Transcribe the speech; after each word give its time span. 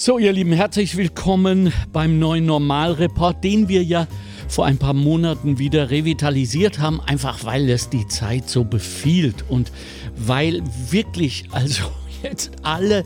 So, 0.00 0.16
ihr 0.16 0.32
Lieben, 0.32 0.52
herzlich 0.52 0.96
willkommen 0.96 1.72
beim 1.92 2.20
neuen 2.20 2.46
Normalreport, 2.46 3.42
den 3.42 3.66
wir 3.66 3.82
ja 3.82 4.06
vor 4.46 4.64
ein 4.64 4.78
paar 4.78 4.94
Monaten 4.94 5.58
wieder 5.58 5.90
revitalisiert 5.90 6.78
haben, 6.78 7.00
einfach 7.00 7.44
weil 7.44 7.68
es 7.68 7.90
die 7.90 8.06
Zeit 8.06 8.48
so 8.48 8.62
befiehlt 8.62 9.44
und 9.48 9.72
weil 10.14 10.62
wirklich, 10.88 11.46
also 11.50 11.82
jetzt 12.22 12.52
alle, 12.62 13.02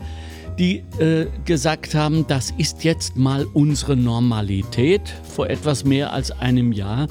die 0.59 0.83
äh, 0.99 1.25
gesagt 1.45 1.95
haben, 1.95 2.27
das 2.27 2.53
ist 2.59 2.83
jetzt 2.83 3.17
mal 3.17 3.47
unsere 3.53 3.97
Normalität 3.97 5.01
vor 5.23 5.49
etwas 5.49 5.83
mehr 5.85 6.13
als 6.13 6.29
einem 6.29 6.71
Jahr, 6.71 7.07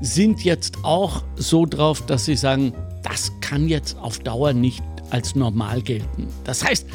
sind 0.00 0.44
jetzt 0.44 0.82
auch 0.82 1.24
so 1.34 1.66
drauf, 1.66 2.06
dass 2.06 2.24
sie 2.24 2.36
sagen, 2.36 2.72
das 3.02 3.30
kann 3.42 3.68
jetzt 3.68 3.98
auf 3.98 4.18
Dauer 4.18 4.54
nicht 4.54 4.82
als 5.10 5.34
normal 5.34 5.82
gelten. 5.82 6.28
Das 6.44 6.64
heißt, 6.64 6.86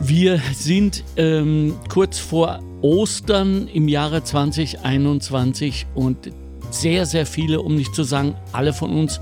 wir 0.00 0.40
sind 0.54 1.04
ähm, 1.16 1.74
kurz 1.88 2.18
vor 2.18 2.60
Ostern 2.82 3.68
im 3.68 3.88
Jahre 3.88 4.22
2021 4.22 5.86
und 5.94 6.30
sehr, 6.70 7.06
sehr 7.06 7.26
viele, 7.26 7.62
um 7.62 7.76
nicht 7.76 7.94
zu 7.94 8.02
sagen, 8.02 8.34
alle 8.52 8.72
von 8.72 8.90
uns 8.90 9.20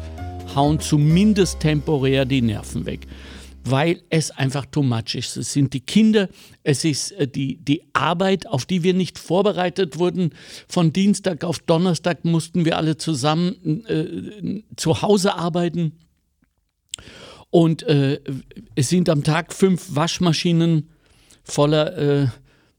hauen 0.54 0.80
zumindest 0.80 1.60
temporär 1.60 2.24
die 2.24 2.42
Nerven 2.42 2.86
weg, 2.86 3.06
weil 3.64 4.02
es 4.10 4.30
einfach 4.30 4.66
too 4.66 4.82
much 4.82 5.14
ist. 5.14 5.36
Es 5.36 5.52
sind 5.52 5.72
die 5.72 5.80
Kinder, 5.80 6.28
es 6.62 6.84
ist 6.84 7.12
äh, 7.12 7.28
die, 7.28 7.56
die 7.56 7.82
Arbeit, 7.92 8.46
auf 8.46 8.66
die 8.66 8.82
wir 8.82 8.94
nicht 8.94 9.18
vorbereitet 9.18 9.98
wurden. 9.98 10.30
Von 10.68 10.92
Dienstag 10.92 11.44
auf 11.44 11.60
Donnerstag 11.60 12.24
mussten 12.24 12.64
wir 12.64 12.76
alle 12.76 12.96
zusammen 12.96 13.84
äh, 13.86 14.62
zu 14.76 15.02
Hause 15.02 15.36
arbeiten. 15.36 15.92
Und 17.54 17.84
äh, 17.84 18.20
es 18.74 18.88
sind 18.88 19.08
am 19.08 19.22
Tag 19.22 19.52
fünf 19.52 19.94
Waschmaschinen 19.94 20.90
voller 21.44 21.96
äh, 21.96 22.26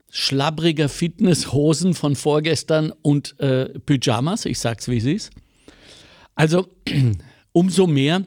schlabbriger 0.09 0.89
Fitnesshosen 0.89 1.93
von 1.93 2.17
vorgestern 2.17 2.91
und 3.01 3.39
äh, 3.39 3.69
Pyjamas. 3.79 4.43
Ich 4.43 4.59
sag's 4.59 4.89
wie 4.89 4.97
es 4.97 5.05
ist. 5.05 5.31
Also 6.35 6.67
umso 7.53 7.87
mehr 7.87 8.25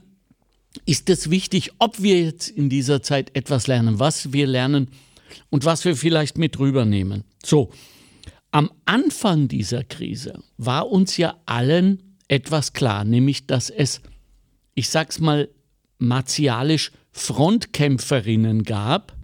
ist 0.87 1.11
es 1.11 1.28
wichtig, 1.28 1.72
ob 1.81 2.00
wir 2.00 2.19
jetzt 2.19 2.48
in 2.48 2.70
dieser 2.70 3.03
Zeit 3.03 3.37
etwas 3.37 3.67
lernen, 3.67 3.98
was 3.98 4.33
wir 4.33 4.47
lernen 4.47 4.89
und 5.50 5.67
was 5.67 5.84
wir 5.84 5.97
vielleicht 5.97 6.39
mit 6.39 6.59
rübernehmen. 6.59 7.25
So, 7.44 7.72
am 8.53 8.70
Anfang 8.87 9.48
dieser 9.48 9.84
Krise 9.84 10.42
war 10.56 10.89
uns 10.91 11.19
ja 11.19 11.37
allen 11.44 12.17
etwas 12.27 12.72
klar, 12.72 13.05
nämlich 13.05 13.47
dass 13.47 13.69
es, 13.69 14.00
ich 14.75 14.89
sag's 14.89 15.20
mal, 15.20 15.50
martialisch 15.98 16.92
Frontkämpferinnen 17.12 18.62
gab, 18.62 19.16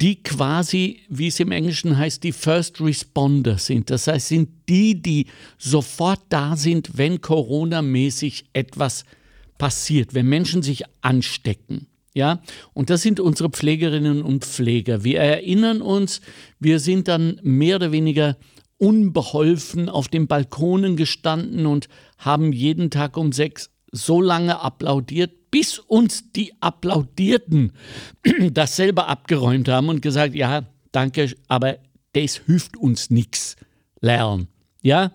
die 0.00 0.22
quasi, 0.22 1.00
wie 1.08 1.26
es 1.26 1.40
im 1.40 1.52
Englischen 1.52 1.98
heißt, 1.98 2.22
die 2.24 2.32
First 2.32 2.80
Responder 2.80 3.58
sind. 3.58 3.90
Das 3.90 4.06
heißt, 4.06 4.28
sind 4.28 4.48
die, 4.68 5.02
die 5.02 5.26
sofort 5.58 6.20
da 6.30 6.56
sind, 6.56 6.96
wenn 6.96 7.20
Corona-mäßig 7.20 8.46
etwas 8.52 9.04
passiert, 9.58 10.14
wenn 10.14 10.26
Menschen 10.26 10.62
sich 10.62 10.84
anstecken. 11.02 11.86
Ja, 12.12 12.42
und 12.72 12.90
das 12.90 13.02
sind 13.02 13.20
unsere 13.20 13.50
Pflegerinnen 13.50 14.22
und 14.22 14.44
Pfleger. 14.44 15.04
Wir 15.04 15.20
erinnern 15.20 15.80
uns, 15.80 16.20
wir 16.58 16.80
sind 16.80 17.06
dann 17.06 17.40
mehr 17.44 17.76
oder 17.76 17.92
weniger 17.92 18.36
unbeholfen 18.78 19.88
auf 19.88 20.08
den 20.08 20.26
Balkonen 20.26 20.96
gestanden 20.96 21.66
und 21.66 21.88
haben 22.18 22.52
jeden 22.52 22.90
Tag 22.90 23.16
um 23.16 23.30
sechs 23.30 23.70
so 23.92 24.20
lange 24.20 24.60
applaudiert, 24.60 25.32
bis 25.50 25.78
uns 25.78 26.32
die 26.32 26.52
Applaudierten 26.60 27.72
das 28.52 28.76
selber 28.76 29.08
abgeräumt 29.08 29.68
haben 29.68 29.88
und 29.88 30.02
gesagt, 30.02 30.34
ja, 30.34 30.68
danke, 30.92 31.34
aber 31.48 31.78
das 32.12 32.42
hilft 32.46 32.76
uns 32.76 33.10
nichts. 33.10 33.56
Lernen. 34.02 34.48
Ja, 34.82 35.12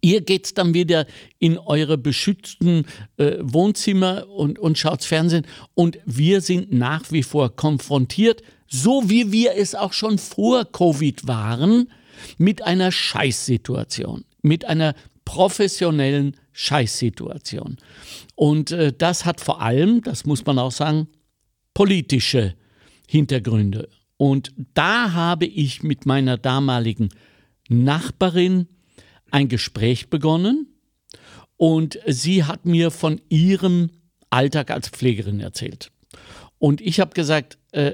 Ihr 0.00 0.20
geht 0.20 0.56
dann 0.58 0.74
wieder 0.74 1.06
in 1.40 1.58
eure 1.58 1.98
beschützten 1.98 2.86
äh, 3.16 3.36
Wohnzimmer 3.40 4.28
und, 4.28 4.58
und 4.58 4.78
schaut 4.78 5.02
Fernsehen 5.02 5.44
und 5.74 5.98
wir 6.04 6.40
sind 6.40 6.72
nach 6.72 7.10
wie 7.10 7.24
vor 7.24 7.56
konfrontiert, 7.56 8.42
so 8.68 9.10
wie 9.10 9.32
wir 9.32 9.56
es 9.56 9.74
auch 9.74 9.92
schon 9.92 10.18
vor 10.18 10.66
Covid 10.70 11.26
waren, 11.26 11.90
mit 12.36 12.62
einer 12.62 12.92
Scheißsituation, 12.92 14.24
mit 14.42 14.64
einer 14.66 14.94
professionellen 15.24 16.36
Scheißsituation. 16.60 17.76
Und 18.34 18.72
äh, 18.72 18.92
das 18.92 19.24
hat 19.24 19.40
vor 19.40 19.62
allem, 19.62 20.02
das 20.02 20.26
muss 20.26 20.44
man 20.44 20.58
auch 20.58 20.72
sagen, 20.72 21.06
politische 21.72 22.56
Hintergründe. 23.06 23.88
Und 24.16 24.52
da 24.74 25.12
habe 25.12 25.46
ich 25.46 25.84
mit 25.84 26.04
meiner 26.04 26.36
damaligen 26.36 27.10
Nachbarin 27.68 28.66
ein 29.30 29.46
Gespräch 29.48 30.10
begonnen 30.10 30.66
und 31.56 32.00
sie 32.06 32.42
hat 32.42 32.66
mir 32.66 32.90
von 32.90 33.20
ihrem 33.28 33.90
Alltag 34.30 34.72
als 34.72 34.88
Pflegerin 34.88 35.38
erzählt. 35.38 35.92
Und 36.58 36.80
ich 36.80 36.98
habe 36.98 37.14
gesagt, 37.14 37.56
äh, 37.70 37.92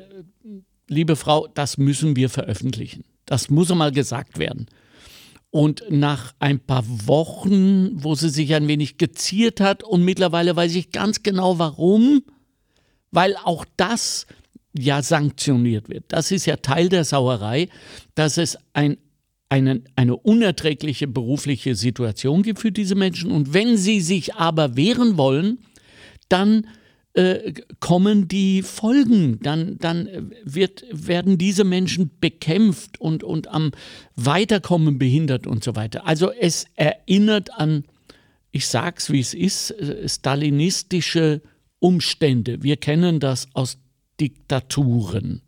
liebe 0.89 1.17
Frau, 1.17 1.49
das 1.49 1.77
müssen 1.77 2.17
wir 2.17 2.31
veröffentlichen. 2.31 3.05
Das 3.27 3.51
muss 3.51 3.71
einmal 3.71 3.93
gesagt 3.93 4.39
werden. 4.39 4.69
Und 5.55 5.85
nach 5.89 6.35
ein 6.41 6.59
paar 6.59 6.83
Wochen, 7.07 8.03
wo 8.03 8.17
sie 8.17 8.29
sich 8.29 8.57
ein 8.57 8.67
wenig 8.67 8.99
geziert 8.99 9.61
hat, 9.61 9.85
und 9.85 10.05
mittlerweile 10.05 10.57
weiß 10.57 10.75
ich 10.75 10.91
ganz 10.91 11.23
genau 11.23 11.61
warum, 11.61 12.25
weil 13.13 13.37
auch 13.37 13.65
das 13.77 14.27
ja 14.77 15.01
sanktioniert 15.01 15.89
wird. 15.89 16.07
Das 16.09 16.33
ist 16.33 16.47
ja 16.47 16.57
Teil 16.57 16.89
der 16.89 17.05
Sauerei, 17.05 17.69
dass 18.17 18.37
es 18.37 18.59
ein, 18.73 18.97
eine, 19.49 19.83
eine 19.95 20.17
unerträgliche 20.17 21.07
berufliche 21.07 21.77
Situation 21.77 22.43
gibt 22.43 22.59
für 22.59 22.73
diese 22.73 22.97
Menschen. 22.97 23.31
Und 23.31 23.55
wenn 23.55 23.77
sie 23.77 24.01
sich 24.01 24.35
aber 24.35 24.75
wehren 24.75 25.17
wollen, 25.17 25.59
dann 26.29 26.67
äh, 27.15 27.53
kommen 27.81 28.29
die 28.29 28.63
Folgen. 28.63 29.39
Dann, 29.41 29.79
dann 29.79 30.33
wird, 30.45 30.85
werden 30.91 31.39
diese 31.39 31.65
Menschen 31.65 32.11
bekämpft 32.21 33.01
und, 33.01 33.23
und 33.23 33.49
am 33.49 33.71
Weiterkommen 34.17 34.99
behindert 34.99 35.47
und 35.47 35.63
so 35.65 35.77
weiter. 35.77 36.07
Also 36.07 36.33
es 36.33 36.67
erinnert 36.75 37.53
an, 37.59 37.85
ich 38.51 38.67
sag's 38.67 39.11
wie 39.11 39.21
es 39.21 39.33
ist, 39.33 39.71
äh, 39.71 40.09
stalinistische 40.09 41.41
Umstände. 41.79 42.63
Wir 42.63 42.77
kennen 42.77 43.21
das 43.21 43.49
aus 43.55 43.79
Diktaturen. 44.21 45.43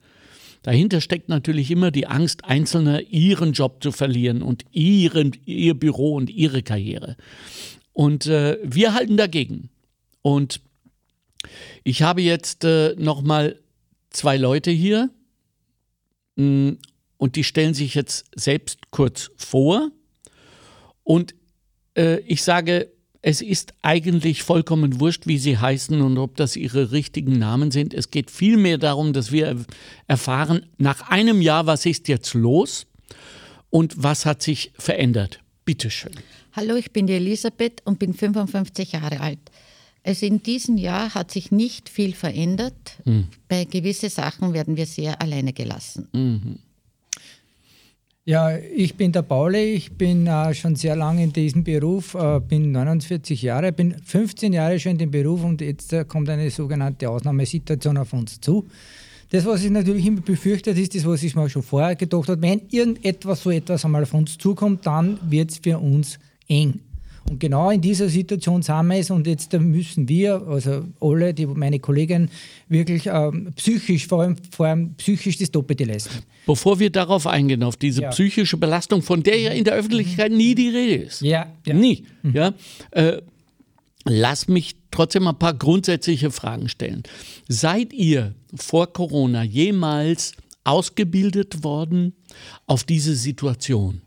Dahinter 0.63 1.01
steckt 1.01 1.29
natürlich 1.29 1.71
immer 1.71 1.93
die 1.93 2.09
Angst 2.09 2.45
Einzelner, 2.45 3.01
ihren 3.03 3.53
Job 3.53 3.83
zu 3.83 3.93
verlieren 3.93 4.43
und 4.43 4.65
ihren, 4.73 5.37
ihr 5.47 5.75
Büro 5.75 6.15
und 6.15 6.29
ihre 6.29 6.63
Karriere. 6.63 7.17
Und 7.93 8.27
äh, 8.27 8.59
wir 8.63 8.93
halten 8.95 9.17
dagegen. 9.17 9.71
Und 10.23 10.61
ich 11.85 12.03
habe 12.03 12.23
jetzt 12.23 12.65
äh, 12.65 12.95
noch 12.99 13.23
mal 13.23 13.61
zwei 14.11 14.37
Leute 14.37 14.71
hier 14.71 15.11
mh, 16.37 16.45
mm, 16.45 16.79
und 17.19 17.37
die 17.37 17.45
stellen 17.45 17.75
sich 17.75 17.95
jetzt 17.95 18.27
selbst 18.35 18.91
kurz 18.91 19.31
vor. 19.37 19.91
Und 21.03 21.35
äh, 21.97 22.19
ich 22.21 22.43
sage, 22.43 22.91
es 23.23 23.41
ist 23.41 23.75
eigentlich 23.83 24.43
vollkommen 24.43 25.01
wurscht, 25.01 25.27
wie 25.27 25.39
sie 25.39 25.59
heißen 25.59 26.01
und 26.01 26.19
ob 26.19 26.37
das 26.37 26.57
ihre 26.57 26.93
richtigen 26.93 27.39
Namen 27.39 27.71
sind. 27.71 27.95
Es 27.95 28.11
geht 28.11 28.31
vielmehr 28.31 28.79
darum, 28.79 29.13
dass 29.13 29.33
wir 29.33 29.65
erfahren, 30.07 30.67
nach 30.79 31.09
einem 31.09 31.41
Jahr, 31.41 31.67
was 31.67 31.87
ist 31.87 32.07
jetzt 32.09 32.35
los 32.35 32.87
und 33.71 34.01
was 34.01 34.27
hat 34.27 34.43
sich 34.43 34.73
verändert. 34.79 35.41
Bitte 35.65 35.91
schön. 35.91 36.13
Hallo, 36.53 36.77
ich 36.77 36.93
bin 36.93 37.07
die 37.07 37.15
Elisabeth 37.15 37.83
und 37.85 37.99
bin 37.99 38.15
55 38.15 38.93
Jahre 38.93 39.21
alt. 39.21 39.41
Also 40.07 40.25
in 40.25 40.41
diesem 40.41 40.77
Jahr 40.77 41.15
hat 41.15 41.33
sich 41.33 41.51
nicht 41.51 41.89
viel 41.89 42.15
verändert. 42.15 42.99
Mhm. 43.05 43.25
Bei 43.49 43.65
gewissen 43.65 44.09
Sachen 44.09 44.53
werden 44.53 44.77
wir 44.77 44.87
sehr 44.87 45.21
alleine 45.21 45.53
gelassen. 45.53 46.07
Mhm. 46.13 46.59
Ja, 48.25 48.57
ich 48.57 48.95
bin 48.95 49.13
der 49.13 49.23
Pauli, 49.23 49.75
ich 49.75 49.93
bin 49.93 50.27
äh, 50.27 50.55
schon 50.55 50.77
sehr 50.77 50.97
lange 50.97 51.25
in 51.25 51.33
diesem 51.33 51.65
Beruf, 51.65 52.15
äh, 52.15 52.41
bin 52.41 52.73
49 52.73 53.43
Jahre, 53.43 53.73
bin 53.73 53.97
15 53.99 54.53
Jahre 54.53 54.79
schon 54.79 54.93
in 54.93 54.99
dem 54.99 55.11
Beruf 55.11 55.45
und 55.45 55.61
jetzt 55.61 55.93
äh, 55.93 56.05
kommt 56.05 56.29
eine 56.29 56.51
sogenannte 56.51 57.09
Ausnahmesituation 57.11 57.97
auf 57.97 58.13
uns 58.13 58.41
zu. 58.41 58.67
Das, 59.31 59.45
was 59.45 59.65
ich 59.65 59.71
natürlich 59.71 60.07
immer 60.07 60.21
befürchtet, 60.21 60.79
ist 60.79 60.95
das, 60.95 61.05
was 61.05 61.23
ich 61.25 61.35
mir 61.35 61.49
schon 61.49 61.63
vorher 61.63 61.97
gedacht 61.97 62.29
habe, 62.29 62.43
wenn 62.43 62.63
irgendetwas 62.71 63.43
so 63.43 63.51
etwas 63.51 63.85
einmal 63.85 64.05
auf 64.05 64.15
uns 64.15 64.39
zukommt, 64.39 64.87
dann 64.87 65.19
wird 65.29 65.51
es 65.51 65.59
für 65.59 65.79
uns 65.79 66.19
eng. 66.49 66.81
Und 67.29 67.41
genau 67.41 67.71
in 67.71 67.81
dieser 67.81 68.09
Situation 68.09 68.63
sind 68.63 68.87
wir 68.87 68.99
es 68.99 69.11
und 69.11 69.27
jetzt 69.27 69.53
müssen 69.53 70.09
wir, 70.09 70.43
also 70.47 70.85
alle, 71.01 71.35
die, 71.35 71.47
meine 71.47 71.81
Kollegen, 71.81 72.31
wirklich 72.69 73.07
ähm, 73.07 73.53
psychisch, 73.57 74.07
vor 74.07 74.23
allem, 74.23 74.37
vor 74.51 74.67
allem 74.67 74.95
psychisch 74.95 75.39
das 75.39 75.51
Doppelte 75.51 75.85
leisten. 75.85 76.23
Bevor 76.47 76.79
wir 76.79 76.91
darauf 76.91 77.27
eingehen, 77.27 77.63
auf 77.63 77.77
diese 77.77 78.03
ja. 78.03 78.11
psychische 78.11 78.57
Belastung, 78.57 79.03
von 79.03 79.23
der 79.23 79.41
ja 79.41 79.51
in 79.51 79.65
der 79.65 79.75
Öffentlichkeit 79.75 80.31
nie 80.31 80.55
die 80.55 80.69
Rede 80.69 81.05
ist. 81.05 81.21
Ja. 81.21 81.53
ja. 81.67 81.75
Nie. 81.75 82.05
Mhm. 82.23 82.35
Ja. 82.35 82.55
Äh, 82.93 83.21
lass 84.05 84.47
mich 84.47 84.77
trotzdem 84.93 85.27
ein 85.27 85.39
paar 85.39 85.55
grundsätzliche 85.55 86.31
Fragen 86.31 86.69
stellen. 86.69 87.03
Seid 87.49 87.93
ihr 87.93 88.35
vor 88.55 88.93
Corona 88.93 89.43
jemals 89.43 90.33
ausgebildet 90.63 91.65
worden 91.65 92.15
auf 92.67 92.85
diese 92.85 93.15
Situation. 93.15 94.03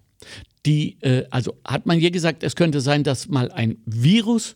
Die, 0.65 0.97
äh, 1.01 1.25
also 1.29 1.55
hat 1.65 1.85
man 1.85 1.99
hier 1.99 2.11
gesagt, 2.11 2.43
es 2.43 2.55
könnte 2.55 2.81
sein, 2.81 3.03
dass 3.03 3.29
mal 3.29 3.51
ein 3.51 3.77
Virus 3.85 4.55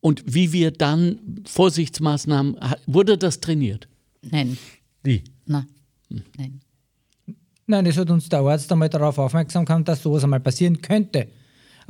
und 0.00 0.22
wie 0.26 0.52
wir 0.52 0.70
dann 0.70 1.42
Vorsichtsmaßnahmen, 1.46 2.56
wurde 2.86 3.18
das 3.18 3.40
trainiert? 3.40 3.88
Nein. 4.22 4.56
Wie? 5.02 5.24
Na, 5.46 5.66
nein. 6.08 6.60
Nein, 7.66 7.86
es 7.86 7.96
hat 7.96 8.10
uns 8.10 8.28
der 8.28 8.40
Arzt 8.40 8.70
einmal 8.72 8.88
darauf 8.88 9.18
aufmerksam 9.18 9.64
gemacht, 9.64 9.88
dass 9.88 10.02
sowas 10.02 10.24
einmal 10.24 10.40
passieren 10.40 10.80
könnte. 10.80 11.28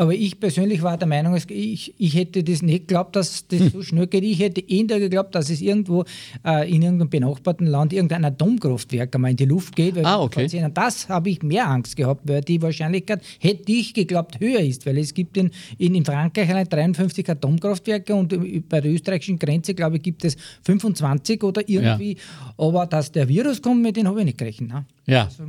Aber 0.01 0.15
ich 0.15 0.41
persönlich 0.41 0.81
war 0.81 0.97
der 0.97 1.07
Meinung, 1.07 1.37
ich, 1.37 1.95
ich 1.99 2.15
hätte 2.15 2.43
das 2.43 2.63
nicht 2.63 2.89
geglaubt, 2.89 3.17
dass 3.17 3.47
das 3.49 3.61
hm. 3.61 3.69
so 3.69 3.83
schnell 3.83 4.07
geht. 4.07 4.25
Ich 4.25 4.39
hätte 4.39 4.63
eher 4.67 4.99
geglaubt, 4.99 5.35
dass 5.35 5.51
es 5.51 5.61
irgendwo 5.61 6.07
äh, 6.43 6.75
in 6.75 6.81
irgendeinem 6.81 7.11
benachbarten 7.11 7.67
Land 7.67 7.93
irgendein 7.93 8.25
Atomkraftwerk 8.25 9.15
einmal 9.15 9.33
in 9.33 9.37
die 9.37 9.45
Luft 9.45 9.77
geht. 9.77 10.03
ah, 10.03 10.23
okay. 10.23 10.49
Das 10.73 11.11
habe 11.11 11.29
ich 11.29 11.43
mehr 11.43 11.69
Angst 11.69 11.99
gehabt, 11.99 12.23
weil 12.27 12.41
die 12.41 12.63
Wahrscheinlichkeit, 12.63 13.23
hätte 13.41 13.71
ich 13.71 13.93
geglaubt, 13.93 14.41
höher 14.41 14.61
ist. 14.61 14.87
Weil 14.87 14.97
es 14.97 15.13
gibt 15.13 15.37
in, 15.37 15.51
in, 15.77 15.95
in 15.95 16.03
Frankreich 16.07 16.49
allein 16.49 16.67
53 16.67 17.29
Atomkraftwerke 17.29 18.15
und 18.15 18.35
bei 18.71 18.81
der 18.81 18.93
österreichischen 18.93 19.39
Grenze, 19.39 19.75
glaube 19.75 19.97
ich, 19.97 20.03
gibt 20.03 20.25
es 20.25 20.39
25 20.65 21.45
oder 21.45 21.69
irgendwie. 21.69 22.15
Ja. 22.15 22.55
Aber 22.57 22.87
dass 22.87 23.13
der 23.13 23.29
Virus 23.29 23.61
kommt, 23.61 23.83
mit 23.83 23.99
dem 23.99 24.09
habe 24.09 24.21
ich 24.21 24.25
nicht 24.25 24.39
gerechnet. 24.39 24.71
Ne? 24.71 24.87
Ja. 25.07 25.25
Also, 25.25 25.45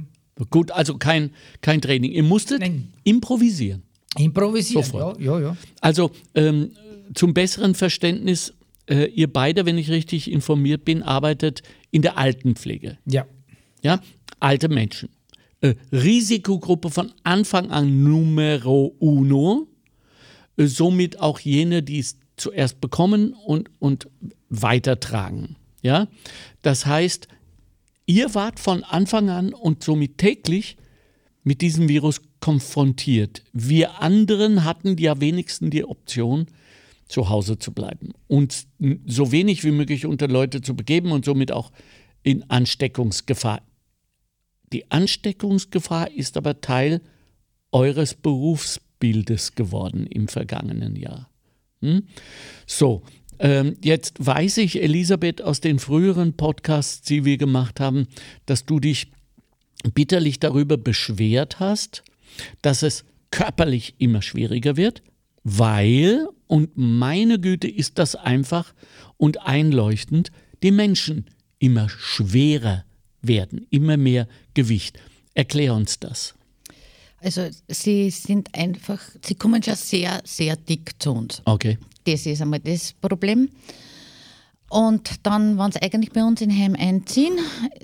Gut, 0.50 0.72
also 0.72 0.98
kein, 0.98 1.32
kein 1.62 1.82
Training. 1.82 2.12
Ihr 2.12 2.24
musstet 2.24 2.60
Nein. 2.60 2.92
improvisieren. 3.06 3.84
Improvisieren, 4.18 4.84
Sofort. 4.84 5.20
ja, 5.20 5.40
ja, 5.40 5.48
ja. 5.48 5.58
Also 5.80 6.12
ähm, 6.36 6.72
zum 7.14 7.34
besseren 7.34 7.76
Verständnis, 7.76 8.54
äh, 8.90 9.06
ihr 9.06 9.32
beide, 9.32 9.66
wenn 9.66 9.78
ich 9.78 9.90
richtig 9.90 10.32
informiert 10.32 10.86
bin, 10.86 11.04
arbeitet 11.04 11.64
in 11.92 12.02
der 12.02 12.18
Altenpflege. 12.18 12.98
Ja. 13.06 13.26
Ja, 13.82 14.02
alte 14.40 14.70
Menschen. 14.70 15.10
Äh, 15.62 15.76
Risikogruppe 15.92 16.90
von 16.90 17.12
Anfang 17.24 17.72
an 17.72 18.04
Numero 18.04 18.96
uno, 19.00 19.68
äh, 20.58 20.66
somit 20.66 21.20
auch 21.20 21.40
jene, 21.40 21.82
die 21.84 22.00
es 22.00 22.18
zuerst 22.38 22.82
bekommen 22.82 23.34
und, 23.34 23.70
und 23.80 24.10
weitertragen. 24.50 25.56
Ja, 25.84 26.08
das 26.62 26.86
heißt, 26.86 27.28
ihr 28.06 28.36
wart 28.36 28.60
von 28.60 28.84
Anfang 28.84 29.30
an 29.30 29.54
und 29.54 29.84
somit 29.84 30.18
täglich 30.18 30.78
mit 31.44 31.62
diesem 31.62 31.88
Virus 31.90 32.22
konfrontiert. 32.42 33.44
Wir 33.54 34.02
anderen 34.02 34.66
hatten 34.66 34.98
ja 34.98 35.22
wenigstens 35.22 35.70
die 35.70 35.86
Option, 35.86 36.48
zu 37.12 37.30
Hause 37.30 37.60
zu 37.60 37.74
bleiben 37.74 38.14
und 38.28 38.68
so 39.06 39.32
wenig 39.32 39.64
wie 39.64 39.72
möglich 39.72 40.06
unter 40.06 40.28
Leute 40.28 40.62
zu 40.62 40.76
begeben 40.76 41.12
und 41.12 41.26
somit 41.26 41.52
auch 41.52 41.72
in 42.24 42.50
Ansteckungsgefahr. 42.50 43.62
Die 44.72 44.90
Ansteckungsgefahr 44.90 46.12
ist 46.12 46.38
aber 46.38 46.62
Teil 46.62 47.02
eures 47.72 48.14
Berufsbildes 48.14 49.56
geworden 49.56 50.08
im 50.08 50.30
vergangenen 50.30 50.96
Jahr. 50.96 51.30
Hm? 51.82 52.04
So, 52.66 53.04
ähm, 53.40 53.76
jetzt 53.84 54.26
weiß 54.26 54.58
ich, 54.58 54.82
Elisabeth, 54.82 55.42
aus 55.42 55.60
den 55.60 55.80
früheren 55.80 56.34
Podcasts, 56.34 57.02
die 57.02 57.26
wir 57.26 57.38
gemacht 57.38 57.80
haben, 57.80 58.08
dass 58.46 58.66
du 58.66 58.80
dich 58.80 59.12
bitterlich 59.94 60.40
darüber 60.40 60.78
beschwert 60.78 61.60
hast, 61.60 62.04
dass 62.62 62.84
es 62.84 63.04
körperlich 63.32 63.96
immer 63.98 64.22
schwieriger 64.22 64.78
wird, 64.78 65.02
weil, 65.44 66.28
und 66.48 66.72
meine 66.76 67.40
Güte 67.40 67.68
ist 67.68 67.98
das 67.98 68.16
einfach 68.16 68.74
und 69.18 69.42
einleuchtend, 69.46 70.32
die 70.64 70.72
Menschen 70.72 71.26
immer 71.60 71.90
schwerer 71.90 72.84
werden, 73.22 73.66
immer 73.70 73.98
mehr 73.98 74.28
Gewicht. 74.54 75.00
Erklär 75.34 75.74
uns 75.74 76.00
das. 76.00 76.36
Also 77.20 77.48
sie 77.68 78.10
sind 78.10 78.54
einfach, 78.54 79.00
sie 79.24 79.36
kommen 79.36 79.62
schon 79.62 79.76
sehr, 79.76 80.22
sehr 80.26 80.56
dick 80.56 80.94
zu 81.00 81.12
uns. 81.12 81.42
Okay. 81.46 81.78
Das 82.04 82.26
ist 82.26 82.42
einmal 82.42 82.60
das 82.60 82.94
Problem. 82.94 83.50
Und 84.70 85.12
dann, 85.24 85.58
wenn 85.58 85.72
sie 85.72 85.82
eigentlich 85.82 86.12
bei 86.12 86.24
uns 86.24 86.42
in 86.42 86.50
Heim 86.50 86.76
einziehen, 86.80 87.38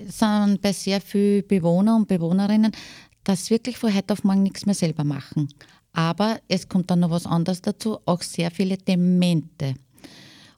sind 0.08 0.60
bei 0.60 0.72
sehr 0.72 1.00
vielen 1.00 1.46
Bewohner 1.46 1.94
und 1.94 2.08
Bewohnerinnen 2.08 2.72
dass 3.28 3.50
wirklich 3.50 3.76
von 3.76 3.94
heute 3.94 4.14
auf 4.14 4.24
morgen 4.24 4.42
nichts 4.42 4.64
mehr 4.64 4.74
selber 4.74 5.04
machen. 5.04 5.48
Aber 5.92 6.40
es 6.48 6.66
kommt 6.66 6.90
dann 6.90 7.00
noch 7.00 7.10
was 7.10 7.26
anderes 7.26 7.60
dazu, 7.60 7.98
auch 8.06 8.22
sehr 8.22 8.50
viele 8.50 8.78
Demente. 8.78 9.74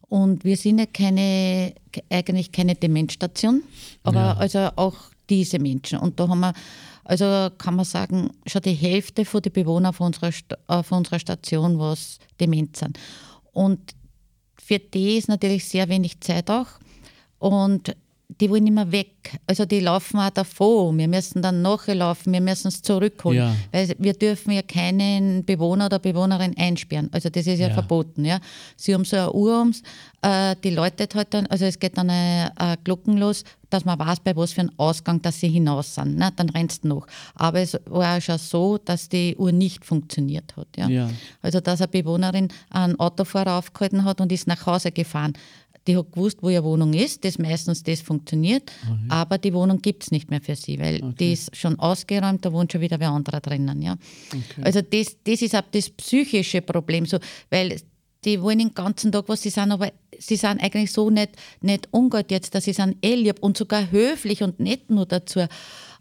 Und 0.02 0.44
wir 0.44 0.56
sind 0.56 0.78
ja 0.78 0.86
keine, 0.86 1.74
eigentlich 2.08 2.52
keine 2.52 2.76
Dementstation, 2.76 3.64
aber 4.04 4.20
ja. 4.20 4.36
also 4.36 4.68
auch 4.76 4.96
diese 5.28 5.58
Menschen. 5.58 5.98
Und 5.98 6.20
da 6.20 6.28
haben 6.28 6.40
wir, 6.40 6.52
also 7.02 7.48
kann 7.58 7.74
man 7.74 7.84
sagen, 7.84 8.30
schon 8.46 8.62
die 8.62 8.74
Hälfte 8.74 9.24
von 9.24 9.42
den 9.42 9.52
Bewohnern 9.52 9.92
von 9.92 10.06
unserer, 10.06 10.30
äh, 10.68 10.82
von 10.84 10.98
unserer 10.98 11.18
Station, 11.18 11.76
was 11.76 12.20
dement 12.38 12.76
sind. 12.76 13.00
Und 13.52 13.96
für 14.62 14.78
die 14.78 15.16
ist 15.16 15.28
natürlich 15.28 15.64
sehr 15.64 15.88
wenig 15.88 16.20
Zeit 16.20 16.48
auch. 16.48 16.68
Und 17.40 17.96
die 18.38 18.48
wollen 18.48 18.66
immer 18.66 18.90
weg. 18.92 19.38
Also 19.46 19.64
die 19.64 19.80
laufen 19.80 20.18
auch 20.18 20.30
davor. 20.30 20.96
Wir 20.96 21.08
müssen 21.08 21.42
dann 21.42 21.62
nachlaufen, 21.62 22.32
wir 22.32 22.40
müssen 22.40 22.68
es 22.68 22.82
zurückholen. 22.82 23.38
Ja. 23.38 23.56
Weil 23.72 23.94
wir 23.98 24.12
dürfen 24.14 24.52
ja 24.52 24.62
keinen 24.62 25.44
Bewohner 25.44 25.86
oder 25.86 25.98
Bewohnerin 25.98 26.56
einsperren. 26.56 27.08
Also 27.12 27.28
das 27.28 27.46
ist 27.46 27.58
ja, 27.58 27.68
ja. 27.68 27.74
verboten. 27.74 28.24
Ja. 28.24 28.38
Sie 28.76 28.94
haben 28.94 29.04
so 29.04 29.16
eine 29.16 29.32
Uhr 29.32 29.58
ums, 29.58 29.82
äh, 30.22 30.54
die 30.62 30.70
läutet 30.70 31.14
halt 31.14 31.34
dann, 31.34 31.46
also 31.46 31.64
es 31.64 31.78
geht 31.78 31.98
dann 31.98 32.10
eine, 32.10 32.52
eine 32.56 32.76
Glocken 32.84 33.16
los, 33.16 33.44
dass 33.68 33.84
man 33.84 33.98
weiß, 33.98 34.20
bei 34.20 34.34
was 34.36 34.52
für 34.52 34.62
einem 34.62 34.72
Ausgang, 34.76 35.22
dass 35.22 35.40
sie 35.40 35.48
hinaus 35.48 35.94
sind. 35.94 36.16
Ne? 36.16 36.32
Dann 36.34 36.50
rennst 36.50 36.84
du 36.84 36.88
noch. 36.88 37.06
Aber 37.34 37.60
es 37.60 37.78
war 37.86 38.16
auch 38.16 38.20
schon 38.20 38.38
so, 38.38 38.78
dass 38.78 39.08
die 39.08 39.36
Uhr 39.36 39.52
nicht 39.52 39.84
funktioniert 39.84 40.56
hat. 40.56 40.68
Ja. 40.76 40.88
ja. 40.88 41.10
Also 41.40 41.60
dass 41.60 41.80
eine 41.80 41.88
Bewohnerin 41.88 42.48
einen 42.70 42.98
Autofahrer 42.98 43.58
aufgehalten 43.58 44.04
hat 44.04 44.20
und 44.20 44.32
ist 44.32 44.46
nach 44.46 44.66
Hause 44.66 44.92
gefahren 44.92 45.34
die 45.86 45.96
hat 45.96 46.12
gewusst, 46.12 46.38
wo 46.42 46.50
ihre 46.50 46.64
Wohnung 46.64 46.92
ist, 46.92 47.24
das 47.24 47.38
meistens 47.38 47.82
das 47.82 48.00
funktioniert, 48.00 48.70
okay. 48.82 48.98
aber 49.08 49.38
die 49.38 49.54
Wohnung 49.54 49.80
gibt 49.80 50.02
es 50.02 50.10
nicht 50.10 50.30
mehr 50.30 50.40
für 50.40 50.54
sie, 50.54 50.78
weil 50.78 50.96
okay. 50.96 51.14
die 51.18 51.32
ist 51.32 51.56
schon 51.56 51.78
ausgeräumt, 51.78 52.44
da 52.44 52.52
wohnt 52.52 52.72
schon 52.72 52.80
wieder 52.80 53.00
wer 53.00 53.10
anderer 53.10 53.40
drinnen. 53.40 53.80
Ja. 53.80 53.96
Okay. 54.28 54.62
Also 54.62 54.82
das, 54.82 55.16
das 55.24 55.42
ist 55.42 55.54
auch 55.54 55.62
das 55.70 55.90
psychische 55.90 56.60
Problem, 56.60 57.06
so, 57.06 57.18
weil 57.48 57.80
die 58.24 58.42
wollen 58.42 58.58
den 58.58 58.74
ganzen 58.74 59.10
Tag 59.12 59.28
was, 59.28 59.42
sie 59.42 59.50
sind 59.50 59.72
aber 59.72 59.92
sie 60.18 60.36
sind 60.36 60.62
eigentlich 60.62 60.92
so 60.92 61.08
nicht, 61.08 61.30
nicht 61.62 61.88
ungut 61.92 62.30
jetzt, 62.30 62.54
dass 62.54 62.64
sie 62.64 62.74
sind 62.74 62.96
eh 63.02 63.14
lieb 63.14 63.38
und 63.40 63.56
sogar 63.56 63.90
höflich 63.90 64.42
und 64.42 64.60
nett 64.60 64.90
nur 64.90 65.06
dazu, 65.06 65.46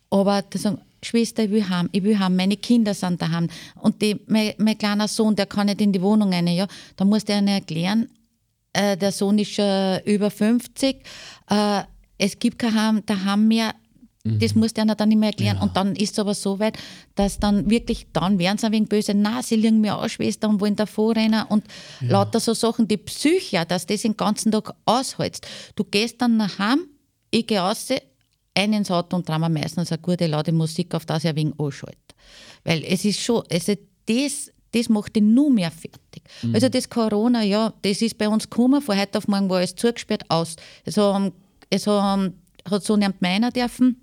aber 0.09 0.41
die 0.41 0.57
sagen, 0.57 0.81
Schwester, 1.01 1.45
ich 1.45 1.51
will 1.51 1.69
haben, 1.69 1.87
ich 1.93 2.03
will 2.03 2.19
haben, 2.19 2.35
meine 2.35 2.57
Kinder 2.57 2.93
sind 2.93 3.21
daheim 3.21 3.47
und 3.81 4.01
die, 4.01 4.19
mein, 4.27 4.53
mein 4.57 4.77
kleiner 4.77 5.07
Sohn, 5.07 5.35
der 5.35 5.45
kann 5.45 5.67
nicht 5.67 5.79
in 5.79 5.93
die 5.93 6.01
Wohnung 6.01 6.33
rein, 6.33 6.47
ja, 6.47 6.67
da 6.97 7.05
musst 7.05 7.29
du 7.29 7.33
ihnen 7.33 7.47
erklären, 7.47 8.09
äh, 8.73 8.97
der 8.97 9.11
Sohn 9.11 9.37
ist 9.37 9.53
schon 9.53 9.99
über 10.05 10.29
50. 10.29 11.03
Äh, 11.49 11.83
es 12.17 12.37
gibt 12.37 12.59
kein 12.59 12.75
Heim, 12.75 13.05
daheim 13.05 13.47
mehr. 13.47 13.73
Mhm. 14.23 14.39
Das 14.39 14.55
musst 14.55 14.77
du 14.77 14.81
einer 14.81 14.95
dann 14.95 15.09
nicht 15.09 15.17
mehr 15.17 15.29
erklären. 15.29 15.57
Ja. 15.57 15.63
Und 15.63 15.77
dann 15.77 15.95
ist 15.95 16.13
es 16.13 16.19
aber 16.19 16.33
so 16.33 16.59
weit, 16.59 16.77
dass 17.15 17.39
dann 17.39 17.69
wirklich, 17.69 18.07
dann 18.13 18.37
werden 18.37 18.57
sie 18.57 18.65
ein 18.65 18.73
wenig 18.73 18.89
böse. 18.89 19.13
Na, 19.13 19.41
sie 19.41 19.55
liegen 19.55 19.81
mir 19.81 19.97
aus, 19.97 20.11
Schwester, 20.11 20.49
und 20.49 20.59
wollen 20.59 20.75
davor 20.75 21.15
rennen. 21.15 21.43
Und 21.47 21.65
ja. 22.01 22.09
lauter 22.09 22.39
so 22.39 22.53
Sachen, 22.53 22.87
die 22.87 22.97
Psyche, 22.97 23.65
dass 23.65 23.85
das 23.85 24.01
den 24.01 24.17
ganzen 24.17 24.51
Tag 24.51 24.75
aushältst. 24.85 25.47
Du 25.75 25.83
gehst 25.83 26.21
dann 26.21 26.37
nach 26.37 26.59
Heim, 26.59 26.87
ich 27.31 27.47
gehe 27.47 27.59
raus, 27.59 27.87
ein 28.55 28.73
ins 28.73 28.91
Auto 28.91 29.15
und 29.15 29.27
dran 29.27 29.51
meistens 29.53 29.91
eine 29.91 30.01
gute 30.01 30.27
laute 30.27 30.51
Musik, 30.51 30.93
auf 30.95 31.05
das 31.05 31.23
ich 31.23 31.29
ein 31.29 31.35
wenig 31.35 31.53
anschalte. 31.59 31.97
Weil 32.63 32.83
es 32.83 33.05
ist 33.05 33.21
schon, 33.21 33.43
also 33.49 33.73
das 34.05 34.51
das 34.71 34.89
macht 34.89 35.17
ihn 35.17 35.33
nur 35.33 35.51
mehr 35.51 35.71
fertig. 35.71 36.23
Mhm. 36.41 36.55
Also 36.55 36.69
das 36.69 36.89
Corona, 36.89 37.43
ja, 37.43 37.73
das 37.81 38.01
ist 38.01 38.17
bei 38.17 38.27
uns 38.27 38.49
gekommen, 38.49 38.81
von 38.81 38.97
heute 38.97 39.17
auf 39.17 39.27
morgen 39.27 39.49
war 39.49 39.57
alles 39.57 39.75
zugesperrt 39.75 40.23
aus. 40.29 40.55
Also, 40.85 41.31
also 41.71 42.01
hat 42.01 42.83
so 42.83 42.95
niemand 42.95 43.21
meiner 43.21 43.51
dürfen, 43.51 43.97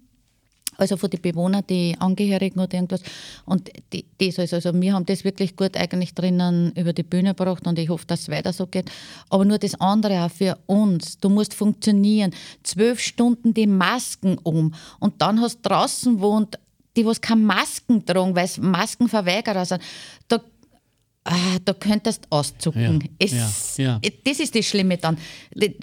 also 0.78 0.96
von 0.96 1.10
den 1.10 1.20
Bewohnern, 1.20 1.64
die 1.68 1.96
Angehörigen 1.98 2.60
oder 2.60 2.74
irgendwas. 2.74 3.02
Und 3.44 3.70
die, 3.92 4.04
das 4.18 4.38
also, 4.38 4.56
also 4.56 4.80
wir 4.80 4.92
haben 4.92 5.06
das 5.06 5.24
wirklich 5.24 5.56
gut 5.56 5.76
eigentlich 5.76 6.14
drinnen 6.14 6.72
über 6.72 6.92
die 6.92 7.02
Bühne 7.02 7.34
gebracht 7.34 7.66
und 7.66 7.78
ich 7.78 7.88
hoffe, 7.88 8.06
dass 8.06 8.22
es 8.22 8.28
weiter 8.28 8.52
so 8.52 8.66
geht. 8.66 8.90
Aber 9.30 9.44
nur 9.44 9.58
das 9.58 9.80
andere 9.80 10.24
auch 10.24 10.30
für 10.30 10.58
uns. 10.66 11.18
Du 11.18 11.28
musst 11.28 11.54
funktionieren. 11.54 12.32
Zwölf 12.62 13.00
Stunden 13.00 13.54
die 13.54 13.66
Masken 13.66 14.38
um 14.42 14.74
und 15.00 15.22
dann 15.22 15.40
hast 15.40 15.64
du 15.64 15.68
draußen 15.70 16.20
wohnt, 16.20 16.58
die 16.96 17.04
was 17.04 17.20
keine 17.20 17.42
Masken 17.42 18.04
tragen, 18.04 18.34
weil 18.34 18.46
es 18.46 18.58
Maskenverweigerer 18.58 19.64
sind. 19.64 19.82
Da 20.28 20.40
ah, 21.26 21.58
da 21.64 21.72
könntest 21.74 22.24
du 22.24 22.36
auszucken. 22.36 23.00
Ja, 23.02 23.08
es, 23.18 23.76
ja, 23.76 24.00
ja. 24.02 24.10
Das 24.24 24.40
ist 24.40 24.54
das 24.54 24.66
Schlimme 24.66 24.96
dann, 24.96 25.18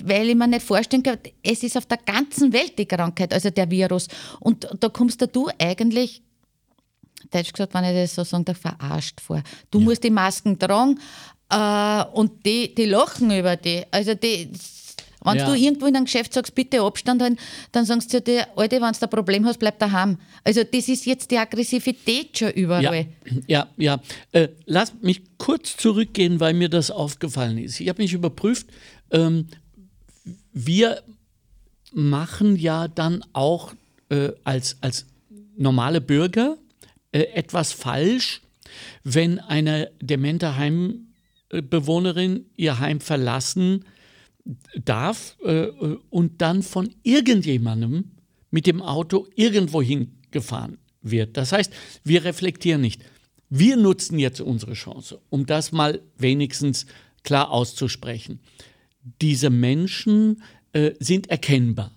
weil 0.03 0.29
ich 0.29 0.35
mir 0.35 0.47
nicht 0.47 0.65
vorstellen 0.65 1.03
kann, 1.03 1.19
es 1.41 1.63
ist 1.63 1.77
auf 1.77 1.85
der 1.85 1.97
ganzen 1.97 2.51
Welt 2.53 2.77
die 2.77 2.85
Krankheit, 2.85 3.33
also 3.33 3.49
der 3.49 3.69
Virus. 3.69 4.07
Und 4.39 4.67
da 4.79 4.89
kommst 4.89 5.21
du 5.33 5.49
eigentlich, 5.59 6.21
Deutsch 7.31 7.51
gesagt, 7.51 7.73
wenn 7.73 7.83
ich 7.85 7.93
das 7.93 8.15
so 8.15 8.23
sage, 8.23 8.53
verarscht 8.53 9.21
vor. 9.21 9.41
Du 9.71 9.79
musst 9.79 10.03
die 10.03 10.09
Masken 10.09 10.57
tragen 10.57 10.99
äh, 11.49 12.03
und 12.13 12.45
die, 12.45 12.73
die 12.73 12.85
lachen 12.85 13.31
über 13.31 13.55
die. 13.55 13.83
Also 13.91 14.13
die 14.15 14.51
Wenn 15.23 15.37
Ja. 15.37 15.45
du 15.49 15.55
irgendwo 15.57 15.85
in 15.85 15.95
einem 15.95 16.05
Geschäft 16.05 16.33
sagst, 16.33 16.53
bitte 16.55 16.81
Abstand 16.81 17.21
halten, 17.21 17.37
dann 17.71 17.85
sagst 17.85 18.13
du 18.13 18.21
dir, 18.21 18.47
Alte, 18.55 18.81
wenn 18.81 18.91
du 18.91 19.01
ein 19.01 19.09
Problem 19.09 19.45
hast, 19.45 19.59
bleib 19.59 19.79
daheim. 19.79 20.17
Also 20.43 20.63
das 20.63 20.87
ist 20.89 21.05
jetzt 21.05 21.31
die 21.31 21.37
Aggressivität 21.37 22.37
schon 22.37 22.51
überall. 22.51 23.07
Ja, 23.47 23.67
ja, 23.77 23.97
ja. 23.97 24.01
Äh, 24.31 24.49
lass 24.65 24.93
mich 25.01 25.21
kurz 25.37 25.77
zurückgehen, 25.77 26.39
weil 26.39 26.53
mir 26.53 26.69
das 26.69 26.91
aufgefallen 26.91 27.57
ist. 27.57 27.79
Ich 27.79 27.89
habe 27.89 28.01
mich 28.01 28.13
überprüft. 28.13 28.67
Ähm, 29.11 29.47
wir 30.51 31.01
machen 31.93 32.55
ja 32.55 32.87
dann 32.87 33.23
auch 33.33 33.73
äh, 34.09 34.29
als, 34.43 34.77
als 34.81 35.05
normale 35.55 36.01
Bürger 36.01 36.57
äh, 37.11 37.19
etwas 37.33 37.71
falsch, 37.71 38.41
wenn 39.03 39.39
eine 39.39 39.91
demente 40.01 40.55
Heimbewohnerin 40.57 42.45
ihr 42.55 42.79
Heim 42.79 42.99
verlassen 42.99 43.85
darf 44.75 45.37
äh, 45.43 45.67
und 46.09 46.41
dann 46.41 46.63
von 46.63 46.93
irgendjemandem 47.03 48.11
mit 48.51 48.67
dem 48.67 48.81
Auto 48.81 49.27
irgendwo 49.35 49.81
hingefahren 49.81 50.77
wird. 51.01 51.37
Das 51.37 51.51
heißt, 51.51 51.71
wir 52.03 52.23
reflektieren 52.23 52.81
nicht. 52.81 53.01
Wir 53.49 53.77
nutzen 53.77 54.19
jetzt 54.19 54.41
unsere 54.41 54.73
Chance, 54.73 55.21
um 55.29 55.45
das 55.45 55.71
mal 55.71 56.01
wenigstens 56.17 56.85
klar 57.23 57.51
auszusprechen. 57.51 58.39
Diese 59.21 59.49
Menschen 59.49 60.41
äh, 60.71 60.93
sind 60.99 61.29
erkennbar, 61.29 61.91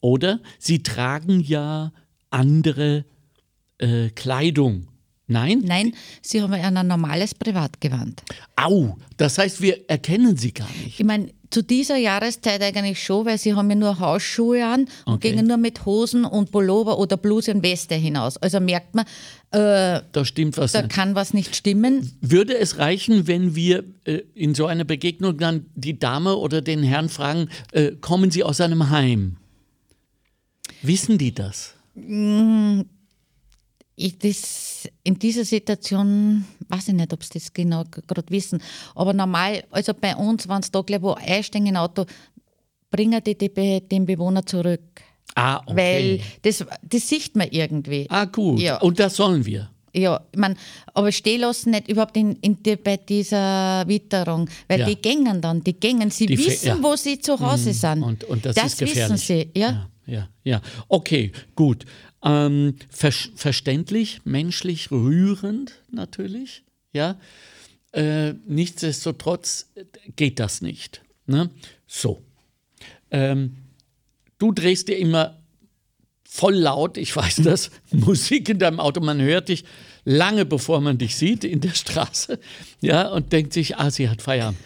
oder? 0.00 0.40
Sie 0.58 0.82
tragen 0.82 1.40
ja 1.40 1.92
andere 2.30 3.04
äh, 3.78 4.10
Kleidung. 4.10 4.88
Nein? 5.28 5.62
Nein, 5.64 5.92
sie 6.22 6.40
haben 6.40 6.52
ein 6.52 6.86
normales 6.86 7.34
Privatgewand. 7.34 8.22
Au, 8.54 8.96
das 9.16 9.38
heißt, 9.38 9.60
wir 9.60 9.88
erkennen 9.90 10.36
sie 10.36 10.52
gar 10.52 10.70
nicht. 10.84 11.00
Ich 11.00 11.04
meine, 11.04 11.32
zu 11.50 11.62
dieser 11.62 11.96
Jahreszeit 11.96 12.62
eigentlich 12.62 13.02
schon, 13.02 13.24
weil 13.26 13.38
sie 13.38 13.54
haben 13.54 13.68
ja 13.70 13.76
nur 13.76 13.98
Hausschuhe 13.98 14.64
an 14.66 14.86
und 15.04 15.14
Okay. 15.14 15.32
gehen 15.32 15.46
nur 15.46 15.56
mit 15.56 15.84
Hosen 15.86 16.24
und 16.24 16.50
Pullover 16.50 16.98
oder 16.98 17.16
Bluse 17.16 17.52
und 17.54 17.62
Weste 17.62 17.94
hinaus. 17.94 18.36
Also 18.38 18.60
merkt 18.60 18.94
man, 18.94 19.04
äh, 19.52 20.00
Da 20.12 20.24
stimmt 20.24 20.56
was. 20.58 20.72
da 20.72 20.82
nicht. 20.82 20.92
kann 20.94 21.14
was 21.14 21.32
nicht 21.34 21.54
stimmen. 21.56 22.12
Würde 22.20 22.56
es 22.58 22.78
reichen, 22.78 23.26
wenn 23.26 23.54
wir 23.54 23.84
äh, 24.04 24.20
in 24.34 24.54
so 24.54 24.66
einer 24.66 24.84
Begegnung 24.84 25.38
dann 25.38 25.66
die 25.74 25.98
Dame 25.98 26.36
oder 26.36 26.60
den 26.62 26.82
Herrn 26.82 27.08
fragen, 27.08 27.48
äh, 27.72 27.92
kommen 27.92 28.30
Sie 28.30 28.42
aus 28.44 28.60
einem 28.60 28.90
Heim? 28.90 29.36
Wissen 30.82 31.16
die 31.18 31.32
das? 31.34 31.74
Ich, 33.96 34.18
das, 34.18 34.88
in 35.04 35.18
dieser 35.18 35.44
Situation 35.44 36.44
weiß 36.68 36.88
ich 36.88 36.94
nicht, 36.94 37.12
ob 37.12 37.24
sie 37.24 37.34
das 37.38 37.52
genau 37.52 37.82
gerade 37.90 38.28
wissen. 38.30 38.60
Aber 38.94 39.12
normal, 39.14 39.64
also 39.70 39.94
bei 39.94 40.14
uns, 40.14 40.46
wenn 40.48 40.62
sie 40.62 40.70
da 40.70 40.82
gleich 40.82 41.00
wo 41.00 41.14
einsteigen 41.14 41.68
im 41.68 41.76
Auto, 41.76 42.04
bringen 42.90 43.22
die, 43.24 43.36
die 43.36 43.80
den 43.80 44.04
Bewohner 44.04 44.44
zurück. 44.44 44.82
Ah, 45.34 45.60
okay. 45.66 45.76
Weil 45.76 46.20
das, 46.42 46.64
das 46.82 47.08
sieht 47.08 47.34
man 47.36 47.48
irgendwie. 47.50 48.06
ah, 48.10 48.26
gut. 48.26 48.60
Ja. 48.60 48.76
Und 48.80 48.98
das 49.00 49.16
sollen 49.16 49.44
wir. 49.44 49.70
Ja, 49.94 50.20
ich 50.30 50.38
mein, 50.38 50.56
aber 50.92 51.10
stehen 51.10 51.40
lassen 51.40 51.70
nicht 51.70 51.88
überhaupt 51.88 52.16
in, 52.18 52.36
in 52.42 52.62
die, 52.62 52.76
bei 52.76 52.98
dieser 52.98 53.82
Witterung, 53.88 54.46
weil 54.68 54.80
Ja. 54.80 54.86
die 54.86 54.96
gängen 54.96 55.40
dann, 55.40 55.64
die 55.64 55.72
gängen, 55.72 56.10
sie 56.10 56.26
Die 56.26 56.36
wissen, 56.36 56.66
ja. 56.68 56.78
Wo 56.82 56.96
sie 56.96 57.18
zu 57.18 57.40
Hause 57.40 57.72
sind. 57.72 58.02
Und, 58.02 58.24
und 58.24 58.44
das, 58.44 58.56
ist 58.56 58.80
wissen 58.82 58.86
gefährlich. 58.94 59.20
sie, 59.24 59.50
ja. 59.54 59.88
ja, 60.06 60.14
ja. 60.14 60.28
ja. 60.44 60.60
Okay, 60.88 61.32
gut. 61.54 61.86
Ähm, 62.26 62.74
ver 62.90 63.12
verständlich, 63.12 64.20
menschlich 64.24 64.90
rührend 64.90 65.80
natürlich. 65.92 66.64
Ja. 66.92 67.20
Äh, 67.92 68.32
nichtsdestotrotz 68.46 69.70
geht 70.16 70.40
das 70.40 70.60
nicht. 70.60 71.02
Ne? 71.26 71.50
So. 71.86 72.20
Ähm, 73.12 73.56
du 74.38 74.50
drehst 74.50 74.88
dir 74.88 74.98
immer 74.98 75.38
voll 76.24 76.56
laut, 76.56 76.96
ich 76.96 77.14
weiß 77.14 77.36
das, 77.44 77.70
Musik 77.92 78.48
in 78.48 78.58
deinem 78.58 78.80
Auto, 78.80 79.00
man 79.00 79.20
hört 79.20 79.48
dich 79.48 79.64
lange 80.04 80.44
bevor 80.44 80.80
man 80.80 80.98
dich 80.98 81.16
sieht 81.16 81.44
in 81.44 81.60
der 81.60 81.74
Straße, 81.74 82.40
ja, 82.80 83.08
und 83.08 83.32
denkt 83.32 83.52
sich, 83.52 83.76
ah, 83.76 83.90
sie 83.90 84.08
hat 84.08 84.20
Feierabend. 84.20 84.58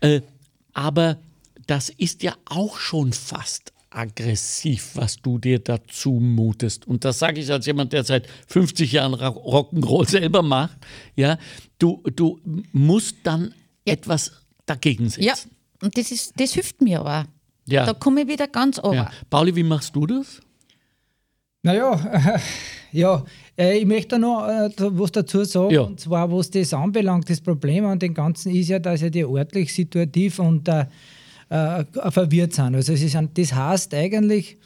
Äh, 0.00 0.22
aber 0.72 1.18
das 1.68 1.88
ist 1.88 2.24
ja 2.24 2.36
auch 2.46 2.78
schon 2.78 3.12
fast 3.12 3.72
aggressiv, 3.96 4.90
was 4.94 5.16
du 5.16 5.38
dir 5.38 5.58
dazu 5.58 6.12
mutest. 6.12 6.86
Und 6.86 7.04
das 7.04 7.18
sage 7.18 7.40
ich 7.40 7.50
als 7.50 7.66
jemand, 7.66 7.92
der 7.92 8.04
seit 8.04 8.28
50 8.48 8.92
Jahren 8.92 9.14
Rock'n'Roll 9.14 10.08
selber 10.08 10.42
macht. 10.42 10.76
Ja, 11.14 11.38
du, 11.78 12.02
du 12.14 12.38
musst 12.72 13.16
dann 13.22 13.54
etwas 13.84 14.32
dagegen 14.66 15.08
setzen. 15.08 15.24
Ja, 15.24 15.34
und 15.82 15.96
das, 15.96 16.10
ist, 16.10 16.38
das 16.38 16.52
hilft 16.52 16.82
mir 16.82 17.02
auch. 17.02 17.24
Ja. 17.66 17.86
Da 17.86 17.94
komme 17.94 18.22
ich 18.22 18.28
wieder 18.28 18.48
ganz 18.48 18.78
runter. 18.78 18.94
ja. 18.94 19.10
Pauli, 19.30 19.54
wie 19.56 19.62
machst 19.62 19.96
du 19.96 20.06
das? 20.06 20.40
Naja, 21.62 22.38
ja, 22.92 23.24
äh, 23.58 23.78
ich 23.78 23.86
möchte 23.86 24.10
da 24.10 24.18
noch 24.18 24.46
äh, 24.46 24.70
da 24.76 24.88
was 24.92 25.10
dazu 25.10 25.42
sagen. 25.44 25.74
Ja. 25.74 25.80
Und 25.80 25.98
zwar, 25.98 26.30
was 26.30 26.50
das 26.50 26.72
anbelangt, 26.72 27.28
das 27.28 27.40
Problem 27.40 27.86
an 27.86 27.98
dem 27.98 28.14
Ganzen 28.14 28.54
ist 28.54 28.68
ja, 28.68 28.78
dass 28.78 29.00
ja 29.00 29.10
die 29.10 29.24
örtlich 29.24 29.74
situativ 29.74 30.38
und 30.38 30.68
äh, 30.68 30.86
äh, 31.48 31.84
verwirrt 32.10 32.52
sind. 32.54 32.74
Also 32.74 32.92
es 32.92 33.02
ist, 33.02 33.16
ein- 33.16 33.30
das 33.34 33.52
heißt 33.54 33.94
eigentlich, 33.94 34.56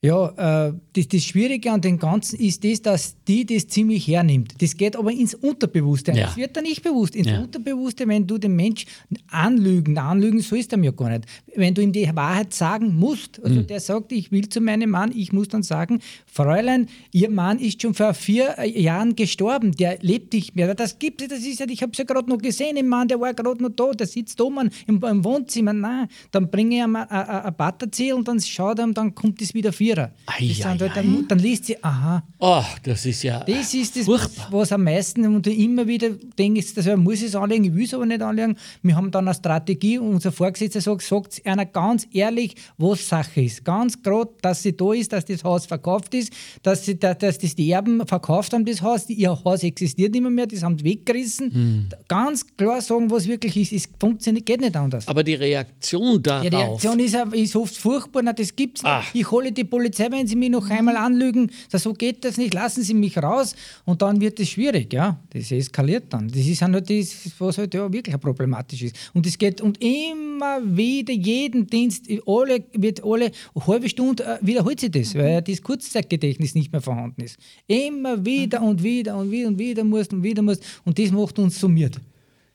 ja, 0.00 0.68
äh, 0.68 0.72
das, 0.92 1.08
das 1.08 1.24
Schwierige 1.24 1.72
an 1.72 1.80
dem 1.80 1.98
Ganzen 1.98 2.38
ist 2.38 2.62
das, 2.62 2.82
dass 2.82 3.16
die 3.26 3.44
das 3.44 3.66
ziemlich 3.66 4.06
hernimmt. 4.06 4.54
Das 4.62 4.76
geht 4.76 4.94
aber 4.94 5.10
ins 5.10 5.34
Unterbewusste. 5.34 6.12
Ja. 6.12 6.26
Das 6.26 6.36
wird 6.36 6.56
da 6.56 6.60
nicht 6.60 6.82
bewusst. 6.84 7.16
Ins 7.16 7.26
Ja. 7.28 7.40
Unterbewusste, 7.40 8.06
wenn 8.06 8.24
du 8.24 8.38
den 8.38 8.54
Mensch 8.54 8.86
anlügen, 9.28 9.98
anlügen 9.98 10.40
sollst 10.40 10.70
du 10.70 10.76
ihm 10.76 10.84
ja 10.84 10.92
gar 10.92 11.08
nicht. 11.10 11.24
Wenn 11.56 11.74
du 11.74 11.82
ihm 11.82 11.92
die 11.92 12.08
Wahrheit 12.14 12.54
sagen 12.54 12.94
musst, 12.96 13.38
Mhm. 13.38 13.44
also 13.44 13.62
der 13.62 13.80
sagt, 13.80 14.12
ich 14.12 14.30
will 14.30 14.48
zu 14.48 14.60
meinem 14.60 14.90
Mann, 14.90 15.10
ich 15.14 15.32
muss 15.32 15.48
dann 15.48 15.64
sagen, 15.64 16.00
Fräulein, 16.26 16.86
Ihr 17.12 17.30
Mann 17.30 17.58
ist 17.58 17.82
schon 17.82 17.94
vor 17.94 18.14
vier 18.14 18.56
äh, 18.58 18.80
Jahren 18.80 19.16
gestorben, 19.16 19.72
der 19.72 19.98
lebt 20.00 20.32
nicht 20.32 20.54
mehr. 20.54 20.74
Das 20.76 21.00
gibt 21.00 21.22
es, 21.22 21.28
das 21.28 21.40
ist 21.40 21.58
ja, 21.58 21.66
ich 21.68 21.82
habe 21.82 21.90
es 21.92 21.98
ja 21.98 22.04
gerade 22.04 22.28
noch 22.28 22.38
gesehen, 22.38 22.76
den 22.76 22.86
Mann, 22.86 23.08
der 23.08 23.18
war 23.20 23.34
gerade 23.34 23.60
noch 23.60 23.70
da, 23.70 23.90
der 23.90 24.06
sitzt 24.06 24.40
oben 24.40 24.70
im, 24.86 25.02
im 25.02 25.24
Wohnzimmer. 25.24 25.72
Nein, 25.72 26.06
dann 26.30 26.50
bringe 26.50 26.76
ich 26.76 26.82
ihm 26.84 26.94
ein- 26.94 27.54
Batterzähl 27.56 28.12
und 28.12 28.28
dann 28.28 28.40
schaut 28.40 28.78
er 28.78 28.84
ihm, 28.86 28.94
dann 28.94 29.14
kommt 29.14 29.42
es 29.42 29.54
wieder 29.54 29.72
Vierer. 29.88 30.10
Ei, 30.26 30.44
ei, 30.44 30.54
halt, 30.64 30.82
ei. 30.82 30.88
dann, 30.94 31.26
dann 31.28 31.38
liest 31.38 31.64
sie, 31.66 31.82
aha, 31.82 32.22
Oh, 32.38 32.62
das 32.82 33.04
ist 33.06 33.22
ja. 33.22 33.40
das 33.44 33.74
ist 33.74 33.96
das, 33.96 34.04
Furchtbar. 34.04 34.48
was 34.50 34.70
am 34.72 34.84
meisten 34.84 35.24
und 35.34 35.46
immer 35.46 35.86
wieder 35.86 36.10
denke 36.38 36.60
ich, 36.60 36.74
das 36.74 36.86
muss 36.96 37.16
ich 37.20 37.24
es 37.28 37.34
anlegen, 37.34 37.64
ich 37.64 37.74
will 37.74 37.84
es 37.84 37.94
aber 37.94 38.06
nicht 38.06 38.22
anlegen. 38.22 38.56
Wir 38.82 38.94
haben 38.96 39.10
dann 39.10 39.26
eine 39.26 39.34
Strategie 39.34 39.98
und 39.98 40.14
unser 40.14 40.30
Vorgesetzter 40.32 40.80
sagt, 40.80 41.02
sagt 41.02 41.40
einer 41.46 41.66
ganz 41.66 42.06
ehrlich, 42.12 42.54
was 42.76 43.08
Sache 43.08 43.40
ist. 43.42 43.64
Ganz 43.64 44.02
gerade, 44.02 44.30
dass 44.42 44.62
sie 44.62 44.76
da 44.76 44.92
ist, 44.92 45.12
dass 45.12 45.24
das 45.24 45.42
Haus 45.44 45.66
verkauft 45.66 46.14
ist, 46.14 46.32
dass, 46.62 46.84
sie, 46.84 46.98
dass, 46.98 47.18
dass 47.18 47.38
das 47.38 47.54
die 47.54 47.70
Erben 47.70 48.06
verkauft 48.06 48.52
haben, 48.52 48.64
das 48.64 48.82
Haus, 48.82 49.08
ihr 49.08 49.30
Haus 49.44 49.62
existiert 49.62 50.12
nicht 50.12 50.22
mehr, 50.22 50.46
das 50.46 50.62
haben 50.62 50.78
sie 50.78 50.84
weggerissen. 50.84 51.52
Hm. 51.52 51.88
Ganz 52.08 52.46
klar 52.56 52.80
sagen, 52.80 53.10
was 53.10 53.26
wirklich 53.26 53.56
ist. 53.56 53.72
Es 53.72 53.88
funktioniert, 53.98 54.46
geht 54.46 54.60
nicht 54.60 54.76
anders. 54.76 55.08
Aber 55.08 55.24
die 55.24 55.34
Reaktion 55.34 56.22
darauf. 56.22 56.42
Die 56.42 56.54
Reaktion 56.54 57.00
ist, 57.00 57.16
auch- 57.16 57.32
ist 57.32 57.56
oft 57.56 57.76
furchtbar, 57.76 58.22
na, 58.22 58.32
das 58.32 58.54
gibt's 58.54 58.82
nicht. 58.82 58.90
Ah. 58.92 59.02
Ich 59.12 59.30
hole 59.30 59.50
die 59.52 59.64
Polizei, 59.64 59.77
wenn 59.78 60.26
sie 60.26 60.36
mich 60.36 60.50
noch 60.50 60.68
einmal 60.70 60.96
anlügen. 60.96 61.50
Das, 61.70 61.82
so 61.82 61.92
geht 61.92 62.24
das 62.24 62.36
nicht, 62.36 62.54
lassen 62.54 62.82
Sie 62.82 62.94
mich 62.94 63.16
raus. 63.18 63.54
Und 63.84 64.02
dann 64.02 64.20
wird 64.20 64.40
es 64.40 64.50
schwierig, 64.50 64.92
ja. 64.92 65.18
Das 65.30 65.50
eskaliert 65.50 66.04
dann. 66.10 66.28
Das 66.28 66.46
ist 66.46 66.62
halt 66.62 66.90
das, 66.90 67.32
was 67.38 67.58
halt 67.58 67.74
ja 67.74 67.92
wirklich 67.92 68.18
problematisch 68.20 68.82
ist. 68.82 68.96
Und 69.14 69.26
es 69.26 69.38
geht 69.38 69.60
und 69.60 69.82
immer 69.82 70.60
wieder 70.64 71.12
jeden 71.12 71.66
Dienst, 71.66 72.06
alle, 72.26 72.64
wird 72.72 73.04
alle 73.04 73.30
halbe 73.66 73.88
Stunde 73.88 74.24
äh, 74.24 74.38
wiederholt 74.40 74.80
sich 74.80 74.90
das, 74.90 75.14
weil 75.14 75.32
ja 75.32 75.40
das 75.40 75.62
Kurzzeitgedächtnis 75.62 76.54
nicht 76.54 76.72
mehr 76.72 76.80
vorhanden 76.80 77.22
ist. 77.22 77.38
Immer 77.66 78.24
wieder 78.24 78.62
und 78.62 78.82
wieder 78.82 79.16
und 79.16 79.30
wieder 79.30 79.48
und 79.48 79.58
wieder 79.58 79.84
musst 79.84 80.12
und 80.12 80.22
wieder 80.22 80.42
musst. 80.42 80.64
Und 80.84 80.98
das 80.98 81.10
macht 81.10 81.38
uns 81.38 81.58
summiert. 81.58 81.98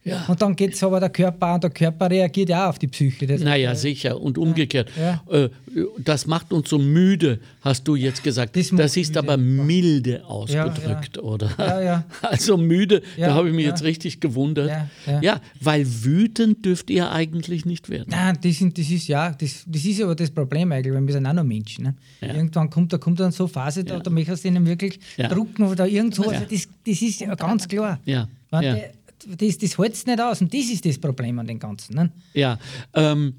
Ja. 0.05 0.25
Und 0.27 0.41
dann 0.41 0.55
geht 0.55 0.74
es 0.74 0.83
aber 0.83 1.00
der 1.00 1.10
Körper 1.10 1.48
an, 1.48 1.62
der 1.62 1.69
Körper 1.69 2.10
reagiert 2.10 2.50
ja 2.50 2.65
auch 2.65 2.69
auf 2.69 2.79
die 2.79 2.88
Psyche. 2.88 3.25
Das 3.25 3.41
Naja, 3.41 3.74
sicher. 3.74 4.19
Und 4.19 4.38
umgekehrt. 4.38 4.89
Ja. 5.00 5.24
Äh, 5.31 5.50
Das 5.98 6.27
macht 6.27 6.51
uns 6.53 6.69
so 6.69 6.77
müde, 6.77 7.39
hast 7.62 7.88
du 7.88 7.95
jetzt 7.95 8.24
gesagt. 8.24 8.55
Das 8.55 8.69
Das, 8.69 8.98
ist 8.98 9.10
müde. 9.10 9.19
aber 9.19 9.38
milde 9.38 10.25
ausgedrückt, 10.25 11.17
oder? 11.17 11.50
Ja, 11.57 11.81
ja. 11.81 12.03
Also 12.22 12.57
müde, 12.57 13.01
da 13.17 13.33
habe 13.33 13.50
ich 13.50 13.55
mich 13.55 13.65
jetzt 13.65 13.83
richtig 13.83 14.19
gewundert. 14.19 14.72
Ja, 15.22 15.39
weil 15.62 15.86
wütend 15.88 16.65
dürft 16.65 16.89
ihr 16.89 17.12
eigentlich 17.12 17.65
nicht 17.65 17.89
werden. 17.89 18.07
Nein, 18.10 18.38
das, 18.41 18.57
sind, 18.57 18.77
das 18.77 18.89
ist 18.89 19.07
ja, 19.07 19.31
das, 19.31 19.63
das 19.65 19.86
ist 19.86 20.01
aber 20.01 20.15
das 20.15 20.29
Problem 20.31 20.72
eigentlich, 20.72 20.93
weil 20.93 21.01
wir 21.05 21.13
sind 21.13 21.25
auch 21.25 21.33
noch 21.33 21.43
Menschen. 21.43 21.86
Ne? 21.86 21.95
Irgendwann 22.22 22.69
kommt, 22.69 22.91
da 22.91 22.98
kommt 22.98 23.19
dann 23.19 23.31
so 23.31 23.45
eine 23.45 23.50
Phase, 23.53 23.83
da, 23.83 24.00
da 24.00 24.10
möchtest 24.10 24.43
du 24.43 24.50
ihnen 24.50 24.65
wirklich 24.65 25.00
drucken 25.29 25.63
oder 25.63 25.88
irgend 25.88 26.15
so. 26.15 26.24
Also 26.24 26.43
das, 26.50 26.67
das 26.86 27.01
ist 27.01 27.22
ja 27.22 27.36
ganz 27.36 27.67
klar. 27.67 28.00
Ja, 28.05 28.27
Wenn 28.51 28.63
ja. 28.63 28.75
Das, 29.27 29.58
das 29.58 29.77
hält 29.77 29.94
es 29.94 30.06
nicht 30.06 30.22
aus 30.22 30.42
und 30.42 30.53
das 30.53 30.70
ist 30.70 30.86
das 30.86 30.98
Problem 30.98 31.39
an 31.39 31.48
dem 31.48 31.60
Ganzen. 31.60 31.96
Ne? 31.96 32.12
Ja, 32.34 32.60
ähm, 32.94 33.36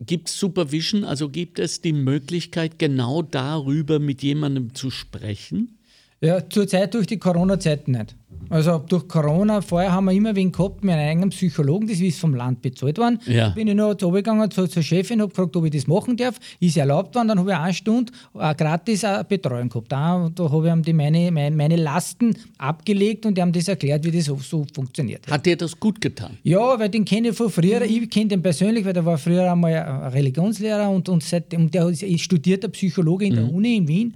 gibt 0.00 0.28
es 0.28 0.38
Supervision, 0.38 1.04
also 1.04 1.28
gibt 1.28 1.58
es 1.58 1.80
die 1.80 1.92
Möglichkeit, 1.92 2.78
genau 2.78 3.22
darüber 3.22 3.98
mit 3.98 4.22
jemandem 4.22 4.74
zu 4.74 4.90
sprechen? 4.90 5.78
Ja, 6.20 6.48
zurzeit 6.48 6.94
durch 6.94 7.06
die 7.06 7.18
Corona-Zeit 7.18 7.88
nicht. 7.88 8.14
Also 8.48 8.78
durch 8.78 9.08
Corona, 9.08 9.60
vorher 9.60 9.92
haben 9.92 10.06
wir 10.06 10.12
immer 10.12 10.34
wen 10.34 10.52
gehabt 10.52 10.84
mit 10.84 10.94
einem 10.94 11.08
eigenen 11.08 11.30
Psychologen, 11.30 11.88
das 11.88 12.00
ist 12.00 12.20
vom 12.20 12.34
Land 12.34 12.62
bezahlt 12.62 12.98
worden. 12.98 13.18
Ja. 13.26 13.50
Bin 13.50 13.68
ich 13.68 13.74
noch 13.74 13.96
gegangen 13.96 14.50
zur, 14.50 14.68
zur 14.68 14.82
Chefin, 14.82 15.20
habe 15.20 15.30
gefragt, 15.30 15.56
ob 15.56 15.64
ich 15.64 15.70
das 15.70 15.86
machen 15.86 16.16
darf. 16.16 16.38
Ist 16.60 16.76
erlaubt 16.76 17.14
worden, 17.14 17.28
dann 17.28 17.38
habe 17.38 17.50
ich 17.50 17.56
eine 17.56 17.74
Stunde 17.74 18.12
eine 18.34 18.54
gratis 18.54 19.04
eine 19.04 19.24
Betreuung 19.24 19.68
gehabt. 19.68 19.90
Da, 19.90 20.30
da 20.34 20.50
habe 20.50 20.66
ich 20.66 20.72
ihm 20.72 20.82
die 20.82 20.92
meine, 20.92 21.30
meine, 21.30 21.56
meine 21.56 21.76
Lasten 21.76 22.36
abgelegt 22.58 23.26
und 23.26 23.36
die 23.36 23.42
haben 23.42 23.52
das 23.52 23.68
erklärt, 23.68 24.04
wie 24.04 24.10
das 24.10 24.26
so, 24.26 24.36
so 24.36 24.64
funktioniert. 24.74 25.30
Hat 25.30 25.46
dir 25.46 25.56
das 25.56 25.78
gut 25.78 26.00
getan? 26.00 26.38
Ja, 26.42 26.78
weil 26.78 26.88
den 26.88 27.04
kenne 27.04 27.28
ich 27.28 27.36
von 27.36 27.50
früher. 27.50 27.82
Ich 27.82 28.08
kenne 28.10 28.28
den 28.28 28.42
persönlich, 28.42 28.84
weil 28.84 28.92
der 28.92 29.04
war 29.04 29.18
früher 29.18 29.50
einmal 29.50 29.74
ein 29.74 30.12
Religionslehrer 30.12 30.90
und, 30.90 31.08
und, 31.08 31.22
seit, 31.22 31.54
und 31.54 31.72
der 31.72 31.88
ist 31.88 32.20
studierter 32.20 32.68
Psychologe 32.68 33.26
in 33.26 33.34
der 33.34 33.52
Uni 33.52 33.76
in 33.76 33.88
Wien. 33.88 34.14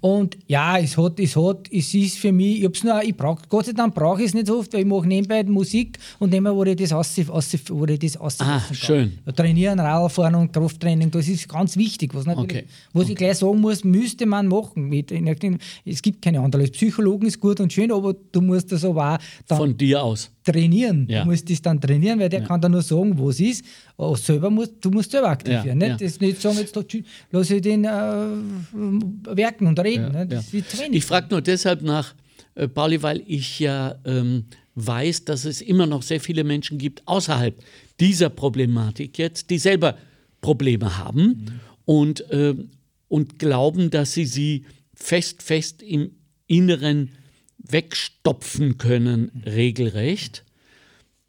Und 0.00 0.36
ja, 0.46 0.78
es 0.78 0.96
hat, 0.96 1.18
es 1.20 1.36
hat, 1.36 1.68
es 1.72 1.94
ist 1.94 2.18
für 2.18 2.32
mich, 2.32 2.62
ich 2.62 2.84
nur, 2.84 3.02
ich 3.02 3.16
brauch, 3.16 3.38
Gott 3.60 3.66
sei 3.66 3.72
Dank 3.74 3.94
brauche 3.94 4.20
ich 4.22 4.28
es 4.28 4.32
nicht 4.34 4.46
so 4.46 4.58
oft, 4.60 4.72
weil 4.72 4.80
ich 4.80 4.86
mache 4.86 5.06
nebenbei 5.06 5.44
Musik 5.44 5.98
und 6.18 6.32
immer, 6.32 6.56
wo 6.56 6.64
ich 6.64 6.76
das 6.76 6.92
aus, 6.94 7.14
aus, 7.28 7.54
wo 7.68 7.84
ich 7.84 7.98
das 7.98 8.16
aus 8.16 8.40
Ah, 8.40 8.62
schön. 8.72 9.18
Trainieren, 9.36 9.78
Radfahren 9.78 10.34
und 10.34 10.50
Krafttraining, 10.50 11.10
das 11.10 11.28
ist 11.28 11.46
ganz 11.46 11.76
wichtig. 11.76 12.14
Was, 12.14 12.24
natürlich, 12.24 12.50
Okay. 12.62 12.64
was 12.94 13.10
ich 13.10 13.16
gleich 13.16 13.36
sagen 13.36 13.60
muss, 13.60 13.84
müsste 13.84 14.24
man 14.24 14.46
machen. 14.48 14.88
Mit, 14.88 15.12
es 15.84 16.00
gibt 16.00 16.22
keine 16.22 16.40
andere. 16.40 16.62
Als 16.62 16.70
Psychologen 16.70 17.26
ist 17.26 17.38
gut 17.38 17.60
und 17.60 17.70
schön, 17.70 17.92
aber 17.92 18.14
du 18.32 18.40
musst 18.40 18.72
das 18.72 18.82
aber 18.82 19.16
auch 19.16 19.18
dann 19.46 19.58
Von 19.58 19.76
dir 19.76 20.02
aus. 20.02 20.30
trainieren. 20.42 21.06
Ja. 21.10 21.24
Du 21.24 21.28
musst 21.30 21.50
das 21.50 21.60
dann 21.60 21.78
trainieren, 21.78 22.18
weil 22.18 22.30
der 22.30 22.42
kann 22.42 22.62
dann 22.62 22.72
nur 22.72 22.80
sagen, 22.80 23.18
wo 23.18 23.28
es 23.28 23.40
ist. 23.40 23.62
Aber 23.98 24.16
selber 24.16 24.48
musst, 24.48 24.72
du 24.80 24.90
musst 24.90 25.10
selber 25.10 25.28
aktiv 25.28 25.52
Ja, 25.52 25.64
werden. 25.66 25.78
Nicht? 25.80 26.00
ja. 26.00 26.06
Das 26.06 26.18
nicht 26.18 26.40
sagen, 26.40 26.56
jetzt 26.56 26.74
lass 27.30 27.50
ich 27.50 27.60
den 27.60 27.84
äh, 27.84 27.88
werken 29.36 29.66
und 29.66 29.78
reden. 29.80 30.14
Ja? 30.14 30.24
Das 30.24 30.50
ja. 30.50 30.60
ist 30.60 30.70
zu 30.70 30.78
wenig. 30.78 30.96
Ich 30.96 31.04
frage 31.04 31.26
nur 31.30 31.42
deshalb 31.42 31.82
nach, 31.82 32.14
äh, 32.60 32.68
Pauli, 32.68 33.02
weil 33.02 33.22
ich 33.26 33.58
ja 33.60 33.96
ähm, 34.04 34.44
weiß, 34.74 35.24
dass 35.24 35.44
es 35.44 35.60
immer 35.60 35.86
noch 35.86 36.02
sehr 36.02 36.20
viele 36.20 36.44
Menschen 36.44 36.78
gibt 36.78 37.06
außerhalb 37.06 37.58
dieser 37.98 38.30
Problematik 38.30 39.18
jetzt, 39.18 39.50
die 39.50 39.58
selber 39.58 39.96
Probleme 40.40 40.98
haben 40.98 41.22
Mhm. 41.26 41.60
und, 41.84 42.24
ähm, 42.30 42.70
und 43.08 43.38
glauben, 43.38 43.90
dass 43.90 44.12
sie 44.12 44.26
sie 44.26 44.64
fest, 44.94 45.42
fest 45.42 45.82
im 45.82 46.12
Inneren 46.46 47.10
wegstopfen 47.58 48.78
können, 48.78 49.30
Mhm. 49.34 49.42
regelrecht 49.44 50.44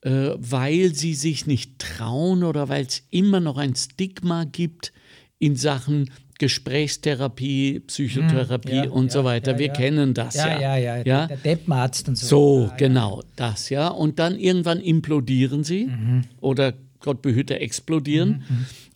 äh, 0.04 0.32
weil 0.38 0.96
sie 0.96 1.14
sich 1.14 1.46
nicht 1.46 1.78
trauen 1.80 2.44
oder 2.44 2.70
weil 2.70 2.86
es 2.86 3.04
immer 3.12 3.40
noch 3.40 3.58
ein 3.58 3.76
Stigma 3.76 4.46
gibt 4.46 4.94
in 5.38 5.56
Sachen 5.56 6.10
Gesprächstherapie, 6.42 7.80
Psychotherapie 7.88 8.72
Hm, 8.80 8.84
ja, 8.86 8.90
und 8.92 9.12
so 9.12 9.20
ja, 9.20 9.26
weiter. 9.26 9.52
ja, 9.54 9.60
Wir 9.60 9.70
kennen 9.70 10.14
das 10.14 10.36
ja. 10.36 10.60
ja, 10.60 10.76
ja, 10.78 10.98
ja? 11.04 11.28
Der 11.28 11.38
Deppenarzt 11.38 12.10
und 12.10 12.18
so. 12.18 12.28
So, 12.28 12.62
ja. 12.70 12.76
genau, 12.78 13.24
das, 13.36 13.70
ja. 13.70 13.88
Und 13.90 14.20
dann 14.20 14.38
irgendwann 14.38 14.80
implodieren 14.80 15.64
sie 15.64 15.86
Mhm. 15.86 16.24
oder 16.40 16.74
Gott 17.00 17.22
behüte, 17.22 17.60
explodieren. 17.60 18.44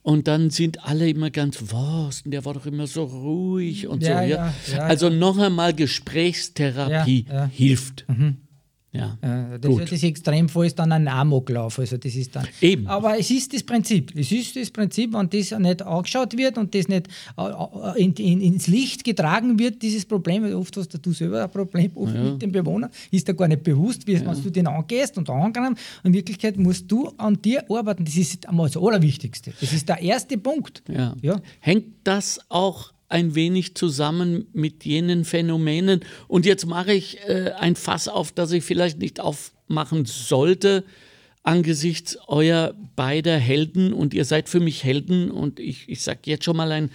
Und 0.03 0.27
dann 0.27 0.51
sind 0.51 0.85
alle 0.85 1.09
immer 1.09 1.31
ganz, 1.31 1.57
was, 1.71 2.21
der 2.25 2.45
war 2.45 2.53
doch 2.53 2.67
immer 2.67 2.85
so 2.85 3.03
ruhig 3.05 3.87
und 3.87 4.03
so. 4.03 4.09
Ja? 4.11 4.53
also 4.79 5.09
noch 5.09 5.37
einmal 5.39 5.73
Gesprächstherapie 5.73 7.25
Ja, 7.27 7.33
ja. 7.45 7.49
Ja. 8.95 9.17
Ja, 9.21 9.57
das, 9.57 9.71
Gut. 9.71 9.91
das 9.91 10.03
Extremfall 10.03 10.67
ist 10.67 10.79
dann 10.79 10.91
ein 10.91 11.07
Amoklauf. 11.07 11.79
Also 11.79 11.97
das 11.97 12.15
ist 12.15 12.35
dann. 12.35 12.47
Eben. 12.61 12.87
Aber 12.87 13.19
es 13.19 13.29
ist 13.29 13.53
das 13.53 13.63
Prinzip. 13.63 14.13
Es 14.15 14.31
ist 14.31 14.55
das 14.55 14.71
Prinzip, 14.71 15.13
wenn 15.13 15.29
das 15.29 15.51
nicht 15.51 15.81
angeschaut 15.81 16.37
wird 16.37 16.57
und 16.57 16.73
das 16.73 16.87
nicht 16.87 17.07
äh, 17.37 17.41
äh, 17.41 18.03
in, 18.03 18.13
in, 18.13 18.41
ins 18.41 18.67
Licht 18.67 19.03
getragen 19.03 19.59
wird, 19.59 19.81
dieses 19.81 20.05
Problem, 20.05 20.43
oft 20.55 20.77
hast 20.77 20.97
du 21.05 21.11
selber 21.11 21.43
ein 21.43 21.51
Problem 21.51 21.91
oft 21.95 22.13
mit 22.13 22.41
dem 22.41 22.51
Bewohner, 22.51 22.89
ist 23.11 23.27
dir 23.27 23.33
gar 23.33 23.47
nicht 23.47 23.63
bewusst, 23.63 24.07
wie 24.07 24.19
wenn 24.19 24.43
du 24.43 24.49
den 24.49 24.67
angehst 24.67 25.17
und 25.17 25.29
angreifst. 25.29 25.77
In 26.03 26.13
Wirklichkeit 26.13 26.57
musst 26.57 26.91
du 26.91 27.09
an 27.17 27.41
dir 27.41 27.63
arbeiten. 27.69 28.05
Das 28.05 28.15
ist 28.15 28.47
einmal 28.47 28.67
das 28.67 28.77
Allerwichtigste. 28.77 29.53
Das 29.59 29.73
ist 29.73 29.89
der 29.89 30.01
erste 30.01 30.37
Punkt. 30.37 30.83
Ja. 30.87 31.15
Ja. 31.21 31.41
Hängt 31.59 31.85
das 32.03 32.39
auch 32.49 32.94
ein 33.09 33.35
wenig 33.35 33.75
zusammen 33.75 34.47
mit 34.53 34.85
jenen 34.85 35.25
Phänomenen? 35.25 36.01
Und 36.27 36.45
jetzt 36.45 36.65
mache 36.65 36.93
ich 36.93 37.19
äh, 37.27 37.51
ein 37.57 37.75
Fass 37.75 38.07
auf, 38.07 38.31
das 38.31 38.51
ich 38.51 38.63
vielleicht 38.63 39.00
nicht 39.00 39.19
aufmachen 39.19 40.05
sollte, 40.05 40.83
angesichts 41.44 42.18
eurer 42.27 42.74
beider 42.96 43.37
Helden. 43.37 43.94
Und 43.94 44.13
ihr 44.13 44.25
seid 44.25 44.50
für 44.50 44.59
mich 44.59 44.83
Helden. 44.83 45.31
Und 45.31 45.59
ich, 45.59 45.87
ich 45.87 46.01
sage 46.01 46.20
jetzt 46.25 46.46
schon 46.46 46.57
mal 46.57 46.72
ein, 46.72 46.89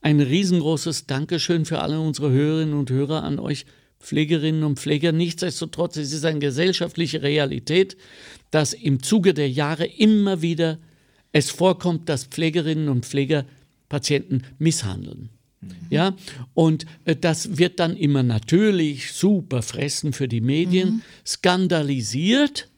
ein 0.00 0.20
riesengroßes 0.20 1.06
Dankeschön 1.06 1.64
für 1.64 1.80
alle 1.80 2.00
unsere 2.00 2.30
Hörerinnen 2.30 2.74
und 2.74 2.90
Hörer 2.90 3.22
an 3.22 3.38
euch. 3.38 3.66
Pflegerinnen 3.98 4.62
und 4.62 4.78
Pfleger. 4.78 5.10
Nichtsdestotrotz, 5.10 5.96
es 5.96 6.12
ist 6.12 6.24
eine 6.24 6.38
gesellschaftliche 6.38 7.22
Realität, 7.22 7.96
dass 8.50 8.72
im 8.72 9.02
Zuge 9.02 9.34
der 9.34 9.50
Jahre 9.50 9.86
immer 9.86 10.42
wieder 10.42 10.78
es 11.32 11.50
vorkommt, 11.50 12.08
dass 12.08 12.24
Pflegerinnen 12.24 12.88
und 12.88 13.04
Pfleger 13.04 13.44
Patienten 13.88 14.42
misshandeln. 14.58 15.28
Ja, 15.90 16.14
und 16.54 16.86
äh, 17.04 17.16
das 17.16 17.58
wird 17.58 17.80
dann 17.80 17.96
immer 17.96 18.22
natürlich 18.22 19.12
super 19.12 19.62
fressen 19.62 20.12
für 20.12 20.28
die 20.28 20.40
Medien, 20.40 21.02
skandalisiert. 21.26 22.68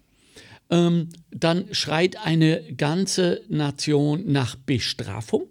Ähm, 0.70 1.08
dann 1.30 1.64
schreit 1.72 2.16
eine 2.18 2.62
ganze 2.76 3.42
Nation 3.48 4.30
nach 4.30 4.54
Bestrafung, 4.54 5.46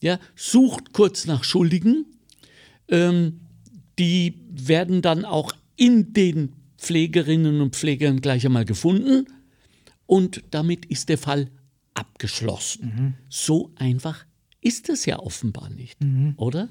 ja, 0.00 0.18
sucht 0.34 0.92
kurz 0.92 1.26
nach 1.26 1.44
Schuldigen. 1.44 2.06
Ähm, 2.88 3.40
die 3.98 4.34
werden 4.50 5.00
dann 5.00 5.24
auch 5.24 5.52
in 5.76 6.12
den 6.12 6.52
Pflegerinnen 6.78 7.60
und 7.60 7.74
Pflegern 7.76 8.20
gleich 8.20 8.44
einmal 8.44 8.64
gefunden 8.64 9.26
und 10.06 10.42
damit 10.50 10.84
ist 10.86 11.08
der 11.08 11.18
Fall 11.18 11.48
abgeschlossen. 11.94 12.82
So 13.28 13.72
einfach 13.76 14.26
ist 14.64 14.88
es 14.88 15.06
ja 15.06 15.18
offenbar 15.20 15.70
nicht, 15.70 15.98
oder? 16.36 16.68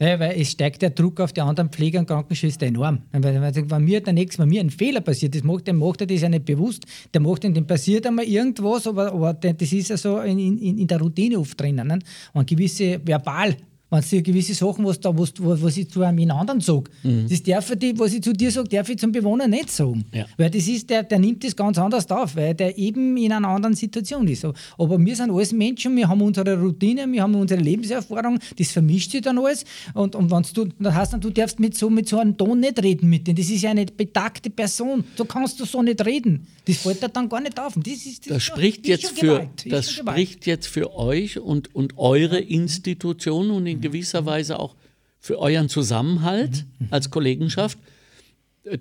Ja, 0.00 0.18
weil 0.18 0.40
es 0.40 0.50
steigt 0.50 0.82
der 0.82 0.90
Druck 0.90 1.20
auf 1.20 1.32
die 1.32 1.40
anderen 1.40 1.70
Pfleger 1.70 2.00
und 2.00 2.06
Krankenschwestern 2.06 2.70
enorm. 2.70 3.02
Wenn, 3.12 3.84
mir 3.84 4.00
der 4.00 4.12
nächste, 4.12 4.42
wenn 4.42 4.48
mir 4.48 4.60
ein 4.60 4.70
Fehler 4.70 5.00
passiert, 5.00 5.36
das 5.36 5.44
macht, 5.44 5.68
der 5.68 5.74
macht 5.74 6.00
er 6.00 6.08
das 6.08 6.20
ja 6.20 6.28
nicht 6.28 6.44
bewusst. 6.44 6.84
Der 7.12 7.20
macht 7.20 7.44
dem 7.44 7.66
passiert 7.66 8.06
einmal 8.06 8.24
irgendwas, 8.24 8.88
aber, 8.88 9.12
aber 9.12 9.34
das 9.34 9.72
ist 9.72 9.90
ja 9.90 9.96
so 9.96 10.18
in, 10.20 10.38
in, 10.38 10.78
in 10.78 10.86
der 10.86 10.98
Routine 10.98 11.38
oft 11.38 11.58
drinnen. 11.60 11.86
Ne? 11.86 11.98
Und 12.32 12.48
gewisse 12.48 13.00
verbal. 13.06 13.56
Wenn 13.90 14.02
du 14.10 14.22
gewisse 14.22 14.54
Sachen, 14.54 14.84
was, 14.84 14.98
da, 14.98 15.16
was, 15.16 15.32
was 15.38 15.76
ich 15.76 15.88
zu 15.88 16.02
einem 16.02 16.28
anderen 16.32 16.60
sage, 16.60 16.90
das 17.30 17.42
darf 17.44 17.70
ich, 17.70 17.78
die- 17.78 17.96
was 17.98 18.12
ich 18.12 18.22
zu 18.22 18.32
dir 18.32 18.50
sage, 18.50 18.68
darf 18.68 18.88
ich 18.88 18.98
zum 18.98 19.12
Bewohner 19.12 19.46
nicht 19.46 19.70
sagen. 19.70 20.04
Ja. 20.12 20.26
Weil 20.36 20.50
das 20.50 20.66
ist, 20.66 20.90
der, 20.90 21.04
der 21.04 21.18
nimmt 21.20 21.44
das 21.44 21.54
ganz 21.54 21.78
anders 21.78 22.10
auf, 22.10 22.34
weil 22.34 22.54
der 22.54 22.76
eben 22.76 23.16
in 23.16 23.30
einer 23.30 23.46
anderen 23.46 23.76
Situation 23.76 24.26
ist. 24.26 24.44
Aber 24.44 24.98
wir 24.98 25.14
sind 25.14 25.30
alles 25.30 25.52
Menschen, 25.52 25.94
wir 25.96 26.08
haben 26.08 26.22
unsere 26.22 26.58
Routine, 26.60 27.06
wir 27.12 27.22
haben 27.22 27.34
unsere 27.36 27.60
Lebenserfahrung, 27.60 28.40
das 28.58 28.72
vermischt 28.72 29.12
sich 29.12 29.20
dann 29.20 29.38
alles. 29.38 29.64
Und, 29.92 30.16
und 30.16 30.28
wenn 30.30 30.42
du, 30.54 30.66
das 30.80 30.94
heißt 30.94 31.12
dann, 31.12 31.20
du 31.20 31.30
darfst 31.30 31.60
mit 31.60 31.76
so, 31.76 31.88
mit 31.88 32.08
so 32.08 32.18
einem 32.18 32.36
Ton 32.36 32.58
nicht 32.60 32.82
reden 32.82 33.08
mit 33.08 33.26
denen. 33.28 33.36
Das 33.36 33.48
ist 33.48 33.62
ja 33.62 33.70
eine 33.70 33.84
betagte 33.86 34.50
Person. 34.50 35.04
So 35.16 35.24
kannst 35.24 35.60
du 35.60 35.66
so 35.66 35.82
nicht 35.82 36.04
reden. 36.04 36.46
Das 36.64 36.78
fällt 36.78 37.00
dir 37.02 37.10
dann 37.10 37.28
gar 37.28 37.40
nicht 37.42 37.60
auf. 37.60 37.74
Das, 37.76 37.86
ist, 37.92 38.20
das, 38.22 38.28
Das 38.28 38.36
ist 38.38 38.42
schon- 38.44 38.56
spricht 38.56 38.80
ist 38.80 38.88
jetzt 38.88 39.02
schon 39.08 39.16
für 39.18 39.26
Gewalt. 39.26 39.48
Das 39.68 39.92
schon 39.92 40.06
spricht 40.08 40.46
jetzt 40.46 40.66
für 40.66 40.96
euch 40.96 41.38
und, 41.38 41.72
und 41.74 41.96
eure 41.98 42.40
Institution 42.40 43.50
und 43.50 43.66
in 43.66 43.83
gewisser 43.84 44.24
Weise 44.26 44.58
auch 44.58 44.74
für 45.20 45.38
euren 45.38 45.68
Zusammenhalt 45.68 46.64
als 46.90 47.10
Kollegenschaft, 47.10 47.78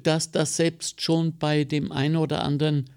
dass 0.03 0.31
das 0.31 0.55
selbst 0.55 1.01
schon 1.01 1.37
bei 1.37 1.63
dem 1.65 1.91
einen 1.91 2.15
oder 2.15 2.43
anderen 2.43 2.89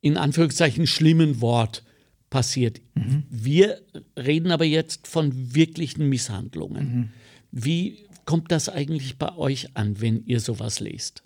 in 0.00 0.16
Anführungszeichen 0.16 0.86
schlimmen 0.86 1.40
Wort 1.40 1.82
passiert. 2.30 2.80
Wir 3.28 3.80
reden 4.16 4.50
aber 4.50 4.64
jetzt 4.64 5.06
von 5.06 5.54
wirklichen 5.54 6.08
Misshandlungen. 6.08 7.12
Wie 7.52 8.06
kommt 8.24 8.50
das 8.52 8.68
eigentlich 8.68 9.18
bei 9.18 9.34
euch 9.36 9.76
an, 9.76 10.00
wenn 10.00 10.24
ihr 10.26 10.40
sowas 10.40 10.80
lest? 10.80 11.22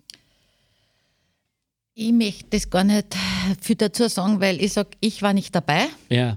Ich 1.95 2.13
möchte 2.13 2.47
das 2.51 2.71
gar 2.71 2.83
nicht 2.83 3.15
viel 3.61 3.77
dazu 3.77 4.09
sagen, 4.09 4.41
weil 4.41 4.61
ich 4.61 4.73
sage, 4.73 4.91
ich 5.01 5.23
war 5.23 5.33
nicht 5.33 5.55
dabei. 5.55 5.87
Ja, 6.11 6.37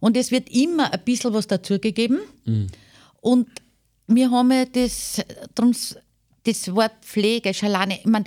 Und 0.00 0.16
es 0.16 0.30
wird 0.30 0.48
immer 0.50 0.92
ein 0.92 1.04
bisschen 1.04 1.32
was 1.32 1.46
dazugegeben. 1.46 2.18
Und 3.20 3.48
wir 4.06 4.30
haben 4.30 4.50
ja 4.52 4.64
das, 4.64 5.22
drum, 5.54 5.72
das 6.44 6.74
Wort 6.74 6.92
Pflege 7.02 7.52
schon 7.52 7.68
alleine. 7.68 7.98
Ich, 7.98 8.06
mein, 8.06 8.24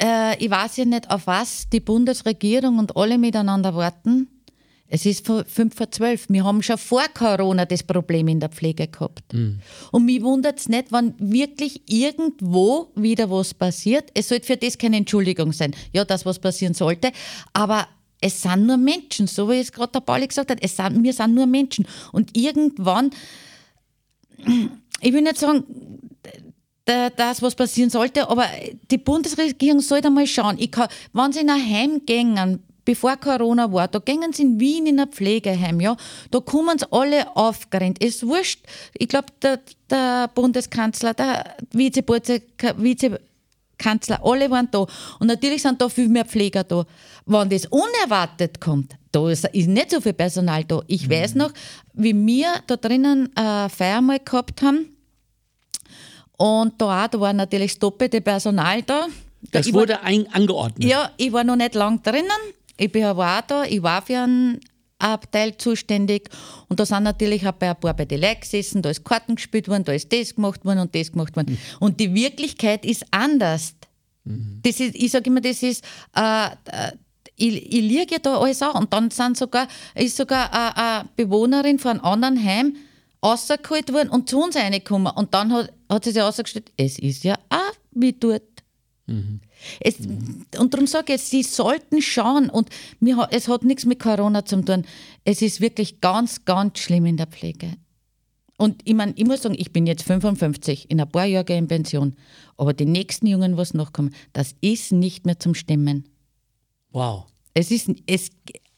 äh, 0.00 0.36
ich 0.42 0.50
weiß 0.50 0.78
ja 0.78 0.84
nicht, 0.84 1.10
auf 1.10 1.26
was 1.26 1.68
die 1.70 1.80
Bundesregierung 1.80 2.78
und 2.78 2.96
alle 2.96 3.18
miteinander 3.18 3.74
warten. 3.74 4.28
Es 4.90 5.04
ist 5.04 5.26
fünf 5.26 5.74
vor 5.74 5.90
zwölf. 5.90 6.30
Wir 6.30 6.44
haben 6.44 6.62
schon 6.62 6.78
vor 6.78 7.04
Corona 7.12 7.66
das 7.66 7.82
Problem 7.82 8.26
in 8.26 8.40
der 8.40 8.48
Pflege 8.48 8.88
gehabt. 8.88 9.34
Und 9.92 10.06
mich 10.06 10.22
wundert 10.22 10.60
es 10.60 10.68
nicht, 10.68 10.90
wenn 10.92 11.14
wirklich 11.18 11.82
irgendwo 11.86 12.90
wieder 12.94 13.30
was 13.30 13.52
passiert. 13.52 14.10
Es 14.14 14.28
sollte 14.28 14.46
für 14.46 14.56
das 14.56 14.78
keine 14.78 14.96
Entschuldigung 14.96 15.52
sein. 15.52 15.74
Ja, 15.92 16.06
das, 16.06 16.24
was 16.24 16.38
passieren 16.38 16.72
sollte. 16.72 17.12
Aber 17.52 17.86
es 18.22 18.40
sind 18.40 18.66
nur 18.66 18.78
Menschen, 18.78 19.26
so 19.26 19.50
wie 19.50 19.60
es 19.60 19.72
gerade 19.72 19.92
der 19.92 20.00
Pauli 20.00 20.26
gesagt 20.26 20.50
hat. 20.50 20.58
Es 20.62 20.74
sind, 20.74 21.02
wir 21.02 21.12
sind 21.12 21.34
nur 21.34 21.46
Menschen. 21.46 21.86
Und 22.12 22.34
irgendwann, 22.34 23.10
ich 25.00 25.12
will 25.12 25.22
nicht 25.22 25.38
sagen, 25.38 25.64
das, 27.16 27.42
was 27.42 27.54
passieren 27.54 27.90
sollte. 27.90 28.28
Aber 28.28 28.46
die 28.90 28.98
Bundesregierung 28.98 29.80
sollte 29.80 30.10
mal 30.10 30.26
schauen. 30.26 30.56
Ich 30.58 30.70
kann, 30.70 30.88
wenn 31.12 31.32
sie 31.32 31.40
in 31.40 31.50
ein 31.50 31.60
Heim 31.60 32.02
gehen, 32.06 32.62
bevor 32.88 33.16
Corona 33.16 33.70
war, 33.70 33.88
da 33.88 33.98
gingen 33.98 34.32
sie 34.32 34.44
in 34.44 34.58
Wien 34.58 34.86
in 34.86 34.98
ein 34.98 35.08
Pflegeheim, 35.08 35.78
ja, 35.78 35.94
da 36.30 36.40
kommen 36.40 36.78
sie 36.78 36.86
alle 36.90 37.36
aufgerannt. 37.36 37.98
Es 38.02 38.26
wurscht, 38.26 38.60
ich 38.94 39.08
glaube, 39.08 39.26
der, 39.42 39.60
der, 39.90 40.30
Bundeskanzler, 40.34 41.12
der 41.12 41.56
Vizekanzler, 41.72 43.20
alle 44.22 44.50
waren 44.50 44.68
da. 44.70 44.86
Und 45.18 45.26
natürlich 45.26 45.62
sind 45.62 45.80
da 45.80 45.88
viel 45.88 46.08
mehr 46.08 46.24
Pfleger 46.24 46.64
da. 46.64 46.84
Wenn 47.26 47.48
das 47.48 47.66
unerwartet 47.66 48.60
kommt, 48.60 48.94
da 49.12 49.28
ist, 49.28 49.52
nicht 49.52 49.90
so 49.90 50.00
viel 50.00 50.12
Personal 50.12 50.64
da. 50.64 50.82
Ich 50.86 51.06
mhm. 51.06 51.12
weiß 51.12 51.34
noch, 51.34 51.52
wie 51.94 52.14
wir 52.14 52.48
da 52.66 52.76
drinnen 52.76 53.30
eine 53.34 53.68
Feier 53.68 54.00
mal 54.00 54.18
gehabt 54.18 54.62
haben, 54.62 54.98
und 56.38 56.80
da, 56.80 57.04
auch, 57.04 57.08
da 57.08 57.20
war 57.20 57.32
natürlich 57.32 57.72
das 57.72 57.80
doppelte 57.80 58.20
Personal 58.20 58.82
da. 58.82 59.08
Das 59.50 59.66
ich 59.66 59.74
wurde 59.74 59.94
war, 59.94 60.04
angeordnet. 60.04 60.88
Ja, 60.88 61.10
ich 61.16 61.32
war 61.32 61.44
noch 61.44 61.56
nicht 61.56 61.74
lang 61.74 62.00
drinnen. 62.02 62.30
Ich 62.76 62.92
bin 62.92 63.04
aber 63.04 63.38
auch 63.38 63.40
da. 63.42 63.64
Ich 63.64 63.82
war 63.82 64.02
für 64.02 64.18
einen 64.18 64.60
Abteil 64.98 65.56
zuständig. 65.56 66.28
Und 66.68 66.80
da 66.80 66.86
sind 66.86 67.02
natürlich 67.02 67.46
auch 67.46 67.54
ein 67.60 67.80
paar 67.80 67.94
bei 67.94 68.04
den 68.04 68.20
gesessen, 68.40 68.82
da 68.82 68.90
ist 68.90 69.04
Karten 69.04 69.36
gespielt 69.36 69.68
worden, 69.68 69.84
da 69.84 69.92
ist 69.92 70.12
das 70.12 70.34
gemacht 70.34 70.64
worden 70.64 70.80
und 70.80 70.94
das 70.94 71.12
gemacht 71.12 71.36
worden. 71.36 71.52
Mhm. 71.52 71.76
Und 71.80 72.00
die 72.00 72.14
Wirklichkeit 72.14 72.84
ist 72.84 73.04
anders. 73.10 73.74
Mhm. 74.24 74.60
Das 74.62 74.80
ist, 74.80 74.94
ich 74.94 75.10
sage 75.10 75.30
immer, 75.30 75.40
das 75.40 75.62
ist, 75.62 75.84
äh, 76.16 76.46
äh 76.46 76.92
ich, 77.40 77.72
ich 77.72 77.80
liege 77.80 78.14
ja 78.14 78.18
da 78.18 78.38
alles 78.38 78.60
an. 78.62 78.72
Und 78.82 78.92
dann 78.92 79.10
sind 79.10 79.36
sogar, 79.36 79.68
ist 79.94 80.16
sogar 80.16 80.52
eine, 80.52 81.08
Bewohnerin 81.16 81.78
von 81.78 81.92
einem 81.92 82.04
anderen 82.04 82.44
Heim 82.44 82.76
rausgeholt 83.24 83.92
worden 83.92 84.10
und 84.10 84.28
zu 84.28 84.42
uns 84.42 84.56
reingekommen. 84.56 85.12
Und 85.14 85.34
dann 85.34 85.52
hat, 85.52 85.72
hat 85.88 86.04
sie 86.04 86.10
sich 86.10 86.22
rausgestellt, 86.22 86.72
es 86.76 86.98
ist 86.98 87.24
ja 87.24 87.36
auch 87.48 87.72
wie 87.92 88.12
dort. 88.12 88.42
Mhm. 89.08 89.40
Es. 89.80 89.96
Und 90.58 90.74
darum 90.74 90.86
sage 90.86 91.14
ich, 91.14 91.22
sie 91.22 91.42
sollten 91.42 92.00
schauen. 92.00 92.50
Und 92.50 92.68
mir, 93.00 93.26
es 93.30 93.48
hat 93.48 93.64
nichts 93.64 93.86
mit 93.86 93.98
Corona 93.98 94.44
zu 94.44 94.60
tun. 94.62 94.84
Es 95.24 95.42
ist 95.42 95.60
wirklich 95.60 96.00
ganz, 96.00 96.44
ganz 96.44 96.78
schlimm 96.78 97.06
in 97.06 97.16
der 97.16 97.26
Pflege. 97.26 97.72
Und 98.58 98.82
ich 98.84 98.94
meine, 98.94 99.12
ich 99.16 99.24
muss 99.24 99.42
sagen, 99.42 99.54
ich 99.56 99.72
bin 99.72 99.86
jetzt 99.86 100.02
55, 100.02 100.90
in 100.90 101.00
ein 101.00 101.08
paar 101.08 101.24
Jahren 101.24 101.56
in 101.56 101.68
Pension. 101.68 102.16
Aber 102.56 102.72
die 102.72 102.86
nächsten 102.86 103.26
Jungen, 103.26 103.56
was 103.56 103.72
nachkommen, 103.72 104.14
das 104.32 104.54
ist 104.60 104.92
nicht 104.92 105.26
mehr 105.26 105.38
zum 105.38 105.54
Stemmen. 105.54 106.08
Wow. 106.90 107.26
Es 107.54 107.70
ist, 107.70 107.90
es, 108.06 108.30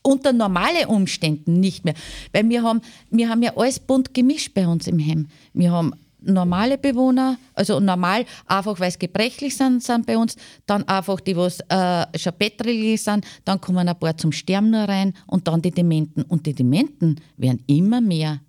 unter 0.03 0.33
normalen 0.33 0.87
Umständen 0.87 1.61
nicht 1.61 1.85
mehr. 1.85 1.95
Weil 2.33 2.49
wir 2.49 2.63
haben, 2.63 2.83
wir 3.11 3.29
haben 3.29 3.43
ja 3.43 3.57
alles 3.57 3.81
bunt 3.81 4.15
gemischt 4.15 4.55
bei 4.55 4.69
uns 4.69 4.87
im 4.87 4.99
Heim. 4.99 5.29
Wir 5.55 5.73
haben 5.73 5.95
normale 6.23 6.79
Bewohner, 6.79 7.39
also 7.55 7.81
normal, 7.81 8.25
einfach 8.47 8.79
weil 8.81 8.91
sie 8.91 8.99
gebrechlich 8.99 9.57
sind, 9.57 9.83
sind 9.83 10.07
bei 10.07 10.17
uns, 10.17 10.37
dann 10.67 10.87
einfach 10.89 11.21
die, 11.21 11.37
was 11.37 11.61
äh, 11.69 12.07
schon 12.19 12.33
betterig 12.39 13.01
sind, 13.01 13.25
dann 13.45 13.61
kommen 13.61 13.89
ein 13.89 13.99
paar 13.99 14.17
zum 14.17 14.33
Sterben 14.33 14.71
nur 14.71 14.83
rein 14.83 15.15
und 15.27 15.49
dann 15.49 15.63
die 15.63 15.71
Dementen. 15.71 16.23
Und 16.23 16.47
die 16.47 16.55
Dementen 16.55 17.17
werden 17.37 17.63
immer 17.67 18.01
mehr. 18.01 18.41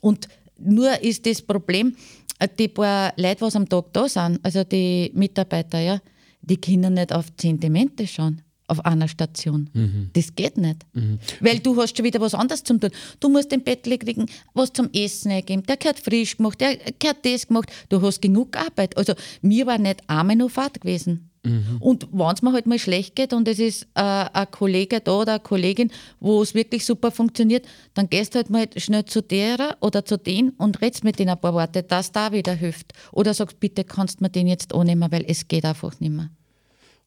Und 0.00 0.28
nur 0.58 1.02
ist 1.02 1.26
das 1.26 1.42
Problem, 1.42 1.96
äh, 2.38 2.48
die 2.58 2.68
paar 2.68 3.12
Leute, 3.16 3.42
was 3.42 3.56
am 3.56 3.68
Tag 3.68 3.92
da 3.92 4.08
sind, 4.08 4.40
also 4.42 4.64
die 4.64 5.10
Mitarbeiter, 5.14 5.80
ja, 5.80 6.00
die 6.42 6.60
können 6.60 6.94
nicht 6.94 7.12
auf 7.12 7.34
zehn 7.36 7.58
Demente 7.58 8.06
schauen 8.06 8.42
auf 8.74 8.84
einer 8.84 9.08
Station. 9.08 9.70
Mhm. 9.72 10.10
Das 10.12 10.34
geht 10.34 10.56
nicht. 10.56 10.78
Mhm. 10.92 11.18
Weil 11.40 11.58
du 11.60 11.76
hast 11.80 11.96
schon 11.96 12.04
wieder 12.04 12.20
was 12.20 12.34
anderes 12.34 12.64
zum 12.64 12.80
tun. 12.80 12.90
Du 13.20 13.28
musst 13.28 13.52
dem 13.52 13.62
Bettlägerigen 13.62 14.26
was 14.52 14.72
zum 14.72 14.90
Essen 14.92 15.30
eingeben. 15.30 15.62
Der 15.64 15.76
gehört 15.76 15.98
frisch 16.00 16.36
gemacht, 16.36 16.60
der 16.60 16.76
gehört 16.98 17.24
das 17.24 17.46
gemacht. 17.46 17.70
Du 17.88 18.00
hast 18.02 18.20
genug 18.20 18.56
Arbeit. 18.56 18.96
Also 18.96 19.14
mir 19.42 19.66
war 19.66 19.78
nicht 19.78 20.02
einmal 20.08 20.36
noch 20.36 20.50
Fahrt 20.50 20.80
gewesen. 20.80 21.30
Mhm. 21.44 21.76
Und 21.78 22.08
wenn 22.10 22.34
es 22.34 22.42
mir 22.42 22.52
halt 22.52 22.66
mal 22.66 22.78
schlecht 22.78 23.14
geht 23.16 23.32
und 23.32 23.46
es 23.48 23.58
ist 23.58 23.82
äh, 23.94 24.00
ein 24.00 24.50
Kollege 24.50 25.00
da 25.00 25.12
oder 25.12 25.32
eine 25.32 25.40
Kollegin, 25.40 25.90
wo 26.18 26.42
es 26.42 26.54
wirklich 26.54 26.84
super 26.84 27.10
funktioniert, 27.10 27.66
dann 27.92 28.08
gehst 28.08 28.34
du 28.34 28.38
halt 28.38 28.50
mal 28.50 28.66
schnell 28.76 29.04
zu 29.04 29.22
der 29.22 29.76
oder 29.80 30.04
zu 30.04 30.16
denen 30.16 30.50
und 30.50 30.80
redest 30.80 31.04
mit 31.04 31.18
denen 31.18 31.30
ein 31.30 31.40
paar 31.40 31.54
Worte, 31.54 31.82
dass 31.82 32.12
da 32.12 32.32
wieder 32.32 32.54
hilft. 32.54 32.92
Oder 33.12 33.34
sagst, 33.34 33.60
bitte 33.60 33.84
kannst 33.84 34.20
du 34.20 34.24
mir 34.24 34.30
den 34.30 34.46
jetzt 34.46 34.74
annehmen, 34.74 35.10
weil 35.12 35.24
es 35.28 35.46
geht 35.46 35.64
einfach 35.64 36.00
nicht 36.00 36.12
mehr. 36.12 36.30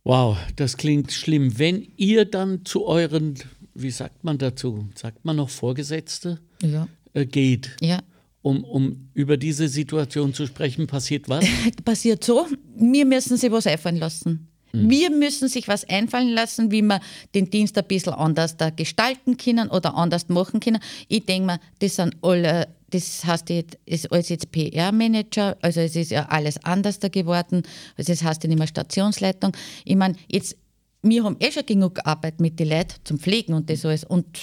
Wow, 0.07 0.37
das 0.55 0.77
klingt 0.77 1.11
schlimm. 1.11 1.59
Wenn 1.59 1.85
ihr 1.97 2.23
dann 2.23 2.63
zu 2.63 2.85
euren, 2.85 3.33
wie 3.73 3.91
sagt 3.91 4.23
man 4.23 4.37
dazu, 4.37 4.87
sagt 4.95 5.25
man 5.25 5.35
noch 5.35 5.49
Vorgesetzte, 5.49 6.39
ja. 6.63 6.87
äh, 7.11 7.25
geht, 7.25 7.75
ja. 7.81 7.99
um, 8.41 8.63
um 8.63 9.09
über 9.13 9.35
diese 9.35 9.67
Situation 9.67 10.33
zu 10.33 10.45
sprechen, 10.45 10.87
passiert 10.87 11.27
was? 11.27 11.45
passiert 11.83 12.23
so, 12.23 12.47
wir 12.77 13.05
müssen 13.05 13.35
sich 13.35 13.51
was 13.51 13.67
einfallen 13.67 13.97
lassen. 13.97 14.47
Hm. 14.81 14.89
Wir 14.89 15.11
müssen 15.11 15.47
sich 15.49 15.67
was 15.67 15.87
einfallen 15.89 16.29
lassen, 16.29 16.71
wie 16.71 16.81
wir 16.81 16.99
den 17.35 17.49
Dienst 17.49 17.77
ein 17.77 17.85
bisschen 17.85 18.13
anders 18.13 18.57
da 18.57 18.69
gestalten 18.69 19.37
können 19.37 19.69
oder 19.69 19.95
anders 19.95 20.29
machen 20.29 20.59
können. 20.59 20.79
Ich 21.07 21.25
denke 21.25 21.47
mal, 21.47 21.59
das 21.79 21.95
sind 21.95 22.15
alle 22.21 22.67
das 22.89 23.25
heißt, 23.25 23.49
jetzt 23.49 23.77
ist 23.85 24.11
alles 24.11 24.29
jetzt 24.29 24.51
PR-Manager, 24.51 25.57
also 25.61 25.81
es 25.81 25.95
ist 25.95 26.11
ja 26.11 26.25
alles 26.29 26.63
anders 26.63 26.99
da 26.99 27.09
geworden. 27.09 27.63
Also 27.97 28.13
das 28.13 28.23
heißt 28.23 28.43
ja 28.43 28.47
nicht 28.47 28.59
mehr 28.59 28.67
Stationsleitung. 28.67 29.51
Ich 29.83 29.95
meine, 29.95 30.15
jetzt, 30.29 30.55
wir 31.01 31.23
haben 31.23 31.35
eh 31.39 31.51
schon 31.51 31.65
genug 31.65 31.99
Arbeit 32.05 32.39
mit 32.39 32.59
den 32.59 32.69
Leuten 32.69 32.95
zum 33.03 33.19
Pflegen 33.19 33.53
und 33.53 33.69
das 33.69 33.85
alles 33.85 34.05
und 34.05 34.39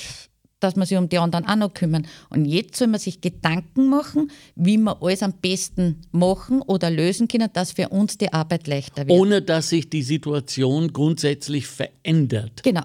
dass 0.64 0.76
man 0.76 0.86
sich 0.86 0.96
um 0.96 1.08
die 1.08 1.18
anderen 1.18 1.46
auch 1.46 1.56
noch 1.56 1.74
kümmern. 1.74 2.06
Und 2.30 2.46
jetzt 2.46 2.76
soll 2.76 2.88
man 2.88 2.98
sich 2.98 3.20
Gedanken 3.20 3.88
machen, 3.88 4.30
wie 4.56 4.78
wir 4.78 5.02
alles 5.02 5.22
am 5.22 5.34
besten 5.34 6.00
machen 6.10 6.62
oder 6.62 6.90
lösen 6.90 7.28
können, 7.28 7.50
dass 7.52 7.72
für 7.72 7.90
uns 7.90 8.16
die 8.16 8.32
Arbeit 8.32 8.66
leichter 8.66 9.06
wird. 9.06 9.10
Ohne 9.10 9.42
dass 9.42 9.68
sich 9.68 9.90
die 9.90 10.02
Situation 10.02 10.92
grundsätzlich 10.92 11.66
verändert. 11.66 12.62
Genau. 12.62 12.82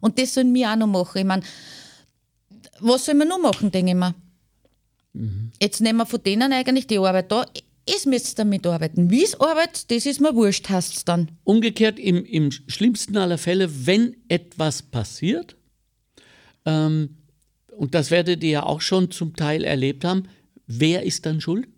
Und 0.00 0.18
das 0.18 0.34
sollen 0.34 0.52
wir 0.52 0.70
auch 0.72 0.76
noch 0.76 0.88
machen. 0.88 1.18
Ich 1.18 1.24
meine, 1.24 1.42
was 2.80 3.04
soll 3.04 3.14
man 3.14 3.28
noch 3.28 3.40
machen, 3.40 3.70
denke 3.70 3.92
ich 3.92 3.96
mir? 3.96 4.14
Mhm. 5.12 5.52
Jetzt 5.62 5.80
nehmen 5.80 5.98
wir 5.98 6.06
von 6.06 6.22
denen 6.22 6.52
eigentlich 6.52 6.86
die 6.86 6.98
Arbeit 6.98 7.30
da. 7.30 7.46
Es 7.86 8.06
müsst 8.06 8.38
damit 8.38 8.66
arbeiten. 8.66 9.10
Wie 9.10 9.24
es 9.24 9.40
arbeitet, 9.40 9.90
das 9.90 10.06
ist 10.06 10.20
mir 10.20 10.34
wurscht, 10.34 10.70
es 10.70 11.04
dann. 11.04 11.30
Umgekehrt, 11.44 11.98
im, 11.98 12.24
im 12.24 12.50
schlimmsten 12.50 13.16
aller 13.16 13.38
Fälle, 13.38 13.86
wenn 13.86 14.16
etwas 14.28 14.82
passiert, 14.82 15.56
ähm, 16.64 17.16
und 17.76 17.94
das 17.94 18.10
werdet 18.10 18.42
ihr 18.42 18.50
ja 18.50 18.62
auch 18.64 18.80
schon 18.80 19.10
zum 19.10 19.34
Teil 19.34 19.64
erlebt 19.64 20.04
haben, 20.04 20.24
wer 20.66 21.02
ist 21.02 21.24
dann 21.26 21.40
schuld? 21.40 21.68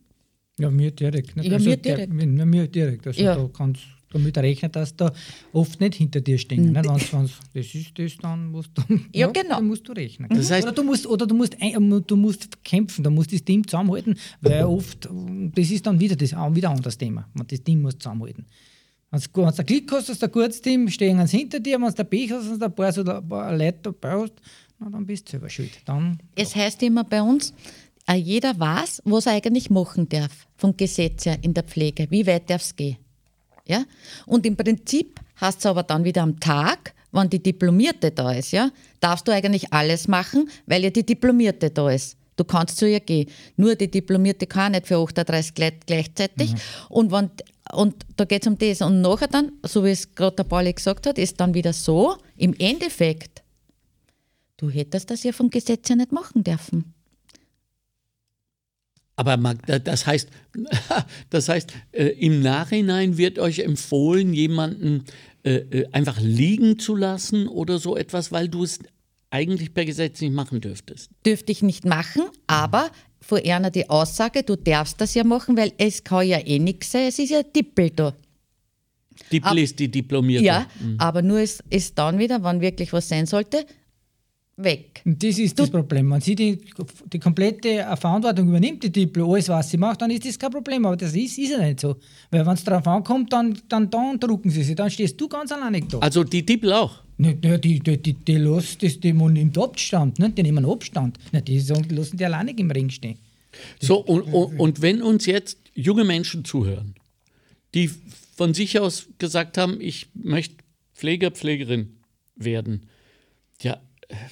Ja, 0.58 0.70
mir 0.70 0.90
direkt. 0.90 1.36
Nicht? 1.36 1.46
Ja, 1.46 1.54
also 1.54 1.68
mir 1.68 1.76
direkt. 1.76 2.12
Der, 2.12 2.46
mir 2.46 2.68
direkt. 2.68 3.06
Also 3.06 3.22
ja. 3.22 3.36
da 3.36 3.48
kannst 3.52 3.82
damit 4.12 4.36
rechnen, 4.36 4.70
dass 4.72 4.94
da 4.94 5.12
oft 5.52 5.80
nicht 5.80 5.94
hinter 5.94 6.20
dir 6.20 6.38
stehen. 6.38 6.66
Mhm. 6.66 6.72
Nicht? 6.72 6.88
Wenn's, 6.88 7.12
wenn's, 7.12 7.32
das 7.54 7.74
ist 7.74 7.98
das 7.98 8.16
dann, 8.18 8.50
musst 8.50 8.70
du, 8.74 8.82
ja, 8.88 8.96
ja, 9.12 9.26
genau. 9.28 9.56
dann 9.56 9.66
musst 9.66 9.88
du 9.88 9.92
rechnen. 9.92 10.28
Das 10.28 10.50
heißt, 10.50 10.66
oder 10.66 10.74
du 10.74 10.84
musst, 10.84 11.06
oder 11.06 11.26
du 11.26 11.34
musst, 11.34 11.56
du 12.06 12.16
musst 12.16 12.64
kämpfen, 12.64 13.02
du 13.02 13.10
musst 13.10 13.32
das 13.32 13.42
Team 13.42 13.66
zusammenhalten, 13.66 14.16
weil 14.40 14.64
oft, 14.64 15.08
das 15.54 15.70
ist 15.70 15.86
dann 15.86 15.98
wieder, 15.98 16.16
das, 16.16 16.32
wieder 16.32 16.70
ein 16.70 16.76
anderes 16.76 16.98
Thema. 16.98 17.28
Das 17.48 17.62
Team 17.62 17.82
muss 17.82 17.98
zusammenhalten. 17.98 18.46
Wenn 19.10 19.20
du 19.20 19.44
ein 19.44 19.66
Glück 19.66 19.92
hast, 19.92 20.08
dass 20.08 20.18
du 20.18 20.26
ein 20.26 20.32
gutes 20.32 20.62
Team 20.62 20.88
stehen 20.88 21.26
sie 21.26 21.38
hinter 21.38 21.60
dir, 21.60 21.78
wenn 21.80 21.92
du 21.92 22.02
ein 22.02 22.08
Pech 22.08 22.30
hast, 22.32 22.50
dass 22.50 22.58
du 22.58 22.64
ein 22.64 22.74
paar, 22.74 22.92
so 22.92 23.04
ein 23.04 23.28
paar 23.28 23.54
Leute 23.56 23.78
dabei 23.82 24.12
hast, 24.12 24.32
na, 24.82 24.90
dann 24.90 25.06
bist 25.06 25.28
du 25.28 25.32
selber 25.32 25.48
schuld. 25.48 25.70
Dann, 25.84 26.18
es 26.34 26.56
heißt 26.56 26.82
immer 26.82 27.04
bei 27.04 27.22
uns, 27.22 27.52
äh, 28.08 28.14
jeder 28.14 28.58
weiß, 28.58 29.02
was 29.04 29.26
er 29.26 29.34
eigentlich 29.34 29.70
machen 29.70 30.08
darf, 30.08 30.46
vom 30.56 30.76
Gesetz 30.76 31.26
her 31.26 31.38
in 31.42 31.54
der 31.54 31.62
Pflege. 31.62 32.10
Wie 32.10 32.26
weit 32.26 32.50
darf 32.50 32.62
es 32.62 32.74
gehen? 32.74 32.96
Ja? 33.66 33.84
Und 34.26 34.44
im 34.46 34.56
Prinzip 34.56 35.20
hast 35.36 35.64
du 35.64 35.68
aber 35.68 35.82
dann 35.84 36.04
wieder 36.04 36.22
am 36.22 36.40
Tag, 36.40 36.94
wenn 37.12 37.28
die 37.28 37.42
Diplomierte 37.42 38.10
da 38.10 38.32
ist, 38.32 38.52
ja, 38.52 38.70
darfst 39.00 39.28
du 39.28 39.32
eigentlich 39.32 39.72
alles 39.72 40.08
machen, 40.08 40.48
weil 40.66 40.82
ja 40.82 40.90
die 40.90 41.04
Diplomierte 41.04 41.70
da 41.70 41.90
ist. 41.90 42.16
Du 42.36 42.44
kannst 42.44 42.78
zu 42.78 42.88
ihr 42.88 43.00
gehen. 43.00 43.28
Nur 43.56 43.74
die 43.74 43.90
Diplomierte 43.90 44.46
kann 44.46 44.72
nicht 44.72 44.86
für 44.86 44.96
38 44.96 45.54
gleichzeitig. 45.86 46.52
Mhm. 46.52 46.58
Und, 46.88 47.12
wenn, 47.12 47.30
und 47.72 48.06
da 48.16 48.24
geht 48.24 48.42
es 48.42 48.48
um 48.48 48.56
das. 48.56 48.80
Und 48.80 49.02
nachher 49.02 49.28
dann, 49.28 49.52
so 49.62 49.84
wie 49.84 49.90
es 49.90 50.14
gerade 50.14 50.36
der 50.36 50.44
Pauli 50.44 50.72
gesagt 50.72 51.06
hat, 51.06 51.18
ist 51.18 51.38
dann 51.38 51.52
wieder 51.52 51.74
so, 51.74 52.16
im 52.38 52.54
Endeffekt, 52.54 53.42
du 54.62 54.70
hättest 54.70 55.10
das 55.10 55.24
ja 55.24 55.32
vom 55.32 55.50
Gesetz 55.50 55.88
ja 55.88 55.96
nicht 55.96 56.12
machen 56.12 56.44
dürfen. 56.44 56.94
Aber 59.16 59.36
das 59.36 60.06
heißt, 60.06 60.28
das 61.30 61.48
heißt, 61.48 61.72
äh, 61.90 62.06
im 62.06 62.40
Nachhinein 62.40 63.18
wird 63.18 63.38
euch 63.38 63.58
empfohlen, 63.58 64.32
jemanden 64.32 65.04
äh, 65.42 65.56
äh, 65.56 65.88
einfach 65.90 66.20
liegen 66.20 66.78
zu 66.78 66.94
lassen 66.94 67.48
oder 67.48 67.78
so 67.78 67.96
etwas, 67.96 68.30
weil 68.30 68.48
du 68.48 68.62
es 68.62 68.78
eigentlich 69.30 69.74
per 69.74 69.84
Gesetz 69.84 70.20
nicht 70.20 70.32
machen 70.32 70.60
dürftest. 70.60 71.10
Dürfte 71.26 71.50
ich 71.50 71.62
nicht 71.62 71.84
machen, 71.84 72.22
aber 72.46 72.90
vor 73.20 73.38
einer 73.44 73.70
die 73.70 73.90
Aussage, 73.90 74.44
du 74.44 74.56
darfst 74.56 75.00
das 75.00 75.14
ja 75.14 75.24
machen, 75.24 75.56
weil 75.56 75.72
es 75.76 76.04
kann 76.04 76.26
ja 76.26 76.38
eh 76.38 76.58
nichts 76.60 76.92
sein, 76.92 77.08
es 77.08 77.18
ist 77.18 77.30
ja 77.30 77.42
Dippel 77.42 77.90
da. 77.90 78.14
Dippel 79.30 79.58
ist 79.58 79.78
die 79.78 79.90
Diplomierte. 79.90 80.44
Ja, 80.44 80.66
mhm. 80.80 80.96
aber 80.98 81.22
nur 81.22 81.40
ist, 81.40 81.62
ist 81.70 81.98
dann 81.98 82.18
wieder, 82.18 82.42
wann 82.42 82.60
wirklich 82.60 82.92
was 82.92 83.08
sein 83.08 83.26
sollte, 83.26 83.66
weg. 84.56 85.02
Und 85.04 85.22
das 85.22 85.38
ist 85.38 85.58
das 85.58 85.70
Problem. 85.70 86.10
Wenn 86.10 86.20
sie 86.20 86.34
die, 86.34 86.58
die 87.12 87.18
komplette 87.18 87.86
Verantwortung 87.96 88.48
übernimmt, 88.48 88.82
die 88.82 88.90
Diplo, 88.90 89.32
alles, 89.32 89.48
was 89.48 89.70
sie 89.70 89.78
macht, 89.78 90.02
dann 90.02 90.10
ist 90.10 90.26
das 90.26 90.38
kein 90.38 90.50
Problem. 90.50 90.84
Aber 90.86 90.96
das 90.96 91.14
ist, 91.14 91.38
ist 91.38 91.50
ja 91.50 91.58
nicht 91.58 91.80
so. 91.80 91.96
Weil 92.30 92.46
wenn 92.46 92.54
es 92.54 92.64
darauf 92.64 92.86
ankommt, 92.86 93.32
dann, 93.32 93.58
dann, 93.68 93.90
dann 93.90 94.20
drucken 94.20 94.50
sie 94.50 94.62
sich. 94.62 94.76
Dann 94.76 94.90
stehst 94.90 95.20
du 95.20 95.28
ganz 95.28 95.52
alleine 95.52 95.80
da. 95.82 95.98
Also 95.98 96.24
die 96.24 96.44
Diplo 96.44 96.72
auch? 96.72 97.02
Ne, 97.18 97.38
ne, 97.42 97.58
die, 97.58 97.78
die, 97.78 97.98
die, 97.98 98.14
die, 98.14 98.36
los, 98.36 98.76
das, 98.78 98.98
die 98.98 99.12
nimmt 99.12 99.56
Abstand, 99.56 100.18
ne? 100.18 100.30
die 100.30 100.42
nehmen 100.42 100.64
Abstand. 100.64 101.18
Ne, 101.32 101.42
die 101.42 101.58
lassen 101.58 102.16
die 102.16 102.24
alleine 102.24 102.52
im 102.52 102.70
Ring 102.70 102.90
stehen. 102.90 103.18
So, 103.80 103.98
und, 103.98 104.22
und, 104.22 104.58
und 104.58 104.82
wenn 104.82 105.02
uns 105.02 105.26
jetzt 105.26 105.58
junge 105.74 106.04
Menschen 106.04 106.44
zuhören, 106.44 106.94
die 107.74 107.90
von 108.34 108.54
sich 108.54 108.80
aus 108.80 109.08
gesagt 109.18 109.58
haben, 109.58 109.80
ich 109.80 110.08
möchte 110.14 110.56
Pfleger, 110.94 111.30
Pflegerin 111.30 111.96
werden, 112.34 112.88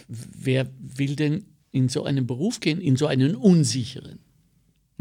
wer 0.08 0.68
will 0.78 1.16
denn 1.16 1.44
in 1.72 1.88
so 1.88 2.04
einen 2.04 2.26
Beruf 2.26 2.60
gehen, 2.60 2.80
in 2.80 2.96
so 2.96 3.06
einen 3.06 3.34
unsicheren? 3.36 4.18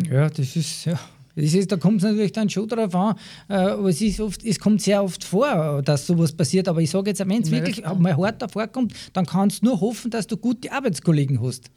Ja, 0.09 0.29
das 0.29 0.55
ist, 0.55 0.85
ja, 0.85 0.99
das 1.35 1.53
ist, 1.53 1.71
da 1.71 1.77
kommt 1.77 1.97
es 1.97 2.03
natürlich 2.03 2.31
dann 2.31 2.49
schon 2.49 2.67
darauf 2.67 2.93
an, 2.95 3.15
äh, 3.49 3.53
aber 3.53 3.89
es, 3.89 4.01
ist 4.01 4.19
oft, 4.19 4.43
es 4.43 4.59
kommt 4.59 4.81
sehr 4.81 5.03
oft 5.03 5.23
vor, 5.23 5.81
dass 5.83 6.07
sowas 6.07 6.31
passiert. 6.31 6.67
Aber 6.67 6.81
ich 6.81 6.89
sage 6.89 7.09
jetzt, 7.09 7.19
wenn 7.19 7.41
es 7.41 7.51
wirklich 7.51 7.83
mal 7.97 8.15
hart 8.17 8.41
davor 8.41 8.67
kommt, 8.67 8.93
dann 9.13 9.25
kannst 9.25 9.61
du 9.61 9.67
nur 9.67 9.81
hoffen, 9.81 10.11
dass 10.11 10.27
du 10.27 10.37
gute 10.37 10.71
Arbeitskollegen 10.71 11.41
hast. 11.41 11.69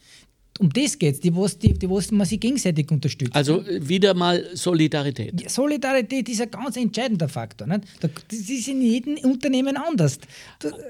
Um 0.59 0.71
das 0.71 0.99
geht 0.99 1.15
es, 1.15 1.21
die, 1.21 1.31
die, 1.31 1.75
die 1.75 1.91
was 1.91 2.11
man 2.11 2.27
sich 2.27 2.39
gegenseitig 2.39 2.91
unterstützt. 2.91 3.35
Also 3.35 3.65
wieder 3.67 4.13
mal 4.13 4.45
Solidarität. 4.53 5.41
Ja, 5.41 5.49
Solidarität 5.49 6.29
ist 6.29 6.43
ein 6.43 6.51
ganz 6.51 6.77
entscheidender 6.77 7.29
Faktor. 7.29 7.67
Nicht? 7.67 7.85
Das 8.01 8.39
ist 8.39 8.69
in 8.69 8.83
jedem 8.83 9.17
Unternehmen 9.25 9.77
anders. 9.77 10.19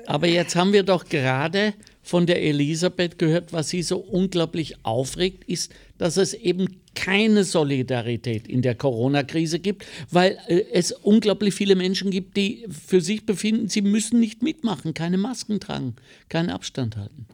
Aber 0.06 0.26
jetzt 0.26 0.56
haben 0.56 0.72
wir 0.72 0.82
doch 0.82 1.04
gerade 1.04 1.74
von 2.02 2.26
der 2.26 2.42
Elisabeth 2.42 3.18
gehört, 3.18 3.52
was 3.52 3.68
sie 3.68 3.82
so 3.82 3.98
unglaublich 3.98 4.84
aufregt, 4.84 5.44
ist, 5.44 5.72
dass 5.98 6.16
es 6.16 6.34
eben 6.34 6.80
keine 6.94 7.44
Solidarität 7.44 8.46
in 8.46 8.60
der 8.60 8.74
Corona-Krise 8.74 9.60
gibt, 9.60 9.86
weil 10.10 10.38
äh, 10.48 10.64
es 10.72 10.92
unglaublich 10.92 11.54
viele 11.54 11.76
Menschen 11.76 12.10
gibt, 12.10 12.36
die 12.36 12.66
für 12.68 13.00
sich 13.00 13.24
befinden, 13.24 13.68
sie 13.68 13.82
müssen 13.82 14.20
nicht 14.20 14.42
mitmachen, 14.42 14.94
keine 14.94 15.16
Masken 15.16 15.60
tragen, 15.60 15.94
keinen 16.28 16.50
Abstand 16.50 16.96
halten. 16.96 17.26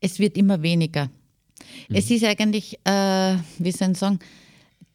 Es 0.00 0.18
wird 0.18 0.36
immer 0.36 0.62
weniger. 0.62 1.10
Mhm. 1.88 1.96
Es 1.96 2.10
ist 2.10 2.24
eigentlich, 2.24 2.78
äh, 2.84 3.36
wie 3.58 3.70
soll 3.70 3.92
ich 3.92 3.98
sagen, 3.98 4.18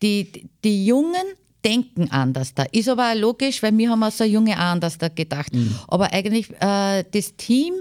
die, 0.01 0.49
die 0.63 0.85
Jungen 0.85 1.23
denken 1.63 2.09
anders 2.11 2.53
da. 2.53 2.63
Ist 2.71 2.89
aber 2.89 3.11
auch 3.11 3.15
logisch, 3.15 3.63
weil 3.63 3.75
wir 3.77 3.89
haben 3.89 4.03
als 4.03 4.19
Junge 4.19 4.53
auch 4.53 4.71
anders 4.71 4.97
da 4.97 5.07
gedacht. 5.07 5.53
Mhm. 5.53 5.75
Aber 5.87 6.11
eigentlich 6.13 6.49
äh, 6.59 7.03
das 7.11 7.35
Team 7.37 7.73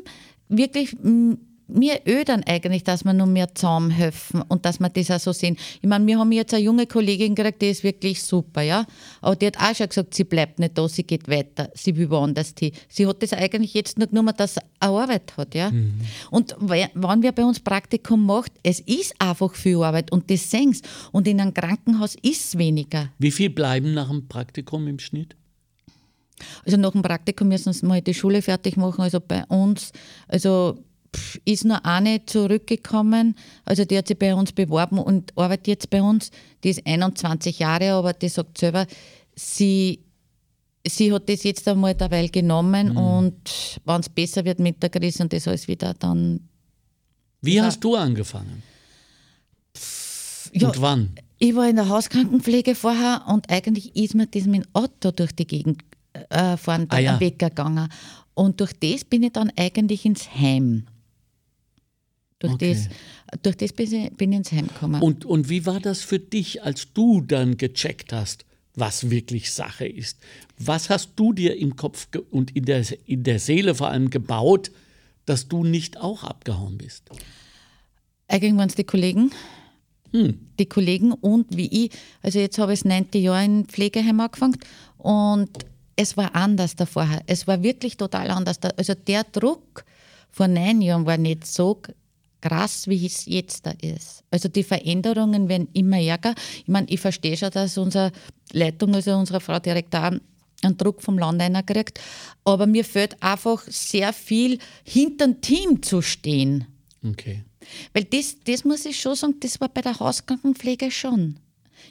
wirklich 0.48 0.96
mir 1.66 2.00
ödern 2.06 2.42
eigentlich, 2.46 2.84
dass 2.84 3.04
wir 3.04 3.12
noch 3.12 3.26
mehr 3.26 3.54
zusammenhelfen 3.54 4.42
und 4.42 4.64
dass 4.64 4.80
wir 4.80 4.88
das 4.88 5.10
auch 5.10 5.20
so 5.20 5.32
sehen. 5.32 5.56
Ich 5.80 5.88
meine, 5.88 6.06
wir 6.06 6.18
haben 6.18 6.30
jetzt 6.32 6.52
eine 6.52 6.62
junge 6.62 6.86
Kollegin 6.86 7.34
gekriegt, 7.34 7.62
die 7.62 7.70
ist 7.70 7.84
wirklich 7.84 8.22
super, 8.22 8.62
ja. 8.62 8.86
Aber 9.20 9.36
die 9.36 9.46
hat 9.46 9.58
auch 9.58 9.74
schon 9.74 9.88
gesagt, 9.88 10.14
sie 10.14 10.24
bleibt 10.24 10.58
nicht 10.58 10.76
da, 10.76 10.88
sie 10.88 11.04
geht 11.04 11.28
weiter, 11.28 11.70
sie 11.74 11.96
will 11.96 12.10
woanders 12.10 12.54
hin. 12.58 12.72
Sie 12.88 13.06
hat 13.06 13.22
das 13.22 13.32
eigentlich 13.32 13.74
jetzt 13.74 13.98
nur 13.98 14.08
genommen, 14.08 14.34
dass 14.36 14.54
sie 14.54 14.60
eine 14.80 14.92
Arbeit 14.92 15.36
hat, 15.36 15.54
ja. 15.54 15.70
Mhm. 15.70 16.00
Und 16.30 16.54
wenn 16.58 17.22
wir 17.22 17.32
bei 17.32 17.44
uns 17.44 17.60
Praktikum 17.60 18.26
macht, 18.26 18.52
es 18.62 18.80
ist 18.80 19.14
einfach 19.18 19.54
viel 19.54 19.82
Arbeit 19.82 20.12
und 20.12 20.30
das 20.30 20.50
sehen 20.50 20.76
Und 21.12 21.26
in 21.26 21.40
einem 21.40 21.54
Krankenhaus 21.54 22.16
ist 22.22 22.44
es 22.44 22.58
weniger. 22.58 23.10
Wie 23.18 23.30
viel 23.30 23.50
bleiben 23.50 23.94
nach 23.94 24.08
dem 24.10 24.28
Praktikum 24.28 24.86
im 24.86 24.98
Schnitt? 24.98 25.36
Also 26.64 26.76
nach 26.76 26.92
dem 26.92 27.02
Praktikum 27.02 27.48
müssen 27.48 27.72
sie 27.72 27.86
mal 27.86 28.00
die 28.00 28.14
Schule 28.14 28.42
fertig 28.42 28.76
machen. 28.76 29.00
Also 29.00 29.20
bei 29.20 29.44
uns, 29.46 29.92
also 30.28 30.78
ist 31.44 31.64
nur 31.64 31.84
eine 31.84 32.24
zurückgekommen, 32.26 33.36
also 33.64 33.84
die 33.84 33.96
hat 33.98 34.08
sich 34.08 34.18
bei 34.18 34.34
uns 34.34 34.52
beworben 34.52 34.98
und 34.98 35.36
arbeitet 35.36 35.68
jetzt 35.68 35.90
bei 35.90 36.02
uns. 36.02 36.30
Die 36.62 36.70
ist 36.70 36.86
21 36.86 37.58
Jahre, 37.58 37.92
aber 37.92 38.12
die 38.12 38.28
sagt 38.28 38.58
selber, 38.58 38.86
sie, 39.34 40.00
sie 40.86 41.12
hat 41.12 41.28
das 41.28 41.44
jetzt 41.44 41.66
einmal 41.68 41.94
derweil 41.94 42.28
genommen 42.28 42.90
mhm. 42.90 42.96
und 42.96 43.80
wenn 43.84 44.00
es 44.00 44.08
besser 44.08 44.44
wird 44.44 44.58
mit 44.58 44.82
der 44.82 44.90
Krise 44.90 45.22
und 45.22 45.32
das 45.32 45.48
alles 45.48 45.68
wieder, 45.68 45.94
dann. 45.94 46.48
Wie 47.40 47.60
hast 47.60 47.80
du 47.80 47.94
angefangen? 47.94 48.62
Ja, 50.52 50.68
und 50.68 50.80
wann? 50.80 51.10
Ich 51.38 51.54
war 51.54 51.68
in 51.68 51.76
der 51.76 51.88
Hauskrankenpflege 51.88 52.74
vorher 52.74 53.24
und 53.28 53.50
eigentlich 53.50 53.96
ist 53.96 54.14
mir 54.14 54.26
das 54.26 54.46
mit 54.46 54.64
dem 54.64 54.70
Auto 54.72 55.10
durch 55.10 55.32
die 55.32 55.46
Gegend 55.46 55.82
äh, 56.30 56.56
fahren, 56.56 56.86
ah, 56.90 56.98
ja. 56.98 57.20
Weg 57.20 57.38
gegangen. 57.38 57.88
Und 58.34 58.60
durch 58.60 58.72
das 58.72 59.04
bin 59.04 59.22
ich 59.22 59.32
dann 59.32 59.52
eigentlich 59.56 60.04
ins 60.04 60.34
Heim. 60.34 60.86
Durch, 62.38 62.54
okay. 62.54 62.74
das, 62.74 63.42
durch 63.42 63.56
das 63.56 63.72
bin 63.72 64.32
ich 64.32 64.38
ins 64.38 64.52
Heim 64.52 64.68
gekommen. 64.68 65.00
Und, 65.00 65.24
und 65.24 65.48
wie 65.48 65.64
war 65.66 65.80
das 65.80 66.00
für 66.00 66.18
dich, 66.18 66.62
als 66.62 66.92
du 66.92 67.20
dann 67.20 67.56
gecheckt 67.56 68.12
hast, 68.12 68.44
was 68.74 69.10
wirklich 69.10 69.52
Sache 69.52 69.86
ist? 69.86 70.18
Was 70.58 70.90
hast 70.90 71.12
du 71.16 71.32
dir 71.32 71.56
im 71.56 71.76
Kopf 71.76 72.08
und 72.30 72.54
in 72.56 72.64
der, 72.64 72.84
in 73.06 73.22
der 73.22 73.38
Seele 73.38 73.74
vor 73.74 73.88
allem 73.88 74.10
gebaut, 74.10 74.72
dass 75.26 75.48
du 75.48 75.64
nicht 75.64 76.00
auch 76.00 76.24
abgehauen 76.24 76.76
bist? 76.76 77.04
Eigentlich 78.28 78.56
waren 78.56 78.68
es 78.68 78.74
die 78.74 78.84
Kollegen. 78.84 79.30
Hm. 80.12 80.38
Die 80.58 80.66
Kollegen 80.66 81.12
und 81.12 81.56
wie 81.56 81.86
ich. 81.86 81.92
Also 82.22 82.38
jetzt 82.38 82.58
habe 82.58 82.72
ich 82.72 82.80
das 82.80 82.88
neunte 82.88 83.18
Jahr 83.18 83.42
in 83.42 83.66
Pflegeheim 83.66 84.20
angefangen 84.20 84.58
und 84.98 85.50
es 85.96 86.16
war 86.16 86.34
anders 86.34 86.76
da 86.76 86.86
vorher. 86.86 87.22
Es 87.26 87.46
war 87.46 87.62
wirklich 87.62 87.96
total 87.96 88.30
anders. 88.30 88.58
Also 88.76 88.94
der 88.94 89.24
Druck 89.24 89.84
vor 90.30 90.48
neun 90.48 90.82
Jahren 90.82 91.06
war 91.06 91.16
nicht 91.16 91.46
so 91.46 91.80
krass, 92.40 92.88
wie 92.88 93.06
es 93.06 93.24
jetzt 93.26 93.66
da 93.66 93.72
ist. 93.80 94.22
Also 94.30 94.48
die 94.48 94.64
Veränderungen 94.64 95.48
werden 95.48 95.68
immer 95.72 96.00
ärger. 96.00 96.34
Ich 96.58 96.68
meine, 96.68 96.88
ich 96.88 97.00
verstehe 97.00 97.36
schon, 97.36 97.50
dass 97.50 97.78
unsere 97.78 98.12
Leitung, 98.52 98.94
also 98.94 99.16
unsere 99.16 99.40
Frau 99.40 99.58
direkt 99.58 99.94
da 99.94 100.10
einen 100.62 100.76
Druck 100.76 101.02
vom 101.02 101.18
Land 101.18 101.42
kriegt. 101.66 102.00
Aber 102.44 102.66
mir 102.66 102.84
fällt 102.84 103.22
einfach 103.22 103.62
sehr 103.68 104.12
viel, 104.12 104.58
hinter 104.84 105.28
dem 105.28 105.40
Team 105.40 105.82
zu 105.82 106.02
stehen. 106.02 106.66
Okay. 107.02 107.44
Weil 107.92 108.04
das, 108.04 108.36
das 108.44 108.64
muss 108.64 108.84
ich 108.84 109.00
schon 109.00 109.14
sagen, 109.14 109.36
das 109.40 109.60
war 109.60 109.68
bei 109.68 109.80
der 109.80 109.98
Hauskrankenpflege 109.98 110.90
schon. 110.90 111.38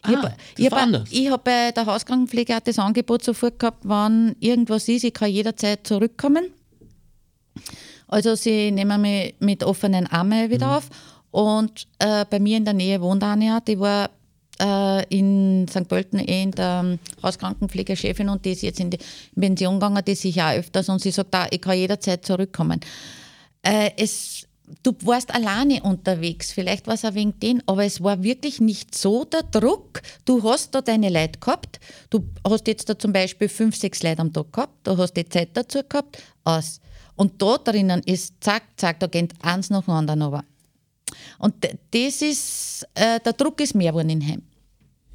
Ich 0.06 0.16
ah, 0.16 0.76
habe 0.76 1.06
hab 1.32 1.44
bei 1.44 1.72
der 1.72 1.86
Hauskrankenpflege 1.86 2.56
auch 2.56 2.62
das 2.62 2.80
Angebot 2.80 3.24
sofort 3.24 3.60
gehabt, 3.60 3.88
wenn 3.88 4.36
irgendwas 4.40 4.88
ist, 4.88 5.04
ich 5.04 5.14
kann 5.14 5.30
jederzeit 5.30 5.86
zurückkommen. 5.86 6.46
Also 8.08 8.36
sie 8.36 8.72
nehmen 8.72 9.02
mich 9.02 9.36
mit 9.40 9.64
offenen 9.64 10.08
Armen 10.08 10.50
wieder 10.50 10.68
mhm. 10.68 10.74
auf. 10.74 10.90
Und 11.32 11.88
äh, 12.00 12.26
bei 12.30 12.40
mir 12.40 12.58
in 12.58 12.66
der 12.66 12.76
Nähe 12.76 13.02
wohnt 13.02 13.24
eine, 13.24 13.60
die 13.68 13.80
war 13.80 14.10
äh, 14.60 15.04
in 15.10 15.68
St. 15.68 15.88
Pölten 15.88 16.20
eh 16.20 16.44
in 16.44 16.52
der 16.52 17.00
Hauskrankenpflegechefin 17.24 18.30
und 18.30 18.46
die 18.46 18.52
ist 18.52 18.62
jetzt 18.62 18.80
in 18.80 18.92
die 18.92 19.00
Pension 19.36 19.76
gegangen, 19.76 20.04
die 20.06 20.16
sich 20.16 20.42
auch 20.42 20.54
öfters 20.54 20.90
und 20.90 21.02
sie 21.02 21.12
sagt, 21.12 21.34
da, 21.34 21.48
ich 21.50 21.62
kann 21.62 21.78
jederzeit 21.78 22.26
zurückkommen. 22.26 22.80
Äh, 23.64 23.92
es, 23.98 24.43
du 24.84 24.96
warst 25.02 25.34
alleine 25.34 25.82
unterwegs, 25.84 26.52
vielleicht 26.52 26.88
war 26.88 26.94
es 26.94 27.06
auch 27.06 27.14
wegen 27.14 27.40
den, 27.40 27.62
aber 27.68 27.84
es 27.84 28.02
war 28.02 28.24
wirklich 28.24 28.62
nicht 28.62 28.96
so 28.96 29.26
der 29.26 29.44
Druck. 29.44 30.02
Du 30.26 30.44
hast 30.44 30.74
da 30.74 30.82
deine 30.82 31.10
Leute 31.10 31.40
gehabt, 31.40 31.80
du 32.10 32.26
hast 32.48 32.68
jetzt 32.68 32.90
da 32.90 32.98
zum 32.98 33.14
Beispiel 33.14 33.50
fünf, 33.50 33.76
sechs 33.76 34.04
Leute 34.04 34.22
am 34.22 34.32
Tag 34.32 34.52
gehabt, 34.54 34.88
du 34.88 34.98
hast 34.98 35.14
die 35.14 35.28
Zeit 35.28 35.50
dazu 35.54 35.82
gehabt, 35.88 36.22
aus. 36.44 36.80
Und 37.16 37.42
da 37.42 37.58
drinnen 37.58 38.02
ist, 38.06 38.36
zack, 38.44 38.64
zack, 38.78 39.00
da 39.00 39.08
geht 39.08 39.34
eins 39.42 39.70
nach 39.70 39.84
dem 39.84 39.94
anderen 39.94 40.22
aber. 40.22 40.44
Und 41.38 41.56
das 41.92 42.22
ist, 42.22 42.88
äh, 42.96 43.20
der 43.20 43.34
Druck 43.34 43.62
ist 43.62 43.76
mehr 43.76 43.92
geworden 43.92 44.10
in 44.10 44.26
Heim. 44.26 44.42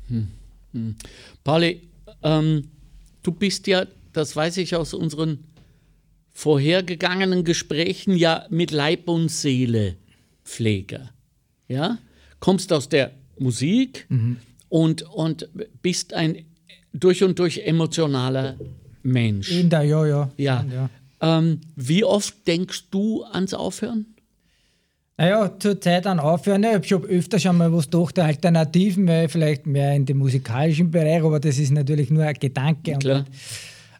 Hm. 0.08 0.28
Hm. 0.72 0.96
Pauli, 1.42 1.88
ähm, 2.22 2.70
du 3.22 3.32
bist 3.32 3.66
ja, 3.66 3.86
das 4.12 4.36
weiß 4.36 4.58
ich 4.58 4.76
aus 4.76 4.94
unseren 4.94 5.44
vorhergegangenen 6.38 7.42
Gesprächen, 7.42 8.16
ja 8.16 8.46
mit 8.48 8.70
Leib 8.70 9.08
und 9.08 9.28
Seele 9.28 9.96
Pfleger. 10.44 11.10
Ja? 11.66 11.98
Kommst 12.38 12.72
aus 12.72 12.88
der 12.88 13.10
Musik 13.40 14.06
mhm. 14.08 14.36
und, 14.68 15.02
und 15.02 15.48
bist 15.82 16.14
ein 16.14 16.44
durch 16.92 17.24
und 17.24 17.40
durch 17.40 17.66
emotionaler 17.66 18.56
Mensch. 19.02 19.50
In 19.50 19.68
der, 19.68 19.82
ja, 19.82 20.06
ja. 20.06 20.30
Ja. 20.36 20.64
ja. 20.72 20.90
Ähm, 21.20 21.60
wie 21.74 22.04
oft 22.04 22.46
denkst 22.46 22.84
du 22.92 23.24
ans 23.24 23.52
Aufhören? 23.52 24.06
Naja, 25.16 25.58
zur 25.58 25.80
Zeit 25.80 26.06
an 26.06 26.20
Aufhören. 26.20 26.64
Ich 26.80 26.92
habe 26.92 27.08
öfter 27.08 27.40
schon 27.40 27.56
mal 27.56 27.72
was 27.72 27.90
durch 27.90 28.12
der 28.12 28.26
Alternativen, 28.26 29.08
weil 29.08 29.28
vielleicht 29.28 29.66
mehr 29.66 29.92
in 29.96 30.06
dem 30.06 30.18
musikalischen 30.18 30.92
Bereich, 30.92 31.20
aber 31.24 31.40
das 31.40 31.58
ist 31.58 31.72
natürlich 31.72 32.10
nur 32.10 32.22
ein 32.22 32.34
Gedanke. 32.34 32.92
Klar. 32.92 33.24
Und, 33.26 33.26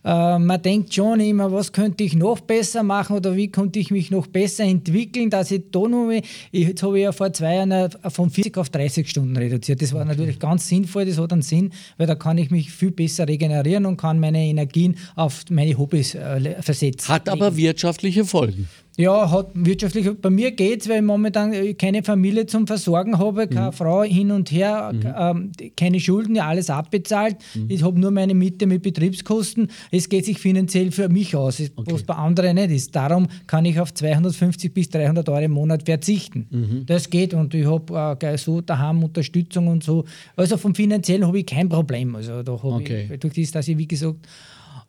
äh, 0.09 0.39
man 0.39 0.63
denkt 0.63 0.95
schon 0.95 1.21
immer, 1.21 1.53
was 1.53 1.71
könnte 1.71 2.03
ich 2.03 2.17
noch 2.17 2.41
besser 2.41 2.83
machen 2.83 3.17
oder 3.17 3.37
wie 3.37 3.49
könnte 3.49 3.79
ich 3.79 3.91
mich 3.91 4.11
noch 4.11 4.27
besser 4.27 4.65
entwickeln, 4.65 5.29
dass 5.29 5.51
ich 5.51 5.65
da 5.71 5.81
noch, 5.81 6.11
jetzt 6.51 6.83
habe 6.83 6.99
ich 6.99 7.05
ja 7.05 7.13
vor 7.13 7.31
zwei 7.35 7.57
Jahren 7.57 7.91
von 8.09 8.31
40 8.31 8.57
auf 8.57 8.71
30 8.71 9.07
Stunden 9.07 9.37
reduziert. 9.37 9.83
Das 9.83 9.93
war 9.93 10.07
natürlich 10.07 10.39
ganz 10.39 10.67
sinnvoll, 10.67 11.05
das 11.05 11.19
hat 11.19 11.31
einen 11.31 11.43
Sinn, 11.43 11.73
weil 11.99 12.07
da 12.07 12.15
kann 12.15 12.39
ich 12.39 12.51
mich 12.51 12.73
viel 12.73 12.91
besser 12.91 13.29
regenerieren 13.29 13.85
und 13.85 13.99
kann 13.99 14.19
meine 14.19 14.43
Energien 14.43 14.97
auf 15.15 15.45
meine 15.51 15.77
Hobbys 15.77 16.15
äh, 16.15 16.63
versetzen. 16.63 17.09
Hat 17.09 17.29
aber 17.29 17.55
wirtschaftliche 17.59 18.25
Folgen. 18.25 18.67
Ja, 18.99 19.31
hat 19.31 19.51
wirtschaftlich. 19.55 20.11
Bei 20.21 20.29
mir 20.29 20.51
geht 20.51 20.81
es, 20.81 20.89
weil 20.89 20.97
ich 20.97 21.03
momentan 21.03 21.53
äh, 21.53 21.73
keine 21.75 22.03
Familie 22.03 22.47
zum 22.47 22.67
Versorgen 22.67 23.17
habe, 23.17 23.47
keine 23.47 23.69
mhm. 23.69 23.73
Frau 23.73 24.03
hin 24.03 24.33
und 24.33 24.51
her, 24.51 24.93
mhm. 24.93 25.15
ähm, 25.17 25.73
keine 25.77 26.01
Schulden, 26.01 26.35
ja 26.35 26.49
alles 26.49 26.69
abbezahlt. 26.69 27.37
Mhm. 27.55 27.67
Ich 27.69 27.85
habe 27.85 27.99
nur 28.01 28.11
meine 28.11 28.35
Miete 28.35 28.67
mit 28.67 28.83
Betriebskosten. 28.83 29.69
Es 29.93 30.09
geht 30.09 30.25
sich 30.25 30.41
finanziell 30.41 30.91
für 30.91 31.09
mich 31.09 31.37
aus, 31.37 31.63
okay. 31.77 31.93
was 31.93 32.03
bei 32.03 32.15
anderen 32.15 32.57
nicht 32.57 32.73
ist. 32.73 32.97
Darum 32.97 33.29
kann 33.47 33.65
ich 33.67 33.79
auf 33.79 33.95
250 33.95 34.75
bis 34.75 34.89
300 34.91 35.29
Euro 35.29 35.43
im 35.43 35.53
Monat 35.53 35.85
verzichten. 35.85 36.49
Mhm. 36.51 36.87
Das 36.87 37.09
geht 37.09 37.35
und 37.35 37.55
ich 37.55 37.67
habe 37.67 38.19
äh, 38.21 38.37
so 38.37 38.61
daheim 38.61 39.05
Unterstützung 39.05 39.69
und 39.69 39.85
so. 39.85 40.07
Also 40.35 40.57
vom 40.57 40.75
Finanziellen 40.75 41.25
habe 41.25 41.39
ich 41.39 41.47
kein 41.47 41.69
Problem. 41.69 42.17
Also 42.17 42.43
da 42.43 42.53
okay. 42.53 43.11
ich, 43.13 43.21
durch 43.21 43.35
das, 43.35 43.53
dass 43.53 43.69
ich, 43.69 43.79
wie 43.79 43.87
gesagt, 43.87 44.27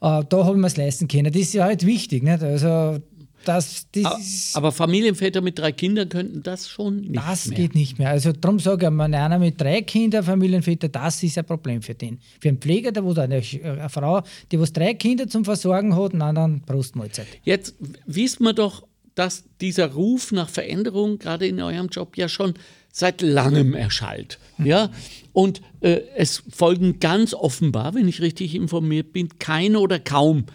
äh, 0.01 0.23
da 0.27 0.45
habe 0.45 0.55
ich 0.55 0.61
mir 0.61 0.65
es 0.65 0.77
leisten 0.77 1.07
können. 1.07 1.31
Das 1.31 1.39
ist 1.39 1.53
ja 1.53 1.65
halt 1.65 1.85
wichtig. 1.85 2.23
Nicht? 2.23 2.41
Also 2.41 2.97
das, 3.45 3.87
das 3.91 4.51
aber, 4.53 4.71
Familienväter 4.71 5.41
mit 5.41 5.57
drei 5.57 5.71
Kindern 5.71 6.09
könnten 6.09 6.43
das 6.43 6.69
schon 6.69 7.01
nicht 7.01 7.15
Das 7.15 7.47
mehr. 7.47 7.57
geht 7.57 7.75
nicht 7.75 7.97
mehr. 7.99 8.09
Also 8.09 8.31
darum 8.31 8.59
sage 8.59 8.85
ich, 8.87 8.91
man, 8.91 9.13
einer 9.13 9.39
mit 9.39 9.59
drei 9.59 9.81
Kindern, 9.81 10.23
Familienväter, 10.23 10.89
das 10.89 11.23
ist 11.23 11.37
ein 11.37 11.45
Problem 11.45 11.81
für 11.81 11.95
den. 11.95 12.19
Für 12.39 12.49
einen 12.49 12.59
Pfleger, 12.59 12.91
der, 12.91 13.03
eine, 13.03 13.41
eine 13.63 13.89
Frau, 13.89 14.21
die 14.51 14.59
was 14.59 14.73
drei 14.73 14.93
Kinder 14.93 15.27
zum 15.27 15.45
Versorgen 15.45 15.95
hat, 15.95 16.13
na 16.13 16.33
dann 16.33 16.61
Brustmahlzeit. 16.61 17.27
Jetzt 17.43 17.75
wissen 18.05 18.43
wir 18.43 18.53
doch, 18.53 18.85
dass 19.15 19.43
dieser 19.59 19.91
Ruf 19.93 20.31
nach 20.31 20.49
Veränderung 20.49 21.19
gerade 21.19 21.47
in 21.47 21.61
eurem 21.61 21.87
Job 21.87 22.17
ja 22.17 22.29
schon 22.29 22.53
seit 22.91 23.21
langem 23.21 23.73
erschallt. 23.73 24.39
Ja? 24.57 24.89
Und 25.33 25.61
äh, 25.81 26.01
es 26.15 26.43
folgen 26.49 26.99
ganz 26.99 27.33
offenbar, 27.33 27.93
wenn 27.93 28.07
ich 28.07 28.21
richtig 28.21 28.55
informiert 28.55 29.13
bin, 29.13 29.29
keine 29.39 29.79
oder 29.79 29.99
kaum 29.99 30.45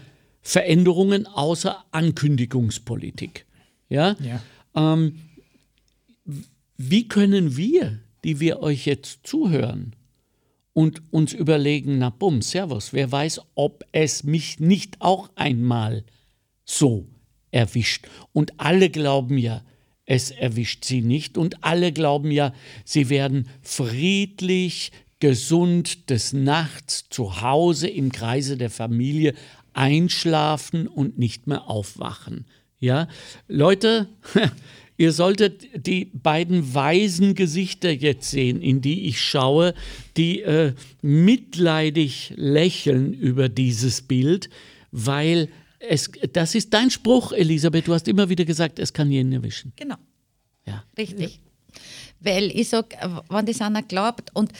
Veränderungen 0.44 1.26
außer 1.26 1.84
Ankündigungspolitik. 1.90 3.46
Ja? 3.88 4.14
ja. 4.20 4.42
Ähm, 4.76 5.20
wie 6.76 7.08
können 7.08 7.56
wir, 7.56 7.98
die 8.24 8.40
wir 8.40 8.60
euch 8.60 8.84
jetzt 8.84 9.26
zuhören 9.26 9.96
und 10.74 11.02
uns 11.10 11.32
überlegen, 11.32 11.98
na 11.98 12.10
bumm, 12.10 12.42
Servus, 12.42 12.92
wer 12.92 13.10
weiß, 13.10 13.40
ob 13.54 13.84
es 13.92 14.22
mich 14.22 14.60
nicht 14.60 15.00
auch 15.00 15.30
einmal 15.34 16.04
so 16.64 17.06
erwischt. 17.50 18.06
Und 18.32 18.52
alle 18.58 18.90
glauben 18.90 19.38
ja, 19.38 19.62
es 20.04 20.30
erwischt 20.30 20.84
sie 20.84 21.00
nicht. 21.00 21.38
Und 21.38 21.64
alle 21.64 21.92
glauben 21.92 22.30
ja, 22.30 22.52
sie 22.84 23.08
werden 23.08 23.48
friedlich, 23.62 24.92
gesund 25.20 26.10
des 26.10 26.34
Nachts 26.34 27.06
zu 27.08 27.40
Hause 27.40 27.88
im 27.88 28.12
Kreise 28.12 28.58
der 28.58 28.68
Familie 28.68 29.34
einschlafen 29.74 30.86
und 30.86 31.18
nicht 31.18 31.46
mehr 31.46 31.68
aufwachen. 31.68 32.46
Ja, 32.78 33.08
Leute, 33.48 34.08
ihr 34.96 35.12
solltet 35.12 35.86
die 35.86 36.06
beiden 36.06 36.74
weisen 36.74 37.34
Gesichter 37.34 37.90
jetzt 37.90 38.30
sehen, 38.30 38.60
in 38.60 38.80
die 38.80 39.06
ich 39.06 39.20
schaue, 39.20 39.74
die 40.16 40.42
äh, 40.42 40.74
mitleidig 41.02 42.32
lächeln 42.36 43.12
über 43.14 43.48
dieses 43.48 44.02
Bild, 44.02 44.50
weil 44.90 45.48
es, 45.78 46.10
das 46.32 46.54
ist 46.54 46.72
dein 46.72 46.90
Spruch, 46.90 47.32
Elisabeth. 47.32 47.88
Du 47.88 47.94
hast 47.94 48.08
immer 48.08 48.28
wieder 48.28 48.44
gesagt, 48.44 48.78
es 48.78 48.92
kann 48.92 49.10
jeden 49.10 49.32
erwischen. 49.32 49.72
Genau. 49.76 49.96
Ja. 50.66 50.84
Richtig. 50.96 51.40
Weil 52.24 52.50
ich 52.50 52.68
sage, 52.70 52.96
wenn 53.28 53.46
das 53.46 53.60
einer 53.60 53.82
glaubt, 53.82 54.30
und 54.34 54.52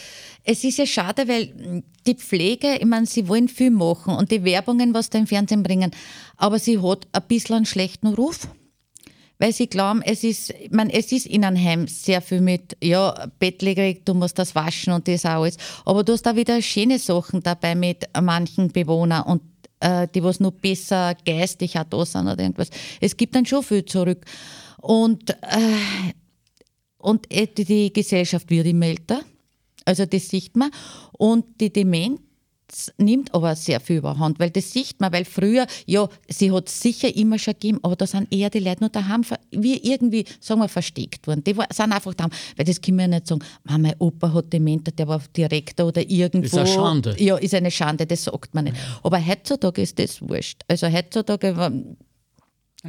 es 0.45 0.65
ist 0.65 0.79
ja 0.79 0.87
schade, 0.87 1.27
weil 1.29 1.83
die 2.07 2.15
Pflege, 2.15 2.77
ich 2.77 2.87
meine, 2.87 3.07
sie 3.07 3.29
wollen 3.29 3.49
viel 3.49 3.71
machen 3.71 4.15
und 4.15 4.31
die 4.31 4.45
Werbungen, 4.45 4.95
was 4.95 5.11
da 5.11 5.19
im 5.19 5.27
Fernsehen 5.27 5.63
bringen, 5.63 5.91
aber 6.37 6.59
sie 6.59 6.81
hat 6.81 7.07
ein 7.13 7.23
bisschen 7.29 7.57
einen 7.57 7.67
schlechten 7.67 8.09
Ruf. 8.09 8.49
Weil 9.39 9.53
sie 9.53 9.67
glauben, 9.67 10.01
es 10.03 10.23
ist, 10.23 10.51
ich 10.51 10.71
meine, 10.71 10.93
es 10.93 11.11
ist 11.11 11.27
in 11.27 11.45
einem 11.45 11.63
Heim 11.63 11.89
sehr 11.89 12.23
viel 12.23 12.41
mit, 12.41 12.77
ja, 12.81 13.27
Bettlägerig, 13.41 14.05
du 14.05 14.15
musst 14.15 14.39
das 14.39 14.55
waschen 14.55 14.93
und 14.93 15.09
das 15.09 15.25
alles. 15.25 15.57
Aber 15.85 16.05
du 16.05 16.13
hast 16.13 16.23
da 16.23 16.37
wieder 16.37 16.63
schöne 16.63 17.01
Sachen 17.01 17.43
dabei 17.43 17.75
mit 17.75 18.05
manchen 18.23 18.69
Bewohnern 18.69 19.25
und 19.25 19.43
äh, 19.81 20.07
die 20.15 20.23
was 20.23 20.39
nur 20.39 20.53
besser 20.53 21.15
geistig 21.27 21.79
auch 21.79 21.85
da 21.85 22.05
sind 22.07 22.29
oder 22.29 22.41
irgendwas. 22.41 22.71
Es 23.01 23.17
gibt 23.17 23.35
dann 23.35 23.45
schon 23.45 23.63
viel 23.63 23.85
zurück. 23.85 24.25
Und 24.81 25.31
äh, 25.31 26.15
und 27.05 27.27
die 27.31 27.93
Gesellschaft 27.93 28.51
wird 28.51 28.67
immer 28.67 28.87
älter, 28.87 29.21
also 29.85 30.07
das 30.07 30.29
sieht 30.29 30.57
man. 30.57 30.71
Und 31.13 31.61
die 31.61 31.73
Demenz 31.73 32.21
nimmt 32.97 33.33
aber 33.35 33.55
sehr 33.55 33.79
viel 33.79 33.99
überhand, 33.99 34.41
weil 34.41 34.51
das 34.51 34.73
sieht 34.73 34.99
man, 35.01 35.13
weil 35.13 35.27
früher, 35.27 35.67
ja, 35.87 36.09
sie 36.29 36.51
hat 36.51 36.69
sicher 36.71 37.15
immer 37.15 37.39
schon 37.39 37.53
gegeben, 37.53 37.79
aber 37.83 37.95
da 37.95 38.07
sind 38.07 38.33
eher 38.33 38.49
die 38.49 38.61
Leute 38.61 38.81
nur 38.81 38.89
daheim, 38.89 39.23
wie 39.51 39.77
irgendwie, 39.77 40.25
sagen 40.41 40.63
wir, 40.63 40.69
versteckt 40.69 41.27
worden. 41.27 41.45
Die 41.45 41.53
sind 41.53 41.93
einfach 41.93 42.15
daheim, 42.15 42.33
weil 42.57 42.65
das 42.65 42.81
man 42.89 42.99
ja 43.01 43.07
nicht 43.09 43.27
sagen, 43.27 43.45
mein 43.65 43.95
Opa 43.99 44.33
hat 44.33 44.53
Demente, 44.53 44.91
der 44.91 45.07
war 45.07 45.23
Direktor 45.37 45.89
oder 45.89 46.09
irgendwo. 46.09 46.47
Ist 46.47 46.57
eine 46.57 46.67
Schande. 46.67 47.17
Ja, 47.19 47.37
ist 47.37 47.55
eine 47.55 47.71
Schande, 47.71 48.07
das 48.07 48.25
sagt 48.25 48.55
man 48.55 48.65
nicht. 48.65 48.77
Aber 49.03 49.25
heutzutage 49.25 49.83
ist 49.83 49.99
das 49.99 50.23
wurscht. 50.23 50.63
Also 50.67 50.91
heutzutage 50.91 51.55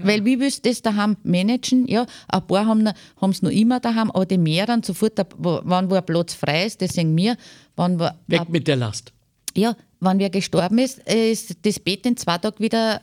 weil 0.03 0.25
wie 0.25 0.39
willst 0.39 0.65
du 0.65 0.69
das 0.69 0.81
daheim 0.81 1.15
managen? 1.23 1.87
Ja, 1.87 2.05
ein 2.27 2.47
paar 2.47 2.65
haben 2.65 2.89
es 3.29 3.41
noch 3.41 3.49
immer 3.49 3.79
daheim, 3.79 4.11
aber 4.11 4.25
die 4.25 4.37
mehreren 4.37 4.83
sofort, 4.83 5.17
wenn 5.17 5.89
wo 5.89 5.95
ein 5.95 6.05
Platz 6.05 6.33
frei 6.33 6.65
ist, 6.65 6.81
das 6.81 6.93
sehen 6.93 7.15
wir. 7.15 7.37
Wenn 7.77 7.97
wir, 7.99 8.15
Weg 8.27 8.41
ab, 8.41 8.49
mit 8.49 8.67
der 8.67 8.75
Last. 8.75 9.13
Ja, 9.55 9.75
wenn 10.01 10.19
wer 10.19 10.29
gestorben 10.29 10.79
ist, 10.79 10.99
ist 11.07 11.65
das 11.65 11.79
Bett 11.79 12.05
in 12.05 12.17
zwei 12.17 12.37
Tagen 12.37 12.59
wieder. 12.59 13.01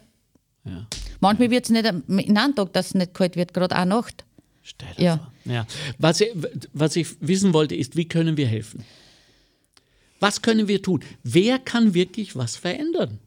Ja. 0.64 0.86
Manchmal 1.20 1.50
wird 1.50 1.64
es 1.64 1.70
nicht 1.70 1.86
in 1.86 2.36
einem 2.36 2.54
Tag, 2.54 2.72
dass 2.72 2.88
es 2.88 2.94
nicht 2.94 3.14
kalt 3.14 3.36
wird, 3.36 3.54
gerade 3.54 3.78
auch 3.78 3.84
Nacht. 3.84 4.24
Stell 4.62 4.94
dir 4.96 5.04
ja. 5.04 5.16
Vor. 5.16 5.52
ja. 5.52 5.66
Was, 5.98 6.20
ich, 6.20 6.30
was 6.72 6.96
ich 6.96 7.08
wissen 7.20 7.52
wollte, 7.52 7.74
ist, 7.74 7.96
wie 7.96 8.06
können 8.06 8.36
wir 8.36 8.46
helfen? 8.46 8.84
Was 10.20 10.42
können 10.42 10.68
wir 10.68 10.82
tun? 10.82 11.02
Wer 11.24 11.58
kann 11.58 11.94
wirklich 11.94 12.36
was 12.36 12.54
verändern? 12.56 13.18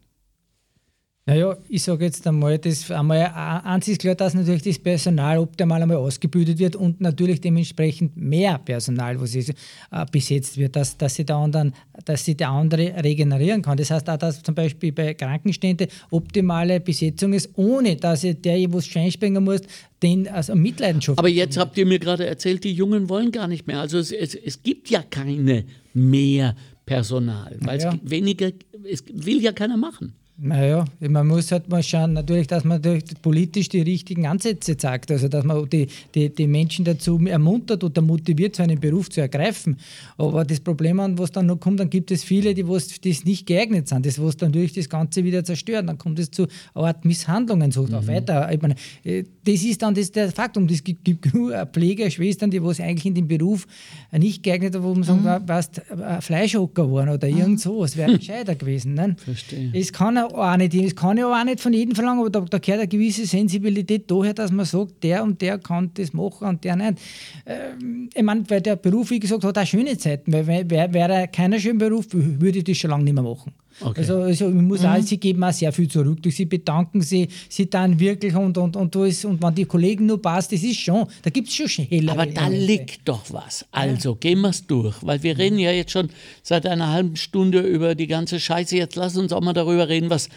Naja, 1.28 1.56
ich 1.68 1.82
sage 1.82 2.04
jetzt 2.04 2.24
einmal, 2.24 2.56
das 2.56 2.88
einmal 2.88 3.26
eins 3.64 3.88
ist 3.88 4.00
klar, 4.00 4.14
dass 4.14 4.34
natürlich 4.34 4.62
das 4.62 4.78
Personal 4.78 5.38
optimal 5.38 5.82
einmal 5.82 5.96
ausgebildet 5.96 6.60
wird 6.60 6.76
und 6.76 7.00
natürlich 7.00 7.40
dementsprechend 7.40 8.16
mehr 8.16 8.58
Personal, 8.58 9.20
was 9.20 9.34
ist, 9.34 9.48
äh, 9.48 10.06
besetzt 10.12 10.56
wird, 10.56 10.76
dass, 10.76 10.96
dass, 10.96 11.16
sie 11.16 11.24
der 11.24 11.34
anderen, 11.34 11.74
dass 12.04 12.24
sie 12.24 12.36
der 12.36 12.50
andere 12.50 13.02
regenerieren 13.02 13.60
kann. 13.60 13.76
Das 13.76 13.90
heißt 13.90 14.08
auch, 14.08 14.18
dass 14.18 14.40
zum 14.40 14.54
Beispiel 14.54 14.92
bei 14.92 15.14
Krankenständen 15.14 15.88
optimale 16.10 16.78
Besetzung 16.78 17.32
ist, 17.32 17.50
ohne 17.56 17.96
dass 17.96 18.20
der, 18.20 18.34
der 18.34 18.72
was 18.72 18.86
Scheinspringen 18.86 19.42
muss, 19.42 19.62
den 20.04 20.28
also 20.28 20.54
Mitleidenschaft. 20.54 21.18
Aber 21.18 21.28
jetzt 21.28 21.56
habt 21.56 21.76
ihr 21.76 21.86
mir 21.86 21.98
gerade 21.98 22.24
erzählt, 22.24 22.62
die 22.62 22.72
Jungen 22.72 23.08
wollen 23.08 23.32
gar 23.32 23.48
nicht 23.48 23.66
mehr. 23.66 23.80
Also 23.80 23.98
es, 23.98 24.12
es, 24.12 24.36
es 24.36 24.62
gibt 24.62 24.90
ja 24.90 25.02
keine 25.02 25.64
mehr 25.92 26.54
Personal, 26.84 27.56
weil 27.62 27.80
ja. 27.80 27.92
es 27.92 27.98
weniger, 28.08 28.52
es 28.88 29.02
will 29.12 29.42
ja 29.42 29.50
keiner 29.50 29.76
machen. 29.76 30.12
Naja, 30.38 30.84
man 31.00 31.26
muss 31.26 31.50
halt 31.50 31.70
mal 31.70 31.82
schauen, 31.82 32.12
natürlich, 32.12 32.46
dass 32.46 32.62
man 32.62 32.82
politisch 33.22 33.70
die 33.70 33.80
richtigen 33.80 34.26
Ansätze 34.26 34.76
zeigt, 34.76 35.10
also 35.10 35.28
dass 35.28 35.44
man 35.44 35.66
die, 35.70 35.86
die, 36.14 36.28
die 36.28 36.46
Menschen 36.46 36.84
dazu 36.84 37.18
ermuntert 37.26 37.82
oder 37.82 38.02
motiviert, 38.02 38.54
so 38.54 38.62
einen 38.62 38.78
Beruf 38.78 39.08
zu 39.08 39.22
ergreifen. 39.22 39.78
Aber 40.18 40.44
das 40.44 40.60
Problem, 40.60 41.00
was 41.18 41.32
dann 41.32 41.46
noch 41.46 41.58
kommt, 41.58 41.80
dann 41.80 41.88
gibt 41.88 42.10
es 42.10 42.22
viele, 42.22 42.52
die 42.52 42.64
das 42.64 43.24
nicht 43.24 43.46
geeignet 43.46 43.88
sind, 43.88 44.04
das 44.04 44.20
was 44.20 44.36
dann 44.36 44.52
durch 44.52 44.74
das 44.74 44.90
Ganze 44.90 45.24
wieder 45.24 45.42
zerstören. 45.42 45.86
Dann 45.86 45.96
kommt 45.96 46.18
es 46.18 46.30
zu 46.30 46.46
Art 46.74 47.06
Misshandlungen 47.06 47.72
so 47.72 47.84
mhm. 47.84 48.06
weiter. 48.06 48.52
Ich 48.52 48.60
meine, 48.60 48.74
äh, 49.04 49.24
das 49.46 49.62
ist 49.62 49.80
dann 49.82 49.94
das, 49.94 50.10
der 50.10 50.32
Faktum. 50.32 50.66
Es 50.68 50.82
gibt, 50.82 51.04
gibt 51.04 51.22
genug 51.22 51.52
Pfleger, 51.72 52.10
Schwestern, 52.10 52.50
die 52.50 52.62
was 52.62 52.80
eigentlich 52.80 53.06
in 53.06 53.14
dem 53.14 53.28
Beruf 53.28 53.66
nicht 54.12 54.42
geeignet 54.42 54.72
sind, 54.72 54.82
wo 54.82 54.88
man 54.88 54.98
mhm. 54.98 55.04
sagen, 55.04 55.48
warst 55.48 55.82
Fleischhocker 56.20 56.90
waren 56.90 57.08
oder 57.08 57.28
mhm. 57.28 57.38
irgend 57.38 57.60
sowas, 57.60 57.96
wäre 57.96 58.16
gescheiter 58.18 58.54
gewesen. 58.54 58.94
Ne? 58.94 59.16
Verstehe. 59.18 59.70
Es 59.72 59.92
kann 59.92 60.18
auch 60.18 60.56
nicht, 60.56 60.74
das 60.74 60.96
kann 60.96 61.16
ich 61.16 61.24
aber 61.24 61.40
auch 61.40 61.44
nicht 61.44 61.60
von 61.60 61.72
jedem 61.72 61.94
verlangen, 61.94 62.20
aber 62.20 62.30
da, 62.30 62.40
da 62.40 62.58
gehört 62.58 62.80
eine 62.80 62.88
gewisse 62.88 63.26
Sensibilität 63.26 64.10
daher, 64.10 64.34
dass 64.34 64.50
man 64.50 64.66
sagt, 64.66 65.02
der 65.02 65.22
und 65.22 65.40
der 65.40 65.58
kann 65.58 65.90
das 65.94 66.12
machen 66.12 66.48
und 66.48 66.64
der 66.64 66.76
nicht. 66.76 66.98
Ähm, 67.46 68.10
ich 68.12 68.22
meine, 68.22 68.42
weil 68.48 68.60
der 68.60 68.76
Beruf, 68.76 69.10
wie 69.10 69.20
gesagt, 69.20 69.44
hat 69.44 69.58
auch 69.58 69.66
schöne 69.66 69.96
Zeiten, 69.96 70.32
weil 70.32 70.46
wäre 70.46 70.92
wär 70.92 71.26
keiner 71.28 71.60
schönen 71.60 71.78
Beruf, 71.78 72.06
würde 72.10 72.58
ich 72.58 72.64
das 72.64 72.76
schon 72.76 72.90
lange 72.90 73.04
nicht 73.04 73.14
mehr 73.14 73.22
machen. 73.22 73.52
Okay. 73.80 74.00
Also, 74.00 74.22
also 74.22 74.48
ich 74.48 74.54
muss 74.54 74.80
mhm. 74.80 74.86
auch, 74.86 75.00
sie 75.02 75.18
geben 75.18 75.44
auch 75.44 75.52
sehr 75.52 75.72
viel 75.72 75.88
zurück. 75.88 76.18
Sie 76.24 76.46
bedanken 76.46 77.02
sie, 77.02 77.28
sie 77.48 77.68
dann 77.68 77.98
wirklich 78.00 78.34
und, 78.34 78.56
und, 78.56 78.76
und, 78.76 78.96
und, 78.96 79.24
und 79.24 79.42
wenn 79.42 79.54
die 79.54 79.64
Kollegen 79.66 80.06
nur 80.06 80.20
passt, 80.20 80.52
das 80.52 80.62
ist 80.62 80.80
schon, 80.80 81.06
da 81.22 81.30
gibt 81.30 81.48
es 81.48 81.54
schon 81.54 81.84
helle. 81.84 82.12
Aber 82.12 82.26
da 82.26 82.48
liegt 82.48 83.06
doch 83.06 83.22
was. 83.30 83.66
Also 83.70 84.12
ja. 84.12 84.16
gehen 84.18 84.40
wir 84.40 84.50
es 84.50 84.66
durch, 84.66 84.96
weil 85.02 85.22
wir 85.22 85.36
reden 85.36 85.58
ja 85.58 85.72
jetzt 85.72 85.92
schon 85.92 86.08
seit 86.42 86.66
einer 86.66 86.90
halben 86.90 87.16
Stunde 87.16 87.60
über 87.60 87.94
die 87.94 88.06
ganze 88.06 88.40
Scheiße. 88.40 88.76
Jetzt 88.76 88.96
lass 88.96 89.16
uns 89.16 89.32
auch 89.32 89.42
mal 89.42 89.52
darüber 89.52 89.88
reden, 89.88 90.08
was 90.08 90.28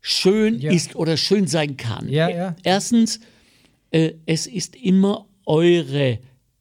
schön 0.00 0.60
ja. 0.60 0.70
ist 0.70 0.94
oder 0.94 1.16
schön 1.16 1.46
sein 1.46 1.76
kann. 1.76 2.08
Ja, 2.08 2.28
ja. 2.28 2.56
Erstens, 2.62 3.20
äh, 3.90 4.12
es 4.26 4.46
ist 4.46 4.76
immer 4.76 5.26
eure 5.46 6.18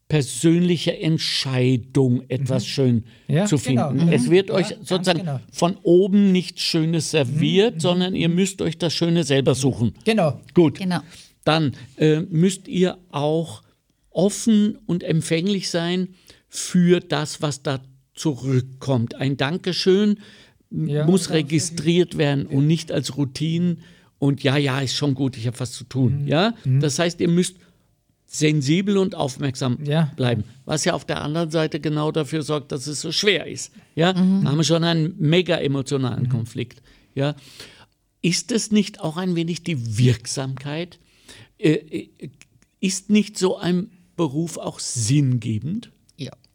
persönliche 0.07 0.97
Entscheidung, 0.99 2.23
etwas 2.29 2.63
mhm. 2.63 2.67
schön 2.67 3.03
ja, 3.27 3.45
zu 3.45 3.57
genau. 3.57 3.89
finden. 3.89 4.05
Genau. 4.05 4.11
Es 4.11 4.29
wird 4.29 4.49
ja, 4.49 4.55
euch 4.55 4.67
sozusagen 4.83 5.19
genau. 5.19 5.39
von 5.51 5.77
oben 5.81 6.31
nichts 6.31 6.61
Schönes 6.61 7.11
serviert, 7.11 7.75
mhm. 7.75 7.79
sondern 7.79 8.15
ihr 8.15 8.29
müsst 8.29 8.61
euch 8.61 8.77
das 8.77 8.93
Schöne 8.93 9.23
selber 9.23 9.55
suchen. 9.55 9.93
Genau. 10.05 10.39
Gut. 10.53 10.79
Genau. 10.79 10.99
Dann 11.43 11.73
äh, 11.97 12.21
müsst 12.21 12.67
ihr 12.67 12.97
auch 13.11 13.63
offen 14.09 14.77
und 14.85 15.03
empfänglich 15.03 15.69
sein 15.69 16.09
für 16.47 16.99
das, 16.99 17.41
was 17.41 17.63
da 17.63 17.81
zurückkommt. 18.13 19.15
Ein 19.15 19.37
Dankeschön 19.37 20.19
ja, 20.69 21.05
muss 21.05 21.31
registriert 21.31 22.17
werden 22.17 22.45
und 22.45 22.67
nicht 22.67 22.91
als 22.91 23.17
Routine 23.17 23.77
und 24.19 24.43
ja, 24.43 24.57
ja, 24.57 24.79
ist 24.79 24.95
schon 24.95 25.15
gut, 25.15 25.35
ich 25.35 25.47
habe 25.47 25.59
was 25.59 25.71
zu 25.71 25.83
tun. 25.83 26.21
Mhm. 26.21 26.27
Ja? 26.27 26.53
Mhm. 26.63 26.79
Das 26.79 26.99
heißt, 26.99 27.19
ihr 27.19 27.27
müsst 27.27 27.57
sensibel 28.33 28.97
und 28.97 29.13
aufmerksam 29.13 29.77
ja. 29.85 30.11
bleiben. 30.15 30.43
Was 30.65 30.85
ja 30.85 30.93
auf 30.93 31.05
der 31.05 31.21
anderen 31.21 31.51
Seite 31.51 31.79
genau 31.79 32.11
dafür 32.11 32.41
sorgt, 32.41 32.71
dass 32.71 32.87
es 32.87 32.99
so 32.99 33.11
schwer 33.11 33.45
ist. 33.45 33.71
Ja? 33.93 34.11
Mhm. 34.13 34.43
Da 34.43 34.49
haben 34.49 34.57
wir 34.57 34.63
schon 34.63 34.83
einen 34.83 35.13
mega 35.19 35.57
emotionalen 35.57 36.23
mhm. 36.23 36.29
Konflikt. 36.29 36.81
Ja? 37.13 37.35
Ist 38.23 38.51
es 38.51 38.71
nicht 38.71 39.01
auch 39.01 39.17
ein 39.17 39.35
wenig 39.35 39.63
die 39.63 39.97
Wirksamkeit? 39.99 40.99
Äh, 41.59 41.73
äh 41.73 42.09
ist 42.79 43.09
nicht 43.09 43.37
so 43.37 43.57
ein 43.57 43.91
Beruf 44.17 44.57
auch 44.57 44.79
sinngebend? 44.79 45.91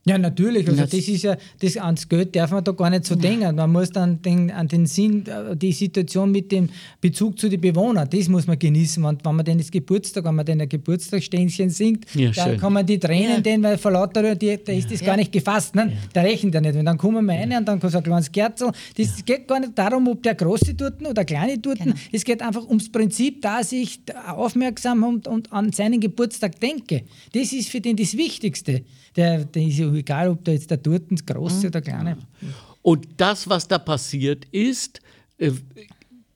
Ja, 0.09 0.18
natürlich. 0.18 0.66
Also 0.66 0.80
das, 0.80 0.90
das 0.90 1.09
ist 1.09 1.22
ja, 1.22 1.36
das 1.61 1.76
ans 1.76 2.09
Geld 2.09 2.34
darf 2.34 2.50
man 2.50 2.64
da 2.64 2.72
gar 2.72 2.90
nicht 2.90 3.04
so 3.04 3.14
ja. 3.14 3.20
denken. 3.20 3.54
Man 3.54 3.70
muss 3.70 3.90
dann 3.90 4.22
den, 4.22 4.50
an 4.50 4.68
den 4.68 4.86
Sinn, 4.86 5.26
äh, 5.26 5.56
die 5.56 5.72
Situation 5.72 6.30
mit 6.32 6.50
dem 6.50 6.68
Bezug 7.00 7.38
zu 7.38 7.48
den 7.48 7.61
Bewohnern, 7.61 8.09
das 8.09 8.28
muss 8.28 8.46
man 8.46 8.59
genießen. 8.59 9.04
Und 9.04 9.24
wenn 9.24 9.36
man 9.36 9.44
den 9.44 9.59
das 9.59 9.70
Geburtstag, 9.70 10.24
wenn 10.24 10.34
man 10.34 10.46
den 10.46 10.61
ein 10.61 10.68
Geburtstagsständchen 10.68 11.70
singt, 11.70 12.06
ja, 12.14 12.30
dann 12.30 12.50
schön. 12.50 12.61
kann 12.61 12.72
man 12.72 12.86
die 12.86 12.98
Tränen 12.98 13.36
ja. 13.36 13.40
den, 13.40 13.62
weil 13.62 13.76
vor 13.78 13.90
lauter, 13.90 14.34
die, 14.34 14.59
da 14.64 14.72
ist 14.72 14.90
das 14.90 15.00
gar 15.00 15.16
nicht 15.16 15.32
gefasst. 15.32 15.74
Ne? 15.74 15.92
Der 16.14 16.24
rechnet 16.24 16.54
ja 16.54 16.61
nicht. 16.61 16.76
Und 16.76 16.84
dann 16.86 16.96
kommen 16.96 17.24
wir 17.24 17.34
rein 17.34 17.52
und 17.52 17.66
dann 17.66 17.78
kann 17.78 17.90
so 17.90 17.98
ein 17.98 18.04
kleines 18.04 18.32
Kerzel. 18.32 18.70
Das 18.96 19.24
geht 19.24 19.46
gar 19.46 19.61
nicht 19.61 19.76
darum, 19.76 20.09
ob 20.09 20.22
der 20.22 20.34
große 20.34 20.76
Turten 20.76 21.06
oder 21.06 21.24
kleine 21.24 21.61
Turten. 21.61 21.84
Genau. 21.84 21.96
Es 22.12 22.24
geht 22.24 22.42
einfach 22.42 22.66
ums 22.66 22.90
Prinzip, 22.90 23.42
dass 23.42 23.72
ich 23.72 24.00
aufmerksam 24.26 25.02
und, 25.02 25.28
und 25.28 25.52
an 25.52 25.72
seinen 25.72 26.00
Geburtstag 26.00 26.59
denke. 26.61 27.02
Das 27.32 27.52
ist 27.52 27.68
für 27.68 27.80
den 27.80 27.96
das 27.96 28.16
Wichtigste. 28.16 28.82
Der, 29.18 29.44
der 29.44 29.62
ist 29.62 29.78
ja 29.78 29.92
egal, 29.92 30.28
ob 30.28 30.44
da 30.44 30.52
jetzt 30.52 30.70
der 30.70 30.80
Turten 30.80 31.16
große 31.16 31.62
mhm. 31.62 31.66
oder 31.66 31.80
kleine. 31.80 32.16
Und 32.82 33.08
das, 33.16 33.48
was 33.48 33.66
da 33.66 33.78
passiert 33.78 34.44
ist, 34.52 35.00
äh, 35.38 35.50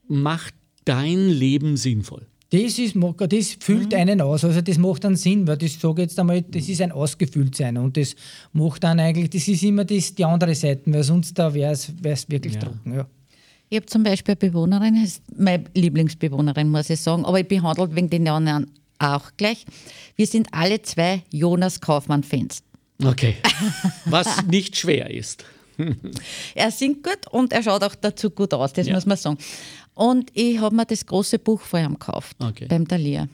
macht 0.08 0.52
dein 0.84 1.28
Leben 1.28 1.76
sinnvoll. 1.76 2.26
Das, 2.50 2.78
ist, 2.80 2.96
das 2.96 3.56
füllt 3.60 3.92
mhm. 3.92 3.98
einen 3.98 4.20
aus, 4.20 4.44
also 4.44 4.60
das 4.60 4.78
macht 4.78 5.04
dann 5.04 5.14
Sinn, 5.14 5.46
weil 5.46 5.58
das 5.58 5.80
sage 5.80 6.02
jetzt 6.02 6.18
einmal, 6.18 6.42
das 6.42 6.68
ist 6.68 6.82
ein 6.82 6.90
Ausgefülltsein 6.90 7.78
und 7.78 7.96
das 7.96 8.16
macht 8.52 8.82
dann 8.82 8.98
eigentlich, 8.98 9.30
das 9.30 9.46
ist 9.46 9.62
immer 9.62 9.84
das, 9.84 10.14
die 10.14 10.24
andere 10.24 10.54
Seite, 10.56 10.92
weil 10.92 11.04
sonst 11.04 11.38
da 11.38 11.54
wäre 11.54 11.72
es 11.72 12.28
wirklich 12.28 12.54
ja. 12.54 12.60
trocken. 12.60 12.94
Ja. 12.94 13.06
Ich 13.70 13.76
habe 13.76 13.86
zum 13.86 14.02
Beispiel 14.02 14.36
eine 14.38 14.50
Bewohnerin, 14.50 15.08
meine 15.34 15.64
Lieblingsbewohnerin, 15.72 16.68
muss 16.68 16.90
ich 16.90 17.00
sagen, 17.00 17.24
aber 17.24 17.40
ich 17.40 17.48
behandelt 17.48 17.94
wegen 17.94 18.10
den 18.10 18.28
anderen 18.28 18.70
auch 18.98 19.30
gleich. 19.36 19.64
Wir 20.16 20.26
sind 20.26 20.48
alle 20.50 20.82
zwei 20.82 21.22
Jonas 21.30 21.80
Kaufmann-Fans. 21.80 22.62
Okay. 23.05 23.36
Was 24.05 24.44
nicht 24.46 24.76
schwer 24.76 25.11
ist. 25.11 25.44
er 26.55 26.70
singt 26.70 27.03
gut 27.03 27.26
und 27.30 27.53
er 27.53 27.62
schaut 27.62 27.82
auch 27.82 27.94
dazu 27.94 28.30
gut 28.30 28.53
aus, 28.55 28.72
das 28.72 28.86
ja. 28.86 28.94
muss 28.94 29.07
man 29.07 29.16
sagen. 29.16 29.38
Und 29.94 30.30
ich 30.34 30.59
habe 30.59 30.74
mir 30.74 30.86
das 30.86 31.05
große 31.05 31.38
Buch 31.38 31.61
vor 31.61 31.80
ihm 31.80 31.94
gekauft, 31.94 32.36
okay. 32.40 32.66
beim 32.68 32.86
Thalia. 32.86 33.28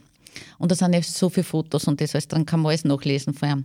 Und 0.59 0.71
da 0.71 0.75
sind 0.75 0.93
ja 0.93 1.03
so 1.03 1.29
viele 1.29 1.45
Fotos 1.45 1.87
und 1.87 2.01
das 2.01 2.15
alles 2.15 2.29
dran, 2.29 2.47
kann 2.47 2.61
man 2.61 2.71
alles 2.71 2.85
nachlesen 2.85 3.35
vor 3.35 3.49
ihm. 3.49 3.65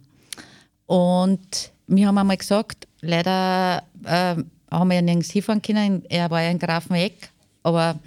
Und 0.86 1.72
wir 1.88 2.08
haben 2.08 2.18
einmal 2.18 2.38
gesagt, 2.38 2.88
leider 3.02 3.84
äh, 4.04 4.36
haben 4.70 4.90
wir 4.90 4.96
ja 4.96 5.02
nirgends 5.02 5.32
hinfahren 5.32 5.62
können, 5.62 6.04
er 6.10 6.30
war 6.30 6.42
ja 6.42 6.50
in 6.50 6.60
Grafeneck, 6.60 7.14
aber 7.62 8.00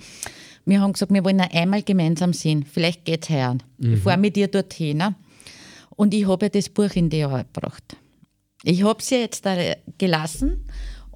wir 0.64 0.80
haben 0.80 0.92
gesagt, 0.92 1.12
wir 1.12 1.24
wollen 1.24 1.40
einmal 1.40 1.82
gemeinsam 1.82 2.32
sehen, 2.32 2.64
vielleicht 2.64 3.04
geht 3.04 3.24
es 3.24 3.28
her. 3.28 3.56
Mhm. 3.78 3.94
Ich 3.94 4.00
fahre 4.00 4.18
mit 4.18 4.36
dir 4.36 4.48
dorthin. 4.48 4.98
Ne? 4.98 5.14
Und 5.96 6.14
ich 6.14 6.26
habe 6.28 6.50
das 6.50 6.68
Buch 6.68 6.94
in 6.94 7.10
die 7.10 7.18
Jahre 7.18 7.44
gebracht. 7.44 7.96
Ich 8.62 8.82
habe 8.82 9.02
sie 9.02 9.16
jetzt 9.16 9.44
da 9.46 9.56
gelassen 9.98 10.66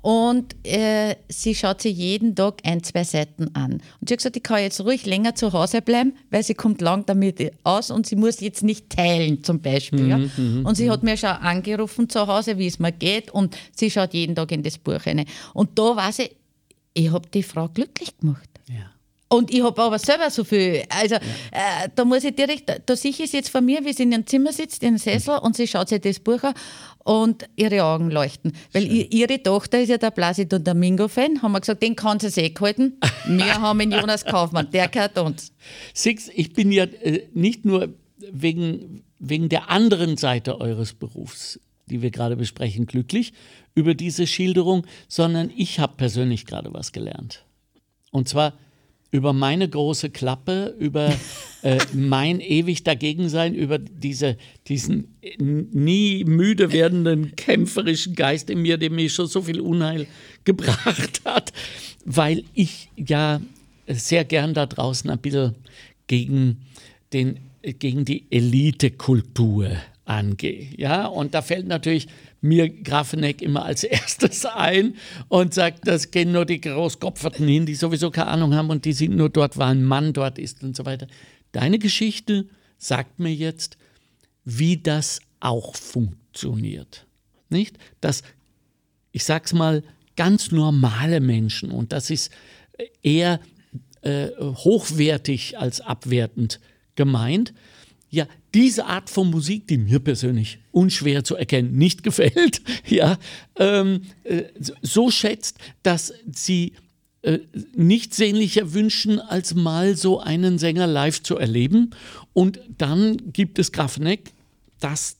und 0.03 0.55
äh, 0.67 1.17
sie 1.29 1.55
schaut 1.55 1.83
sich 1.83 1.97
jeden 1.97 2.35
Tag 2.35 2.63
ein, 2.65 2.83
zwei 2.83 3.05
Seiten 3.05 3.55
an. 3.55 3.73
Und 4.01 4.09
sie 4.09 4.15
hat 4.15 4.19
gesagt, 4.19 4.37
ich 4.37 4.43
kann 4.43 4.63
jetzt 4.63 4.81
ruhig 4.81 5.05
länger 5.05 5.35
zu 5.35 5.53
Hause 5.53 5.83
bleiben, 5.83 6.15
weil 6.31 6.43
sie 6.43 6.55
kommt 6.55 6.81
lang 6.81 7.05
damit 7.05 7.53
aus 7.65 7.91
und 7.91 8.07
sie 8.07 8.17
muss 8.17 8.41
jetzt 8.41 8.63
nicht 8.63 8.89
teilen 8.89 9.45
zum 9.45 9.61
Beispiel. 9.61 10.05
Mhm, 10.05 10.11
ja. 10.11 10.19
Mhm, 10.19 10.67
und 10.67 10.75
sie 10.77 10.87
mhm. 10.87 10.91
hat 10.91 11.03
mir 11.03 11.17
schon 11.17 11.31
angerufen 11.31 12.09
zu 12.09 12.27
Hause, 12.27 12.57
wie 12.57 12.67
es 12.67 12.79
mir 12.79 12.93
geht 12.93 13.31
und 13.31 13.57
sie 13.77 13.91
schaut 13.91 14.15
jeden 14.15 14.35
Tag 14.35 14.53
in 14.53 14.63
das 14.63 14.79
Buch 14.79 15.05
rein. 15.05 15.27
Und 15.53 15.79
da 15.79 15.97
weiß 15.97 16.21
ich, 16.21 16.37
ich 16.95 17.13
habe 17.13 17.29
die 17.29 17.43
Frau 17.43 17.69
glücklich 17.69 18.17
gemacht. 18.19 18.50
Und 19.33 19.53
ich 19.53 19.63
habe 19.63 19.81
aber 19.81 19.99
selber 20.01 20.29
so 20.29 20.43
viel. 20.43 20.83
Also 20.89 21.15
ja. 21.15 21.21
äh, 21.53 21.89
da 21.95 22.05
muss 22.05 22.25
ich 22.25 22.35
direkt, 22.35 22.83
da 22.85 22.97
sehe 22.97 23.13
ich 23.13 23.21
es 23.21 23.31
jetzt 23.31 23.49
von 23.49 23.65
mir, 23.65 23.85
wie 23.85 23.93
sie 23.93 24.03
in 24.03 24.11
ihrem 24.11 24.27
Zimmer 24.27 24.53
sitzt, 24.53 24.83
in 24.83 24.89
einem 24.89 24.99
Sessel 24.99 25.39
und 25.39 25.57
sie 25.57 25.69
schaut 25.69 25.89
sich 25.89 26.01
das 26.01 26.19
Buch 26.19 26.43
an 26.43 26.55
und 27.05 27.49
ihre 27.55 27.85
Augen 27.85 28.11
leuchten. 28.11 28.53
Weil 28.73 28.87
Schön. 28.87 29.07
ihre 29.11 29.41
Tochter 29.41 29.81
ist 29.81 29.89
ja 29.89 29.99
der 29.99 30.11
Placido 30.11 30.59
Domingo-Fan, 30.59 31.43
haben 31.43 31.53
wir 31.53 31.61
gesagt, 31.61 31.81
den 31.81 31.95
kann 31.95 32.19
sie 32.19 32.29
sich 32.29 32.55
halten. 32.61 32.99
Wir 33.27 33.55
haben 33.61 33.79
den 33.79 33.93
Jonas 33.93 34.25
Kaufmann, 34.25 34.69
der 34.73 34.89
gehört 34.89 35.17
uns. 35.17 35.53
Six, 35.95 36.29
ich 36.35 36.53
bin 36.53 36.73
ja 36.73 36.85
äh, 36.85 37.29
nicht 37.33 37.65
nur 37.65 37.95
wegen, 38.33 39.05
wegen 39.21 39.49
der 39.49 39.71
anderen 39.71 40.17
Seite 40.17 40.61
eures 40.61 40.93
Berufs, 40.93 41.61
die 41.87 42.03
wir 42.03 42.11
gerade 42.11 42.35
besprechen, 42.35 42.87
glücklich 42.87 43.33
über 43.77 43.95
diese 43.95 44.27
Schilderung, 44.27 44.89
sondern 45.07 45.53
ich 45.57 45.79
habe 45.79 45.95
persönlich 45.97 46.47
gerade 46.47 46.75
was 46.75 46.91
gelernt. 46.91 47.45
Und 48.11 48.29
zwar 48.29 48.55
über 49.11 49.33
meine 49.33 49.69
große 49.69 50.11
Klappe, 50.11 50.75
über 50.79 51.13
äh, 51.63 51.79
mein 51.93 52.41
ewig 52.41 52.85
Dagegensein, 52.85 53.55
über 53.55 53.79
diese, 53.79 54.37
diesen 54.67 55.17
nie 55.39 56.25
müde 56.25 56.73
werdenden 56.73 57.35
kämpferischen 57.37 58.15
Geist 58.15 58.51
in 58.51 58.63
mir, 58.63 58.79
der 58.79 58.91
mir 58.91 59.11
schon 59.11 59.27
so 59.27 59.43
viel 59.43 59.61
Unheil 59.61 60.07
gebracht 60.45 61.23
hat, 61.25 61.53
weil 62.05 62.45
ich 62.55 62.89
ja 62.97 63.41
sehr 63.87 64.25
gern 64.25 64.55
da 64.55 64.67
draußen 64.67 65.11
ein 65.11 65.19
bisschen 65.19 65.55
gegen, 66.07 66.59
den, 67.13 67.41
gegen 67.63 68.05
die 68.05 68.25
Elitekultur 68.31 69.71
angehe. 70.05 70.69
Ja, 70.77 71.07
und 71.07 71.35
da 71.35 71.43
fällt 71.43 71.67
natürlich 71.67 72.09
mir 72.41 72.69
Grafeneck 72.69 73.43
immer 73.43 73.65
als 73.65 73.85
erstes 73.85 74.47
ein 74.47 74.95
und 75.29 75.55
sagt, 75.55 75.87
das 75.87 76.11
gehen 76.11 76.33
nur 76.33 76.47
die 76.47 76.61
Großkopferten 76.61 77.47
hin, 77.47 77.67
die 77.67 77.75
sowieso 77.75 78.11
keine 78.11 78.29
Ahnung 78.29 78.55
haben 78.55 78.71
und 78.71 78.85
die 78.85 78.93
sind 78.93 79.17
nur 79.17 79.29
dort, 79.29 79.59
weil 79.59 79.73
ein 79.73 79.85
Mann 79.85 80.13
dort 80.13 80.39
ist 80.39 80.63
und 80.63 80.77
so 80.77 80.87
weiter. 80.87 81.07
Deine 81.53 81.79
Geschichte 81.79 82.47
sagt 82.79 83.19
mir 83.19 83.35
jetzt, 83.35 83.77
wie 84.45 84.79
das 84.79 85.21
auch 85.41 85.77
funktioniert. 85.77 87.07
Nicht? 87.49 87.77
Dass, 88.01 88.23
ich 89.13 89.25
sag's 89.25 89.53
mal, 89.53 89.83
ganz 90.17 90.51
normale 90.51 91.21
Menschen, 91.21 91.71
und 91.71 91.93
das 91.93 92.11
ist 92.11 92.31
eher 93.03 93.41
äh, 94.03 94.29
hochwertig 94.39 95.59
als 95.59 95.81
abwertend 95.81 96.61
gemeint, 96.95 97.53
ja, 98.09 98.27
diese 98.55 98.87
Art 98.87 99.11
von 99.11 99.31
Musik, 99.31 99.67
die 99.69 99.79
mir 99.79 100.01
persönlich 100.01 100.59
unschwer 100.73 101.25
zu 101.25 101.37
erkennen 101.37 101.77
nicht 101.77 102.03
gefällt, 102.05 102.63
ja, 102.87 103.19
ähm, 103.57 104.03
äh, 104.25 104.45
so 104.83 105.11
schätzt, 105.11 105.59
dass 105.83 106.13
sie 106.31 106.73
äh, 107.23 107.41
nicht 107.75 108.15
sehnlicher 108.15 108.73
wünschen, 108.73 109.21
als 109.21 109.55
mal 109.55 109.97
so 109.97 110.21
einen 110.21 110.59
Sänger 110.59 110.87
live 110.87 111.23
zu 111.23 111.37
erleben. 111.37 111.91
Und 112.33 112.61
dann 112.79 113.33
gibt 113.33 113.59
es 113.59 113.73
Grafneck, 113.73 114.33
das 114.81 115.17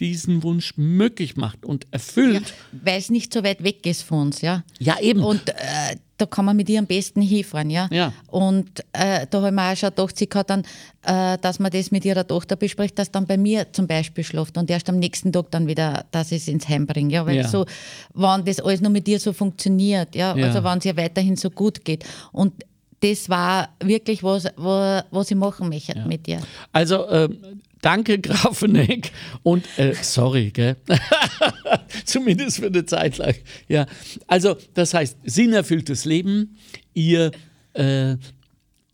diesen 0.00 0.42
Wunsch 0.42 0.74
möglich 0.76 1.36
macht 1.36 1.64
und 1.64 1.86
erfüllt. 1.90 2.48
Ja, 2.72 2.80
weil 2.84 2.98
es 2.98 3.10
nicht 3.10 3.32
so 3.32 3.42
weit 3.42 3.62
weg 3.64 3.86
ist 3.86 4.02
von 4.02 4.26
uns, 4.26 4.42
ja. 4.42 4.62
Ja, 4.78 4.98
eben. 5.00 5.20
Und 5.20 5.48
äh, 5.48 5.96
da 6.18 6.26
kann 6.26 6.44
man 6.44 6.56
mit 6.56 6.68
ihr 6.68 6.78
am 6.78 6.86
besten 6.86 7.22
hinfahren, 7.22 7.70
ja. 7.70 7.88
ja. 7.90 8.12
Und 8.26 8.80
äh, 8.92 9.26
da 9.28 9.38
habe 9.38 9.48
ich 9.48 9.54
mir 9.54 9.72
auch 9.72 9.76
schon 9.76 9.90
gedacht, 9.90 10.18
sie 10.18 10.26
kann 10.26 10.44
dann, 10.46 10.62
äh, 11.02 11.38
dass 11.40 11.58
man 11.58 11.70
das 11.70 11.90
mit 11.90 12.04
ihrer 12.04 12.26
Tochter 12.26 12.56
bespricht, 12.56 12.98
dass 12.98 13.10
dann 13.10 13.26
bei 13.26 13.36
mir 13.38 13.72
zum 13.72 13.86
Beispiel 13.86 14.24
schläft 14.24 14.58
und 14.58 14.70
erst 14.70 14.88
am 14.88 14.98
nächsten 14.98 15.32
Tag 15.32 15.50
dann 15.50 15.66
wieder, 15.66 16.04
dass 16.10 16.32
ich 16.32 16.42
es 16.42 16.48
ins 16.48 16.68
Heim 16.68 16.86
bringe, 16.86 17.12
ja. 17.12 17.26
Weil 17.26 17.36
ja. 17.36 17.48
so, 17.48 17.64
wenn 18.14 18.44
das 18.44 18.60
alles 18.60 18.80
nur 18.80 18.90
mit 18.90 19.08
ihr 19.08 19.18
so 19.18 19.32
funktioniert, 19.32 20.14
ja, 20.14 20.32
also 20.32 20.62
wenn 20.62 20.78
es 20.78 20.84
ihr 20.84 20.96
weiterhin 20.96 21.36
so 21.36 21.50
gut 21.50 21.84
geht. 21.84 22.04
Und 22.32 22.52
das 23.00 23.28
war 23.28 23.68
wirklich, 23.82 24.22
was, 24.22 24.46
was, 24.56 25.04
was 25.10 25.30
ich 25.30 25.36
machen 25.36 25.68
möchte 25.68 26.02
mit 26.06 26.26
dir. 26.26 26.40
Also 26.72 27.08
ähm, 27.10 27.60
Danke, 27.86 28.18
Grafeneck. 28.20 29.12
Und 29.44 29.64
äh, 29.78 29.94
sorry, 29.94 30.50
gell? 30.50 30.76
Zumindest 32.04 32.58
für 32.58 32.66
eine 32.66 32.84
Zeit 32.84 33.16
lang. 33.18 33.36
Ja, 33.68 33.86
also 34.26 34.56
das 34.74 34.92
heißt, 34.92 35.18
sinnerfülltes 35.22 36.04
Leben. 36.04 36.56
Ihr, 36.94 37.30
äh, 37.74 38.16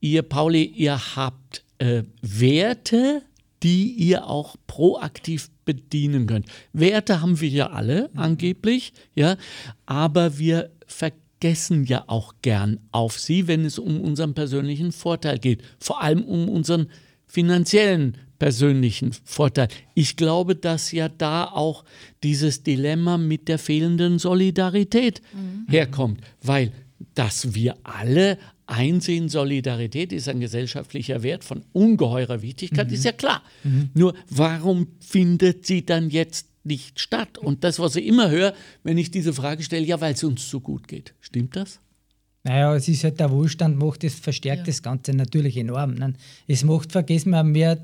ihr 0.01 0.23
Pauli, 0.23 0.65
ihr 0.65 1.17
habt 1.17 1.65
äh, 1.79 2.03
Werte, 2.21 3.23
die 3.63 3.93
ihr 3.93 4.27
auch 4.27 4.57
proaktiv 4.67 5.49
bedienen 5.65 6.27
könnt. 6.27 6.45
Werte 6.75 7.23
haben 7.23 7.41
wir 7.41 7.49
ja 7.49 7.71
alle 7.71 8.11
angeblich, 8.15 8.93
ja, 9.15 9.39
aber 9.87 10.37
wir 10.37 10.71
vergessen 10.87 11.85
ja 11.85 12.05
auch 12.09 12.35
gern 12.43 12.79
auf 12.91 13.19
sie, 13.19 13.47
wenn 13.49 13.65
es 13.65 13.79
um 13.79 14.03
unseren 14.03 14.35
persönlichen 14.35 14.93
Vorteil 14.93 15.39
geht. 15.39 15.63
Vor 15.79 16.03
allem 16.03 16.25
um 16.25 16.51
unseren 16.51 16.89
finanziellen 17.33 18.19
persönlichen 18.39 19.13
Vorteil. 19.25 19.69
Ich 19.95 20.17
glaube, 20.17 20.55
dass 20.55 20.93
ja 20.93 21.09
da 21.09 21.47
auch 21.47 21.85
dieses 22.23 22.63
Dilemma 22.63 23.17
mit 23.17 23.49
der 23.49 23.59
fehlenden 23.59 24.19
Solidarität 24.19 25.23
mhm. 25.33 25.71
herkommt, 25.71 26.21
weil 26.43 26.73
dass 27.15 27.55
wir 27.55 27.79
alle 27.85 28.37
einsehen, 28.67 29.31
Solidarität 29.31 30.13
ist 30.13 30.29
ein 30.29 30.41
gesellschaftlicher 30.41 31.23
Wert 31.23 31.43
von 31.43 31.65
ungeheurer 31.73 32.43
Wichtigkeit, 32.43 32.89
mhm. 32.89 32.95
ist 32.95 33.05
ja 33.05 33.13
klar. 33.13 33.43
Mhm. 33.65 33.89
Nur 33.95 34.15
warum 34.29 34.89
findet 35.01 35.65
sie 35.65 35.87
dann 35.87 36.11
jetzt 36.11 36.49
nicht 36.65 37.01
statt? 37.01 37.39
Und 37.39 37.65
das, 37.65 37.79
was 37.79 37.97
ich 37.97 38.07
immer 38.07 38.29
höre, 38.29 38.53
wenn 38.83 38.99
ich 38.99 39.11
diese 39.11 39.33
Frage 39.33 39.63
stelle, 39.63 39.87
ja, 39.87 40.03
weil 40.03 40.13
es 40.13 40.23
uns 40.23 40.51
so 40.51 40.61
gut 40.61 40.87
geht. 40.87 41.15
Stimmt 41.21 41.57
das? 41.57 41.81
Naja, 42.45 42.75
es 42.75 42.89
ist 42.89 43.05
halt 43.05 43.21
der 43.21 43.31
Wohlstand, 43.31 43.79
macht 43.79 44.03
das, 44.03 44.15
verstärkt 44.15 44.61
ja. 44.61 44.67
das 44.67 44.83
Ganze 44.83 45.15
natürlich 45.15 45.57
enorm. 45.57 45.95
Ne? 45.95 46.15
Es 46.49 46.65
macht, 46.65 46.91
vergessen 46.91 47.31
wir, 47.31 47.45
mehr 47.45 47.79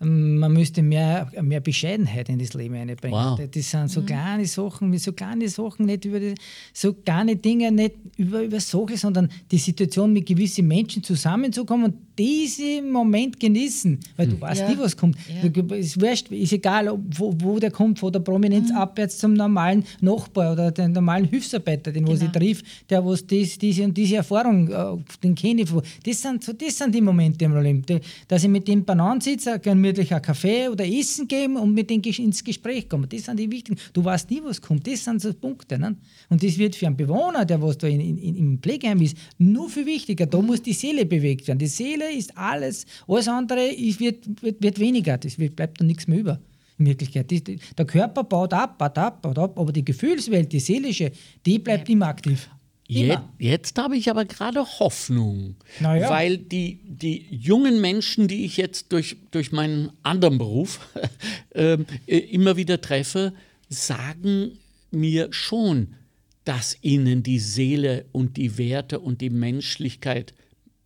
ähm, 0.00 0.38
man 0.38 0.52
müsste 0.52 0.82
mehr, 0.82 1.30
mehr 1.42 1.60
Bescheidenheit 1.60 2.28
in 2.28 2.38
das 2.38 2.54
Leben 2.54 2.74
einbringen. 2.74 3.14
Wow. 3.14 3.40
Das 3.50 3.70
sind 3.70 3.90
so 3.90 4.00
mhm. 4.00 4.06
kleine 4.06 4.46
Sachen, 4.46 4.96
so 4.98 5.12
kleine 5.12 5.48
Sachen, 5.48 5.86
nicht 5.86 6.04
über 6.04 6.20
die, 6.20 6.34
so 6.72 6.94
kleine 6.94 7.36
Dinge, 7.36 7.72
nicht 7.72 7.96
über, 8.16 8.42
über 8.42 8.60
Sachen, 8.60 8.96
sondern 8.96 9.28
die 9.50 9.58
Situation 9.58 10.12
mit 10.12 10.26
gewissen 10.26 10.68
Menschen 10.68 11.02
zusammenzukommen 11.02 11.86
und 11.86 12.07
diesen 12.18 12.90
Moment 12.90 13.38
genießen, 13.38 13.98
weil 14.16 14.26
du 14.26 14.32
hm. 14.32 14.40
weißt 14.40 14.60
ja. 14.62 14.70
nie, 14.70 14.78
was 14.78 14.96
kommt. 14.96 15.16
Ja. 15.42 15.76
Ist, 15.76 16.00
wurscht, 16.00 16.30
ist 16.30 16.52
egal, 16.52 16.98
wo, 17.16 17.34
wo 17.38 17.58
der 17.58 17.70
kommt, 17.70 17.98
von 17.98 18.12
der 18.12 18.20
Prominenz 18.20 18.70
mhm. 18.70 18.76
abwärts 18.76 19.18
zum 19.18 19.34
normalen 19.34 19.84
Nachbar 20.00 20.52
oder 20.52 20.70
den 20.70 20.92
normalen 20.92 21.24
Hilfsarbeiter, 21.24 21.92
den 21.92 22.04
genau. 22.04 22.14
was 22.14 22.22
ich 22.22 22.30
triff, 22.30 22.62
der 22.90 23.04
was 23.04 23.26
dies, 23.26 23.58
diese 23.58 23.84
und 23.84 23.96
diese 23.96 24.16
Erfahrung, 24.16 24.68
äh, 24.68 24.96
den 25.22 25.34
kenne 25.34 25.62
ich. 25.62 25.70
Das 26.04 26.22
sind, 26.22 26.42
so, 26.42 26.52
das 26.52 26.76
sind 26.76 26.94
die 26.94 27.00
Momente 27.00 27.44
im 27.44 27.60
Leben, 27.62 27.84
dass 28.26 28.42
ich 28.42 28.48
mit 28.48 28.66
dem 28.66 28.84
Bananen 28.84 29.20
sitze, 29.20 29.58
gemütlich 29.58 30.12
einen 30.12 30.22
Kaffee 30.22 30.68
oder 30.68 30.86
Essen 30.86 31.28
geben 31.28 31.56
und 31.56 31.74
mit 31.74 31.88
denen 31.90 32.02
ins 32.02 32.42
Gespräch 32.42 32.88
komme. 32.88 33.06
Das 33.06 33.24
sind 33.24 33.38
die 33.38 33.50
wichtigen. 33.50 33.78
Du 33.92 34.04
weißt 34.04 34.30
nie, 34.30 34.40
was 34.42 34.60
kommt. 34.60 34.86
Das 34.86 35.04
sind 35.04 35.20
so 35.20 35.32
Punkte. 35.32 35.78
Ne? 35.78 35.96
Und 36.28 36.42
das 36.42 36.58
wird 36.58 36.76
für 36.76 36.86
einen 36.86 36.96
Bewohner, 36.96 37.44
der 37.44 37.60
was 37.62 37.78
da 37.78 37.86
in, 37.86 38.00
in, 38.00 38.36
im 38.36 38.58
Pflegeheim 38.58 39.00
ist, 39.00 39.16
nur 39.38 39.68
viel 39.68 39.86
wichtiger. 39.86 40.26
Da 40.26 40.40
muss 40.40 40.62
die 40.62 40.72
Seele 40.72 41.06
bewegt 41.06 41.46
werden. 41.48 41.58
Die 41.58 41.66
Seele 41.66 42.07
ist 42.10 42.36
alles. 42.36 42.86
Alles 43.06 43.28
andere 43.28 43.66
ist, 43.66 44.00
wird, 44.00 44.42
wird, 44.42 44.62
wird 44.62 44.78
weniger. 44.78 45.18
Das 45.18 45.38
wird, 45.38 45.56
bleibt 45.56 45.80
dann 45.80 45.86
nichts 45.86 46.06
mehr 46.06 46.18
über. 46.18 46.40
In 46.78 46.86
Wirklichkeit. 46.86 47.30
Die, 47.30 47.42
die, 47.42 47.58
der 47.76 47.86
Körper 47.86 48.24
baut 48.24 48.52
ab, 48.52 48.78
baut 48.78 48.98
ab, 48.98 49.22
baut 49.22 49.38
ab, 49.38 49.58
aber 49.58 49.72
die 49.72 49.84
Gefühlswelt, 49.84 50.52
die 50.52 50.60
seelische, 50.60 51.10
die 51.44 51.58
bleibt 51.58 51.88
ja. 51.88 51.92
immer 51.94 52.06
aktiv. 52.06 52.48
Jetzt, 52.90 53.20
jetzt, 53.38 53.78
habe 53.78 53.98
ich 53.98 54.08
aber 54.08 54.24
gerade 54.24 54.64
Hoffnung, 54.64 55.56
ja. 55.80 56.08
weil 56.08 56.38
die, 56.38 56.80
die 56.84 57.26
jungen 57.30 57.82
Menschen, 57.82 58.28
die 58.28 58.46
ich 58.46 58.56
jetzt 58.56 58.92
durch, 58.92 59.18
durch 59.30 59.52
meinen 59.52 59.92
anderen 60.02 60.38
Beruf 60.38 60.80
ähm, 61.54 61.84
äh, 62.06 62.16
immer 62.16 62.56
wieder 62.56 62.80
treffe, 62.80 63.34
sagen 63.68 64.52
mir 64.90 65.28
schon, 65.32 65.96
dass 66.44 66.78
ihnen 66.80 67.22
die 67.22 67.40
Seele 67.40 68.06
und 68.12 68.38
die 68.38 68.56
Werte 68.56 69.00
und 69.00 69.20
die 69.20 69.28
Menschlichkeit 69.28 70.32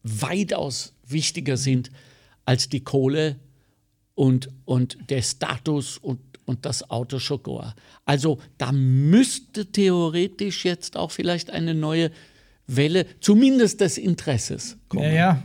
weitaus 0.02 0.94
wichtiger 1.12 1.56
sind 1.56 1.90
als 2.44 2.68
die 2.68 2.82
Kohle 2.82 3.36
und, 4.14 4.48
und 4.64 4.98
der 5.10 5.22
Status 5.22 5.98
und, 5.98 6.20
und 6.44 6.66
das 6.66 6.90
Auto 6.90 7.18
Chocor. 7.18 7.74
Also 8.04 8.38
da 8.58 8.72
müsste 8.72 9.66
theoretisch 9.66 10.64
jetzt 10.64 10.96
auch 10.96 11.10
vielleicht 11.10 11.50
eine 11.50 11.74
neue 11.74 12.10
Welle, 12.66 13.06
zumindest 13.20 13.80
des 13.80 13.98
Interesses 13.98 14.76
kommen. 14.88 15.04
Ja, 15.04 15.12
ja. 15.12 15.42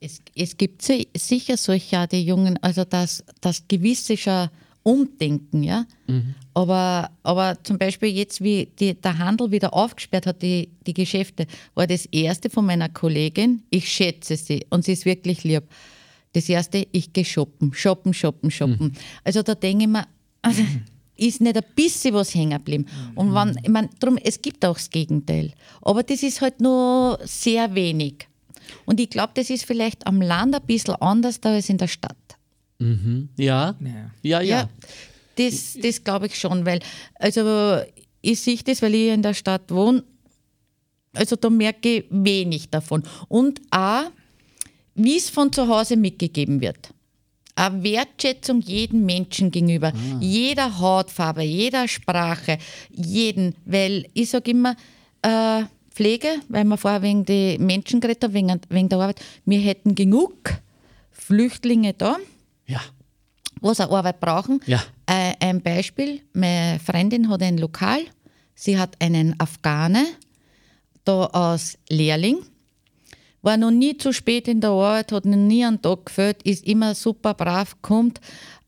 Es, 0.00 0.20
es 0.34 0.56
gibt 0.56 0.82
sicher 0.82 1.56
solche 1.56 2.06
die 2.08 2.24
Jungen, 2.24 2.56
also 2.62 2.84
das, 2.84 3.22
das 3.40 3.64
gewisse 3.68 4.50
umdenken, 4.82 5.62
ja. 5.62 5.86
Mhm. 6.06 6.34
Aber, 6.60 7.10
aber 7.22 7.56
zum 7.62 7.78
Beispiel 7.78 8.10
jetzt, 8.10 8.42
wie 8.42 8.68
die, 8.78 8.92
der 8.92 9.16
Handel 9.16 9.50
wieder 9.50 9.72
aufgesperrt 9.72 10.26
hat, 10.26 10.42
die, 10.42 10.68
die 10.86 10.92
Geschäfte, 10.92 11.46
war 11.74 11.86
das 11.86 12.04
erste 12.04 12.50
von 12.50 12.66
meiner 12.66 12.90
Kollegin, 12.90 13.62
ich 13.70 13.90
schätze 13.90 14.36
sie 14.36 14.66
und 14.68 14.84
sie 14.84 14.92
ist 14.92 15.06
wirklich 15.06 15.42
lieb. 15.42 15.62
Das 16.34 16.50
erste, 16.50 16.86
ich 16.92 17.14
gehe 17.14 17.24
shoppen, 17.24 17.72
shoppen, 17.72 18.12
shoppen, 18.12 18.50
shoppen. 18.50 18.88
Mhm. 18.88 18.92
Also 19.24 19.42
da 19.42 19.54
denke 19.54 19.84
ich 19.84 19.88
mir, 19.88 20.06
also, 20.42 20.62
ist 21.16 21.40
nicht 21.40 21.56
ein 21.56 21.64
bisschen 21.74 22.12
was 22.12 22.34
hängen 22.34 22.58
geblieben. 22.58 22.84
Mhm. 22.84 23.18
Und 23.18 23.34
wenn, 23.34 23.58
ich 23.62 23.70
meine, 23.70 23.88
drum, 23.98 24.18
es 24.22 24.42
gibt 24.42 24.62
auch 24.66 24.76
das 24.76 24.90
Gegenteil. 24.90 25.52
Aber 25.80 26.02
das 26.02 26.22
ist 26.22 26.42
halt 26.42 26.60
nur 26.60 27.18
sehr 27.24 27.74
wenig. 27.74 28.28
Und 28.84 29.00
ich 29.00 29.08
glaube, 29.08 29.32
das 29.34 29.48
ist 29.48 29.64
vielleicht 29.64 30.06
am 30.06 30.20
Land 30.20 30.54
ein 30.54 30.66
bisschen 30.66 30.96
anders 30.96 31.40
als 31.42 31.70
in 31.70 31.78
der 31.78 31.88
Stadt. 31.88 32.16
Mhm. 32.78 33.30
Ja. 33.38 33.74
ja. 33.80 34.10
ja, 34.22 34.40
ja, 34.42 34.68
Das, 35.40 35.78
das 35.80 36.04
glaube 36.04 36.26
ich 36.26 36.38
schon, 36.38 36.66
weil, 36.66 36.80
also 37.14 37.80
ich 38.20 38.40
sehe 38.40 38.58
das, 38.64 38.82
weil 38.82 38.94
ich 38.94 39.08
in 39.08 39.22
der 39.22 39.34
Stadt 39.34 39.70
wohne, 39.70 40.04
also 41.14 41.36
da 41.36 41.48
merke 41.50 41.98
ich 41.98 42.04
wenig 42.10 42.70
davon. 42.70 43.02
Und 43.28 43.60
auch, 43.70 44.10
wie 44.94 45.16
es 45.16 45.30
von 45.30 45.52
zu 45.52 45.68
Hause 45.68 45.96
mitgegeben 45.96 46.60
wird. 46.60 46.90
Eine 47.54 47.82
Wertschätzung 47.82 48.60
jedem 48.60 49.04
Menschen 49.04 49.50
gegenüber, 49.50 49.88
ah. 49.88 50.18
jeder 50.20 50.78
Hautfarbe, 50.78 51.42
jeder 51.42 51.88
Sprache, 51.88 52.58
jeden, 52.90 53.54
weil 53.64 54.06
ich 54.14 54.30
sage 54.30 54.50
immer, 54.52 54.76
äh, 55.22 55.64
Pflege, 55.90 56.28
weil 56.48 56.64
wir 56.64 56.76
vorher 56.76 57.02
wegen 57.02 57.24
der 57.24 57.58
Menschen 57.58 58.00
geredet 58.00 58.24
haben, 58.24 58.34
wegen, 58.34 58.60
wegen 58.68 58.88
der 58.88 58.98
Arbeit, 58.98 59.20
wir 59.44 59.58
hätten 59.58 59.94
genug 59.94 60.54
Flüchtlinge 61.10 61.92
da, 61.94 62.16
ja. 62.66 62.80
Was 63.60 63.80
auch 63.80 63.92
Arbeit 63.92 64.20
brauchen. 64.20 64.60
Ja. 64.66 64.82
Äh, 65.06 65.34
ein 65.40 65.60
Beispiel: 65.60 66.20
Meine 66.32 66.78
Freundin 66.80 67.28
hat 67.28 67.42
ein 67.42 67.58
Lokal. 67.58 68.00
Sie 68.54 68.78
hat 68.78 68.96
einen 69.00 69.38
Afghane, 69.40 70.04
da 71.04 71.24
als 71.26 71.78
Lehrling. 71.88 72.38
War 73.42 73.56
noch 73.56 73.70
nie 73.70 73.96
zu 73.96 74.12
spät 74.12 74.48
in 74.48 74.60
der 74.60 74.70
Arbeit, 74.70 75.12
hat 75.12 75.24
noch 75.24 75.36
nie 75.36 75.64
einen 75.64 75.80
Tag 75.80 76.04
gefällt, 76.06 76.42
ist 76.42 76.66
immer 76.66 76.94
super 76.94 77.32
brav, 77.32 77.76
kommt. 77.80 78.20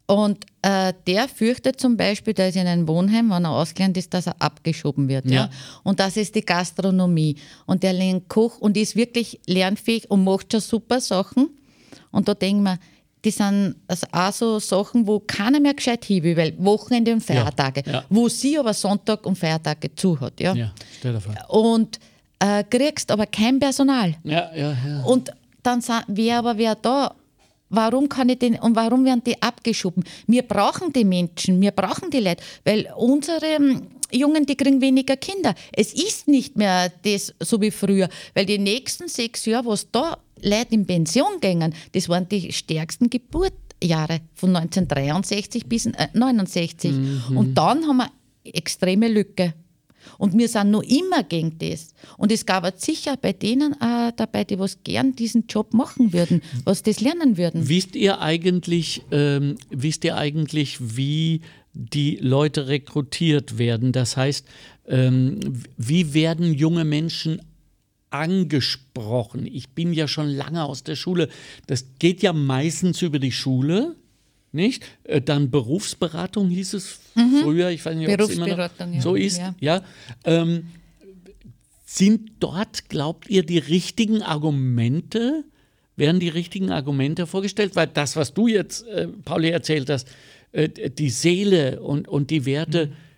Und 0.07 0.45
äh, 0.63 0.93
der 1.07 1.29
fürchtet 1.29 1.79
zum 1.81 1.97
Beispiel, 1.97 2.35
der 2.35 2.49
ist 2.49 2.57
in 2.57 2.67
einem 2.67 2.89
Wohnheim, 2.89 3.31
wenn 3.31 3.45
er 3.45 3.51
ausgelernt 3.51 3.97
ist, 3.97 4.13
dass 4.15 4.27
er 4.27 4.37
abgeschoben 4.41 5.09
wird. 5.09 5.27
Ja. 5.27 5.33
ja. 5.33 5.51
Und 5.85 6.01
das 6.01 6.17
ist 6.17 6.35
die 6.35 6.45
Gastronomie. 6.45 7.37
Und 7.67 7.83
der 7.83 7.93
lernt 7.93 8.29
Koch 8.29 8.59
und 8.59 8.77
ist 8.77 8.97
wirklich 8.97 9.41
lernfähig 9.47 10.11
und 10.11 10.25
macht 10.25 10.53
schon 10.53 10.61
super 10.61 11.01
Sachen. 11.01 11.51
Und 12.11 12.29
da 12.29 12.35
denken 12.35 12.63
wir, 12.63 12.79
das 13.23 13.37
sind 13.37 13.77
also 13.87 14.07
auch 14.11 14.33
so 14.33 14.59
Sachen, 14.59 15.07
wo 15.07 15.21
keiner 15.21 15.61
mehr 15.61 15.75
gescheit 15.75 16.09
will, 16.09 16.37
weil 16.37 16.55
Wochenende 16.59 17.13
und 17.13 17.21
Feiertage, 17.21 17.83
ja, 17.87 17.93
ja. 17.93 18.05
wo 18.11 18.29
sie 18.29 18.59
aber 18.59 18.75
Sonntag 18.75 19.25
und 19.27 19.39
Feiertage 19.39 19.95
zu 19.95 20.19
hat. 20.21 20.41
Ja, 20.41 20.55
ja 20.55 20.73
stell 20.99 21.13
dir 21.13 21.21
vor. 21.21 21.35
Und 21.49 22.01
äh, 22.41 22.65
kriegst 22.65 23.11
aber 23.11 23.27
kein 23.27 23.61
Personal. 23.61 24.17
Ja, 24.25 24.51
ja, 24.55 24.77
ja. 24.87 25.03
Und 25.05 25.33
dann 25.63 25.81
wäre 26.09 26.39
aber 26.39 26.59
wer 26.59 26.75
da, 26.75 27.15
warum 27.73 28.09
kann 28.09 28.29
ich 28.29 28.39
den 28.39 28.59
und 28.61 28.77
warum 28.77 29.05
werden 29.05 29.23
die 29.27 29.41
abgeschoben? 29.43 30.05
Wir 30.27 30.43
brauchen 30.43 30.93
die 30.93 31.05
Menschen, 31.05 31.61
wir 31.61 31.73
brauchen 31.73 32.11
die 32.11 32.21
Leute, 32.21 32.43
weil 32.65 32.89
unsere 32.97 33.45
ähm, 33.47 33.89
Jungen, 34.13 34.47
die 34.47 34.57
kriegen 34.57 34.81
weniger 34.81 35.17
Kinder. 35.17 35.55
Es 35.73 35.93
ist 35.95 36.29
nicht 36.29 36.57
mehr 36.57 36.93
das 37.03 37.35
so 37.41 37.61
wie 37.61 37.71
früher, 37.71 38.09
weil 38.35 38.47
die 38.47 38.59
nächsten 38.59 39.09
sechs 39.09 39.47
Jahre, 39.47 39.67
was 39.67 39.91
da 39.91 40.19
Leute 40.43 40.75
in 40.75 40.87
Pension 40.87 41.41
gingen, 41.41 41.75
das 41.93 42.09
waren 42.09 42.29
die 42.29 42.53
stärksten 42.53 43.09
Geburtjahre 43.09 44.21
von 44.35 44.55
1963 44.55 45.67
bis 45.67 45.87
1969. 45.87 46.91
Äh, 46.91 46.95
mhm. 46.95 47.37
Und 47.37 47.55
dann 47.55 47.87
haben 47.87 47.97
wir 47.99 48.11
extreme 48.45 49.09
Lücke. 49.09 49.55
Und 50.19 50.37
wir 50.37 50.49
sind 50.49 50.71
noch 50.71 50.83
immer 50.83 51.23
gegen 51.23 51.59
das. 51.59 51.95
Und 52.17 52.33
es 52.33 52.47
gab 52.47 52.63
sicher 52.81 53.17
bei 53.17 53.33
denen 53.33 53.81
auch 53.81 54.11
dabei, 54.13 54.45
die 54.45 54.59
was 54.59 54.83
gern 54.85 55.15
diesen 55.15 55.47
Job 55.47 55.75
machen 55.75 56.13
würden, 56.13 56.43
was 56.65 56.83
das 56.83 57.01
lernen 57.01 57.37
würden. 57.37 57.69
Wisst 57.69 57.97
ihr 57.97 58.21
eigentlich, 58.21 59.03
ähm, 59.11 59.57
wisst 59.71 60.05
ihr 60.05 60.17
eigentlich, 60.17 60.79
wie 60.97 61.41
die 61.75 62.17
Leute 62.17 62.69
rekrutiert 62.69 63.59
werden? 63.59 63.93
Das 63.93 64.17
heißt, 64.17 64.47
ähm, 64.87 65.41
wie 65.77 66.15
werden 66.15 66.53
junge 66.53 66.85
Menschen 66.85 67.41
angesprochen. 68.11 69.47
Ich 69.47 69.71
bin 69.71 69.93
ja 69.93 70.07
schon 70.07 70.29
lange 70.29 70.65
aus 70.65 70.85
der 70.85 70.97
Schule. 70.97 71.29
Das 71.67 71.87
geht 71.99 72.23
ja 72.23 72.33
meistens 72.33 73.03
über 73.03 73.19
die 73.19 73.33
Schule, 73.33 73.97
nicht? 74.53 74.85
Äh, 75.05 75.21
dann 75.21 75.51
Berufsberatung 75.51 76.49
hieß 76.49 76.75
es 76.75 77.01
mhm. 77.15 77.41
früher. 77.43 77.71
Ich 77.71 77.85
weiß 77.85 77.97
nicht, 77.97 78.09
ob 78.09 78.21
es 78.21 78.37
immer 78.37 78.49
noch 78.49 78.57
ja. 78.57 79.01
so 79.01 79.15
ist. 79.15 79.39
Ja. 79.39 79.55
ja. 79.61 79.83
Ähm, 80.25 80.69
sind 81.85 82.33
dort, 82.41 82.89
glaubt 82.89 83.29
ihr, 83.29 83.45
die 83.45 83.59
richtigen 83.59 84.23
Argumente? 84.23 85.45
Werden 85.97 86.21
die 86.21 86.31
richtigen 86.31 86.71
Argumente 86.71 87.27
vorgestellt? 87.27 87.77
Weil 87.77 87.89
das, 87.89 88.17
was 88.17 88.33
du 88.33 88.49
jetzt, 88.49 88.87
äh, 88.87 89.09
Pauli, 89.09 89.51
erzählt 89.51 89.91
hast, 89.91 90.09
äh, 90.53 90.69
die 90.69 91.11
Seele 91.11 91.81
und, 91.81 92.09
und 92.09 92.31
die 92.31 92.47
Werte, 92.47 92.87
mhm 92.87 93.13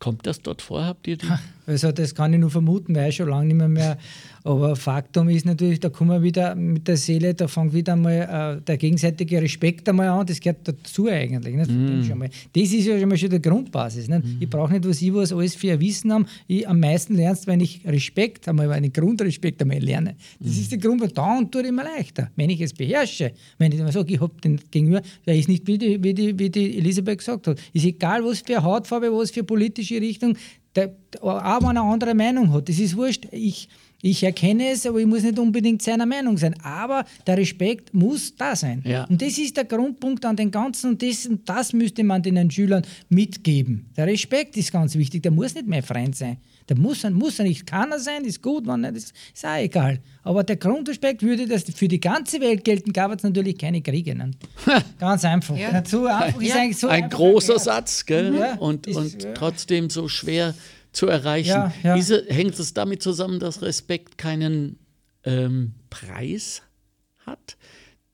Kommt 0.00 0.26
das 0.26 0.40
dort 0.40 0.62
vor? 0.62 0.84
Habt 0.84 1.06
ihr 1.06 1.18
die? 1.18 1.26
Also 1.70 1.92
das 1.92 2.14
kann 2.14 2.32
ich 2.32 2.40
nur 2.40 2.50
vermuten, 2.50 2.94
weil 2.94 3.10
ich 3.10 3.16
schon 3.16 3.28
lange 3.28 3.46
nicht 3.46 3.56
mehr, 3.56 3.68
mehr 3.68 3.98
aber 4.42 4.74
Faktum 4.74 5.28
ist 5.28 5.44
natürlich, 5.44 5.80
da 5.80 5.90
kommen 5.90 6.10
wir 6.10 6.22
wieder 6.22 6.54
mit 6.54 6.88
der 6.88 6.96
Seele, 6.96 7.34
da 7.34 7.46
fängt 7.46 7.74
wieder 7.74 7.94
mal 7.94 8.58
äh, 8.58 8.62
der 8.62 8.78
gegenseitige 8.78 9.42
Respekt 9.42 9.88
einmal 9.88 10.08
an, 10.08 10.26
das 10.26 10.40
gehört 10.40 10.66
dazu 10.66 11.08
eigentlich. 11.08 11.54
Nicht? 11.54 11.70
Mm. 11.70 12.20
Das 12.52 12.62
ist 12.62 12.86
ja 12.86 12.98
schon 12.98 13.08
mal 13.08 13.18
schon 13.18 13.30
die 13.30 13.42
Grundbasis. 13.42 14.08
Nicht? 14.08 14.24
Mm. 14.24 14.36
Ich 14.40 14.48
brauche 14.48 14.72
nicht, 14.72 14.88
was 14.88 15.02
ich 15.02 15.12
was 15.12 15.32
alles 15.32 15.54
für 15.54 15.72
ein 15.72 15.80
Wissen 15.80 16.12
habe. 16.12 16.24
Ich, 16.46 16.66
am 16.66 16.80
meisten 16.80 17.16
lernst, 17.16 17.46
wenn 17.46 17.60
ich 17.60 17.82
Respekt, 17.86 18.48
einmal 18.48 18.72
einen 18.72 18.92
Grundrespekt 18.92 19.60
einmal 19.60 19.78
lerne. 19.78 20.16
Das 20.38 20.56
mm. 20.56 20.60
ist 20.60 20.72
der 20.72 20.78
Grund, 20.78 21.02
weil 21.02 21.10
da 21.10 21.36
und 21.36 21.52
tut 21.52 21.66
immer 21.66 21.84
leichter. 21.84 22.30
Wenn 22.36 22.48
ich 22.48 22.62
es 22.62 22.72
beherrsche, 22.72 23.32
wenn 23.58 23.72
ich 23.72 23.78
immer 23.78 23.92
sage, 23.92 24.14
ich 24.14 24.20
habe 24.20 24.32
den 24.42 24.58
Gegenüber, 24.70 25.02
der 25.26 25.36
ist 25.36 25.48
nicht, 25.48 25.66
wie 25.66 25.76
die, 25.76 26.02
wie, 26.02 26.14
die, 26.14 26.38
wie 26.38 26.48
die 26.48 26.78
Elisabeth 26.78 27.18
gesagt 27.18 27.46
hat, 27.46 27.60
ist 27.74 27.84
egal, 27.84 28.24
was 28.24 28.40
für 28.40 28.62
Hautfarbe, 28.62 29.12
was 29.12 29.30
für 29.30 29.44
politische 29.44 30.00
Richtung, 30.00 30.34
der, 30.76 30.94
auch 31.20 31.60
wenn 31.60 31.76
er 31.76 31.82
eine 31.82 31.92
andere 31.92 32.14
Meinung 32.14 32.52
hat, 32.52 32.68
das 32.68 32.78
ist 32.78 32.96
wurscht. 32.96 33.26
Ich, 33.32 33.68
ich 34.02 34.22
erkenne 34.22 34.70
es, 34.70 34.86
aber 34.86 34.98
ich 34.98 35.06
muss 35.06 35.22
nicht 35.22 35.38
unbedingt 35.38 35.82
seiner 35.82 36.06
Meinung 36.06 36.38
sein. 36.38 36.54
Aber 36.62 37.04
der 37.26 37.36
Respekt 37.36 37.92
muss 37.92 38.34
da 38.34 38.56
sein. 38.56 38.82
Ja. 38.86 39.04
Und 39.04 39.20
das 39.20 39.36
ist 39.36 39.56
der 39.56 39.64
Grundpunkt 39.64 40.24
an 40.24 40.36
den 40.36 40.50
Ganzen 40.50 40.90
und 40.90 41.02
das, 41.02 41.26
und 41.26 41.48
das 41.48 41.72
müsste 41.72 42.04
man 42.04 42.22
den 42.22 42.50
Schülern 42.50 42.82
mitgeben. 43.08 43.90
Der 43.96 44.06
Respekt 44.06 44.56
ist 44.56 44.72
ganz 44.72 44.94
wichtig. 44.94 45.22
Der 45.22 45.32
muss 45.32 45.54
nicht 45.54 45.66
mein 45.66 45.82
Freund 45.82 46.16
sein. 46.16 46.38
Der 46.68 46.78
muss, 46.78 47.02
muss 47.04 47.38
er 47.38 47.44
nicht. 47.44 47.66
Kann 47.66 47.90
er 47.90 47.98
sein, 47.98 48.24
ist 48.24 48.42
gut, 48.42 48.66
wenn 48.66 48.82
nicht, 48.82 48.96
ist, 48.96 49.12
ist 49.34 49.44
auch 49.44 49.56
egal. 49.56 50.00
Aber 50.22 50.44
der 50.44 50.56
Grundrespekt 50.56 51.22
würde 51.22 51.46
das 51.46 51.64
für 51.64 51.88
die 51.88 52.00
ganze 52.00 52.40
Welt 52.40 52.64
gelten, 52.64 52.92
gab 52.92 53.12
es 53.12 53.22
natürlich 53.22 53.58
keine 53.58 53.82
Kriege. 53.82 54.14
Ne? 54.14 54.30
Ganz 54.98 55.24
einfach. 55.24 55.56
Ja. 55.56 55.72
Dazu 55.72 56.06
einfach 56.06 56.40
ja. 56.40 56.72
so 56.72 56.88
Ein 56.88 57.08
großer 57.08 57.58
Satz, 57.58 58.06
gell? 58.06 58.34
Ja. 58.34 58.54
Und, 58.54 58.86
ist, 58.86 58.96
und 58.96 59.34
trotzdem 59.34 59.90
so 59.90 60.08
schwer 60.08 60.54
zu 60.92 61.06
erreichen. 61.06 61.48
Ja, 61.48 61.72
ja. 61.82 61.94
Diese, 61.96 62.24
hängt 62.28 62.58
es 62.58 62.74
damit 62.74 63.02
zusammen, 63.02 63.40
dass 63.40 63.62
Respekt 63.62 64.18
keinen 64.18 64.78
ähm, 65.24 65.74
Preis 65.88 66.62
hat, 67.26 67.56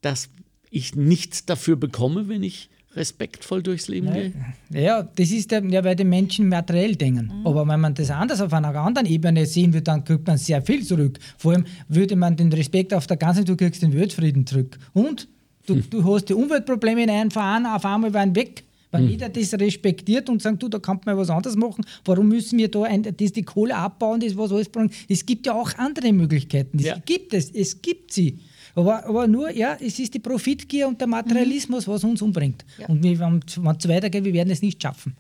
dass 0.01 0.29
ich 0.71 0.95
nichts 0.95 1.47
dafür 1.47 1.77
bekomme, 1.77 2.29
wenn 2.29 2.43
ich 2.43 2.69
respektvoll 2.97 3.63
durchs 3.63 3.89
Leben 3.89 4.13
gehe? 4.13 4.33
Ja, 4.71 5.03
das 5.03 5.31
ist 5.31 5.51
der, 5.51 5.65
ja, 5.65 5.85
weil 5.85 5.97
die 5.97 6.05
Menschen 6.05 6.49
materiell 6.49 6.97
denken. 6.97 7.31
Mhm. 7.41 7.47
Aber 7.47 7.69
wenn 7.69 7.81
man 7.81 7.95
das 7.95 8.11
anders 8.11 8.41
auf 8.41 8.53
einer 8.53 8.75
anderen 8.75 9.07
Ebene 9.07 9.47
sehen 9.47 9.73
würde, 9.73 9.85
dann 9.85 10.05
kriegt 10.05 10.27
man 10.27 10.39
sehr 10.39 10.63
viel 10.63 10.83
zurück. 10.85 11.19
Vor 11.37 11.53
allem 11.53 11.65
würde 11.89 12.17
man 12.17 12.37
den 12.37 12.53
Respekt 12.53 12.93
auf 12.95 13.07
der 13.07 13.17
ganzen, 13.17 13.45
du 13.45 13.57
kriegst 13.57 13.83
den 13.83 13.95
Weltfrieden 13.95 14.47
zurück. 14.47 14.79
Und 14.93 15.29
du, 15.67 15.75
hm. 15.75 15.85
du 15.91 16.05
hast 16.05 16.27
die 16.27 16.35
Umweltprobleme 16.35 17.03
in 17.05 17.11
einem 17.11 17.31
Verein, 17.31 17.67
auf 17.67 17.85
einmal 17.85 18.13
waren 18.15 18.35
weg. 18.35 18.65
Wenn 18.93 19.05
mhm. 19.05 19.11
jeder 19.11 19.29
das 19.29 19.53
respektiert 19.55 20.29
und 20.29 20.41
sagt, 20.41 20.63
du, 20.63 20.69
da 20.69 20.79
kann 20.79 21.01
man 21.05 21.17
was 21.17 21.29
anderes 21.29 21.57
machen, 21.57 21.85
warum 22.05 22.29
müssen 22.29 22.59
wir 22.59 22.71
da 22.71 22.85
ein, 22.85 23.03
das 23.03 23.33
die 23.33 23.43
Kohle 23.43 23.75
abbauen, 23.75 24.21
das 24.21 24.37
was 24.37 24.53
alles 24.53 24.69
brauchen? 24.69 24.91
Es 25.09 25.27
gibt 25.27 25.47
ja 25.47 25.55
auch 25.55 25.75
andere 25.77 26.13
Möglichkeiten. 26.13 26.79
Das 26.79 26.87
ja. 26.87 26.99
gibt 27.05 27.35
es, 27.35 27.51
es 27.51 27.83
gibt 27.83 28.13
sie. 28.13 28.39
Aber, 28.77 29.05
aber 29.07 29.27
nur, 29.27 29.51
ja, 29.51 29.77
es 29.81 29.99
ist 29.99 30.13
die 30.13 30.19
Profitgier 30.19 30.87
und 30.87 31.01
der 31.01 31.09
Materialismus, 31.09 31.87
mhm. 31.87 31.93
was 31.93 32.05
uns 32.05 32.21
umbringt. 32.23 32.65
Ja. 32.79 32.87
Und 32.87 33.03
wenn 33.03 33.43
es 33.79 33.89
weitergeht, 33.89 34.23
wir 34.23 34.35
werden 34.35 34.51
es 34.51 34.61
nicht 34.61 34.81
schaffen. 34.81 35.17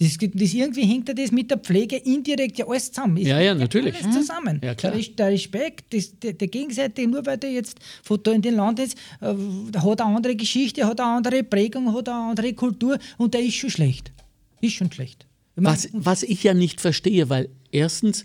Das, 0.00 0.16
das, 0.16 0.54
irgendwie 0.54 0.84
hängt 0.84 1.08
ja 1.08 1.14
das 1.14 1.32
mit 1.32 1.50
der 1.50 1.58
Pflege 1.58 1.96
indirekt 1.96 2.58
ja 2.58 2.68
alles 2.68 2.92
zusammen. 2.92 3.16
Es 3.16 3.26
ja, 3.26 3.40
ja, 3.40 3.54
natürlich. 3.54 3.94
Alles 4.04 4.16
zusammen. 4.16 4.60
Ja, 4.62 4.74
klar. 4.74 4.92
Der, 4.92 5.28
Respekt, 5.28 5.92
das, 5.92 6.16
der, 6.20 6.34
der 6.34 6.46
gegenseitige, 6.46 7.08
nur 7.08 7.24
weil 7.26 7.38
der 7.38 7.50
jetzt 7.52 7.78
von 8.02 8.20
da 8.22 8.32
in 8.32 8.42
den 8.42 8.54
Land 8.54 8.78
ist, 8.78 8.96
äh, 9.20 9.26
hat 9.26 10.00
eine 10.00 10.16
andere 10.16 10.36
Geschichte, 10.36 10.84
hat 10.86 11.00
eine 11.00 11.16
andere 11.16 11.42
Prägung, 11.42 11.92
hat 11.94 12.08
eine 12.08 12.30
andere 12.30 12.52
Kultur 12.52 12.98
und 13.16 13.34
der 13.34 13.40
ist 13.40 13.54
schon 13.54 13.70
schlecht. 13.70 14.12
Ist 14.60 14.74
schon 14.74 14.90
schlecht. 14.92 15.26
Was, 15.56 15.88
was 15.92 16.22
ich 16.22 16.44
ja 16.44 16.54
nicht 16.54 16.80
verstehe, 16.80 17.28
weil 17.28 17.48
erstens, 17.72 18.24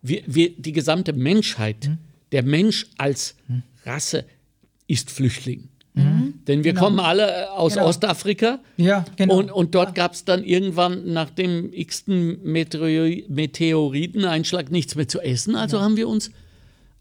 wir, 0.00 0.22
wir, 0.26 0.50
die 0.56 0.72
gesamte 0.72 1.12
Menschheit, 1.12 1.86
mhm. 1.86 1.98
der 2.32 2.42
Mensch 2.42 2.86
als 2.98 3.36
mhm. 3.46 3.62
Rasse 3.84 4.24
ist 4.86 5.10
Flüchtling. 5.10 5.68
Mhm. 5.94 6.34
Denn 6.46 6.64
wir 6.64 6.72
genau. 6.72 6.84
kommen 6.84 7.00
alle 7.00 7.30
äh, 7.30 7.44
aus 7.46 7.74
genau. 7.74 7.86
Ostafrika. 7.86 8.60
Ja, 8.76 9.04
genau. 9.16 9.38
Und, 9.38 9.52
und 9.52 9.74
dort 9.74 9.90
ja. 9.90 10.04
gab 10.04 10.14
es 10.14 10.24
dann 10.24 10.42
irgendwann 10.42 11.12
nach 11.12 11.30
dem 11.30 11.72
x-ten 11.72 12.42
Meteoriteneinschlag 12.42 14.70
nichts 14.70 14.94
mehr 14.94 15.08
zu 15.08 15.20
essen. 15.20 15.54
Also 15.54 15.76
ja. 15.76 15.82
haben 15.82 15.96
wir 15.96 16.08
uns 16.08 16.30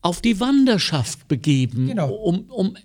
auf 0.02 0.22
die 0.22 0.40
Wanderschaft 0.40 1.28
begeben, 1.28 1.88
genau. 1.88 2.12
um, 2.12 2.46
um 2.50 2.76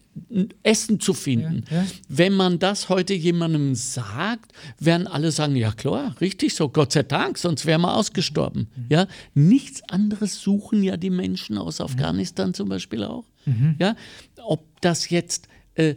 Essen 0.62 1.00
zu 1.00 1.14
finden. 1.14 1.64
Ja, 1.70 1.78
ja. 1.78 1.86
Wenn 2.08 2.34
man 2.34 2.58
das 2.58 2.88
heute 2.88 3.14
jemandem 3.14 3.74
sagt, 3.74 4.52
werden 4.78 5.06
alle 5.06 5.30
sagen, 5.30 5.56
ja 5.56 5.72
klar, 5.72 6.14
richtig 6.20 6.54
so, 6.54 6.68
Gott 6.68 6.92
sei 6.92 7.02
Dank, 7.02 7.38
sonst 7.38 7.64
wären 7.66 7.82
wir 7.82 7.94
ausgestorben. 7.94 8.68
Mhm. 8.76 8.86
Ja, 8.90 9.06
nichts 9.34 9.82
anderes 9.88 10.40
suchen 10.40 10.82
ja 10.82 10.96
die 10.96 11.10
Menschen 11.10 11.58
aus 11.58 11.80
Afghanistan 11.80 12.54
zum 12.54 12.68
Beispiel 12.68 13.04
auch. 13.04 13.24
Mhm. 13.46 13.76
Ja, 13.78 13.96
ob 14.42 14.64
das 14.80 15.08
jetzt 15.10 15.48
äh, 15.74 15.94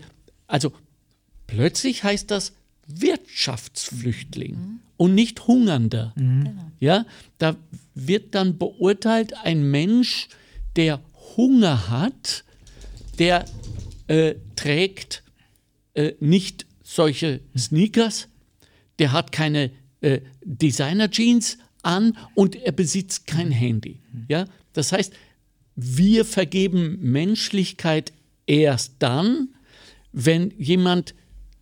also 0.49 0.73
plötzlich 1.47 2.03
heißt 2.03 2.29
das 2.31 2.53
Wirtschaftsflüchtling 2.87 4.53
mhm. 4.53 4.79
und 4.97 5.15
nicht 5.15 5.47
Hungernder. 5.47 6.11
Mhm. 6.15 6.59
Ja, 6.79 7.05
da 7.37 7.55
wird 7.93 8.35
dann 8.35 8.57
beurteilt 8.57 9.33
ein 9.43 9.69
Mensch, 9.69 10.27
der 10.75 10.99
Hunger 11.37 11.89
hat, 11.89 12.43
der 13.17 13.45
äh, 14.07 14.35
trägt 14.55 15.23
äh, 15.93 16.13
nicht 16.19 16.65
solche 16.83 17.41
Sneakers, 17.57 18.27
der 18.97 19.11
hat 19.11 19.31
keine 19.31 19.71
äh, 20.01 20.21
Designer-Jeans 20.43 21.57
an 21.83 22.17
und 22.35 22.55
er 22.55 22.71
besitzt 22.71 23.27
kein 23.27 23.51
Handy. 23.51 23.99
Ja? 24.27 24.45
Das 24.73 24.91
heißt, 24.91 25.13
wir 25.75 26.25
vergeben 26.25 26.99
Menschlichkeit 27.01 28.11
erst 28.45 28.95
dann, 28.99 29.49
wenn 30.11 30.53
jemand 30.57 31.13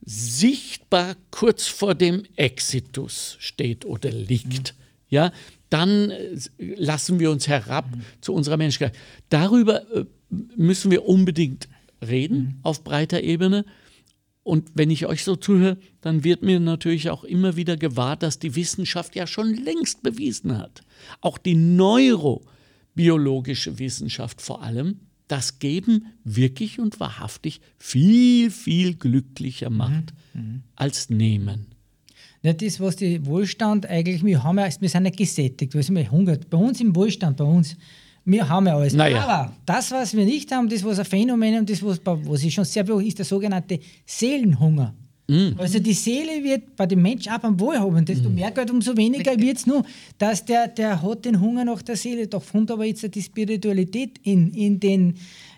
sichtbar 0.05 1.15
kurz 1.31 1.67
vor 1.67 1.93
dem 1.93 2.23
Exitus 2.35 3.35
steht 3.39 3.85
oder 3.85 4.09
liegt, 4.09 4.73
mhm. 4.73 4.77
ja, 5.09 5.33
dann 5.69 6.11
äh, 6.11 6.37
lassen 6.57 7.19
wir 7.19 7.31
uns 7.31 7.47
herab 7.47 7.95
mhm. 7.95 8.01
zu 8.21 8.33
unserer 8.33 8.57
Menschlichkeit. 8.57 8.97
Darüber 9.29 9.89
äh, 9.91 10.05
müssen 10.55 10.91
wir 10.91 11.05
unbedingt 11.05 11.69
reden 12.05 12.37
mhm. 12.37 12.55
auf 12.63 12.83
breiter 12.83 13.23
Ebene. 13.23 13.63
Und 14.43 14.69
wenn 14.75 14.91
ich 14.91 15.05
euch 15.05 15.23
so 15.25 15.35
zuhöre, 15.35 15.77
dann 16.01 16.23
wird 16.23 16.41
mir 16.41 16.61
natürlich 16.61 17.09
auch 17.09 17.25
immer 17.25 17.57
wieder 17.57 17.75
gewahr, 17.75 18.15
dass 18.15 18.39
die 18.39 18.55
Wissenschaft 18.55 19.13
ja 19.15 19.27
schon 19.27 19.53
längst 19.53 20.03
bewiesen 20.03 20.57
hat, 20.57 20.83
auch 21.19 21.37
die 21.37 21.55
neurobiologische 21.55 23.77
Wissenschaft 23.77 24.41
vor 24.41 24.63
allem, 24.63 25.01
das 25.27 25.59
Geben 25.59 26.13
wirklich 26.23 26.79
und 26.79 27.01
wahrhaftig 27.01 27.59
viel, 27.77 28.49
viel 28.49 28.95
glücklicher 28.95 29.69
macht 29.69 30.13
mhm. 30.33 30.41
mhm. 30.41 30.63
als 30.77 31.09
Nehmen. 31.09 31.76
Ja, 32.47 32.53
das, 32.53 32.79
was 32.79 32.95
die 32.95 33.25
Wohlstand 33.25 33.85
eigentlich, 33.87 34.23
wir, 34.23 34.41
haben 34.41 34.57
ja, 34.57 34.69
wir 34.79 34.87
sind 34.87 35.03
ja 35.03 35.11
gesättigt, 35.11 35.73
wir 35.73 35.83
sind 35.83 36.09
hungert. 36.09 36.49
Bei 36.49 36.57
uns 36.57 36.79
im 36.79 36.95
Wohlstand, 36.95 37.35
bei 37.35 37.43
uns, 37.43 37.75
wir 38.23 38.47
haben 38.47 38.65
ja 38.67 38.77
alles. 38.77 38.93
Naja. 38.93 39.21
Aber 39.21 39.53
das, 39.65 39.91
was 39.91 40.15
wir 40.15 40.23
nicht 40.23 40.49
haben, 40.53 40.69
das, 40.69 40.81
was 40.81 40.97
ein 40.97 41.03
Phänomen 41.03 41.59
und 41.59 41.69
das, 41.69 41.83
was, 41.83 41.99
was 42.05 42.43
ich 42.45 42.53
schon 42.53 42.63
sehr 42.63 42.87
will, 42.87 43.05
ist 43.05 43.17
der 43.17 43.25
sogenannte 43.25 43.81
Seelenhunger. 44.05 44.93
Mhm. 45.27 45.55
Also 45.57 45.79
die 45.79 45.91
Seele 45.91 46.41
wird 46.41 46.73
bei 46.77 46.85
dem 46.85 47.01
Menschen 47.01 47.33
auch 47.33 47.39
beim 47.39 47.59
Wohlhaben, 47.59 48.05
desto 48.05 48.29
mhm. 48.29 48.35
mehr 48.35 48.51
Geld, 48.51 48.71
umso 48.71 48.95
weniger 48.95 49.37
wird 49.37 49.57
es 49.57 49.67
nur. 49.67 49.83
Dass 50.17 50.45
der, 50.45 50.69
der 50.69 51.01
hat 51.01 51.25
den 51.25 51.41
Hunger 51.41 51.65
nach 51.65 51.81
der 51.81 51.97
Seele, 51.97 52.27
doch 52.27 52.45
kommt 52.49 52.71
aber 52.71 52.85
jetzt 52.85 53.13
die 53.13 53.21
Spiritualität 53.21 54.19
in, 54.23 54.53
in, 54.53 54.79
den, 54.79 55.15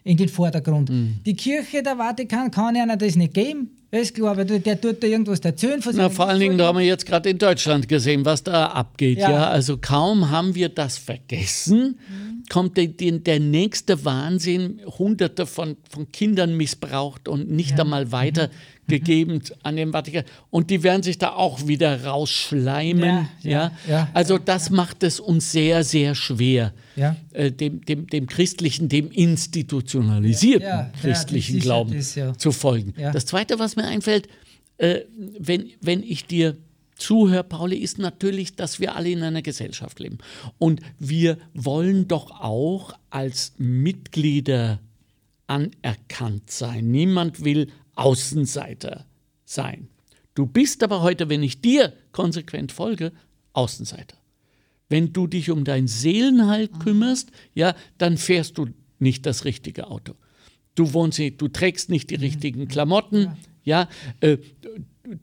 in 0.10 0.18
den 0.18 0.30
Vordergrund. 0.30 0.89
Mhm. 0.89 1.18
Die 1.24 1.36
Kirche, 1.36 1.84
der 1.84 1.97
Vatikan, 1.97 2.49
kann 2.49 2.76
einer 2.76 2.97
das 2.97 3.16
nicht 3.16 3.36
geben. 3.36 3.70
Ist 3.91 4.16
klar, 4.16 4.36
weil 4.38 4.45
der 4.45 4.80
tut 4.80 5.01
da 5.03 5.07
irgendwas 5.07 5.39
erzählen. 5.39 5.82
Von 5.82 5.95
Na, 5.95 6.10
vor 6.10 6.28
allen 6.28 6.39
Dingen, 6.39 6.57
da 6.57 6.68
haben 6.68 6.78
wir 6.80 6.86
jetzt 6.86 7.05
gerade 7.05 7.30
in 7.30 7.38
Deutschland 7.38 7.88
gesehen, 7.88 8.26
was 8.26 8.43
da 8.43 8.68
abgeht. 8.68 9.20
Ja. 9.20 9.32
ja. 9.32 9.47
Also 9.49 9.78
kaum 9.78 10.30
haben 10.32 10.55
wir 10.55 10.70
das 10.70 10.97
vergessen, 10.97 11.99
mhm. 12.10 12.43
kommt 12.49 12.78
der, 12.78 12.88
der, 12.88 13.39
nächste 13.39 14.03
Wahnsinn, 14.05 14.82
hunderte 14.97 15.45
von, 15.45 15.78
von 15.89 16.12
Kindern 16.12 16.57
missbraucht 16.57 17.28
und 17.28 17.49
nicht 17.51 17.78
ja. 17.78 17.84
einmal 17.84 18.12
weiter 18.12 18.47
mhm 18.47 18.78
gegeben 18.89 19.41
an 19.63 19.75
dem 19.75 19.93
Vatikan. 19.93 20.23
Und 20.49 20.69
die 20.69 20.83
werden 20.83 21.03
sich 21.03 21.17
da 21.17 21.31
auch 21.33 21.67
wieder 21.67 22.03
rausschleimen. 22.05 23.29
Ja, 23.41 23.51
ja, 23.51 23.71
ja 23.87 24.09
also 24.13 24.37
das 24.37 24.69
macht 24.69 25.03
es 25.03 25.19
uns 25.19 25.51
sehr, 25.51 25.83
sehr 25.83 26.15
schwer, 26.15 26.73
äh, 27.31 27.51
dem, 27.51 27.85
dem, 27.85 28.07
dem 28.07 28.27
christlichen, 28.27 28.89
dem 28.89 29.11
institutionalisierten 29.11 30.91
christlichen 31.01 31.59
Glauben 31.59 31.93
ist, 31.93 32.19
zu 32.37 32.51
folgen. 32.51 32.93
Das 32.97 33.25
Zweite, 33.25 33.59
was 33.59 33.75
mir 33.75 33.85
einfällt, 33.85 34.27
äh, 34.77 35.01
wenn, 35.37 35.69
wenn 35.81 36.03
ich 36.03 36.25
dir 36.25 36.57
zuhöre, 36.95 37.43
Pauli, 37.43 37.77
ist 37.77 37.97
natürlich, 37.97 38.55
dass 38.55 38.79
wir 38.79 38.95
alle 38.95 39.09
in 39.09 39.23
einer 39.23 39.41
Gesellschaft 39.41 39.99
leben. 39.99 40.19
Und 40.57 40.81
wir 40.99 41.37
wollen 41.53 42.07
doch 42.07 42.31
auch 42.41 42.93
als 43.09 43.53
Mitglieder 43.57 44.79
anerkannt 45.47 46.51
sein. 46.51 46.91
Niemand 46.91 47.43
will 47.43 47.69
Außenseiter 48.00 49.06
sein. 49.45 49.89
Du 50.36 50.45
bist 50.45 50.84
aber 50.84 51.02
heute, 51.02 51.28
wenn 51.28 51.43
ich 51.43 51.62
dir 51.62 51.93
konsequent 52.12 52.72
folge, 52.72 53.12
Außenseiter. 53.54 54.16
Wenn 54.88 55.12
du 55.12 55.28
dich 55.28 55.52
um 55.52 55.66
dein 55.66 55.88
Seelenheil 55.88 56.68
kümmerst, 56.68 57.32
ja, 57.54 57.76
dann 57.97 58.18
fährst 58.18 58.58
du 58.58 58.68
nicht 59.00 59.26
das 59.26 59.45
richtige 59.45 59.88
Auto. 59.88 60.14
Du 60.76 60.93
wohnst 60.93 61.20
nicht, 61.20 61.41
du 61.41 61.47
trägst 61.50 61.89
nicht 61.89 62.10
die 62.10 62.16
richtigen 62.16 62.68
Klamotten, 62.68 63.38
ja, 63.64 63.89
äh, 64.22 64.38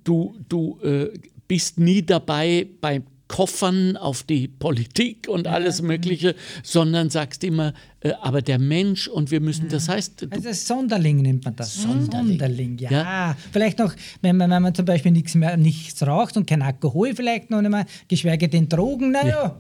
du, 0.05 0.37
du 0.49 0.79
äh, 0.83 1.19
bist 1.49 1.79
nie 1.79 2.03
dabei 2.03 2.69
beim 2.81 3.05
Koffern 3.29 3.97
auf 3.97 4.23
die 4.23 4.49
Politik 4.49 5.29
und 5.29 5.49
alles 5.49 5.83
Mögliche, 5.83 6.35
sondern 6.63 7.11
sagst 7.11 7.43
immer, 7.45 7.75
äh, 8.01 8.13
aber 8.21 8.41
der 8.43 8.59
Mensch 8.59 9.09
und 9.09 9.31
wir 9.31 9.41
müssen, 9.41 9.69
das 9.69 9.89
heißt, 9.89 10.29
Also 10.31 10.53
Sonderling 10.53 11.23
nennt 11.23 11.45
man 11.45 11.57
das. 11.57 11.75
Sonderling. 11.75 12.79
ja. 12.79 12.91
Ja. 12.91 13.37
Vielleicht 13.53 13.79
noch, 13.79 13.95
wenn 14.23 14.37
man, 14.37 14.51
wenn 14.51 14.63
man 14.63 14.75
zum 14.75 14.85
Beispiel 14.85 15.13
nichts 15.13 15.35
mehr 15.35 15.57
nichts 15.57 16.07
raucht 16.07 16.37
und 16.37 16.47
kein 16.47 16.63
Alkohol 16.63 17.15
vielleicht 17.15 17.51
noch 17.51 17.61
nicht 17.61 17.71
mehr, 17.71 17.87
geschweige 18.09 18.49
denn 18.49 18.69
Drogen, 18.69 19.11
naja. 19.11 19.29
Ja. 19.29 19.57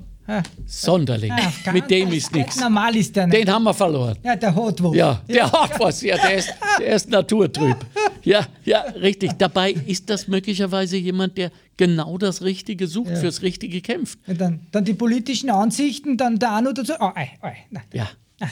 Sonderling, 0.66 1.30
Ja, 1.30 1.52
ganz- 1.64 1.72
mit 1.72 1.90
dem 1.90 2.12
ist 2.12 2.32
nichts. 2.34 2.58
Normal 2.58 2.96
ist 2.96 3.14
der 3.14 3.26
nicht. 3.26 3.38
Den 3.38 3.50
haben 3.54 3.64
wir 3.64 3.74
verloren. 3.74 4.16
Ja, 4.24 4.34
der 4.36 4.54
hat 4.54 4.82
was. 4.82 4.94
Ja, 4.96 5.22
der 5.28 5.52
hat 5.52 5.78
was, 5.80 6.02
ja, 6.02 6.16
der 6.16 6.34
ist, 6.36 6.52
der 6.80 6.94
ist 6.96 7.08
naturtrüb. 7.10 7.76
Ja, 8.24 8.46
ja, 8.64 8.80
richtig. 8.80 9.32
Dabei 9.38 9.72
ist 9.72 10.10
das 10.10 10.26
möglicherweise 10.26 10.96
jemand, 10.96 11.38
der 11.38 11.52
genau 11.76 12.18
das 12.18 12.42
Richtige 12.42 12.88
sucht, 12.88 13.16
fürs 13.18 13.42
Richtige 13.42 13.80
kämpft. 13.80 14.18
Und 14.26 14.40
dann, 14.40 14.60
dann 14.72 14.84
die 14.84 14.94
politischen 14.94 15.50
Ansichten, 15.50 16.16
dann 16.16 16.38
der 16.38 16.50
Arno 16.50 16.72
dazu. 16.72 16.94
Oh, 16.98 17.12
ei, 17.14 17.30
ei, 17.42 17.56
nein. 17.70 17.84
Ja, 17.92 18.08
ja. 18.40 18.48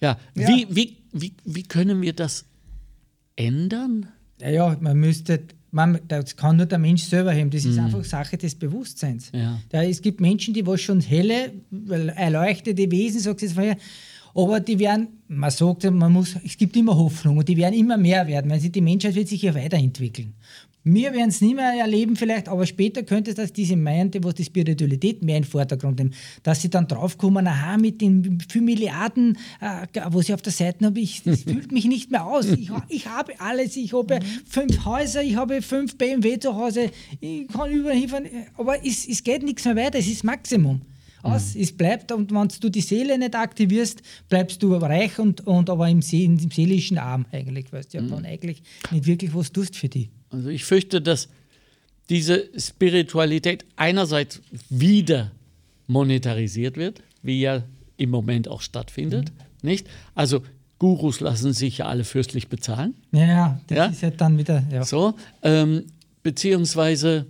Ja. 0.00 0.16
Wie, 0.34 0.66
wie, 0.70 0.96
wie, 1.12 1.32
wie 1.44 1.62
können 1.64 2.00
wir 2.02 2.12
das 2.12 2.44
ändern? 3.36 4.06
Ja, 4.40 4.48
ja, 4.50 4.76
man 4.80 4.96
müsste, 4.96 5.40
man, 5.70 5.98
das 6.08 6.36
kann 6.36 6.56
nur 6.56 6.66
der 6.66 6.78
Mensch 6.78 7.02
selber 7.02 7.32
haben. 7.32 7.50
Das 7.50 7.64
ist 7.64 7.78
einfach 7.78 8.04
Sache 8.04 8.36
des 8.36 8.54
Bewusstseins. 8.54 9.32
Mhm. 9.32 9.38
Ja. 9.38 9.60
Da, 9.68 9.82
es 9.82 10.00
gibt 10.00 10.20
Menschen, 10.20 10.54
die 10.54 10.66
was 10.66 10.80
schon 10.80 11.00
helle, 11.00 11.52
erleuchtete 12.16 12.90
Wesen, 12.90 13.20
sagt 13.20 13.42
es 13.42 13.52
vorher, 13.52 13.76
aber 14.34 14.60
die 14.60 14.78
werden, 14.78 15.08
man 15.26 15.50
sagt, 15.50 15.90
man 15.90 16.12
muss, 16.12 16.36
es 16.44 16.56
gibt 16.56 16.76
immer 16.76 16.96
Hoffnung 16.96 17.38
und 17.38 17.48
die 17.48 17.56
werden 17.56 17.74
immer 17.74 17.96
mehr 17.96 18.26
werden, 18.26 18.50
weil 18.50 18.60
die 18.60 18.80
Menschheit 18.80 19.14
wird 19.14 19.28
sich 19.28 19.42
ja 19.42 19.54
weiterentwillen. 19.54 20.34
Wir 20.84 21.12
werden 21.12 21.28
es 21.28 21.40
nicht 21.40 21.56
mehr 21.56 21.72
erleben 21.72 22.16
vielleicht, 22.16 22.48
aber 22.48 22.64
später 22.64 23.02
könnte 23.02 23.30
es, 23.30 23.36
dass 23.36 23.52
diese 23.52 23.76
meinte, 23.76 24.22
was 24.22 24.34
die 24.34 24.44
Spiritualität 24.44 25.22
mehr 25.22 25.36
in 25.36 25.42
den 25.42 25.48
Vordergrund 25.50 25.98
nehmen, 25.98 26.14
dass 26.42 26.62
sie 26.62 26.70
dann 26.70 26.86
draufkommen, 26.86 27.46
aha, 27.46 27.76
mit 27.76 28.00
den 28.00 28.38
vielen 28.48 28.64
Milliarden, 28.64 29.36
äh, 29.60 29.86
wo 30.10 30.22
sie 30.22 30.32
auf 30.32 30.42
der 30.42 30.52
Seite 30.52 30.86
habe, 30.86 31.00
ich, 31.00 31.22
das 31.24 31.42
füllt 31.44 31.72
mich 31.72 31.84
nicht 31.86 32.10
mehr 32.10 32.26
aus. 32.26 32.46
Ich, 32.46 32.70
ich 32.88 33.06
habe 33.06 33.38
alles, 33.40 33.76
ich 33.76 33.92
habe 33.92 34.20
fünf 34.46 34.84
Häuser, 34.84 35.22
ich 35.22 35.36
habe 35.36 35.62
fünf 35.62 35.96
BMW 35.98 36.38
zu 36.38 36.54
Hause, 36.54 36.90
ich 37.20 37.48
kann 37.48 37.70
überall 37.70 37.96
hinfahren, 37.96 38.26
aber 38.56 38.84
es, 38.86 39.06
es 39.06 39.22
geht 39.22 39.42
nichts 39.42 39.64
mehr 39.64 39.76
weiter, 39.76 39.98
es 39.98 40.06
ist 40.06 40.24
Maximum. 40.24 40.80
Aus, 41.22 41.54
es 41.56 41.72
bleibt, 41.76 42.12
und 42.12 42.30
wenn 42.32 42.48
du 42.60 42.68
die 42.68 42.80
Seele 42.80 43.18
nicht 43.18 43.34
aktivierst, 43.34 44.02
bleibst 44.28 44.62
du 44.62 44.74
reich 44.74 45.18
und, 45.18 45.46
und 45.46 45.68
aber 45.70 45.88
im, 45.88 46.00
See, 46.02 46.24
im 46.24 46.38
seelischen 46.38 46.98
Arm 46.98 47.26
eigentlich, 47.32 47.72
weißt 47.72 47.94
du, 47.94 47.98
ja, 47.98 48.04
dann 48.04 48.24
eigentlich 48.24 48.62
nicht 48.90 49.06
wirklich 49.06 49.34
was 49.34 49.50
tust 49.52 49.76
für 49.76 49.88
die. 49.88 50.10
Also 50.30 50.48
ich 50.48 50.64
fürchte, 50.64 51.00
dass 51.00 51.28
diese 52.08 52.48
Spiritualität 52.58 53.64
einerseits 53.76 54.40
wieder 54.70 55.32
monetarisiert 55.86 56.76
wird, 56.76 57.02
wie 57.22 57.40
ja 57.40 57.62
im 57.96 58.10
Moment 58.10 58.48
auch 58.48 58.60
stattfindet, 58.62 59.32
nicht? 59.62 59.88
Also 60.14 60.42
Gurus 60.78 61.18
lassen 61.20 61.52
sich 61.52 61.78
ja 61.78 61.86
alle 61.86 62.04
fürstlich 62.04 62.48
bezahlen. 62.48 62.94
Ja, 63.10 63.26
Ja, 63.26 63.60
das 63.66 63.76
Ja? 63.76 63.86
ist 63.86 64.00
ja 64.02 64.10
dann 64.10 64.38
wieder, 64.38 64.62
ja. 64.70 64.84
So, 64.84 65.14
ähm, 65.42 65.84
beziehungsweise, 66.22 67.26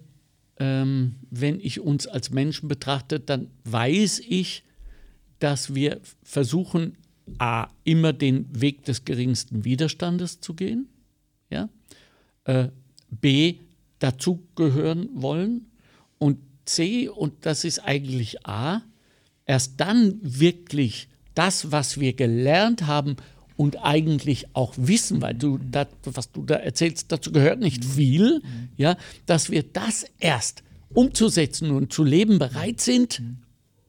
ähm, 0.58 1.16
wenn 1.30 1.60
ich 1.60 1.80
uns 1.80 2.06
als 2.06 2.30
Menschen 2.30 2.68
betrachte, 2.68 3.20
dann 3.20 3.48
weiß 3.64 4.20
ich, 4.20 4.64
dass 5.38 5.74
wir 5.74 6.00
versuchen, 6.22 6.96
A, 7.38 7.68
immer 7.84 8.12
den 8.12 8.46
Weg 8.60 8.84
des 8.84 9.04
geringsten 9.04 9.64
Widerstandes 9.64 10.40
zu 10.40 10.54
gehen, 10.54 10.88
ja? 11.50 11.68
äh, 12.44 12.68
B, 13.10 13.56
dazugehören 13.98 15.08
wollen 15.14 15.66
und 16.18 16.38
C, 16.64 17.08
und 17.08 17.46
das 17.46 17.64
ist 17.64 17.80
eigentlich 17.80 18.46
A, 18.46 18.82
erst 19.46 19.80
dann 19.80 20.18
wirklich 20.22 21.08
das, 21.34 21.70
was 21.70 22.00
wir 22.00 22.14
gelernt 22.14 22.86
haben 22.86 23.16
und 23.58 23.84
eigentlich 23.84 24.46
auch 24.54 24.72
wissen, 24.76 25.20
weil 25.20 25.34
du 25.34 25.58
das, 25.70 25.88
was 26.04 26.32
du 26.32 26.44
da 26.44 26.54
erzählst, 26.54 27.12
dazu 27.12 27.30
gehört 27.32 27.60
nicht 27.60 27.84
viel, 27.84 28.40
ja, 28.78 28.96
dass 29.26 29.50
wir 29.50 29.62
das 29.64 30.06
erst 30.20 30.62
umzusetzen 30.94 31.70
und 31.72 31.92
zu 31.92 32.02
leben 32.04 32.38
bereit 32.38 32.80
sind. 32.80 33.20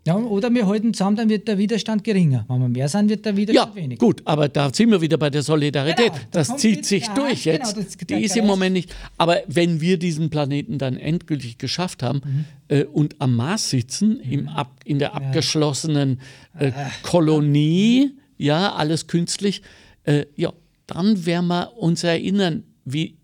ja. 0.05 0.15
Oder 0.15 0.51
wir 0.53 0.65
halten 0.65 0.93
zusammen, 0.93 1.15
dann 1.17 1.29
wird 1.29 1.47
der 1.47 1.57
Widerstand 1.59 2.03
geringer. 2.03 2.43
Wenn 2.49 2.59
wir 2.61 2.67
mehr 2.69 2.89
sind, 2.89 3.09
wird 3.09 3.23
der 3.25 3.33
Ja, 3.33 3.37
Widerstand 3.37 3.75
weniger. 3.75 3.99
gut, 4.05 4.21
aber 4.25 4.49
da 4.49 4.73
sind 4.73 4.89
wir 4.89 4.99
wieder 5.01 5.17
bei 5.17 5.29
der 5.29 5.43
Solidarität. 5.43 6.07
Genau, 6.13 6.17
da 6.31 6.39
das 6.39 6.57
zieht 6.57 6.85
sich 6.85 7.05
ja, 7.05 7.13
durch 7.13 7.43
genau, 7.43 7.57
jetzt. 7.57 7.77
das- 7.77 7.97
Die 8.07 8.23
ist 8.23 8.35
im 8.35 8.47
Moment 8.47 8.73
nicht. 8.73 8.93
Aber 9.17 9.37
wenn 9.47 9.81
wir 9.81 9.99
diesen 9.99 10.29
Planeten 10.31 10.77
dann 10.79 10.97
endgültig 10.97 11.57
geschafft 11.59 12.01
haben 12.01 12.21
Mhm. 12.25 12.45
äh, 12.69 12.83
und 12.85 13.15
am 13.21 13.35
Mars 13.35 13.69
sitzen, 13.69 14.19
im 14.19 14.47
ab, 14.49 14.71
in 14.83 14.97
der 14.97 15.13
abgeschlossenen 15.13 16.19
äh, 16.57 16.71
Kolonie, 17.03 18.11
ja, 18.39 18.73
alles 18.73 19.05
künstlich, 19.05 19.61
äh, 20.05 20.25
ja, 20.35 20.51
dann 20.87 21.25
werden 21.27 21.47
wir 21.47 21.73
uns 21.77 22.03
erinnern, 22.03 22.63
wie 22.85 23.15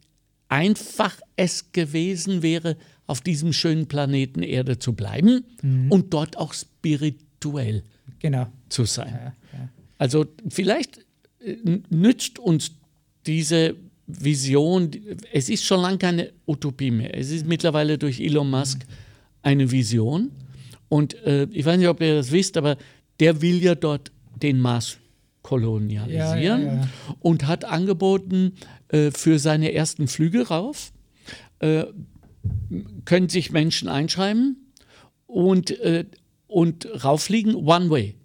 einfach 0.50 1.20
es 1.36 1.72
gewesen 1.72 2.44
wäre, 2.44 2.78
auf 3.08 3.22
diesem 3.22 3.54
schönen 3.54 3.88
Planeten 3.88 4.44
Erde 4.44 4.78
zu 4.78 4.94
bleiben 4.94 5.44
Mhm. 5.64 5.92
und 5.92 6.14
dort 6.14 6.38
auch 6.38 6.54
spirituell 6.54 7.84
Genau. 8.20 8.48
zu 8.70 8.86
sein. 8.86 9.34
Also 9.98 10.26
vielleicht 10.50 11.00
äh, 11.40 11.56
nützt 11.90 12.38
uns 12.40 12.72
diese 13.26 13.76
Vision, 14.08 14.92
es 15.32 15.50
ist 15.50 15.64
schon 15.66 15.82
lange 15.82 15.98
keine 15.98 16.32
Utopie 16.48 16.92
mehr, 16.92 17.16
es 17.18 17.32
ist 17.32 17.46
mittlerweile 17.48 17.98
durch 17.98 18.20
Elon 18.20 18.50
Musk 18.50 18.82
eine 19.42 19.70
Vision. 19.72 20.32
Und 20.90 21.16
äh, 21.26 21.48
ich 21.52 21.66
weiß 21.66 21.78
nicht, 21.80 21.88
ob 21.88 22.02
ihr 22.02 22.16
das 22.16 22.32
wisst, 22.32 22.58
aber 22.58 22.78
der 23.20 23.42
will 23.42 23.62
ja 23.64 23.74
dort 23.76 24.12
den 24.42 24.60
Mars 24.60 24.98
kolonialisieren 25.46 26.42
Ja, 26.42 26.58
ja, 26.58 26.58
ja. 26.58 26.88
und 27.20 27.46
hat 27.46 27.66
angeboten 27.66 28.54
äh, 28.88 29.12
für 29.12 29.38
seine 29.38 29.74
ersten 29.74 30.08
Flüge 30.08 30.48
rauf, 30.48 30.92
äh, 31.60 31.84
können 33.06 33.30
sich 33.30 33.52
Menschen 33.52 33.88
einschreiben 33.88 34.58
und, 35.28 35.70
äh, 35.82 36.06
und 36.48 36.88
rauffliegen 37.04 37.54
one 37.54 37.92
way. 37.92 38.16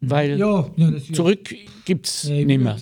Weil 0.00 0.36
Ja, 0.36 0.68
ja 0.76 0.92
zurück 1.12 1.54
gibt 1.84 2.06
es 2.08 2.24
ja, 2.24 2.44
nicht 2.44 2.60
mehr. 2.60 2.76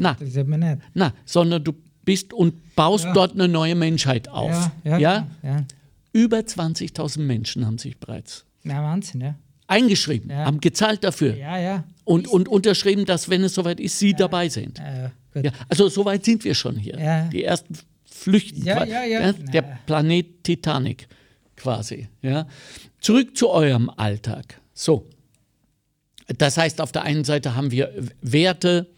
Na. 0.00 0.16
Das 0.18 0.32
sieht 0.32 0.48
man 0.48 0.60
nicht. 0.60 0.78
Na, 0.94 1.14
sondern 1.24 1.62
du 1.62 1.72
bist 2.04 2.32
und 2.32 2.74
baust 2.74 3.04
Ja. 3.04 3.12
dort 3.12 3.34
eine 3.34 3.46
neue 3.46 3.76
Menschheit 3.76 4.28
auf. 4.28 4.50
Ja, 4.50 4.72
ja, 4.84 4.98
ja? 4.98 5.26
ja. 5.44 5.64
Über 6.12 6.38
20.000 6.38 7.20
Menschen 7.20 7.64
haben 7.64 7.78
sich 7.78 7.96
bereits 7.96 8.44
Na, 8.64 8.82
Wahnsinn, 8.82 9.20
ja. 9.20 9.36
eingeschrieben, 9.68 10.30
Ja. 10.30 10.46
haben 10.46 10.60
gezahlt 10.60 11.04
dafür 11.04 11.36
Ja, 11.36 11.58
ja. 11.58 11.84
Und, 12.04 12.28
und 12.28 12.48
unterschrieben, 12.48 13.04
dass, 13.04 13.28
wenn 13.28 13.44
es 13.44 13.54
soweit 13.54 13.80
ist, 13.80 13.98
sie 13.98 14.14
dabei 14.14 14.48
sind. 14.48 14.78
Ja, 14.78 15.02
ja. 15.02 15.12
Ja, 15.34 15.52
also 15.68 15.88
so 15.88 16.04
weit 16.04 16.24
sind 16.24 16.44
wir 16.44 16.54
schon 16.54 16.76
hier. 16.76 16.98
Ja. 16.98 17.24
Die 17.28 17.42
ersten 17.42 17.78
flüchten. 18.04 18.64
Ja, 18.64 18.84
ja, 18.84 19.04
ja. 19.04 19.32
Der 19.32 19.62
Na. 19.62 19.78
Planet 19.86 20.44
Titanic 20.44 21.08
quasi. 21.56 22.08
Ja. 22.20 22.46
Zurück 23.00 23.36
zu 23.36 23.48
eurem 23.48 23.90
Alltag. 23.90 24.60
So. 24.74 25.08
Das 26.38 26.56
heißt, 26.56 26.80
auf 26.80 26.92
der 26.92 27.02
einen 27.02 27.24
Seite 27.24 27.54
haben 27.56 27.70
wir 27.70 27.92
Werte, 28.20 28.88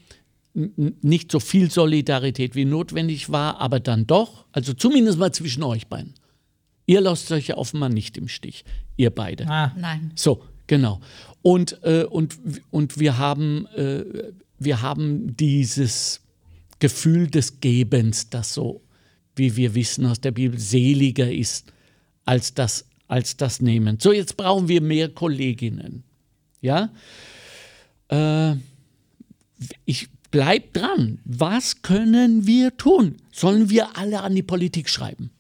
nicht 0.55 1.33
so 1.33 1.41
viel 1.41 1.71
Solidarität 1.71 2.55
wie 2.55 2.65
notwendig 2.65 3.31
war, 3.31 3.61
aber 3.61 3.81
dann 3.81 4.07
doch, 4.07 4.45
also 4.53 4.73
zumindest 4.73 5.19
mal 5.19 5.33
zwischen 5.33 5.63
euch 5.65 5.89
beiden. 5.89 6.15
Ihr 6.87 7.01
lasst 7.01 7.33
euch 7.33 7.49
ja 7.49 7.57
offenbar 7.57 7.89
nicht 7.89 8.17
im 8.17 8.29
Stich, 8.29 8.65
ihr 8.97 9.11
beide. 9.11 9.49
Ah, 9.49 9.73
Nein. 9.77 10.13
So, 10.15 10.45
genau. 10.67 11.01
Und, 11.43 11.83
äh, 11.83 12.05
und, 12.05 12.39
und 12.71 12.99
wir, 12.99 13.19
haben, 13.19 13.67
äh, 13.75 14.05
wir 14.59 14.83
haben 14.83 15.37
dieses 15.37 16.21
Gefühl 16.79 17.29
des 17.29 17.61
Gebens, 17.61 18.31
das 18.31 18.55
so, 18.55 18.83
wie 19.37 19.57
wir 19.57 19.75
wissen 19.75 20.07
aus 20.07 20.21
der 20.21 20.31
Bibel, 20.31 20.59
seliger 20.59 21.31
ist 21.31 21.73
als 22.25 22.55
das, 22.55 22.87
als 23.09 23.37
das 23.37 23.61
Nehmen. 23.61 23.99
So, 24.01 24.13
jetzt 24.13 24.37
brauchen 24.37 24.69
wir 24.69 24.81
mehr 24.81 25.09
Kolleginnen. 25.09 26.05
Ja? 26.61 26.91
Äh, 28.09 28.57
ich 29.85 30.09
bleib 30.31 30.73
dran. 30.73 31.21
Was 31.25 31.83
können 31.83 32.47
wir 32.47 32.77
tun? 32.77 33.17
Sollen 33.33 33.71
wir 33.71 33.97
alle 33.97 34.23
an 34.23 34.35
die 34.35 34.43
Politik 34.43 34.89
schreiben? 34.89 35.31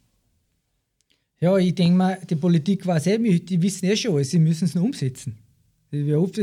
Ja, 1.44 1.58
ich 1.58 1.74
denke 1.74 1.94
mal, 1.94 2.18
die 2.28 2.36
Politik 2.36 2.86
weiß 2.86 3.06
eh, 3.06 3.18
die 3.18 3.60
wissen 3.60 3.84
eh 3.84 3.96
schon 3.96 4.14
alles, 4.14 4.30
sie 4.30 4.38
müssen 4.38 4.64
es 4.64 4.74
nur 4.74 4.84
umsetzen. 4.84 5.36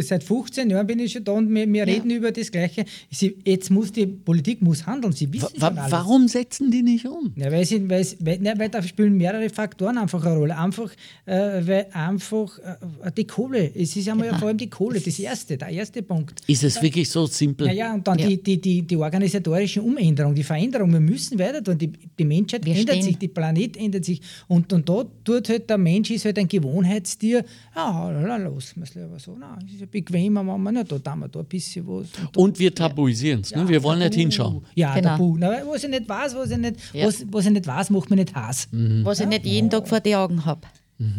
Seit 0.01 0.23
15 0.23 0.69
Jahren 0.69 0.87
bin 0.87 0.99
ich 0.99 1.11
schon 1.13 1.23
da 1.23 1.33
und 1.33 1.53
wir, 1.53 1.71
wir 1.71 1.85
reden 1.87 2.09
über 2.11 2.31
das 2.31 2.51
Gleiche. 2.51 2.85
Sie, 3.09 3.37
jetzt 3.45 3.69
muss 3.69 3.91
die 3.91 4.05
Politik 4.07 4.61
muss 4.61 4.85
handeln. 4.85 5.13
Sie 5.13 5.31
wissen 5.31 5.49
Wa 5.57 5.67
alles. 5.67 5.91
warum 5.91 6.27
setzen 6.27 6.71
die 6.71 6.81
nicht 6.83 7.05
um? 7.05 7.33
Ja, 7.35 7.51
weil, 7.51 7.65
sie, 7.65 7.89
weil, 7.89 8.05
weil, 8.19 8.39
nein, 8.39 8.57
weil 8.59 8.69
da 8.69 8.81
spielen 8.81 9.17
mehrere 9.17 9.49
Faktoren 9.49 9.97
einfach 9.97 10.23
eine 10.25 10.37
Rolle. 10.37 10.57
Einfach, 10.57 10.91
äh, 11.25 11.61
weil 11.65 11.87
einfach 11.93 12.57
äh, 12.59 13.11
die 13.15 13.25
Kohle, 13.25 13.71
es 13.75 13.95
ist 13.95 14.07
einmal 14.09 14.27
ja. 14.27 14.37
vor 14.37 14.47
allem 14.47 14.57
die 14.57 14.69
Kohle, 14.69 14.99
das 14.99 15.19
erste, 15.19 15.57
der 15.57 15.69
erste 15.69 16.01
Punkt. 16.03 16.41
Ist 16.47 16.63
es 16.63 16.81
wirklich 16.81 17.09
so 17.09 17.25
simpel? 17.25 17.67
Ja, 17.67 17.73
ja 17.73 17.93
und 17.93 18.07
dann 18.07 18.17
Ja. 18.19 18.27
Die, 18.27 18.41
die, 18.41 18.61
die, 18.61 18.81
die 18.83 18.95
organisatorische 18.97 19.81
Umänderung, 19.81 20.35
die 20.35 20.43
Veränderung. 20.43 20.91
Wir 20.93 20.99
müssen 20.99 21.37
weiter 21.39 21.63
tun. 21.63 21.77
Die, 21.77 21.91
die 21.91 22.25
Menschheit 22.25 22.63
Wir 22.65 22.75
ändert 22.75 22.95
stehen- 22.95 23.03
sich, 23.03 23.17
die 23.17 23.27
Planet 23.27 23.77
ändert 23.77 24.05
sich. 24.05 24.21
Und, 24.47 24.71
und 24.73 24.87
da 24.87 25.05
tut 25.23 25.49
halt 25.49 25.69
der 25.69 25.77
Mensch 25.77 26.11
ist 26.11 26.25
halt 26.25 26.37
ein 26.37 26.47
Gewohnheitstier. 26.47 27.43
Ja, 27.75 28.09
la, 28.09 28.37
los, 28.37 28.73
es 28.81 28.95
lieber 28.95 29.19
so. 29.19 29.35
Es 29.65 29.73
ist 29.73 29.81
ja 29.81 29.87
bequemer, 29.89 30.45
wenn 30.45 30.61
wir 30.63 30.71
nicht, 30.71 30.91
da 30.91 30.97
tun 30.99 31.19
wir 31.19 31.27
da 31.27 31.39
ein 31.39 31.45
bisschen 31.45 31.87
was. 31.87 32.07
Und, 32.19 32.37
Und 32.37 32.59
wir 32.59 32.73
tabuisieren 32.73 33.41
es. 33.41 33.53
Ne? 33.55 33.67
Wir 33.67 33.81
wollen 33.83 33.99
nicht 33.99 34.15
hinschauen. 34.15 34.65
Ja, 34.75 34.93
Genau. 34.95 35.09
Tabu. 35.09 35.37
Na, 35.37 35.49
was 35.67 35.83
ich 35.83 35.89
nicht 35.89 36.07
weiß, 36.07 36.35
was 36.35 36.51
ich 36.51 36.57
nicht, 36.57 36.75
Ja. 36.93 37.07
was, 37.07 37.25
was 37.31 37.45
ich 37.45 37.51
nicht 37.51 37.67
weiß, 37.67 37.89
macht 37.89 38.09
mir 38.09 38.15
nicht 38.17 38.33
Hass. 38.35 38.67
Was 39.03 39.19
ich 39.19 39.27
nicht 39.27 39.45
jeden 39.45 39.69
Tag 39.69 39.87
vor 39.87 39.99
die 39.99 40.15
Augen 40.15 40.45
habe. 40.45 40.61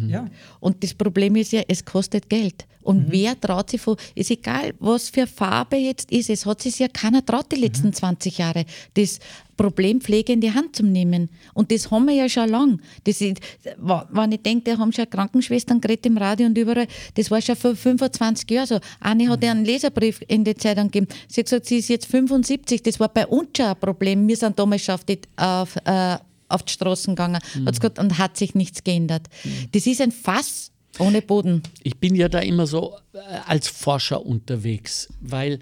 Ja. 0.07 0.27
Und 0.59 0.83
das 0.83 0.93
Problem 0.93 1.35
ist 1.35 1.51
ja, 1.51 1.61
es 1.67 1.83
kostet 1.83 2.29
Geld. 2.29 2.65
Und 2.83 3.11
wer 3.11 3.39
traut 3.39 3.69
sich 3.69 3.81
von, 3.81 3.95
ist 4.13 4.29
egal, 4.29 4.73
was 4.79 5.09
für 5.09 5.25
Farbe 5.25 5.77
jetzt 5.77 6.11
ist, 6.11 6.29
es 6.29 6.45
hat 6.45 6.61
sich 6.61 6.79
ja 6.79 6.87
keiner 6.87 7.25
traut 7.25 7.51
die 7.51 7.55
letzten 7.55 7.93
20 7.93 8.37
Jahre, 8.37 8.65
das 8.93 9.19
Problem 9.55 10.01
Pflege 10.01 10.33
in 10.33 10.41
die 10.41 10.51
Hand 10.51 10.75
zu 10.75 10.83
nehmen. 10.83 11.29
Und 11.53 11.71
das 11.71 11.89
haben 11.91 12.05
wir 12.05 12.13
ja 12.13 12.27
schon 12.27 12.49
lang. 12.49 12.81
Das 13.05 13.21
ist, 13.21 13.39
wenn 13.77 14.31
ich 14.31 14.41
denke, 14.41 14.71
da 14.71 14.77
haben 14.77 14.91
schon 14.91 15.09
Krankenschwestern 15.09 15.79
geredet 15.79 16.07
im 16.07 16.17
Radio 16.17 16.47
und 16.47 16.57
überall, 16.57 16.87
das 17.13 17.31
war 17.31 17.41
schon 17.41 17.55
vor 17.55 17.75
25 17.75 18.49
Jahren 18.49 18.67
so. 18.67 18.79
Eine 18.99 19.29
hat 19.29 19.43
ja 19.43 19.51
einen 19.51 19.65
Leserbrief 19.65 20.21
in 20.27 20.43
die 20.43 20.55
Zeitung 20.55 20.85
gegeben. 20.85 21.07
Sie 21.27 21.41
hat 21.41 21.45
gesagt, 21.45 21.65
sie 21.67 21.77
ist 21.77 21.89
jetzt 21.89 22.07
75, 22.07 22.83
das 22.83 22.99
war 22.99 23.09
bei 23.09 23.27
uns 23.27 23.49
schon 23.55 23.67
ein 23.67 23.79
Problem. 23.79 24.27
Wir 24.27 24.37
sind 24.37 24.57
damals 24.57 24.83
schon 24.83 24.95
auf 24.95 25.03
die, 25.03 25.19
auf, 25.37 25.75
äh, 25.85 26.17
auf 26.49 26.63
die 26.63 26.73
Straßen 26.73 27.15
gegangen 27.15 27.39
Hat's 27.65 27.79
gesagt, 27.79 27.99
und 27.99 28.17
hat 28.17 28.37
sich 28.37 28.55
nichts 28.55 28.83
geändert. 28.83 29.27
Das 29.71 29.87
ist 29.87 30.01
ein 30.01 30.11
Fass 30.11 30.71
ohne 30.99 31.21
Boden. 31.21 31.63
Ich 31.81 31.97
bin 31.97 32.15
ja 32.15 32.29
da 32.29 32.39
immer 32.39 32.67
so 32.67 32.95
äh, 33.13 33.17
als 33.45 33.67
Forscher 33.67 34.25
unterwegs, 34.25 35.09
weil 35.21 35.59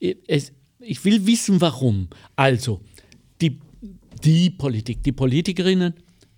äh, 0.00 0.14
es, 0.26 0.52
ich 0.80 1.04
will 1.04 1.26
wissen, 1.26 1.60
warum. 1.60 2.08
Also, 2.36 2.80
die, 3.40 3.60
die 4.22 4.50
Politik, 4.50 5.02
die 5.02 5.12
Politikerinnen 5.12 5.94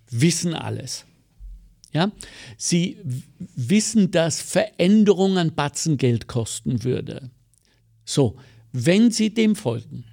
wissen 0.09 0.53
alles. 0.53 1.05
Ja? 1.93 2.11
Sie 2.57 2.97
wissen, 3.55 4.11
dass 4.11 4.41
Veränderung 4.41 5.37
an 5.37 5.55
Batzen 5.55 5.97
Geld 5.97 6.27
kosten 6.27 6.83
würde. 6.83 7.31
So, 8.05 8.37
wenn 8.71 9.11
sie 9.11 9.33
dem 9.33 9.55
folgen 9.55 10.05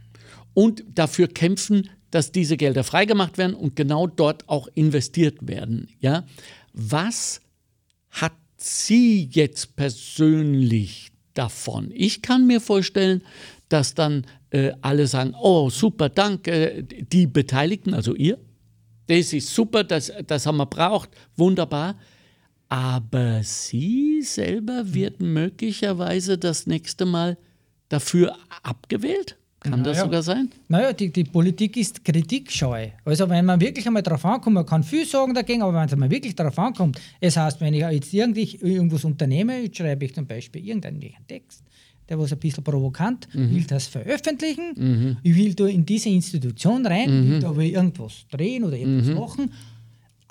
und 0.54 0.84
dafür 0.94 1.28
kämpfen, 1.28 1.90
dass 2.14 2.30
diese 2.30 2.56
Gelder 2.56 2.84
freigemacht 2.84 3.38
werden 3.38 3.54
und 3.54 3.74
genau 3.74 4.06
dort 4.06 4.48
auch 4.48 4.68
investiert 4.74 5.48
werden, 5.48 5.88
ja, 5.98 6.24
was 6.72 7.40
hat 8.10 8.34
sie 8.56 9.28
jetzt 9.32 9.74
persönlich 9.74 11.10
davon? 11.34 11.90
Ich 11.92 12.22
kann 12.22 12.46
mir 12.46 12.60
vorstellen, 12.60 13.22
dass 13.68 13.94
dann 13.94 14.26
äh, 14.50 14.70
alle 14.80 15.08
sagen, 15.08 15.34
oh 15.42 15.70
super, 15.70 16.08
danke, 16.08 16.84
die 16.84 17.26
Beteiligten, 17.26 17.94
also 17.94 18.14
ihr, 18.14 18.38
das 19.08 19.32
ist 19.32 19.52
super, 19.52 19.82
das, 19.82 20.12
das 20.28 20.46
haben 20.46 20.58
wir 20.58 20.66
braucht, 20.66 21.10
wunderbar. 21.36 21.96
Aber 22.68 23.42
sie 23.42 24.22
selber 24.22 24.94
wird 24.94 25.20
möglicherweise 25.20 26.38
das 26.38 26.68
nächste 26.68 27.06
Mal 27.06 27.36
dafür 27.88 28.36
abgewählt? 28.62 29.36
Kann 29.64 29.82
das 29.82 29.96
ja. 29.96 30.04
sogar 30.04 30.22
sein? 30.22 30.50
Naja, 30.68 30.92
die, 30.92 31.10
die 31.10 31.24
Politik 31.24 31.76
ist 31.78 32.04
kritikscheu. 32.04 32.88
Also 33.04 33.28
wenn 33.30 33.46
man 33.46 33.58
wirklich 33.60 33.86
einmal 33.86 34.02
darauf 34.02 34.24
ankommt, 34.24 34.54
man 34.54 34.66
kann 34.66 34.82
viel 34.82 35.06
sagen 35.06 35.32
dagegen, 35.34 35.62
aber 35.62 35.72
wenn 35.78 35.86
es 35.86 35.92
einmal 35.94 36.10
wirklich 36.10 36.34
darauf 36.34 36.58
ankommt, 36.58 37.00
es 37.18 37.36
heißt, 37.36 37.60
wenn 37.62 37.72
ich 37.72 37.80
jetzt 37.80 38.12
irgendwie 38.12 38.58
irgendwas 38.60 39.04
unternehme, 39.04 39.58
jetzt 39.62 39.78
schreibe 39.78 40.04
ich 40.04 40.14
zum 40.14 40.26
Beispiel 40.26 40.66
irgendeinen 40.66 41.00
Text, 41.26 41.62
der 42.08 42.18
was 42.18 42.32
ein 42.32 42.38
bisschen 42.38 42.62
provokant, 42.62 43.26
Mhm. 43.34 43.54
will 43.54 43.64
das 43.64 43.86
veröffentlichen, 43.86 45.16
ich 45.22 45.34
will 45.34 45.54
da 45.54 45.66
in 45.66 45.86
diese 45.86 46.10
Institution 46.10 46.84
rein, 46.86 47.08
Mhm. 47.24 47.30
will 47.30 47.40
da 47.40 47.48
aber 47.48 47.62
irgendwas 47.62 48.26
drehen 48.30 48.64
oder 48.64 48.76
irgendwas 48.76 49.14
machen. 49.16 49.50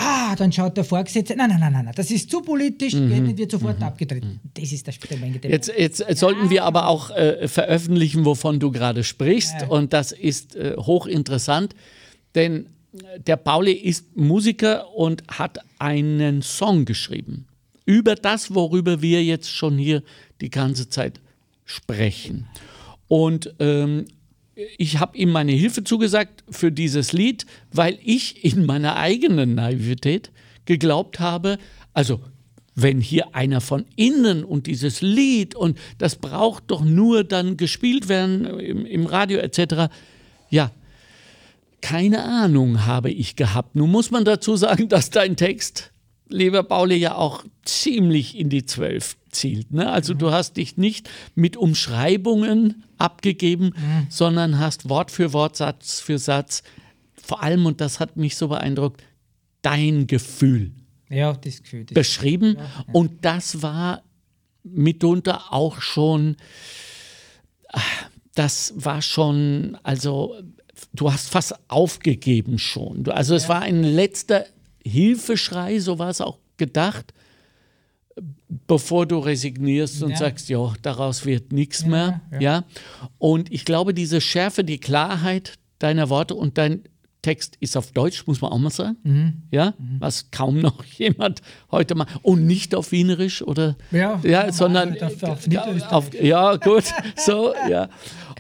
Ah, 0.06 0.36
dann 0.36 0.52
schaut 0.52 0.76
der 0.76 0.84
Vorgesetzte, 0.84 1.36
nein, 1.36 1.50
nein, 1.50 1.60
nein, 1.60 1.74
nein, 1.74 1.86
nein, 1.86 1.94
das 1.96 2.12
ist 2.12 2.30
zu 2.30 2.42
politisch, 2.42 2.94
nicht, 2.94 3.38
wird 3.38 3.52
sofort 3.52 3.82
abgetreten. 3.82 4.40
Das 4.54 4.72
ist 4.72 4.88
das 4.88 4.96
Mhm. 4.96 5.52
Jetzt, 5.52 5.72
jetzt 5.78 6.04
sollten 6.20 6.50
wir 6.50 6.64
aber 6.64 6.88
auch 6.88 7.10
äh, 7.12 7.48
veröffentlichen, 7.48 8.26
wovon 8.26 8.60
du 8.60 8.72
gerade 8.72 9.04
sprichst. 9.04 9.70
Und 9.70 9.94
das 9.94 10.12
ist 10.12 10.56
äh, 10.56 10.76
hochinteressant, 10.78 11.76
denn 12.36 12.68
der 13.26 13.38
Pauli 13.38 13.74
ist 13.74 14.16
Musiker 14.16 14.94
und 14.96 15.24
hat 15.28 15.60
einen 15.80 16.42
Song 16.42 16.86
geschrieben 16.86 17.48
über 17.86 18.16
das, 18.16 18.54
worüber 18.54 19.02
wir 19.02 19.24
jetzt 19.24 19.50
schon 19.50 19.78
hier 19.78 20.04
die 20.42 20.50
ganze 20.50 20.90
Zeit 20.90 21.20
sprechen. 21.66 22.48
Und 23.08 23.54
ähm, 23.60 24.06
ich 24.78 25.00
habe 25.00 25.18
ihm 25.18 25.32
meine 25.32 25.52
Hilfe 25.52 25.84
zugesagt 25.84 26.44
für 26.50 26.72
dieses 26.72 27.14
Lied, 27.14 27.46
weil 27.72 27.98
ich 28.04 28.44
in 28.46 28.66
meiner 28.66 28.96
eigenen 28.96 29.56
Naivität 29.56 30.32
geglaubt 30.66 31.20
habe, 31.20 31.58
also 31.94 32.22
wenn 32.76 33.02
hier 33.02 33.36
einer 33.36 33.62
von 33.62 33.86
innen 33.96 34.44
und 34.44 34.68
dieses 34.68 35.02
Lied 35.02 35.56
und 35.56 35.78
das 35.98 36.16
braucht 36.16 36.66
doch 36.68 36.84
nur 36.84 37.24
dann 37.24 37.58
gespielt 37.58 38.10
werden 38.10 38.46
im, 38.60 38.86
im 38.86 39.06
Radio 39.06 39.40
etc. 39.40 39.94
Ja, 40.50 40.72
keine 41.82 42.24
Ahnung 42.24 42.86
habe 42.86 43.12
ich 43.12 43.36
gehabt. 43.36 43.76
Nun 43.76 43.92
muss 43.92 44.10
man 44.10 44.26
dazu 44.26 44.56
sagen, 44.56 44.88
dass 44.90 45.10
dein 45.10 45.36
Text, 45.36 45.92
lieber 46.34 46.64
Pauli, 46.64 46.96
ja 46.96 47.16
auch 47.16 47.44
ziemlich 47.64 48.38
in 48.38 48.50
die 48.50 48.66
Zwölf 48.66 49.16
zielt. 49.32 49.72
Ne? 49.72 49.90
Also 49.90 50.14
du 50.14 50.32
hast 50.32 50.58
dich 50.58 50.78
nicht 50.78 51.10
mit 51.36 51.56
Umschreibungen 51.56 52.84
abgegeben, 52.98 53.74
sondern 54.10 54.60
hast 54.60 54.90
Wort 54.90 55.12
für 55.12 55.34
Wort, 55.34 55.56
Satz 55.56 56.00
für 56.00 56.18
Satz, 56.18 56.64
vor 57.16 57.42
allem, 57.42 57.66
und 57.66 57.80
das 57.80 58.00
hat 58.00 58.18
mich 58.18 58.36
so 58.36 58.50
beeindruckt, 58.50 59.02
dein 59.62 60.08
Gefühl 60.08 60.74
Ja, 61.10 61.34
das 61.34 61.62
Gefühl. 61.64 61.86
Das 61.86 61.94
beschrieben. 61.94 62.58
Und 62.92 63.24
das 63.24 63.62
war 63.62 64.04
mitunter 64.64 65.54
auch 65.54 65.82
schon, 65.82 66.36
das 68.36 68.74
war 68.76 69.02
schon, 69.02 69.78
also 69.84 70.36
du 70.94 71.12
hast 71.12 71.30
fast 71.30 71.56
aufgegeben 71.70 72.60
schon. 72.60 73.08
Also 73.10 73.36
es 73.36 73.48
war 73.48 73.62
ein 73.62 73.84
letzter 73.84 74.46
Hilfeschrei, 74.86 75.80
so 75.80 76.00
war 76.00 76.10
es 76.10 76.22
auch 76.22 76.40
gedacht, 76.58 77.14
bevor 78.68 79.06
du 79.08 79.18
resignierst 79.18 80.04
und 80.04 80.12
Ja. 80.12 80.18
sagst, 80.18 80.50
ja, 80.50 80.74
daraus 80.82 81.26
wird 81.26 81.52
nichts 81.52 81.86
mehr. 81.86 82.22
ja. 82.34 82.40
Ja. 82.40 82.64
Und 83.18 83.52
ich 83.52 83.66
glaube, 83.66 83.94
diese 83.94 84.22
Schärfe, 84.22 84.64
die 84.64 84.78
Klarheit 84.80 85.54
deiner 85.80 86.10
Worte 86.10 86.36
und 86.36 86.58
dein 86.58 86.84
Text 87.24 87.56
ist 87.62 87.78
auf 87.78 87.92
Deutsch, 87.94 88.28
muss 88.28 88.42
man 88.42 88.52
auch 88.52 88.58
mal 88.60 88.70
sagen. 88.70 88.98
Mhm. 89.04 89.34
Ja, 89.50 89.74
was 90.00 90.30
kaum 90.30 90.60
noch 90.60 90.84
jemand 90.98 91.42
heute 91.72 91.96
mal 91.96 92.06
und 92.22 92.46
nicht 92.46 92.76
auf 92.76 92.92
Wienerisch 92.92 93.42
oder 93.42 93.78
Ja, 93.92 94.20
ja, 94.24 94.40
normal, 94.40 94.54
sondern 94.54 95.02
auf- 95.02 95.24
auf 95.24 95.92
auf, 95.92 96.14
ja 96.22 96.56
gut, 96.58 96.84
so 97.18 97.54
ja. 97.70 97.90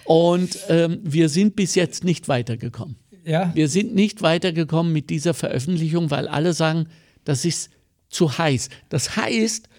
Und 0.06 0.58
ähm, 0.68 1.00
wir 1.02 1.30
sind 1.30 1.56
bis 1.56 1.76
jetzt 1.76 2.04
nicht 2.04 2.28
weitergekommen. 2.28 2.98
Ja, 3.26 3.52
Wir 3.54 3.68
sind 3.70 3.96
nicht 3.96 4.22
weitergekommen 4.22 4.92
mit 4.92 5.10
dieser 5.10 5.34
Veröffentlichung, 5.34 6.12
weil 6.12 6.28
alle 6.28 6.54
sagen, 6.54 6.88
das 7.24 7.46
ist 7.46 7.70
zu 8.10 8.38
heiß. 8.38 8.70
Das 8.90 9.16
heißt, 9.16 9.70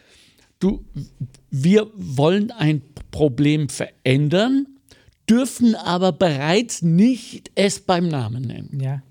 du, 0.61 0.85
wir 1.51 1.91
wollen 1.95 2.51
ein 2.51 2.83
Problem 3.11 3.69
verändern, 3.69 4.67
dürfen 5.29 5.75
aber 5.75 6.13
bereits 6.13 6.83
nicht 6.83 7.51
es 7.55 7.81
beim 7.81 8.09
Namen 8.09 8.43
nennen. 8.43 8.81
ja. 8.81 9.03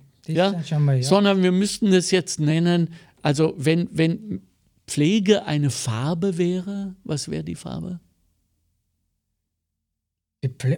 Ja? 0.68 0.80
mal, 0.80 0.98
ja. 0.98 1.04
Sondern 1.04 1.44
wir 1.44 1.52
müssten 1.52 1.92
es 1.94 2.12
jetzt 2.12 2.40
nennen, 2.40 2.90
also 3.22 3.54
wenn, 3.58 3.90
wenn 3.92 4.42
Pflege 4.88 5.46
eine 5.46 5.70
Farbe 5.70 6.38
wäre, 6.38 6.96
was 7.04 7.30
wäre 7.30 7.44
die 7.44 7.56
Farbe? 7.56 8.00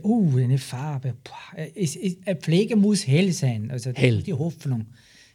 Oh, 0.03 0.29
eine 0.37 0.57
Farbe. 0.57 1.13
Boah, 1.23 1.65
es, 1.75 1.95
es, 1.95 2.17
eine 2.25 2.35
Pflege 2.35 2.75
muss 2.75 3.07
hell 3.07 3.31
sein. 3.31 3.69
Also 3.71 3.91
Hell. 3.93 4.21
die 4.21 4.33
Hoffnung. 4.33 4.85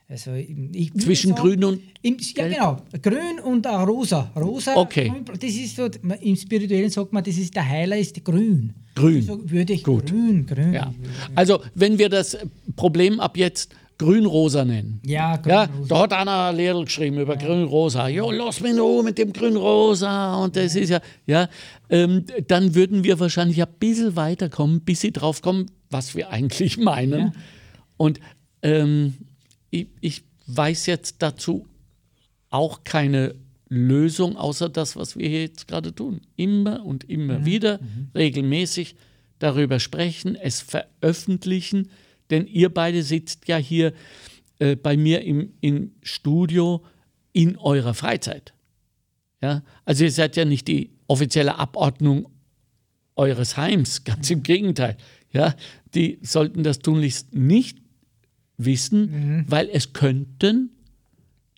Also 0.08 0.34
ich 0.34 0.92
Zwischen 0.94 1.30
sagen, 1.36 1.42
Grün 1.42 1.64
und 1.64 1.80
Im, 2.02 2.16
ja, 2.18 2.32
Gelb? 2.34 2.54
genau. 2.54 2.76
Grün 3.00 3.40
und 3.44 3.66
auch 3.66 3.86
rosa. 3.86 4.32
Rosa, 4.36 4.74
Okay. 4.76 5.08
grün, 5.08 5.24
das 5.24 5.50
ist 5.54 5.76
so, 5.76 5.86
im 6.20 6.34
Spirituellen 6.34 6.90
sagt 6.90 7.12
man, 7.12 7.22
das 7.22 7.38
ist 7.38 7.54
der 7.54 7.68
Heiler 7.68 7.96
ist 7.96 8.24
grün. 8.24 8.72
Grün. 8.96 9.22
So 9.22 9.48
würde 9.48 9.72
ich 9.72 9.84
Gut. 9.84 10.06
grün, 10.06 10.46
grün. 10.46 10.72
Ja. 10.72 10.92
Also, 11.36 11.60
wenn 11.76 11.96
wir 11.96 12.08
das 12.08 12.36
Problem 12.74 13.20
ab 13.20 13.36
jetzt 13.36 13.72
Grün-Rosa 14.00 14.64
nennen. 14.64 15.00
Ja, 15.04 15.38
Ja, 15.46 15.66
Grün-Rosa. 15.66 15.88
da 15.94 16.02
hat 16.02 16.12
einer 16.14 16.44
ein 16.46 16.56
Liedl 16.56 16.84
geschrieben 16.86 17.18
über 17.18 17.36
Grün-Rosa. 17.36 18.08
Jo, 18.08 18.30
lass 18.30 18.60
mich 18.60 18.74
noch 18.74 19.02
mit 19.02 19.18
dem 19.18 19.32
Grün-Rosa. 19.32 20.36
Und 20.42 20.56
das 20.56 20.74
ist 20.74 20.88
ja, 20.88 21.00
ja, 21.26 21.48
ähm, 21.90 22.24
dann 22.48 22.74
würden 22.74 23.04
wir 23.04 23.20
wahrscheinlich 23.20 23.60
ein 23.60 23.68
bisschen 23.78 24.16
weiterkommen, 24.16 24.80
bis 24.80 25.02
sie 25.02 25.12
drauf 25.12 25.42
kommen, 25.42 25.70
was 25.90 26.14
wir 26.14 26.30
eigentlich 26.30 26.78
meinen. 26.92 27.20
Ja. 27.20 27.32
Und 27.98 28.20
ähm, 28.62 29.14
ich, 29.70 29.88
ich 30.00 30.22
weiß 30.46 30.86
jetzt 30.86 31.16
dazu 31.18 31.66
auch 32.48 32.84
keine 32.84 33.34
Lösung, 33.68 34.36
außer 34.38 34.68
das, 34.70 34.96
was 34.96 35.16
wir 35.18 35.28
jetzt 35.28 35.68
gerade 35.68 35.94
tun. 35.94 36.22
Immer 36.36 36.84
und 36.86 37.04
immer 37.08 37.44
wieder, 37.44 37.78
regelmäßig 38.14 38.96
darüber 39.38 39.78
sprechen, 39.78 40.36
es 40.36 40.60
veröffentlichen, 40.60 41.90
denn 42.30 42.46
ihr 42.46 42.68
beide 42.72 43.02
sitzt 43.02 43.48
ja 43.48 43.56
hier 43.56 43.92
äh, 44.58 44.76
bei 44.76 44.96
mir 44.96 45.22
im, 45.22 45.52
im 45.60 45.92
Studio 46.02 46.84
in 47.32 47.56
eurer 47.56 47.94
Freizeit. 47.94 48.52
Ja? 49.42 49.62
Also 49.84 50.04
ihr 50.04 50.12
seid 50.12 50.36
ja 50.36 50.44
nicht 50.44 50.68
die 50.68 50.90
offizielle 51.06 51.58
Abordnung 51.58 52.28
eures 53.16 53.56
Heims, 53.56 54.04
ganz 54.04 54.30
im 54.30 54.42
Gegenteil. 54.42 54.96
Ja? 55.32 55.54
Die 55.94 56.18
sollten 56.22 56.62
das 56.62 56.78
tunlichst 56.80 57.34
nicht 57.34 57.78
wissen, 58.56 59.44
weil 59.48 59.68
es 59.72 59.92
könnten 59.92 60.70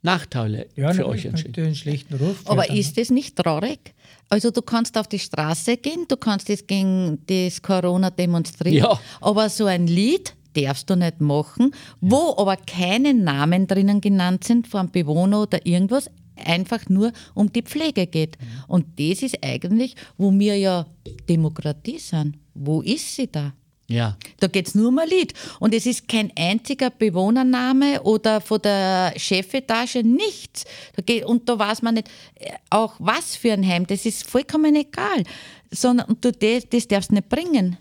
Nachteile 0.04 0.66
Ja, 0.74 0.92
für 0.92 1.06
euch 1.06 1.24
entstehen. 1.24 1.52
könnte 1.52 1.66
einen 1.66 1.74
schlechten 1.76 2.14
Ruf. 2.16 2.42
Aber 2.46 2.62
fördern, 2.62 2.76
ist 2.76 2.98
das 2.98 3.10
nicht 3.10 3.36
traurig? 3.36 3.94
Also 4.28 4.50
du 4.50 4.60
kannst 4.62 4.98
auf 4.98 5.06
die 5.08 5.18
Straße 5.20 5.76
gehen, 5.76 6.06
du 6.08 6.16
kannst 6.16 6.48
das 6.48 6.66
gegen 6.66 7.18
das 7.26 7.62
Corona 7.62 8.10
demonstrieren, 8.10 8.76
Ja. 8.76 9.00
aber 9.20 9.48
so 9.48 9.66
ein 9.66 9.86
Lied 9.86 10.34
darfst 10.54 10.90
du 10.90 10.96
nicht 10.96 11.20
machen, 11.20 11.74
wo 12.00 12.34
aber 12.36 12.56
keine 12.56 13.14
Namen 13.14 13.66
drinnen 13.66 14.00
genannt 14.00 14.44
sind 14.44 14.66
von 14.66 14.90
Bewohner 14.90 15.42
oder 15.42 15.64
irgendwas, 15.66 16.10
einfach 16.36 16.88
nur 16.88 17.12
um 17.34 17.52
die 17.52 17.62
Pflege 17.62 18.06
geht. 18.06 18.36
Und 18.68 18.86
das 18.98 19.22
ist 19.22 19.38
eigentlich, 19.42 19.94
wo 20.16 20.32
wir 20.32 20.56
ja 20.56 20.86
Demokratie 21.28 21.98
sind. 21.98 22.38
Wo 22.54 22.82
ist 22.82 23.14
sie 23.14 23.30
da? 23.30 23.52
Ja. 23.88 24.16
Da 24.40 24.46
geht 24.46 24.68
es 24.68 24.74
nur 24.74 24.88
um 24.88 24.98
ein 24.98 25.08
Lied. 25.08 25.34
Und 25.60 25.74
es 25.74 25.84
ist 25.84 26.08
kein 26.08 26.32
einziger 26.36 26.90
Bewohnername 26.90 28.02
oder 28.02 28.40
von 28.40 28.60
der 28.62 29.12
Chefetage 29.16 30.02
nichts. 30.02 30.64
Da 30.96 31.02
geht, 31.02 31.24
und 31.26 31.48
da 31.48 31.58
weiß 31.58 31.82
man 31.82 31.96
nicht, 31.96 32.08
äh, 32.36 32.52
auch 32.70 32.94
was 32.98 33.36
für 33.36 33.52
ein 33.52 33.66
Heim, 33.66 33.86
das 33.86 34.06
ist 34.06 34.28
vollkommen 34.28 34.74
egal. 34.76 35.24
Sondern 35.70 36.16
du, 36.20 36.32
das, 36.32 36.68
das 36.70 36.88
darfst 36.88 37.10
du 37.10 37.16
nicht 37.16 37.28
bringen. 37.28 37.76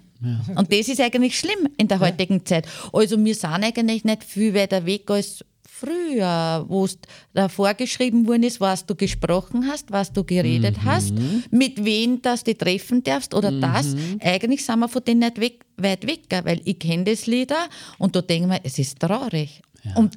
Und 0.55 0.71
das 0.71 0.87
ist 0.87 1.01
eigentlich 1.01 1.39
schlimm 1.39 1.69
in 1.77 1.87
der 1.87 1.99
heutigen 1.99 2.45
Zeit. 2.45 2.67
Also 2.93 3.23
wir 3.23 3.35
sind 3.35 3.63
eigentlich 3.63 4.03
nicht 4.03 4.23
viel 4.23 4.53
weiter 4.53 4.85
weg 4.85 5.09
als 5.09 5.43
früher, 5.81 6.65
wo 6.67 6.85
es 6.85 6.99
da 7.33 7.49
vorgeschrieben 7.49 8.27
worden 8.27 8.43
ist, 8.43 8.61
was 8.61 8.85
du 8.85 8.93
gesprochen 8.93 9.67
hast, 9.67 9.91
was 9.91 10.13
du 10.13 10.23
geredet 10.23 10.77
hast, 10.85 11.13
mit 11.49 11.83
wem 11.83 12.21
das 12.21 12.43
du 12.43 12.55
treffen 12.55 13.03
darfst 13.03 13.33
oder 13.33 13.51
das. 13.51 13.95
Eigentlich 14.19 14.63
sind 14.63 14.79
wir 14.79 14.87
von 14.87 15.03
denen 15.03 15.21
nicht 15.21 15.39
weg, 15.39 15.65
weit 15.77 16.05
weg, 16.05 16.21
weil 16.43 16.61
ich 16.65 16.77
kenne 16.77 17.05
das 17.05 17.25
Lieder 17.25 17.67
und 17.97 18.15
da 18.15 18.21
denke 18.21 18.43
ich 18.43 18.49
mir, 18.49 18.59
es 18.63 18.77
ist 18.77 18.99
traurig. 18.99 19.61
Und 19.95 20.15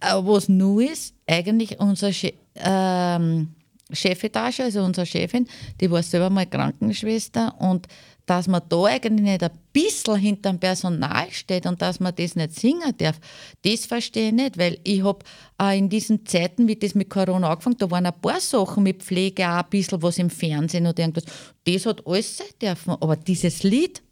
äh, 0.00 0.14
was 0.14 0.48
nur 0.48 0.82
ist, 0.82 1.14
eigentlich 1.26 1.78
unser 1.78 2.10
che 2.10 2.32
ähm, 2.56 3.48
Chefetage, 3.92 4.60
also 4.60 4.82
unsere 4.82 5.06
Chefin, 5.06 5.46
die 5.80 5.90
war 5.90 6.02
selber 6.02 6.30
mal 6.30 6.46
Krankenschwester 6.46 7.54
und 7.60 7.86
dass 8.26 8.46
man 8.46 8.62
da 8.68 8.84
eigentlich 8.84 9.24
nicht 9.24 9.42
ein 9.42 9.50
bisschen 9.72 10.16
hinter 10.16 10.50
dem 10.50 10.58
Personal 10.58 11.30
steht 11.30 11.66
und 11.66 11.82
dass 11.82 12.00
man 12.00 12.14
das 12.14 12.36
nicht 12.36 12.54
singen 12.54 12.94
darf, 12.98 13.18
das 13.62 13.86
verstehe 13.86 14.28
ich 14.28 14.34
nicht, 14.34 14.58
weil 14.58 14.78
ich 14.84 15.02
habe 15.02 15.24
auch 15.58 15.72
in 15.72 15.88
diesen 15.88 16.24
Zeiten, 16.26 16.68
wie 16.68 16.76
das 16.76 16.94
mit 16.94 17.10
Corona 17.10 17.50
angefangen, 17.50 17.78
da 17.78 17.90
waren 17.90 18.06
ein 18.06 18.20
paar 18.20 18.40
Sachen 18.40 18.84
mit 18.84 19.02
Pflege, 19.02 19.48
auch 19.48 19.64
ein 19.64 19.70
bisschen 19.70 20.02
was 20.02 20.18
im 20.18 20.30
Fernsehen 20.30 20.86
oder 20.86 21.00
irgendwas, 21.00 21.24
das 21.64 21.86
hat 21.86 22.06
alles 22.06 22.38
sein 22.38 22.46
dürfen, 22.60 22.90
aber 22.90 23.16
dieses 23.16 23.62
Lied, 23.62 24.02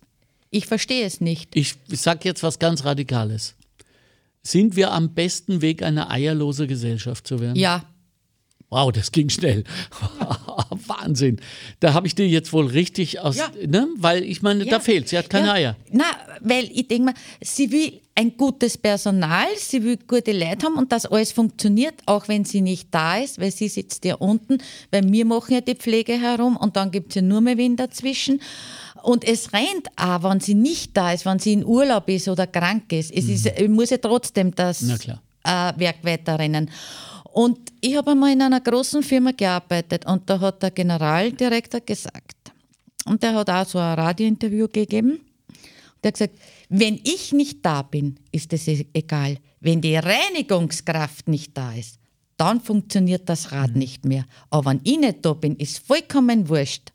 ich 0.51 0.67
verstehe 0.67 1.07
es 1.07 1.21
nicht. 1.21 1.55
Ich 1.55 1.77
sage 1.89 2.21
jetzt 2.25 2.43
was 2.43 2.59
ganz 2.59 2.85
Radikales. 2.85 3.55
Sind 4.43 4.75
wir 4.75 4.91
am 4.91 5.15
besten 5.15 5.61
Weg, 5.61 5.83
eine 5.83 6.11
eierlose 6.11 6.67
Gesellschaft 6.67 7.27
zu 7.27 7.41
werden? 7.41 7.57
Ja, 7.57 7.85
Wow, 8.71 8.93
das 8.93 9.11
ging 9.11 9.29
schnell. 9.29 9.64
Wahnsinn. 10.87 11.41
Da 11.81 11.93
habe 11.95 12.07
ich 12.07 12.14
dir 12.14 12.27
jetzt 12.29 12.53
wohl 12.53 12.66
richtig 12.66 13.18
aus, 13.21 13.37
Ja. 13.37 13.51
ne? 13.66 13.89
Weil 13.97 14.23
ich 14.23 14.43
meine, 14.43 14.64
da 14.64 14.77
Ja. 14.77 14.81
fehlt, 14.81 15.09
sie 15.09 15.18
hat 15.18 15.29
keine 15.29 15.49
ja. 15.49 15.53
Eier. 15.55 15.77
Na, 15.91 16.05
weil 16.41 16.71
ich 16.73 16.87
denke 16.89 17.07
mir, 17.07 17.14
sie 17.43 17.71
will 17.73 18.01
ein 18.14 18.37
gutes 18.37 18.79
Personal, 18.79 19.47
sie 19.57 19.83
will 19.83 19.99
gute 20.07 20.33
Leute 20.33 20.66
haben 20.66 20.77
und 20.77 20.93
dass 20.93 21.07
alles 21.07 21.33
funktioniert, 21.33 21.95
auch 22.07 22.29
wenn 22.29 22.45
sie 22.45 22.61
nicht 22.61 22.89
da 22.93 23.18
ist, 23.18 23.41
weil 23.41 23.51
sie 23.51 23.68
sitzt 23.68 24.05
ja 24.05 24.14
unten, 24.16 24.59
weil 24.91 25.11
wir 25.11 25.25
machen 25.25 25.55
ja 25.55 25.61
die 25.61 25.75
Pflege 25.75 26.12
herum 26.21 26.57
und 26.57 26.77
dann 26.77 26.91
gibt 26.91 27.11
es 27.11 27.14
ja 27.16 27.23
nur 27.23 27.41
mehr 27.41 27.57
wen 27.57 27.77
dazwischen. 27.77 28.41
Und 29.03 29.25
es 29.25 29.53
rennt 29.53 29.89
auch, 29.97 30.23
wenn 30.23 30.41
sie 30.41 30.55
nicht 30.55 30.97
da 30.97 31.12
ist, 31.12 31.25
wenn 31.25 31.39
sie 31.39 31.55
in 31.55 31.64
Urlaub 31.64 32.09
ist 32.09 32.29
oder 32.29 32.47
krank 32.47 32.93
ist. 32.93 33.11
Es 33.11 33.25
ist, 33.25 33.49
muss 33.68 33.91
ja 33.91 33.97
trotzdem 33.97 34.55
das 34.55 34.83
äh, 34.83 35.73
Werk 35.77 35.97
weiterrennen. 36.05 36.71
Und 37.33 37.59
ich 37.81 37.97
habe 37.97 38.12
einmal 38.12 38.33
in 38.33 38.43
einer 38.43 38.61
großen 38.61 39.03
Firma 39.03 39.33
gearbeitet 39.33 40.05
und 40.07 40.28
da 40.28 40.41
hat 40.41 40.62
der 40.62 40.70
Generaldirektor 40.70 41.81
gesagt, 41.81 42.37
und 43.07 43.22
der 43.22 43.35
hat 43.35 43.49
auch 43.49 43.66
so 43.66 43.78
ein 43.78 43.95
Radiointerview 43.95 44.68
gegeben, 44.68 45.20
der 46.03 46.09
hat 46.09 46.18
gesagt, 46.18 46.39
wenn 46.68 47.01
ich 47.05 47.33
nicht 47.33 47.64
da 47.64 47.83
bin, 47.83 48.18
ist 48.33 48.53
es 48.53 48.68
egal. 48.68 49.39
Wenn 49.61 49.81
die 49.81 49.97
Reinigungskraft 49.97 51.28
nicht 51.28 51.57
da 51.57 51.72
ist, 51.74 51.99
dann 52.37 52.61
funktioniert 52.61 53.28
das 53.28 53.53
Rad 53.53 53.76
nicht 53.76 54.05
mehr. 54.05 54.24
Aber 54.49 54.70
wenn 54.70 54.81
ich 54.85 54.99
nicht 54.99 55.24
da 55.24 55.35
bin, 55.35 55.57
ist 55.57 55.87
vollkommen 55.87 56.49
wurscht. 56.49 56.93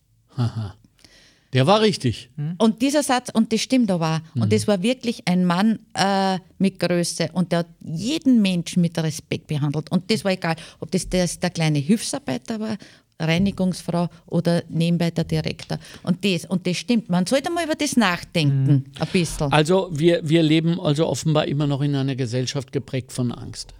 Der 1.55 1.65
war 1.67 1.79
richtig. 1.79 2.29
Und 2.57 2.81
dieser 2.81 3.01
Satz, 3.01 3.29
und 3.33 3.53
das 3.53 3.61
stimmt 3.61 3.89
aber 3.89 4.21
auch, 4.35 4.41
und 4.41 4.51
das 4.51 4.67
war 4.67 4.83
wirklich 4.83 5.25
ein 5.25 5.45
Mann 5.45 5.79
äh, 5.93 6.37
mit 6.57 6.79
Größe 6.79 7.29
und 7.31 7.53
der 7.53 7.59
hat 7.59 7.67
jeden 7.81 8.41
Menschen 8.41 8.81
mit 8.81 8.97
Respekt 8.97 9.47
behandelt. 9.47 9.89
Und 9.89 10.11
das 10.11 10.25
war 10.25 10.33
egal, 10.33 10.57
ob 10.81 10.91
das 10.91 11.07
der, 11.07 11.25
der 11.41 11.49
kleine 11.49 11.79
Hilfsarbeiter 11.79 12.59
war, 12.59 12.77
Reinigungsfrau 13.19 14.09
oder 14.25 14.63
nebenbei 14.67 15.11
der 15.11 15.23
Direktor. 15.23 15.79
Und 16.03 16.25
das, 16.25 16.43
und 16.43 16.67
das 16.67 16.75
stimmt. 16.75 17.09
Man 17.09 17.25
sollte 17.25 17.49
mal 17.49 17.63
über 17.63 17.75
das 17.75 17.95
nachdenken, 17.95 18.91
ein 18.99 19.07
bisschen. 19.13 19.49
Also 19.53 19.89
wir, 19.93 20.27
wir 20.27 20.43
leben 20.43 20.77
also 20.77 21.07
offenbar 21.07 21.45
immer 21.47 21.67
noch 21.67 21.81
in 21.81 21.95
einer 21.95 22.17
Gesellschaft 22.17 22.73
geprägt 22.73 23.13
von 23.13 23.31
Angst. 23.31 23.73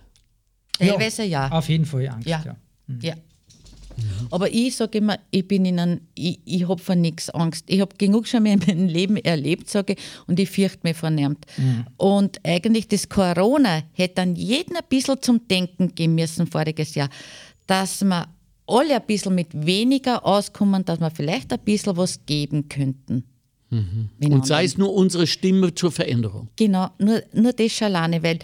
Teilweise 0.80 1.24
ja. 1.24 1.52
Auf 1.52 1.68
jeden 1.68 1.86
Fall 1.86 2.08
Angst, 2.08 2.26
ja. 2.28 2.42
Ja. 2.46 2.56
Ja. 3.02 3.16
Aber 4.32 4.52
ich 4.52 4.76
sage 4.76 4.98
immer, 4.98 5.18
ich 5.32 5.48
bin 5.48 5.66
in 5.66 5.80
einem, 5.80 6.02
ich, 6.16 6.40
ich 6.46 6.68
habe 6.68 6.82
vor 6.82 6.96
nichts 6.96 7.30
Angst. 7.30 7.66
Ich 7.68 7.82
habe 7.82 7.96
genug 7.98 8.28
schon 8.28 8.46
in 8.46 8.60
meinem 8.60 8.88
Leben 8.88 9.18
erlebt, 9.18 9.70
sage 9.70 9.94
ich, 9.94 10.00
und 10.28 10.40
ich 10.40 10.50
fürchte 10.50 10.80
mich 10.84 10.98
vor 10.98 11.10
niemand. 11.10 11.46
Und 11.98 12.40
eigentlich 12.44 12.88
das 12.88 13.10
Corona 13.10 13.84
hätte 13.94 14.16
dann 14.16 14.36
jeden 14.36 14.76
ein 14.76 14.84
bisschen 14.90 15.22
zum 15.22 15.48
Denken 15.48 15.94
geben 15.96 16.16
müssen 16.16 16.48
voriges 16.48 16.96
Jahr, 16.96 17.10
dass 17.68 18.04
wir 18.04 18.28
alle 18.68 18.96
ein 18.96 19.06
bisschen 19.06 19.36
mit 19.36 19.50
weniger 19.54 20.26
auskommen, 20.26 20.84
dass 20.86 21.00
wir 21.00 21.12
vielleicht 21.12 21.54
ein 21.54 21.60
bisschen 21.60 21.98
was 21.98 22.26
geben 22.26 22.68
könnten. 22.68 23.24
Den 23.72 24.34
Und 24.34 24.46
sei 24.46 24.64
es 24.64 24.78
nur 24.78 24.94
unsere 24.94 25.28
Stimme 25.28 25.74
zur 25.74 25.92
Veränderung. 25.92 26.50
Genau, 26.56 26.90
nur, 26.98 27.22
nur 27.34 27.52
das 27.52 27.72
schon 27.72 27.88
alleine, 27.88 28.24
weil 28.24 28.40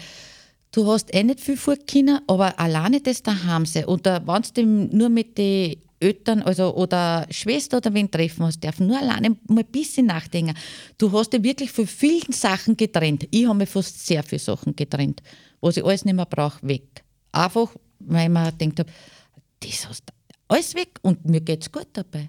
du 0.72 0.90
hast 0.90 1.14
eh 1.14 1.22
nicht 1.22 1.40
viel 1.40 1.56
Kinder, 1.86 2.22
aber 2.26 2.58
alleine 2.58 3.00
das 3.00 3.22
daheim 3.22 3.66
sein 3.66 3.84
oder 3.84 4.26
wenn 4.26 4.42
du 4.54 4.96
nur 4.96 5.08
mit 5.08 5.38
den 5.38 5.76
Eltern 6.00 6.42
also, 6.42 6.74
oder 6.74 7.26
Schwester 7.30 7.76
oder 7.76 7.94
wen 7.94 8.10
treffen 8.10 8.44
hast, 8.44 8.62
dürfen 8.62 8.88
nur 8.88 8.98
alleine 8.98 9.36
mal 9.46 9.60
ein 9.60 9.66
bisschen 9.66 10.06
nachdenken. 10.06 10.54
Du 10.98 11.12
hast 11.12 11.32
dich 11.32 11.44
wirklich 11.44 11.70
für 11.70 11.86
vielen 11.86 12.32
Sachen 12.32 12.76
getrennt. 12.76 13.28
Ich 13.30 13.46
habe 13.46 13.56
mich 13.56 13.68
fast 13.68 14.04
sehr 14.04 14.24
viele 14.24 14.40
Sachen 14.40 14.74
getrennt, 14.74 15.22
was 15.60 15.76
ich 15.76 15.84
alles 15.84 16.04
nicht 16.04 16.14
mehr 16.14 16.26
brauche, 16.26 16.66
weg. 16.66 17.04
Einfach, 17.30 17.68
weil 18.00 18.24
ich 18.24 18.30
mir 18.30 18.52
gedacht 18.52 18.80
habe, 18.80 18.90
das 19.60 19.88
hast 19.88 20.02
du 20.08 20.12
alles 20.48 20.74
weg 20.74 20.98
und 21.02 21.24
mir 21.24 21.40
geht 21.40 21.62
es 21.62 21.70
gut 21.70 21.88
dabei. 21.92 22.28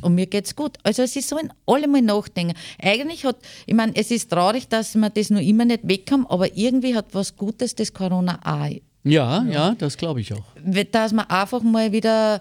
Und 0.00 0.14
mir 0.14 0.26
geht's 0.26 0.54
gut. 0.54 0.78
Also 0.82 1.04
sie 1.06 1.20
sollen 1.20 1.52
alle 1.66 1.88
mal 1.88 2.00
nachdenken. 2.02 2.54
Eigentlich 2.80 3.24
hat, 3.24 3.36
ich 3.66 3.74
meine, 3.74 3.94
es 3.96 4.10
ist 4.10 4.30
traurig, 4.30 4.68
dass 4.68 4.94
wir 4.94 5.10
das 5.10 5.30
noch 5.30 5.40
immer 5.40 5.64
nicht 5.64 5.80
weghaben, 5.88 6.26
aber 6.26 6.56
irgendwie 6.56 6.94
hat 6.94 7.06
was 7.14 7.36
Gutes 7.36 7.74
das 7.74 7.92
Corona 7.92 8.38
auch. 8.44 8.70
Ja, 9.04 9.42
ja, 9.44 9.74
das 9.76 9.96
glaube 9.96 10.20
ich 10.20 10.32
auch. 10.32 10.44
Dass 10.92 11.12
man 11.12 11.26
einfach 11.28 11.62
mal 11.62 11.90
wieder 11.90 12.40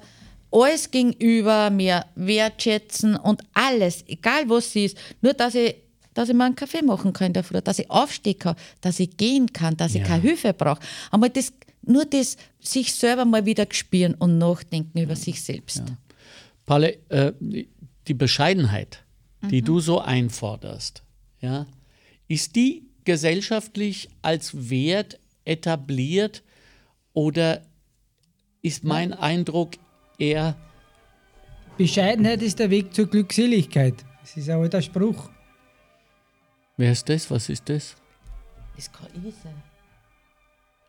alles 0.52 0.92
gegenüber 0.92 1.70
mehr 1.72 2.06
wertschätzen 2.16 3.16
und 3.16 3.42
alles, 3.54 4.04
egal 4.08 4.48
was 4.50 4.68
es 4.68 4.76
ist, 4.76 4.98
nur 5.22 5.34
dass 5.34 5.56
ich 5.56 5.76
dass 6.14 6.28
ich 6.28 6.36
mal 6.36 6.48
einen 6.48 6.56
Kaffee 6.56 6.82
machen 6.82 7.14
kann 7.14 7.28
in 7.28 7.34
der 7.34 7.44
Früh, 7.46 7.62
dass 7.62 7.80
ich 7.80 7.90
aufstehen 7.90 8.38
kann, 8.38 8.58
dass 8.82 9.00
ich 9.00 9.16
gehen 9.16 9.54
kann, 9.54 9.78
dass 9.78 9.96
ich 9.96 10.02
Ja. 10.02 10.08
keine 10.08 10.22
Hilfe 10.24 10.52
brauche. 10.54 10.82
Aber 11.10 11.30
das, 11.30 11.54
nur 11.84 12.04
das, 12.04 12.36
sich 12.60 12.94
selber 12.94 13.24
mal 13.24 13.46
wieder 13.46 13.66
spüren 13.72 14.16
und 14.16 14.38
nachdenken 14.38 15.00
über 15.00 15.16
sich 15.16 15.42
selbst. 15.42 15.84
Palle, 16.72 17.00
äh, 17.10 17.34
die 18.08 18.14
Bescheidenheit, 18.14 19.04
Mhm. 19.42 19.50
die 19.50 19.62
du 19.62 19.82
so 19.82 20.00
einforderst, 20.00 21.04
ja, 21.42 21.68
ist 22.30 22.56
die 22.56 22.88
gesellschaftlich 23.04 24.08
als 24.22 24.70
Wert 24.70 25.20
etabliert 25.44 26.44
oder 27.12 27.62
ist 28.62 28.86
mein 28.86 29.12
Eindruck 29.12 29.72
eher. 30.18 30.56
Bescheidenheit 31.78 32.42
ist 32.42 32.60
der 32.60 32.70
Weg 32.70 32.94
zur 32.94 33.08
Glückseligkeit. 33.08 34.06
Das 34.22 34.38
ist 34.38 34.50
ein 34.50 34.62
alter 34.62 34.82
Spruch. 34.82 35.30
Wer 36.78 36.94
ist 36.94 37.10
das? 37.10 37.30
Was 37.30 37.50
ist 37.50 37.68
das? 37.68 37.98
Das 38.78 38.90
kann 38.90 39.10
ich 39.28 39.36
sein. 39.44 39.62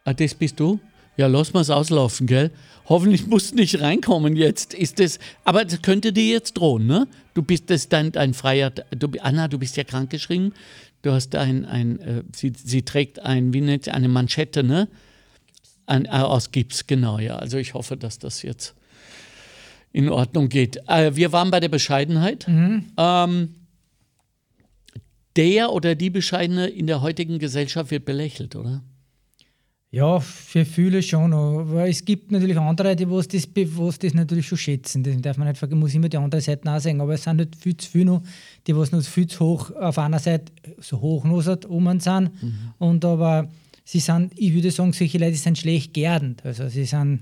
Ah, 0.04 0.14
das 0.14 0.32
bist 0.32 0.60
du? 0.60 0.78
Ja, 1.16 1.26
lass 1.26 1.52
mal's 1.52 1.70
auslaufen, 1.70 2.26
gell? 2.26 2.50
Hoffentlich 2.86 3.26
musst 3.26 3.52
du 3.52 3.56
nicht 3.56 3.80
reinkommen 3.80 4.36
jetzt. 4.36 4.74
Ist 4.74 4.98
das, 4.98 5.18
aber 5.44 5.64
das 5.64 5.82
könnte 5.82 6.12
dir 6.12 6.26
jetzt 6.26 6.54
drohen, 6.54 6.86
ne? 6.86 7.06
Du 7.34 7.42
bist 7.42 7.70
das 7.70 7.88
dein, 7.88 8.12
dein 8.12 8.34
freier, 8.34 8.70
du, 8.70 9.08
Anna, 9.20 9.48
du 9.48 9.58
bist 9.58 9.76
ja 9.76 9.84
krankgeschrieben. 9.84 10.52
Du 11.02 11.12
hast 11.12 11.34
ein, 11.34 11.64
ein 11.64 12.00
äh, 12.00 12.22
sie, 12.34 12.52
sie 12.56 12.82
trägt 12.82 13.20
ein, 13.20 13.52
wie 13.52 13.60
nennt 13.60 13.88
eine 13.88 14.08
Manschette, 14.08 14.62
ne? 14.62 14.88
Ein, 15.86 16.06
äh, 16.06 16.10
aus 16.10 16.50
Gips, 16.50 16.86
genau, 16.86 17.18
ja. 17.18 17.36
Also 17.36 17.58
ich 17.58 17.74
hoffe, 17.74 17.96
dass 17.96 18.18
das 18.18 18.42
jetzt 18.42 18.74
in 19.92 20.08
Ordnung 20.08 20.48
geht. 20.48 20.78
Äh, 20.88 21.14
wir 21.14 21.32
waren 21.32 21.50
bei 21.50 21.60
der 21.60 21.68
Bescheidenheit. 21.68 22.46
Ähm, 22.96 23.54
der 25.36 25.72
oder 25.72 25.94
die 25.94 26.10
Bescheidene 26.10 26.68
in 26.68 26.86
der 26.86 27.00
heutigen 27.00 27.38
Gesellschaft 27.38 27.90
wird 27.90 28.04
belächelt, 28.04 28.56
oder? 28.56 28.82
Ja, 29.94 30.18
für 30.20 30.64
viele 30.64 31.02
schon. 31.02 31.34
Aber 31.34 31.86
es 31.86 32.02
gibt 32.02 32.32
natürlich 32.32 32.56
andere, 32.58 32.96
die 32.96 33.08
was 33.10 33.28
das, 33.28 33.46
was 33.76 33.98
das 33.98 34.14
natürlich 34.14 34.46
schon 34.46 34.56
schätzen. 34.56 35.02
Das 35.02 35.14
darf 35.20 35.36
man 35.36 35.46
nicht 35.48 35.58
vergessen, 35.58 35.80
muss 35.80 35.92
immer 35.94 36.08
die 36.08 36.16
andere 36.16 36.40
Seite 36.40 36.72
auch 36.72 36.80
sehen. 36.80 36.98
Aber 37.02 37.12
es 37.12 37.24
sind 37.24 37.36
nicht 37.36 37.54
viel 37.56 37.76
zu 37.76 37.90
viele 37.90 38.06
noch, 38.06 38.22
die 38.66 38.74
was 38.74 38.90
noch 38.90 39.02
viel 39.02 39.26
zu 39.26 39.40
hoch 39.40 39.70
auf 39.72 39.98
einer 39.98 40.18
Seite 40.18 40.50
so 40.80 40.98
hoch 40.98 41.24
noch 41.24 41.46
oben 41.68 42.00
sind. 42.00 42.30
Und 42.78 43.04
aber 43.04 43.48
sie 43.84 43.98
sind, 43.98 44.32
ich 44.36 44.54
würde 44.54 44.70
sagen, 44.70 44.94
solche 44.94 45.18
Leute 45.18 45.36
sind 45.36 45.58
schlecht 45.58 45.92
geerdend. 45.92 46.42
Also 46.42 46.68
sie 46.68 46.84
sind, 46.86 47.20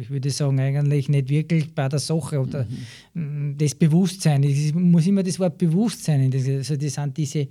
ich 0.00 0.10
würde 0.10 0.30
sagen, 0.30 0.58
eigentlich 0.58 1.08
nicht 1.08 1.28
wirklich 1.28 1.72
bei 1.76 1.88
der 1.88 2.00
Sache 2.00 2.40
oder 2.40 2.66
mm, 3.14 3.52
das 3.56 3.76
Bewusstsein. 3.76 4.42
Es 4.42 4.74
muss 4.74 5.06
immer 5.06 5.22
das 5.22 5.38
Wort 5.38 5.58
Bewusstsein. 5.58 6.22
in 6.24 6.30
das- 6.32 6.48
Also 6.48 6.74
die 6.76 6.88
sind 6.88 7.16
diese 7.16 7.46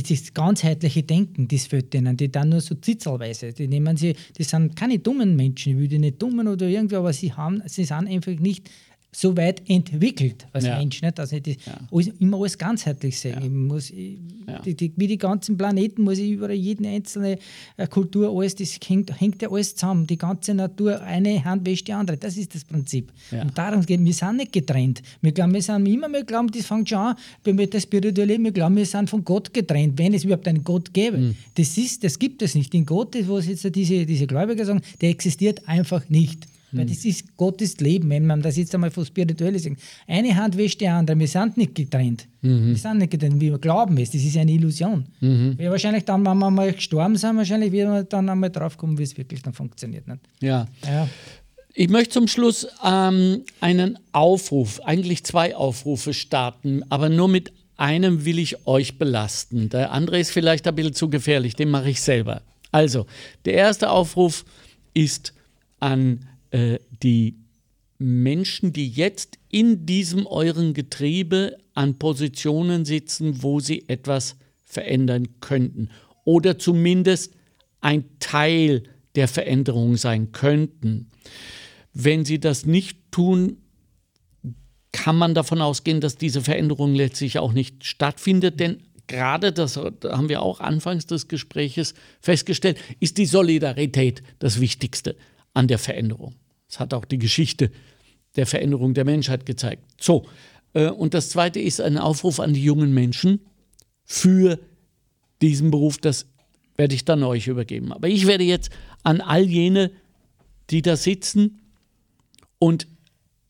dieses 0.00 0.32
ganzheitliche 0.32 1.02
Denken, 1.02 1.48
das 1.48 1.66
fehlt 1.66 1.92
denen, 1.92 2.16
die 2.16 2.32
dann 2.32 2.48
nur 2.48 2.60
so 2.60 2.74
zitzelweise, 2.76 3.52
die 3.52 3.68
nehmen 3.68 3.96
sie, 3.96 4.14
die 4.38 4.44
sind 4.44 4.74
keine 4.74 4.98
dummen 4.98 5.36
Menschen, 5.36 5.72
ich 5.72 5.78
will 5.78 5.88
die 5.88 5.98
nicht 5.98 6.22
dummen 6.22 6.48
oder 6.48 6.66
irgendwie, 6.66 6.96
aber 6.96 7.12
sie 7.12 7.32
haben, 7.32 7.62
sie 7.66 7.84
sind 7.84 8.08
einfach 8.08 8.32
nicht 8.32 8.70
so 9.14 9.36
weit 9.36 9.62
entwickelt 9.68 10.46
als 10.54 10.64
Ja. 10.64 10.78
Mensch, 10.78 11.02
nicht? 11.02 11.18
dass 11.18 11.32
ich 11.32 11.42
das 11.42 11.56
Ja. 11.66 11.78
alles, 11.92 12.08
immer 12.18 12.38
alles 12.38 12.56
ganzheitlich 12.56 13.18
sehen. 13.20 13.38
Ich 13.42 13.50
muss, 13.50 13.90
ich, 13.90 14.18
Ja. 14.48 14.58
die, 14.60 14.74
die, 14.74 14.90
wie 14.96 15.06
die 15.06 15.18
ganzen 15.18 15.58
Planeten 15.58 16.02
muss 16.02 16.16
ich 16.18 16.30
überall 16.30 16.52
jeden 16.54 16.86
einzelne 16.86 17.38
äh, 17.76 17.86
Kultur, 17.86 18.34
alles, 18.34 18.54
das 18.54 18.78
hängt, 18.86 19.20
hängt 19.20 19.42
ja 19.42 19.50
alles 19.50 19.74
zusammen. 19.74 20.06
Die 20.06 20.16
ganze 20.16 20.54
Natur, 20.54 21.00
eine 21.02 21.44
Hand 21.44 21.66
wäscht 21.66 21.88
die 21.88 21.92
andere. 21.92 22.16
Das 22.16 22.38
ist 22.38 22.54
das 22.54 22.64
Prinzip. 22.64 23.12
Ja. 23.30 23.42
Und 23.42 23.56
darum 23.56 23.84
geht 23.84 24.02
wir 24.02 24.14
sind 24.14 24.36
nicht 24.38 24.52
getrennt. 24.52 25.02
Wir 25.20 25.32
glauben, 25.32 25.52
wir 25.52 25.62
sind 25.62 25.86
immer, 25.86 26.08
wir 26.10 26.24
glauben, 26.24 26.48
das 26.50 26.64
fängt 26.66 26.88
schon 26.88 26.98
an, 26.98 27.16
wenn 27.44 27.58
wir 27.58 27.68
das 27.68 27.82
spirituelle, 27.82 28.38
wir 28.38 28.50
glauben, 28.52 28.76
wir 28.76 28.86
sind 28.86 29.10
von 29.10 29.22
Gott 29.24 29.52
getrennt, 29.52 29.98
wenn 29.98 30.14
es 30.14 30.24
überhaupt 30.24 30.48
einen 30.48 30.64
Gott 30.64 30.92
gäbe. 30.94 31.18
Hm. 31.18 31.34
Das, 31.54 31.76
ist, 31.76 32.02
das 32.02 32.18
gibt 32.18 32.40
es 32.40 32.54
nicht. 32.54 32.74
In 32.74 32.86
Gott, 32.86 33.14
was 33.28 33.46
jetzt 33.46 33.68
diese, 33.76 34.06
diese 34.06 34.26
Gläubiger 34.26 34.64
sagen, 34.64 34.80
der 35.02 35.10
existiert 35.10 35.68
einfach 35.68 36.08
nicht. 36.08 36.46
Hm. 36.72 36.78
Weil 36.78 36.86
das 36.86 37.04
ist 37.04 37.36
Gott 37.36 37.62
ist 37.62 37.80
Leben, 37.80 38.10
wenn 38.10 38.26
man 38.26 38.42
das 38.42 38.56
jetzt 38.56 38.74
einmal 38.74 38.90
von 38.90 39.04
Spirituelles 39.04 39.62
sagt. 39.62 39.76
Eine 40.06 40.34
Hand 40.34 40.56
wäscht 40.56 40.80
die 40.80 40.88
andere, 40.88 41.18
wir 41.18 41.28
sind 41.28 41.56
nicht 41.56 41.74
getrennt. 41.74 42.26
Mhm. 42.40 42.68
Wir 42.68 42.76
sind 42.76 42.98
nicht 42.98 43.10
getrennt, 43.10 43.40
wir 43.40 43.58
glauben 43.58 43.96
es, 43.98 44.10
das 44.10 44.22
ist 44.22 44.36
eine 44.36 44.50
Illusion. 44.50 45.04
Wir 45.20 45.70
wahrscheinlich 45.70 46.04
dann, 46.04 46.26
wenn 46.26 46.38
wir 46.38 46.50
mal 46.50 46.72
gestorben 46.72 47.16
sind, 47.16 47.36
wahrscheinlich 47.36 47.70
werden 47.70 47.92
wir 47.92 48.04
dann 48.04 48.28
einmal 48.28 48.50
drauf 48.50 48.76
kommen, 48.76 48.98
wie 48.98 49.04
es 49.04 49.16
wirklich 49.16 49.42
dann 49.42 49.52
funktioniert. 49.52 50.08
Nicht? 50.08 50.20
Ja. 50.40 50.66
Ja. 50.84 51.08
Ich 51.74 51.88
möchte 51.88 52.10
zum 52.10 52.28
Schluss 52.28 52.66
ähm, 52.84 53.42
einen 53.60 53.98
Aufruf, 54.12 54.80
eigentlich 54.80 55.24
zwei 55.24 55.56
Aufrufe 55.56 56.12
starten, 56.12 56.82
aber 56.90 57.08
nur 57.08 57.28
mit 57.28 57.52
einem 57.76 58.24
will 58.24 58.38
ich 58.38 58.66
euch 58.66 58.98
belasten. 58.98 59.70
Der 59.70 59.90
andere 59.92 60.18
ist 60.18 60.30
vielleicht 60.30 60.66
ein 60.68 60.74
bisschen 60.74 60.94
zu 60.94 61.08
gefährlich, 61.08 61.56
den 61.56 61.70
mache 61.70 61.90
ich 61.90 62.00
selber. 62.02 62.42
Also, 62.70 63.06
der 63.44 63.54
erste 63.54 63.90
Aufruf 63.90 64.44
ist 64.94 65.32
an 65.80 66.26
äh, 66.52 66.78
die 67.02 67.36
Menschen, 67.98 68.72
die 68.72 68.88
jetzt 68.88 69.38
in 69.50 69.86
diesem 69.86 70.26
euren 70.26 70.74
Getriebe 70.74 71.58
an 71.74 71.98
Positionen 71.98 72.84
sitzen, 72.84 73.42
wo 73.42 73.60
sie 73.60 73.88
etwas 73.88 74.36
verändern 74.64 75.28
könnten 75.40 75.90
oder 76.24 76.58
zumindest 76.58 77.34
ein 77.80 78.04
Teil 78.18 78.84
der 79.14 79.28
Veränderung 79.28 79.96
sein 79.96 80.32
könnten. 80.32 81.10
Wenn 81.92 82.24
sie 82.24 82.40
das 82.40 82.64
nicht 82.64 82.98
tun, 83.10 83.58
kann 84.92 85.16
man 85.16 85.34
davon 85.34 85.60
ausgehen, 85.60 86.00
dass 86.00 86.16
diese 86.16 86.42
Veränderung 86.42 86.94
letztlich 86.94 87.38
auch 87.38 87.52
nicht 87.52 87.84
stattfindet, 87.84 88.60
denn 88.60 88.82
gerade 89.06 89.52
das 89.52 89.76
haben 89.76 90.28
wir 90.28 90.42
auch 90.42 90.60
anfangs 90.60 91.06
des 91.06 91.28
Gespräches 91.28 91.94
festgestellt, 92.20 92.78
ist 93.00 93.18
die 93.18 93.26
Solidarität 93.26 94.22
das 94.38 94.60
Wichtigste 94.60 95.16
an 95.54 95.68
der 95.68 95.78
Veränderung. 95.78 96.34
Das 96.72 96.80
hat 96.80 96.94
auch 96.94 97.04
die 97.04 97.18
Geschichte 97.18 97.70
der 98.34 98.46
Veränderung 98.46 98.94
der 98.94 99.04
Menschheit 99.04 99.44
gezeigt. 99.44 99.84
So, 100.00 100.26
äh, 100.72 100.88
und 100.88 101.12
das 101.12 101.28
Zweite 101.28 101.60
ist 101.60 101.82
ein 101.82 101.98
Aufruf 101.98 102.40
an 102.40 102.54
die 102.54 102.64
jungen 102.64 102.94
Menschen 102.94 103.40
für 104.04 104.58
diesen 105.42 105.70
Beruf, 105.70 105.98
das 105.98 106.24
werde 106.76 106.94
ich 106.94 107.04
dann 107.04 107.22
euch 107.24 107.46
übergeben. 107.46 107.92
Aber 107.92 108.08
ich 108.08 108.26
werde 108.26 108.44
jetzt 108.44 108.70
an 109.02 109.20
all 109.20 109.42
jene, 109.42 109.90
die 110.70 110.80
da 110.80 110.96
sitzen 110.96 111.60
und 112.58 112.86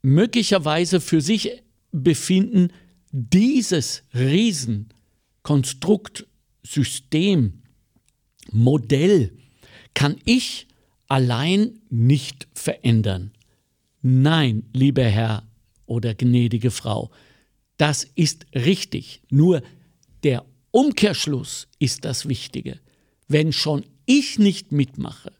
möglicherweise 0.02 1.00
für 1.00 1.20
sich 1.20 1.62
befinden, 1.92 2.72
dieses 3.12 4.02
Riesenkonstrukt, 4.14 6.26
System, 6.64 7.62
Modell 8.50 9.30
kann 9.94 10.16
ich 10.24 10.66
allein 11.12 11.78
nicht 11.90 12.48
verändern. 12.54 13.32
Nein, 14.00 14.64
lieber 14.72 15.04
Herr 15.04 15.42
oder 15.84 16.14
gnädige 16.14 16.70
Frau, 16.70 17.10
das 17.76 18.04
ist 18.14 18.46
richtig. 18.54 19.20
Nur 19.28 19.60
der 20.24 20.46
Umkehrschluss 20.70 21.68
ist 21.78 22.06
das 22.06 22.30
Wichtige. 22.30 22.80
Wenn 23.28 23.52
schon 23.52 23.84
ich 24.06 24.38
nicht 24.38 24.72
mitmache, 24.72 25.32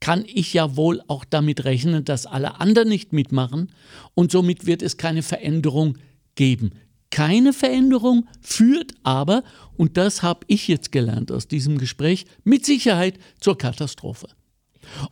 kann 0.00 0.24
ich 0.26 0.54
ja 0.54 0.74
wohl 0.74 1.00
auch 1.06 1.24
damit 1.24 1.64
rechnen, 1.64 2.04
dass 2.04 2.26
alle 2.26 2.60
anderen 2.60 2.88
nicht 2.88 3.12
mitmachen 3.12 3.70
und 4.14 4.32
somit 4.32 4.66
wird 4.66 4.82
es 4.82 4.96
keine 4.96 5.22
Veränderung 5.22 5.98
geben. 6.34 6.72
Keine 7.10 7.52
Veränderung 7.52 8.26
führt 8.40 8.94
aber, 9.04 9.44
und 9.76 9.96
das 9.96 10.24
habe 10.24 10.40
ich 10.48 10.66
jetzt 10.66 10.90
gelernt 10.90 11.30
aus 11.30 11.46
diesem 11.46 11.78
Gespräch, 11.78 12.24
mit 12.42 12.66
Sicherheit 12.66 13.20
zur 13.38 13.56
Katastrophe. 13.56 14.26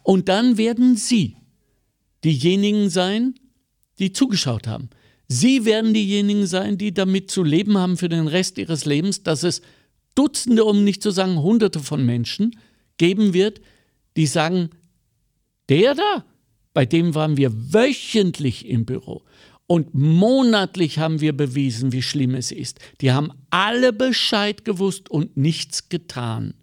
Und 0.02 0.28
dann 0.28 0.56
werden 0.56 0.96
Sie 0.96 1.36
diejenigen 2.24 2.90
sein, 2.90 3.34
die 3.98 4.12
zugeschaut 4.12 4.66
haben. 4.66 4.90
Sie 5.28 5.64
werden 5.64 5.94
diejenigen 5.94 6.46
sein, 6.46 6.76
die 6.76 6.92
damit 6.92 7.30
zu 7.30 7.44
leben 7.44 7.78
haben 7.78 7.96
für 7.96 8.08
den 8.08 8.26
Rest 8.26 8.58
ihres 8.58 8.84
Lebens, 8.84 9.22
dass 9.22 9.42
es 9.42 9.62
Dutzende, 10.14 10.64
um 10.64 10.82
nicht 10.82 11.02
zu 11.02 11.12
sagen 11.12 11.40
Hunderte 11.40 11.80
von 11.80 12.04
Menschen 12.04 12.58
geben 12.98 13.32
wird, 13.32 13.60
die 14.16 14.26
sagen, 14.26 14.70
der 15.68 15.94
da, 15.94 16.24
bei 16.74 16.84
dem 16.84 17.14
waren 17.14 17.36
wir 17.36 17.52
wöchentlich 17.72 18.66
im 18.66 18.84
Büro 18.84 19.22
und 19.68 19.94
monatlich 19.94 20.98
haben 20.98 21.20
wir 21.20 21.36
bewiesen, 21.36 21.92
wie 21.92 22.02
schlimm 22.02 22.34
es 22.34 22.50
ist. 22.50 22.80
Die 23.00 23.12
haben 23.12 23.30
alle 23.50 23.92
Bescheid 23.92 24.64
gewusst 24.64 25.08
und 25.08 25.36
nichts 25.36 25.88
getan. 25.88 26.54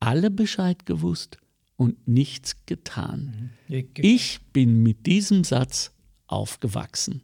Alle 0.00 0.30
Bescheid 0.30 0.86
gewusst 0.86 1.36
und 1.76 2.08
nichts 2.08 2.56
getan. 2.66 3.50
Ich 3.68 4.40
bin 4.52 4.82
mit 4.82 5.06
diesem 5.06 5.44
Satz 5.44 5.92
aufgewachsen. 6.26 7.22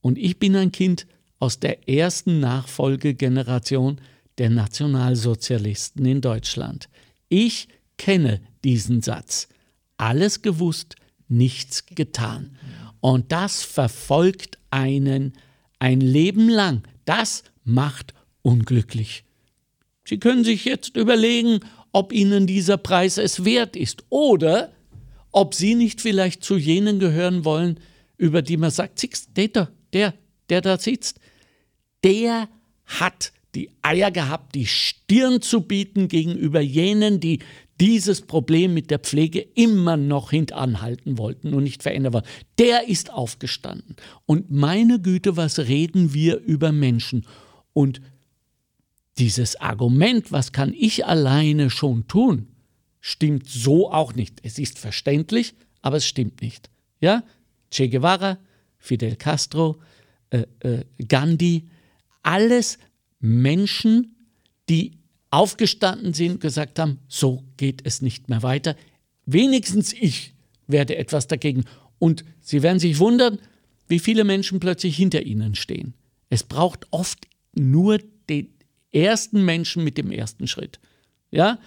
Und 0.00 0.18
ich 0.18 0.38
bin 0.38 0.56
ein 0.56 0.72
Kind 0.72 1.06
aus 1.38 1.58
der 1.60 1.88
ersten 1.88 2.40
Nachfolgegeneration 2.40 4.00
der 4.38 4.50
Nationalsozialisten 4.50 6.04
in 6.04 6.20
Deutschland. 6.20 6.88
Ich 7.28 7.68
kenne 7.96 8.40
diesen 8.64 9.02
Satz. 9.02 9.48
Alles 9.96 10.42
gewusst, 10.42 10.96
nichts 11.28 11.86
getan. 11.86 12.56
Und 13.00 13.32
das 13.32 13.62
verfolgt 13.62 14.58
einen 14.70 15.32
ein 15.78 16.00
Leben 16.00 16.48
lang. 16.48 16.82
Das 17.04 17.44
macht 17.64 18.14
unglücklich. 18.42 19.24
Sie 20.04 20.18
können 20.18 20.44
sich 20.44 20.64
jetzt 20.64 20.96
überlegen, 20.96 21.60
ob 21.92 22.12
Ihnen 22.12 22.46
dieser 22.46 22.76
Preis 22.76 23.18
es 23.18 23.44
wert 23.44 23.76
ist 23.76 24.04
oder 24.08 24.72
ob 25.32 25.54
Sie 25.54 25.74
nicht 25.74 26.00
vielleicht 26.00 26.44
zu 26.44 26.56
jenen 26.56 26.98
gehören 26.98 27.44
wollen, 27.44 27.80
über 28.16 28.42
die 28.42 28.56
man 28.56 28.70
sagt, 28.70 29.02
der, 29.36 29.48
da, 29.48 29.68
der, 29.92 30.14
der 30.48 30.60
da 30.60 30.78
sitzt, 30.78 31.20
der 32.04 32.48
hat 32.84 33.32
die 33.54 33.70
Eier 33.82 34.10
gehabt, 34.10 34.54
die 34.54 34.66
Stirn 34.66 35.40
zu 35.40 35.62
bieten 35.62 36.08
gegenüber 36.08 36.60
jenen, 36.60 37.20
die 37.20 37.40
dieses 37.80 38.22
Problem 38.22 38.74
mit 38.74 38.90
der 38.90 38.98
Pflege 38.98 39.40
immer 39.40 39.96
noch 39.96 40.30
hintanhalten 40.30 41.16
wollten 41.16 41.54
und 41.54 41.62
nicht 41.62 41.82
verändern 41.82 42.12
wollten. 42.12 42.28
Der 42.58 42.88
ist 42.88 43.12
aufgestanden. 43.12 43.96
Und 44.26 44.50
meine 44.50 45.00
Güte, 45.00 45.36
was 45.36 45.60
reden 45.60 46.12
wir 46.12 46.38
über 46.38 46.72
Menschen? 46.72 47.24
Und 47.72 48.00
dieses 49.18 49.56
Argument, 49.56 50.30
was 50.32 50.52
kann 50.52 50.72
ich 50.72 51.06
alleine 51.06 51.70
schon 51.70 52.06
tun, 52.06 52.48
stimmt 53.00 53.48
so 53.48 53.90
auch 53.90 54.14
nicht. 54.14 54.38
Es 54.42 54.58
ist 54.58 54.78
verständlich, 54.78 55.54
aber 55.82 55.96
es 55.96 56.06
stimmt 56.06 56.40
nicht. 56.42 56.70
Ja? 57.00 57.24
Che 57.70 57.88
Guevara, 57.88 58.38
Fidel 58.78 59.16
Castro, 59.16 59.80
äh, 60.30 60.44
äh, 60.60 60.84
Gandhi, 61.06 61.68
alles 62.22 62.78
Menschen, 63.20 64.14
die 64.68 64.98
aufgestanden 65.30 66.14
sind 66.14 66.32
und 66.32 66.40
gesagt 66.40 66.78
haben, 66.78 66.98
so 67.08 67.44
geht 67.56 67.82
es 67.84 68.02
nicht 68.02 68.28
mehr 68.28 68.42
weiter. 68.42 68.76
Wenigstens 69.26 69.92
ich 69.92 70.34
werde 70.66 70.96
etwas 70.96 71.26
dagegen. 71.26 71.64
Und 71.98 72.24
Sie 72.40 72.62
werden 72.62 72.78
sich 72.78 72.98
wundern, 72.98 73.38
wie 73.88 73.98
viele 73.98 74.24
Menschen 74.24 74.60
plötzlich 74.60 74.96
hinter 74.96 75.22
Ihnen 75.22 75.54
stehen. 75.54 75.94
Es 76.30 76.44
braucht 76.44 76.86
oft 76.90 77.26
nur 77.54 77.98
den 78.28 78.57
ersten 78.92 79.44
Menschen 79.44 79.84
mit 79.84 79.98
dem 79.98 80.10
ersten 80.10 80.46
Schritt. 80.46 80.80
Ja? 81.30 81.58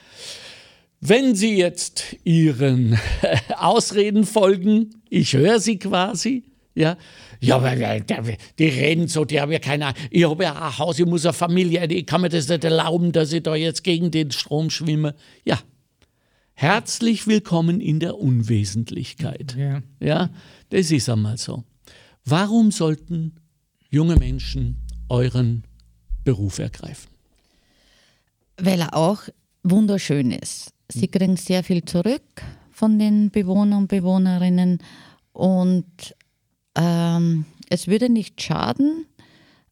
Wenn 1.00 1.36
Sie 1.36 1.58
jetzt 1.58 2.16
Ihren 2.24 2.98
Ausreden 3.58 4.26
folgen, 4.26 5.02
ich 5.10 5.34
höre 5.34 5.60
Sie 5.60 5.80
quasi, 5.80 6.44
ja, 6.74 6.98
ja, 7.42 7.56
aber 7.56 7.76
die 8.60 8.66
reden 8.66 9.08
so, 9.08 9.26
die 9.26 9.42
haben 9.42 9.52
ja 9.52 9.60
keine 9.60 9.88
Ahnung. 9.88 10.00
Ich 10.10 10.24
habe 10.24 10.44
ja 10.44 10.54
ein 10.54 10.78
Haus, 10.78 11.00
ich 11.00 11.06
muss 11.06 11.26
eine 11.26 11.34
Familie, 11.34 11.86
ich 11.88 12.06
kann 12.06 12.22
mir 12.22 12.30
das 12.30 12.48
nicht 12.48 12.64
erlauben, 12.64 13.12
dass 13.12 13.34
ich 13.34 13.44
da 13.44 13.56
jetzt 13.56 13.84
gegen 13.84 14.12
den 14.12 14.32
Strom 14.32 14.70
schwimme. 14.70 15.16
Ja, 15.44 15.60
herzlich 16.54 17.28
willkommen 17.28 17.82
in 17.82 18.00
der 18.00 18.18
Unwesentlichkeit. 18.18 19.56
Ja, 19.58 19.82
ja 20.00 20.30
das 20.70 20.92
ist 20.92 21.10
einmal 21.10 21.38
so. 21.38 21.64
Warum 22.24 22.72
sollten 22.72 23.36
junge 23.90 24.16
Menschen 24.18 24.78
euren 25.10 25.64
Beruf 26.24 26.60
ergreifen? 26.60 27.11
Weil 28.62 28.82
er 28.82 28.96
auch 28.96 29.22
wunderschön 29.64 30.32
ist. 30.32 30.74
Sie 30.90 31.08
kriegen 31.08 31.38
sehr 31.38 31.64
viel 31.64 31.84
zurück 31.86 32.22
von 32.72 33.00
den 33.00 33.32
Bewohnern 33.32 33.84
und 33.84 33.88
Bewohnerinnen 33.88 34.80
und 35.34 36.16
ähm, 36.76 37.46
es 37.70 37.88
würde 37.88 38.10
nicht 38.10 38.42
schaden, 38.42 39.06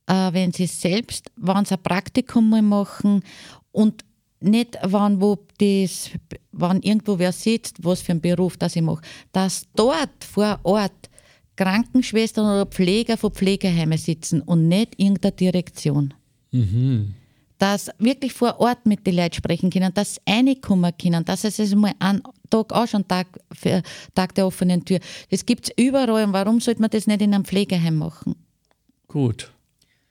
äh, 0.07 0.33
wenn 0.33 0.53
sie 0.53 0.67
selbst, 0.67 1.29
wenn 1.35 1.65
sie 1.65 1.75
ein 1.75 1.83
Praktikum 1.83 2.49
mal 2.49 2.61
machen 2.61 3.23
und 3.71 4.05
nicht, 4.39 4.77
wann, 4.83 5.21
wo 5.21 5.37
das, 5.57 6.11
wann 6.51 6.81
irgendwo 6.81 7.19
wer 7.19 7.33
sitzt, 7.33 7.83
was 7.83 8.01
für 8.01 8.13
einen 8.13 8.21
Beruf 8.21 8.57
das 8.57 8.75
ich 8.75 8.81
mache, 8.81 9.01
dass 9.33 9.67
dort 9.75 10.23
vor 10.23 10.59
Ort 10.63 11.09
Krankenschwestern 11.57 12.45
oder 12.45 12.65
Pfleger 12.65 13.17
von 13.17 13.33
Pflegeheimen 13.33 13.97
sitzen 13.97 14.41
und 14.41 14.69
nicht 14.69 14.97
irgendeine 14.97 15.33
Direktion. 15.33 16.13
Mhm 16.51 17.15
dass 17.59 17.91
wirklich 17.99 18.33
vor 18.33 18.59
Ort 18.59 18.85
mit 18.85 19.05
den 19.05 19.17
Leuten 19.17 19.35
sprechen 19.35 19.69
können, 19.69 19.93
dass 19.93 20.15
sie 20.15 20.21
reinkommen 20.27 20.91
können, 20.99 21.23
dass 21.25 21.43
es 21.43 21.59
es 21.59 21.75
mal 21.75 21.93
einen 21.99 22.23
Tag 22.49 22.73
auch 22.73 22.87
schon 22.87 23.07
Tag, 23.07 23.27
für, 23.53 23.83
Tag 24.15 24.33
der 24.33 24.47
offenen 24.47 24.83
Tür. 24.83 24.99
Das 25.29 25.45
gibt 25.45 25.65
es 25.65 25.73
überall 25.77 26.09
und 26.25 26.33
warum 26.33 26.59
sollte 26.59 26.81
man 26.81 26.89
das 26.89 27.05
nicht 27.05 27.21
in 27.21 27.33
einem 27.33 27.45
Pflegeheim 27.45 27.97
machen? 27.97 28.35
Gut. 29.07 29.51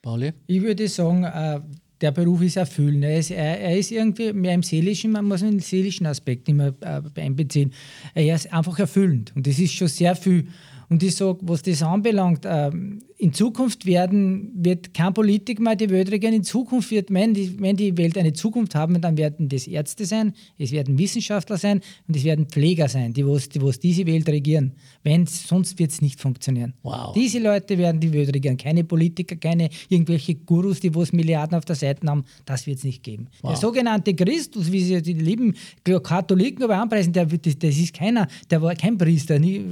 Pauli? 0.01 0.31
Ich 0.47 0.61
würde 0.61 0.87
sagen, 0.87 1.23
äh, 1.23 1.59
der 1.99 2.11
Beruf 2.11 2.41
ist 2.41 2.55
erfüllend. 2.55 3.03
Er 3.03 3.19
ist, 3.19 3.31
er, 3.31 3.59
er 3.59 3.77
ist, 3.77 3.91
irgendwie 3.91 4.31
mehr 4.31 4.53
im 4.53 4.63
seelischen, 4.63 5.11
man 5.11 5.25
muss 5.25 5.41
den 5.41 5.59
seelischen 5.59 6.05
Aspekt 6.05 6.47
immer 6.47 6.73
äh, 6.81 7.01
einbeziehen. 7.19 7.73
Er 8.13 8.35
ist 8.35 8.53
einfach 8.53 8.79
erfüllend 8.79 9.33
und 9.35 9.45
das 9.45 9.59
ist 9.59 9.73
schon 9.73 9.87
sehr 9.87 10.15
viel. 10.15 10.47
Und 10.87 11.03
ich 11.03 11.15
sage, 11.15 11.39
was 11.41 11.61
das 11.61 11.83
anbelangt, 11.83 12.45
ähm, 12.45 13.01
in 13.21 13.33
Zukunft 13.33 13.85
werden, 13.85 14.49
wird 14.55 14.93
kein 14.93 15.13
Politiker 15.13 15.61
mehr 15.61 15.75
die 15.75 15.89
Welt 15.89 16.09
regieren. 16.09 16.35
In 16.35 16.43
Zukunft 16.45 16.89
wird, 16.89 17.13
wenn 17.13 17.33
die, 17.33 17.59
wenn 17.59 17.75
die 17.75 17.97
Welt 17.97 18.17
eine 18.17 18.31
Zukunft 18.31 18.75
haben, 18.75 19.01
dann 19.01 19.17
werden 19.17 19.49
das 19.49 19.67
Ärzte 19.67 20.05
sein, 20.05 20.33
es 20.57 20.71
werden 20.71 20.97
Wissenschaftler 20.97 21.57
sein 21.57 21.81
und 22.07 22.15
es 22.15 22.23
werden 22.23 22.45
Pfleger 22.45 22.87
sein, 22.87 23.11
die, 23.11 23.27
was, 23.27 23.49
die 23.49 23.61
was 23.61 23.77
diese 23.77 24.05
Welt 24.07 24.29
regieren. 24.29 24.71
Wenn, 25.03 25.25
sonst 25.27 25.77
wird 25.79 25.91
es 25.91 26.01
nicht 26.01 26.21
funktionieren. 26.21 26.73
Wow. 26.81 27.13
Diese 27.13 27.39
Leute 27.39 27.77
werden 27.77 27.99
die 27.99 28.13
Welt 28.13 28.33
regieren. 28.33 28.55
Keine 28.55 28.85
Politiker, 28.85 29.35
keine 29.35 29.69
irgendwelche 29.89 30.35
Gurus, 30.35 30.79
die 30.79 30.95
was 30.95 31.11
Milliarden 31.11 31.57
auf 31.57 31.65
der 31.65 31.75
Seite 31.75 32.07
haben. 32.07 32.23
Das 32.45 32.67
wird 32.67 32.77
es 32.77 32.85
nicht 32.85 33.03
geben. 33.03 33.27
Wow. 33.41 33.51
Der 33.51 33.59
sogenannte 33.59 34.15
Christus, 34.15 34.71
wie 34.71 34.79
sie 34.79 35.01
die 35.01 35.13
lieben 35.13 35.55
Katholiken 35.83 36.63
aber 36.63 36.77
anpreisen, 36.77 37.11
der, 37.11 37.25
das, 37.25 37.59
das 37.59 37.77
ist 37.77 37.93
keiner, 37.93 38.29
der 38.49 38.61
war 38.61 38.73
kein 38.75 38.97
Priester, 38.97 39.39
nie, 39.39 39.65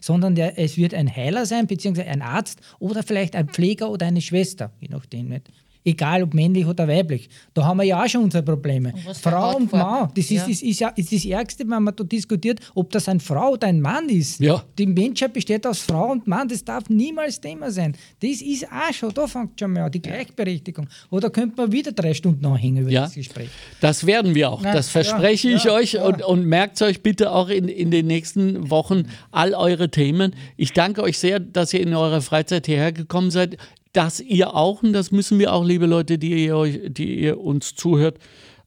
sondern 0.00 0.34
der, 0.34 0.58
es 0.58 0.76
wird 0.76 0.94
ein 0.94 1.14
Heiler 1.14 1.46
sein, 1.46 1.68
beziehungsweise 1.68 2.08
ein 2.08 2.22
Arzt 2.22 2.60
oder 2.78 3.02
vielleicht 3.02 3.36
ein 3.36 3.48
Pfleger 3.48 3.90
oder 3.90 4.06
eine 4.06 4.20
Schwester, 4.20 4.72
je 4.80 4.88
nachdem. 4.88 5.28
Nicht? 5.28 5.50
Egal 5.84 6.22
ob 6.22 6.34
männlich 6.34 6.66
oder 6.66 6.86
weiblich. 6.86 7.28
Da 7.54 7.64
haben 7.64 7.78
wir 7.78 7.84
ja 7.84 8.02
auch 8.02 8.08
schon 8.08 8.24
unsere 8.24 8.42
Probleme. 8.42 8.92
Und 9.06 9.16
Frau 9.16 9.56
und 9.56 9.72
Mann, 9.72 10.08
das 10.14 10.24
ist, 10.24 10.30
ja. 10.30 10.46
ist, 10.46 10.62
ist, 10.62 10.80
ja, 10.80 10.88
ist 10.88 11.12
das 11.12 11.24
Ärgste, 11.24 11.64
wenn 11.68 11.82
man 11.82 11.94
da 11.94 12.04
diskutiert, 12.04 12.60
ob 12.74 12.90
das 12.90 13.08
eine 13.08 13.20
Frau 13.20 13.52
oder 13.52 13.66
ein 13.66 13.80
Mann 13.80 14.08
ist. 14.08 14.40
Ja. 14.40 14.62
Die 14.78 14.86
Menschheit 14.86 15.32
besteht 15.32 15.66
aus 15.66 15.80
Frau 15.80 16.12
und 16.12 16.26
Mann, 16.26 16.48
das 16.48 16.64
darf 16.64 16.88
niemals 16.88 17.40
Thema 17.40 17.70
sein. 17.70 17.96
Das 18.20 18.42
ist 18.42 18.66
auch 18.66 18.92
schon, 18.92 19.12
da 19.14 19.26
fängt 19.26 19.58
schon 19.58 19.72
mal 19.72 19.82
an, 19.82 19.92
die 19.92 20.02
Gleichberechtigung. 20.02 20.86
Oder 21.10 21.30
könnte 21.30 21.56
man 21.56 21.72
wieder 21.72 21.92
drei 21.92 22.14
Stunden 22.14 22.44
anhängen 22.46 22.82
über 22.82 22.90
ja. 22.90 23.02
das 23.02 23.14
Gespräch. 23.14 23.48
Das 23.80 24.06
werden 24.06 24.34
wir 24.34 24.50
auch, 24.50 24.62
das 24.62 24.88
verspreche 24.88 25.50
ich 25.50 25.68
euch 25.68 25.98
und, 25.98 26.22
und 26.22 26.46
merkt 26.46 26.80
euch 26.82 27.02
bitte 27.02 27.32
auch 27.32 27.48
in, 27.48 27.68
in 27.68 27.90
den 27.90 28.06
nächsten 28.06 28.70
Wochen 28.70 29.04
all 29.30 29.54
eure 29.54 29.90
Themen. 29.90 30.34
Ich 30.56 30.72
danke 30.72 31.02
euch 31.02 31.18
sehr, 31.18 31.40
dass 31.40 31.74
ihr 31.74 31.80
in 31.80 31.94
eurer 31.94 32.20
Freizeit 32.20 32.66
hierher 32.66 32.92
gekommen 32.92 33.30
seid 33.30 33.58
dass 33.92 34.20
ihr 34.20 34.54
auch, 34.54 34.82
und 34.82 34.92
das 34.92 35.10
müssen 35.10 35.38
wir 35.38 35.52
auch, 35.52 35.64
liebe 35.64 35.86
Leute, 35.86 36.18
die 36.18 36.46
ihr, 36.46 36.56
euch, 36.56 36.80
die 36.88 37.20
ihr 37.20 37.40
uns 37.40 37.74
zuhört, 37.74 38.18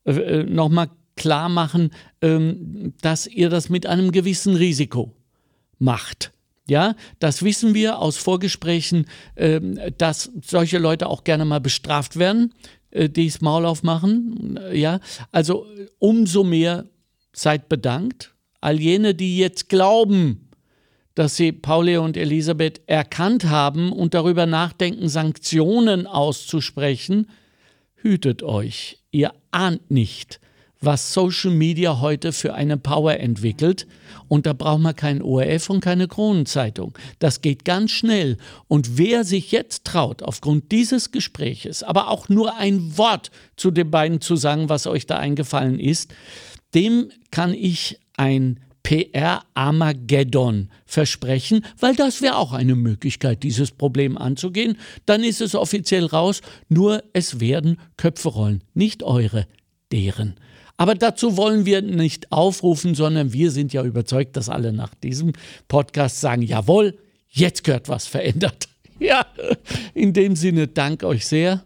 äh, 0.06 0.12
äh 0.12 0.44
nochmal 0.44 0.90
klar 1.16 1.50
machen, 1.50 1.92
ähm, 2.22 2.94
dass 3.02 3.28
ihr 3.28 3.50
das 3.50 3.70
mit 3.70 3.86
einem 3.86 4.12
gewissen 4.12 4.56
Risiko 4.56 5.16
macht. 5.80 6.32
Ja, 6.68 6.96
das 7.20 7.44
wissen 7.44 7.76
wir 7.76 8.00
aus 8.00 8.18
Vorgesprächen, 8.18 9.06
äh, 9.36 9.62
dass 9.98 10.32
solche 10.42 10.80
Leute 10.80 11.08
auch 11.08 11.24
gerne 11.24 11.46
mal 11.46 11.62
bestraft 11.62 12.18
werden, 12.18 12.54
äh, 12.90 13.10
die 13.10 13.28
das 13.28 13.42
Maul 13.42 13.66
aufmachen. 13.66 14.60
Ja, 14.74 15.00
also 15.32 15.68
umso 16.00 16.44
mehr 16.44 16.86
seid 17.34 17.70
bedankt. 17.70 18.34
All 18.62 18.80
jene, 18.80 19.14
die 19.14 19.38
jetzt 19.38 19.70
glauben, 19.70 20.45
dass 21.16 21.38
sie 21.38 21.54
Pauli 21.54 21.98
und 21.98 22.18
Elisabeth 22.18 22.82
erkannt 22.88 23.46
haben 23.46 23.92
und 23.92 24.14
darüber 24.14 24.46
nachdenken, 24.46 25.08
Sanktionen 25.08 26.08
auszusprechen, 26.08 27.28
hütet 27.96 28.44
euch. 28.44 29.00
Ihr 29.12 29.34
ahnt 29.52 29.90
nicht, 29.90 30.42
was 30.82 31.14
Social 31.14 31.52
Media 31.52 32.02
heute 32.02 32.34
für 32.34 32.54
eine 32.54 32.78
Power 32.78 33.18
entwickelt. 33.18 33.88
Und 34.28 34.46
da 34.46 34.54
braucht 34.54 34.82
man 34.82 34.96
kein 34.96 35.22
ORF 35.22 35.70
und 35.70 35.80
keine 35.80 36.08
Kronenzeitung. 36.08 36.98
Das 37.20 37.42
geht 37.42 37.64
ganz 37.64 37.92
schnell. 37.92 38.38
Und 38.68 38.98
wer 38.98 39.24
sich 39.24 39.52
jetzt 39.52 39.86
traut, 39.86 40.22
aufgrund 40.22 40.72
dieses 40.74 41.12
Gespräches, 41.12 41.82
aber 41.82 42.10
auch 42.10 42.28
nur 42.28 42.58
ein 42.58 42.98
Wort 42.98 43.32
zu 43.56 43.72
den 43.72 43.90
beiden 43.90 44.20
zu 44.20 44.36
sagen, 44.36 44.68
was 44.68 44.86
euch 44.86 45.06
da 45.06 45.18
eingefallen 45.18 45.80
ist, 45.80 46.14
dem 46.74 47.10
kann 47.32 47.54
ich 47.54 48.00
ein 48.18 48.60
PR-Armageddon 48.86 50.70
versprechen, 50.86 51.66
weil 51.80 51.96
das 51.96 52.22
wäre 52.22 52.38
auch 52.38 52.54
eine 52.54 52.76
Möglichkeit, 52.76 53.42
dieses 53.42 53.72
Problem 53.72 54.16
anzugehen. 54.16 54.78
Dann 55.08 55.24
ist 55.24 55.42
es 55.42 55.56
offiziell 55.56 56.06
raus, 56.06 56.42
nur 56.70 57.04
es 57.12 57.40
werden 57.40 57.80
Köpfe 57.98 58.30
rollen, 58.30 58.64
nicht 58.76 59.02
eure, 59.02 59.48
deren. 59.92 60.36
Aber 60.78 60.94
dazu 60.94 61.36
wollen 61.36 61.66
wir 61.66 61.82
nicht 61.82 62.32
aufrufen, 62.32 62.94
sondern 62.94 63.34
wir 63.34 63.50
sind 63.50 63.74
ja 63.74 63.84
überzeugt, 63.84 64.38
dass 64.38 64.50
alle 64.50 64.72
nach 64.72 64.94
diesem 64.94 65.34
Podcast 65.68 66.22
sagen, 66.22 66.44
jawohl, 66.44 66.96
jetzt 67.28 67.64
gehört 67.64 67.90
was 67.90 68.08
verändert. 68.08 68.70
Ja, 68.98 69.26
in 69.94 70.14
dem 70.14 70.38
Sinne, 70.38 70.70
dank 70.70 71.04
euch 71.04 71.26
sehr. 71.26 71.66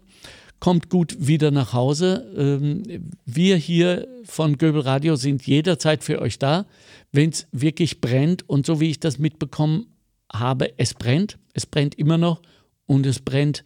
Kommt 0.58 0.90
gut 0.90 1.16
wieder 1.28 1.52
nach 1.52 1.72
Hause. 1.72 2.28
Ähm, 2.36 2.82
wir 3.24 3.56
hier 3.56 4.08
von 4.24 4.58
Göbel 4.58 4.80
Radio 4.80 5.14
sind 5.14 5.46
jederzeit 5.46 6.02
für 6.02 6.20
euch 6.20 6.40
da 6.40 6.66
wenn 7.12 7.30
es 7.30 7.46
wirklich 7.52 8.00
brennt 8.00 8.48
und 8.48 8.66
so 8.66 8.80
wie 8.80 8.90
ich 8.90 9.00
das 9.00 9.18
mitbekommen 9.18 9.86
habe, 10.32 10.78
es 10.78 10.94
brennt, 10.94 11.38
es 11.54 11.66
brennt 11.66 11.96
immer 11.96 12.18
noch 12.18 12.40
und 12.86 13.06
es 13.06 13.20
brennt 13.20 13.64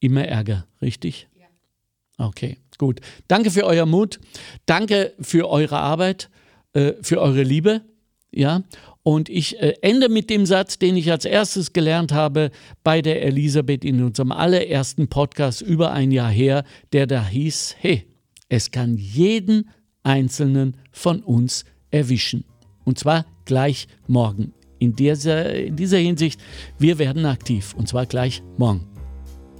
immer 0.00 0.24
Ärger, 0.24 0.66
richtig? 0.80 1.28
Ja. 1.38 2.26
Okay, 2.26 2.58
gut. 2.78 3.00
Danke 3.28 3.50
für 3.50 3.64
euer 3.64 3.86
Mut, 3.86 4.20
danke 4.66 5.14
für 5.20 5.48
eure 5.48 5.78
Arbeit, 5.78 6.30
äh, 6.72 6.92
für 7.02 7.20
eure 7.20 7.42
Liebe. 7.42 7.82
Ja, 8.30 8.64
und 9.04 9.28
ich 9.28 9.60
äh, 9.60 9.74
ende 9.82 10.08
mit 10.08 10.30
dem 10.30 10.46
Satz, 10.46 10.78
den 10.78 10.96
ich 10.96 11.10
als 11.10 11.24
erstes 11.24 11.72
gelernt 11.72 12.12
habe 12.12 12.50
bei 12.82 13.02
der 13.02 13.22
Elisabeth 13.22 13.84
in 13.84 14.02
unserem 14.02 14.32
allerersten 14.32 15.08
Podcast 15.08 15.60
über 15.60 15.92
ein 15.92 16.10
Jahr 16.10 16.30
her, 16.30 16.64
der 16.92 17.06
da 17.06 17.24
hieß, 17.24 17.76
hey, 17.78 18.08
es 18.48 18.70
kann 18.70 18.96
jeden 18.96 19.70
einzelnen 20.02 20.78
von 20.90 21.22
uns 21.22 21.64
erwischen. 21.90 22.44
Und 22.84 22.98
zwar 22.98 23.24
gleich 23.44 23.88
morgen. 24.06 24.52
In 24.78 24.94
dieser, 24.94 25.54
in 25.54 25.76
dieser 25.76 25.98
Hinsicht, 25.98 26.40
wir 26.78 26.98
werden 26.98 27.24
aktiv 27.24 27.74
und 27.76 27.88
zwar 27.88 28.06
gleich 28.06 28.42
morgen. 28.58 28.86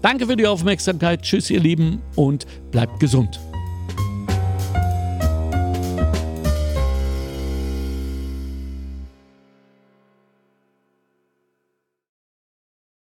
Danke 0.03 0.27
für 0.27 0.37
die 0.37 0.47
Aufmerksamkeit. 0.47 1.23
Tschüss, 1.23 1.49
ihr 1.49 1.61
Lieben, 1.61 2.03
und 2.15 2.47
bleibt 2.71 3.01
gesund. 3.01 3.41